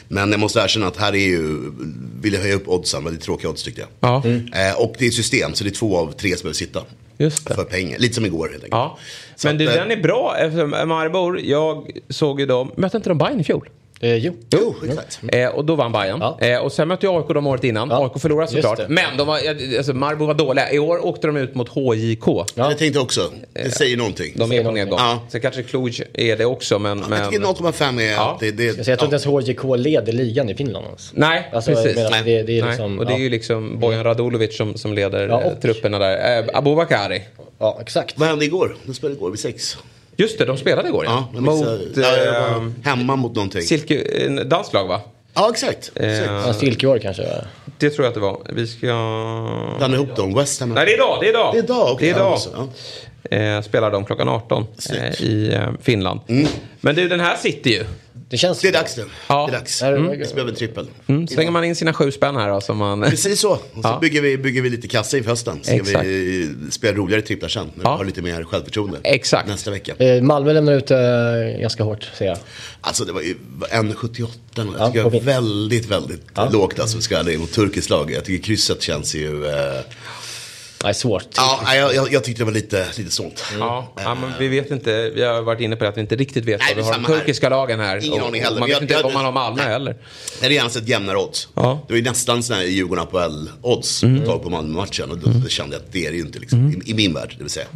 Men 0.08 0.30
jag 0.30 0.40
måste 0.40 0.60
erkänna 0.60 0.86
att 0.86 0.96
här 0.96 1.14
är 1.14 1.26
ju, 1.26 1.72
vill 2.20 2.32
jag 2.34 2.40
höja 2.40 2.54
upp 2.54 2.68
oddsen, 2.68 3.04
väldigt 3.04 3.22
tråkiga 3.22 3.50
odds 3.50 3.62
tyckte 3.62 3.80
jag. 3.80 3.88
Ja, 4.00 4.22
Eh, 4.26 4.80
och 4.80 4.94
det 4.98 5.06
är 5.06 5.10
system, 5.10 5.54
så 5.54 5.64
det 5.64 5.70
är 5.70 5.74
två 5.74 5.98
av 5.98 6.12
tre 6.12 6.30
som 6.36 6.42
behöver 6.42 6.54
sitta. 6.54 6.82
just 7.18 7.48
det. 7.48 7.54
För 7.54 7.64
pengar, 7.64 7.98
lite 7.98 8.14
som 8.14 8.24
igår 8.26 8.48
helt 8.48 8.54
enkelt. 8.64 8.70
Ja. 8.70 8.98
Men 9.44 9.52
att, 9.52 9.58
du, 9.58 9.68
eh, 9.68 9.74
den 9.74 9.90
är 9.90 10.02
bra 10.02 10.36
eftersom 10.38 10.70
Maribor, 10.70 11.40
jag 11.40 11.90
såg 12.08 12.40
ju 12.40 12.46
dem, 12.46 12.70
mötte 12.76 12.96
inte 12.96 13.08
de 13.10 13.18
Bayern 13.18 13.40
i 13.40 13.44
fjol? 13.44 13.68
Eh, 14.00 14.16
jo. 14.16 14.32
Jo, 14.50 14.74
exakt. 14.88 15.20
Eh, 15.28 15.48
och 15.48 15.64
då 15.64 15.74
vann 15.74 15.92
Bayern. 15.92 16.18
Ja. 16.20 16.38
Eh, 16.40 16.58
och 16.58 16.72
sen 16.72 16.88
mötte 16.88 17.06
jag 17.06 17.16
AIK 17.16 17.28
de 17.34 17.46
året 17.46 17.64
innan. 17.64 17.88
Ja, 17.90 18.04
AIK 18.04 18.20
förlorade 18.22 18.52
såklart. 18.52 18.80
Men 18.88 19.16
de 19.16 19.26
var, 19.26 19.36
eh, 19.36 19.76
alltså, 19.78 19.92
Maribor 19.94 20.26
var 20.26 20.34
dåliga. 20.34 20.72
I 20.72 20.78
år 20.78 21.06
åkte 21.06 21.26
de 21.26 21.36
ut 21.36 21.54
mot 21.54 21.68
HJK. 21.68 22.26
Ja. 22.26 22.44
Jag 22.54 22.78
tänkte 22.78 23.00
också, 23.00 23.30
det 23.52 23.70
säger 23.70 23.96
någonting. 23.96 24.32
De 24.36 24.52
är 24.52 24.64
på 24.64 24.70
nedgång. 24.70 24.98
Ja. 24.98 25.20
Sen 25.28 25.40
kanske 25.40 25.62
Cluj 25.62 26.02
är 26.14 26.36
det 26.36 26.44
också, 26.44 26.78
men... 26.78 26.98
Jag 26.98 27.08
men... 27.10 27.30
tycker 27.30 27.44
0,5 27.44 28.00
är, 28.00 28.12
Ja. 28.12 28.36
det, 28.40 28.50
det, 28.50 28.68
Alltså, 28.68 28.90
jag 28.90 28.98
tror 28.98 29.14
inte 29.14 29.28
ens 29.30 29.48
HJK 29.48 29.64
leder 29.76 30.12
ligan 30.12 30.48
i 30.48 30.54
Finland. 30.54 30.86
Alltså. 30.90 31.14
Nej, 31.16 31.50
Alltså, 31.52 31.70
jag 31.70 31.82
precis. 31.84 32.10
Nej. 32.10 32.22
Det, 32.24 32.42
det 32.42 32.58
är 32.58 32.62
Nej. 32.62 32.70
liksom, 32.70 32.98
och 32.98 33.06
det 33.06 33.12
är 33.12 33.16
ja. 33.16 33.22
ju 33.22 33.28
liksom 33.30 33.78
Bojan 33.80 34.04
Radulovic 34.04 34.56
som, 34.56 34.74
som 34.76 34.94
leder 34.94 35.28
Ja, 35.28 35.42
eh, 35.42 35.52
och- 35.52 35.60
trupperna 35.62 35.98
där. 35.98 36.38
Eh, 36.38 36.44
Abubakari. 36.58 37.22
ja, 37.58 37.78
exakt. 37.80 38.18
Vad 38.18 38.28
hände 38.28 38.44
igår? 38.44 38.76
De 38.86 38.94
spelade 38.94 39.16
igår 39.16 39.30
vid 39.30 39.40
sex. 39.40 39.76
Just 40.16 40.38
det, 40.38 40.44
de 40.44 40.56
spelade 40.56 40.88
igår 40.88 41.04
Ja, 41.04 41.28
ja. 41.34 41.40
Mot 41.40 41.66
ja, 41.96 42.02
eh, 42.56 42.62
hemma 42.82 43.16
mot 43.16 43.34
någonting. 43.34 43.62
Silke, 43.62 44.02
en 44.26 44.48
danskt 44.48 44.72
lag 44.74 44.86
va? 44.86 45.00
Ja, 45.34 45.50
exakt. 45.50 45.92
exakt. 45.94 46.30
Eh, 46.30 46.34
Ja, 46.46 46.52
Silkeborg 46.52 47.00
kanske. 47.00 47.22
Det 47.78 47.90
tror 47.90 48.04
jag 48.04 48.08
att 48.08 48.14
det 48.14 48.20
var. 48.20 48.38
Vi 48.52 48.66
ska... 48.66 48.86
Blandade 49.78 49.94
ihop 50.02 50.16
dem, 50.16 50.34
West 50.34 50.60
Ham. 50.60 50.68
Nej, 50.74 50.86
det 50.86 50.92
är 50.92 50.94
idag. 50.94 51.18
Det 51.20 51.26
är 51.26 51.30
idag. 51.30 51.50
Det 51.52 51.58
är 51.58 51.62
idag, 51.62 51.92
okej. 51.92 52.08
Det 52.08 52.14
är 52.14 52.16
idag. 52.20 52.38
Ja. 53.30 53.36
Eh, 53.36 53.62
spelar 53.62 53.90
de 53.90 54.04
klockan 54.04 54.28
18 54.28 54.66
Snyggt. 54.78 55.20
eh, 55.20 55.26
i 55.26 55.54
eh, 55.54 55.68
Finland. 55.82 56.20
Men 56.80 56.94
du, 56.94 57.08
den 57.08 57.20
här 57.20 57.36
sitter 57.36 57.70
ju. 57.70 57.84
Det 58.35 58.39
känns... 58.39 58.61
Det 58.61 58.69
är 58.69 58.73
dags 58.73 58.97
nu. 58.97 59.05
Ja. 59.28 59.47
Det 59.51 59.56
är 59.56 59.59
dags. 59.59 59.82
Mm. 59.82 60.11
Vi 60.11 60.16
behöver 60.19 60.48
en 60.51 60.55
trippel. 60.56 60.86
Mm, 61.06 61.28
slänger 61.28 61.51
man 61.51 61.65
in 61.65 61.77
sina 61.77 61.93
sju 61.93 62.12
spänn 62.12 62.36
här 62.36 62.48
då, 62.51 62.61
som 62.61 62.77
man... 62.77 63.02
Precis 63.02 63.40
så. 63.40 63.51
Och 63.51 63.59
så 63.74 63.81
Ja. 63.82 63.98
bygger, 64.01 64.23
vi, 64.23 64.39
bygger 64.39 64.62
vi 64.62 64.70
lite 64.70 64.89
kassa 64.89 65.16
inför 65.16 65.31
hösten. 65.31 65.59
Ska 65.62 65.74
Exakt. 65.74 66.05
vi 66.06 66.48
spela 66.70 66.97
roligare 66.98 67.23
tripplar 67.23 67.48
sen. 67.48 67.66
När 67.74 67.85
Ja. 67.85 67.93
vi 67.93 67.97
har 67.98 68.05
lite 68.05 68.23
mer 68.23 68.44
självförtroende. 68.44 68.98
Exakt. 69.05 69.48
Nästa 69.48 69.70
vecka. 69.70 69.94
Eh, 70.05 70.23
Malmö 70.23 70.52
lämnar 70.52 70.73
ut 70.73 70.90
eh, 70.90 70.98
ganska 71.61 71.82
hårt, 71.82 72.11
ser 72.19 72.24
jag. 72.27 72.39
Alltså 72.81 73.05
det 73.05 73.12
var 73.12 73.20
ju 73.20 73.35
1,78. 73.70 74.28
Jag 74.56 74.66
Ja, 74.78 74.86
tycker 74.86 75.06
okej. 75.06 75.20
väldigt, 75.20 75.86
väldigt 75.86 76.23
Ja. 76.35 76.48
lågt 76.52 76.81
alltså. 76.81 77.01
Ska 77.01 77.23
det 77.23 77.39
mot 77.39 77.52
turkiskt 77.52 77.90
lag. 77.90 78.11
Jag 78.11 78.24
tycker 78.24 78.44
krysset 78.44 78.82
känns 78.82 79.15
ju... 79.15 79.47
Eh... 79.47 79.52
Nej, 80.85 80.94
svårt. 80.94 81.27
Ja, 81.36 81.74
jag, 81.77 81.94
jag, 81.94 82.12
jag 82.12 82.24
tyckte 82.24 82.40
det 82.40 82.44
var 82.44 82.52
lite, 82.52 82.86
lite 82.98 83.11
sånt. 83.11 83.44
Ja, 83.59 83.89
ja, 83.97 84.15
men 84.15 84.32
vi 84.39 84.48
vet 84.48 84.70
inte. 84.70 85.11
Vi 85.15 85.23
har 85.24 85.43
varit 85.43 85.61
inne 85.61 85.77
på 85.77 85.85
det 85.85 85.90
att 85.90 85.97
vi 85.97 86.01
inte 86.01 86.16
riktigt 86.16 86.44
vet 86.44 86.61
Nej, 86.61 86.69
vad 86.69 86.77
vi 86.77 86.82
har 86.82 86.90
de 86.93 86.94
samma 87.05 87.09
här. 87.09 87.15
turkiska 87.20 87.48
lagen 87.48 87.81
här. 87.81 88.05
Ingen 88.06 88.20
Och- 88.23 88.28
aning 88.28 88.43
heller. 88.43 88.61
Man 88.61 88.69
Jag- 88.69 88.74
vet 88.77 88.82
inte 88.82 88.94
jag- 88.94 89.02
vad 89.02 89.12
man 89.12 89.24
har 89.24 89.32
Malmö 89.32 89.62
Nej. 89.62 89.73
heller. 89.73 89.97
Det 90.40 90.47
är 90.47 90.51
gärna 90.51 90.70
sett 90.70 90.89
jämnare 90.89 91.16
odds. 91.19 91.48
Ja. 91.55 91.62
Mm. 91.70 91.77
Det 91.86 91.93
var 91.93 91.97
ju 91.98 92.02
nästan 92.05 92.43
sådana 92.43 92.62
här 92.62 92.69
Djurgården 92.70 93.06
på 93.06 93.31
odds 93.62 94.05
ett 94.05 94.27
tag 94.27 94.43
på 94.43 94.51
Malmö-matchen. 94.51 95.11
Och 95.11 95.19
då, 95.19 95.31
då 95.43 95.48
kände 95.48 95.77
jag 95.77 95.81
att 95.82 95.93
det 95.93 96.06
är 96.06 96.11
det 96.11 96.16
ju 96.16 96.23
inte 96.23 96.39
liksom, 96.39 96.82
i, 96.86 96.90
i 96.90 96.94
min 96.94 97.15
värld. 97.15 97.35
Det 97.39 97.43
vill 97.44 97.51
säga. 97.52 97.66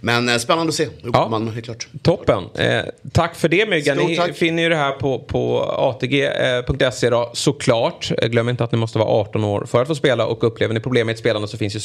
Men 0.00 0.28
eh, 0.28 0.36
spännande 0.38 0.68
att 0.70 0.74
se. 0.74 0.88
Ja. 1.02 1.10
Ja. 1.12 1.28
Malmö, 1.28 1.50
helt 1.50 1.64
klart. 1.64 1.86
Toppen. 2.02 2.44
Eh, 2.54 2.82
tack 3.12 3.34
för 3.36 3.48
det 3.48 3.66
Myggan. 3.66 3.96
Ni 3.98 4.16
tack. 4.16 4.36
finner 4.36 4.62
ju 4.62 4.68
det 4.68 4.76
här 4.76 4.92
på, 4.92 5.18
på 5.18 5.62
atg.se 5.62 7.10
då, 7.10 7.30
såklart. 7.34 8.10
Eh, 8.18 8.28
Glöm 8.28 8.48
inte 8.48 8.64
att 8.64 8.72
ni 8.72 8.78
måste 8.78 8.98
vara 8.98 9.08
18 9.08 9.44
år 9.44 9.66
för 9.70 9.82
att 9.82 9.88
få 9.88 9.94
spela 9.94 10.26
och 10.26 10.44
upplever 10.44 10.74
ni 10.74 10.80
problem 10.80 11.06
med 11.06 11.12
ett 11.14 11.18
spelande 11.18 11.48
så 11.48 11.56
finns 11.58 11.76
ju 11.76 11.80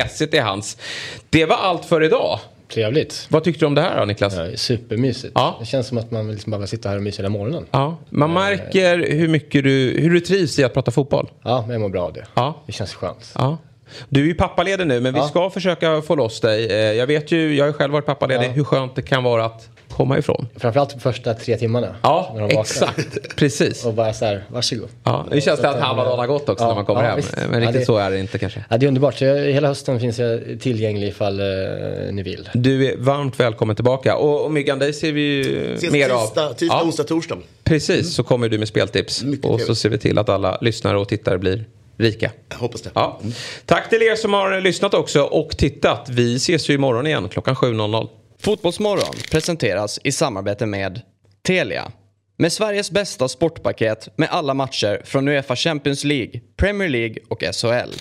stödlinjen.se 0.00 0.26
till 0.26 0.42
hands. 0.42 0.76
Det 1.30 1.44
var 1.44 1.56
allt 1.56 1.84
för 1.84 2.02
idag. 2.02 2.38
Trevligt. 2.74 3.26
Vad 3.30 3.44
tyckte 3.44 3.60
du 3.60 3.66
om 3.66 3.74
det 3.74 3.80
här 3.80 3.98
då 3.98 4.04
Niklas? 4.04 4.34
Ja, 4.36 4.56
supermysigt. 4.56 5.32
Ja. 5.34 5.56
Det 5.60 5.66
känns 5.66 5.86
som 5.88 5.98
att 5.98 6.10
man 6.10 6.30
liksom 6.32 6.50
bara 6.50 6.58
vill 6.58 6.68
sitta 6.68 6.88
här 6.88 6.96
och 6.96 7.02
mysa 7.02 7.16
hela 7.22 7.28
morgonen. 7.28 7.66
Ja, 7.70 7.96
man 8.10 8.32
märker 8.32 8.98
hur 9.12 9.28
mycket 9.28 9.64
du, 9.64 9.96
hur 10.00 10.10
du 10.10 10.20
trivs 10.20 10.58
i 10.58 10.64
att 10.64 10.74
prata 10.74 10.90
fotboll. 10.90 11.30
Ja, 11.44 11.60
men 11.62 11.70
jag 11.70 11.80
mår 11.80 11.88
bra 11.88 12.02
av 12.02 12.12
det. 12.12 12.26
Ja. 12.34 12.62
Det 12.66 12.72
känns 12.72 12.94
skönt. 12.94 13.32
Ja. 13.34 13.58
Du 14.08 14.20
är 14.22 14.26
ju 14.26 14.34
pappaledig 14.34 14.86
nu 14.86 15.00
men 15.00 15.14
vi 15.14 15.20
Ja. 15.20 15.28
ska 15.28 15.50
försöka 15.50 16.02
få 16.02 16.14
loss 16.14 16.40
dig. 16.40 16.66
Eh, 16.66 16.76
Jag 16.92 17.06
vet 17.06 17.32
ju, 17.32 17.54
jag 17.56 17.64
har 17.64 17.72
själv 17.72 17.92
varit 17.92 18.06
pappaledig, 18.06 18.46
Ja. 18.46 18.50
hur 18.52 18.64
skönt 18.64 18.96
det 18.96 19.02
kan 19.02 19.24
vara 19.24 19.44
att 19.44 19.68
komma 19.96 20.18
ifrån. 20.18 20.48
Framförallt 20.56 20.90
de 20.90 21.00
första 21.00 21.34
tre 21.34 21.56
timmarna. 21.56 21.94
Ja, 22.02 22.30
när 22.34 22.40
de 22.40 22.42
vaknar. 22.44 22.60
exakt. 22.60 23.36
Precis. 23.36 23.84
Och 23.84 23.94
bara 23.94 24.12
så 24.12 24.24
här, 24.24 24.44
varsågod. 24.48 24.88
Ja, 25.04 25.26
nu 25.30 25.40
känns 25.40 25.60
det 25.60 25.68
att 25.68 25.76
Så 25.76 25.82
halva 25.82 26.04
dagen 26.04 26.18
har 26.18 26.26
gått 26.26 26.48
också 26.48 26.64
Ja, 26.64 26.68
när 26.68 26.74
man 26.74 26.84
kommer 26.84 27.02
ja, 27.02 27.08
hem. 27.08 27.16
visst. 27.16 27.36
Men 27.36 27.52
Ja, 27.52 27.60
riktigt 27.68 27.80
det- 27.80 27.86
så 27.86 27.96
är 27.98 28.10
det 28.10 28.18
inte 28.20 28.38
kanske. 28.38 28.64
Ja, 28.70 28.78
det 28.78 28.86
är 28.86 28.88
underbart. 28.88 29.14
Så 29.18 29.24
jag, 29.24 29.36
hela 29.52 29.68
hösten 29.68 30.00
finns 30.00 30.18
jag 30.18 30.40
tillgänglig 30.60 31.08
ifall 31.08 31.40
eh, 31.40 31.46
ni 32.12 32.22
vill. 32.22 32.48
Du 32.54 32.86
är 32.92 32.96
varmt 32.96 33.40
välkommen 33.40 33.76
tillbaka. 33.76 34.16
Och, 34.16 34.44
och 34.44 34.52
Myggan, 34.52 34.78
dig 34.78 34.92
ser 34.92 35.12
vi 35.12 35.20
ju 35.20 35.74
Ses 35.74 35.92
mer 35.92 36.08
tisdag, 36.08 36.46
av. 36.46 36.52
tisdag 36.52 36.74
Ja, 36.76 36.82
onsdag, 36.84 37.04
torsdag. 37.04 37.36
precis, 37.64 38.14
så 38.14 38.22
kommer 38.22 38.48
du 38.48 38.58
med 38.58 38.68
speltips. 38.68 39.22
Mycket 39.22 39.44
och 39.46 39.52
så 39.52 39.56
trevligt. 39.58 39.78
ser 39.78 39.88
vi 39.88 39.98
till 39.98 40.18
att 40.18 40.28
alla 40.28 40.58
lyssnare 40.60 40.98
och 40.98 41.08
tittare 41.08 41.38
blir 41.38 41.64
rika. 41.98 42.30
Jag 42.48 42.56
hoppas 42.56 42.82
det. 42.82 42.90
Ja. 42.94 43.20
Tack 43.66 43.90
till 43.90 44.02
er 44.02 44.14
som 44.16 44.32
har 44.32 44.60
lyssnat 44.60 44.94
också 44.94 45.22
och 45.22 45.50
tittat. 45.50 46.08
Vi 46.10 46.36
ses 46.36 46.70
ju 46.70 46.74
imorgon 46.74 47.06
igen 47.06 47.28
klockan 47.28 47.54
7.00. 47.54 48.08
Fotbollsmorgon 48.46 49.14
presenteras 49.30 50.00
i 50.04 50.12
samarbete 50.12 50.66
med 50.66 51.00
Telia. 51.46 51.92
Med 52.38 52.52
Sveriges 52.52 52.90
bästa 52.90 53.28
sportpaket 53.28 54.08
med 54.16 54.28
alla 54.30 54.54
matcher 54.54 55.02
från 55.04 55.28
Uefa 55.28 55.56
Champions 55.56 56.04
League, 56.04 56.40
Premier 56.56 56.88
League 56.88 57.16
och 57.28 57.42
SHL. 57.54 57.92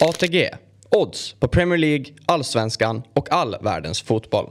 ATG. 0.00 0.50
Odds 0.90 1.32
på 1.32 1.48
Premier 1.48 1.78
League, 1.78 2.06
Allsvenskan 2.26 3.02
och 3.14 3.32
all 3.32 3.56
världens 3.60 4.02
fotboll. 4.02 4.50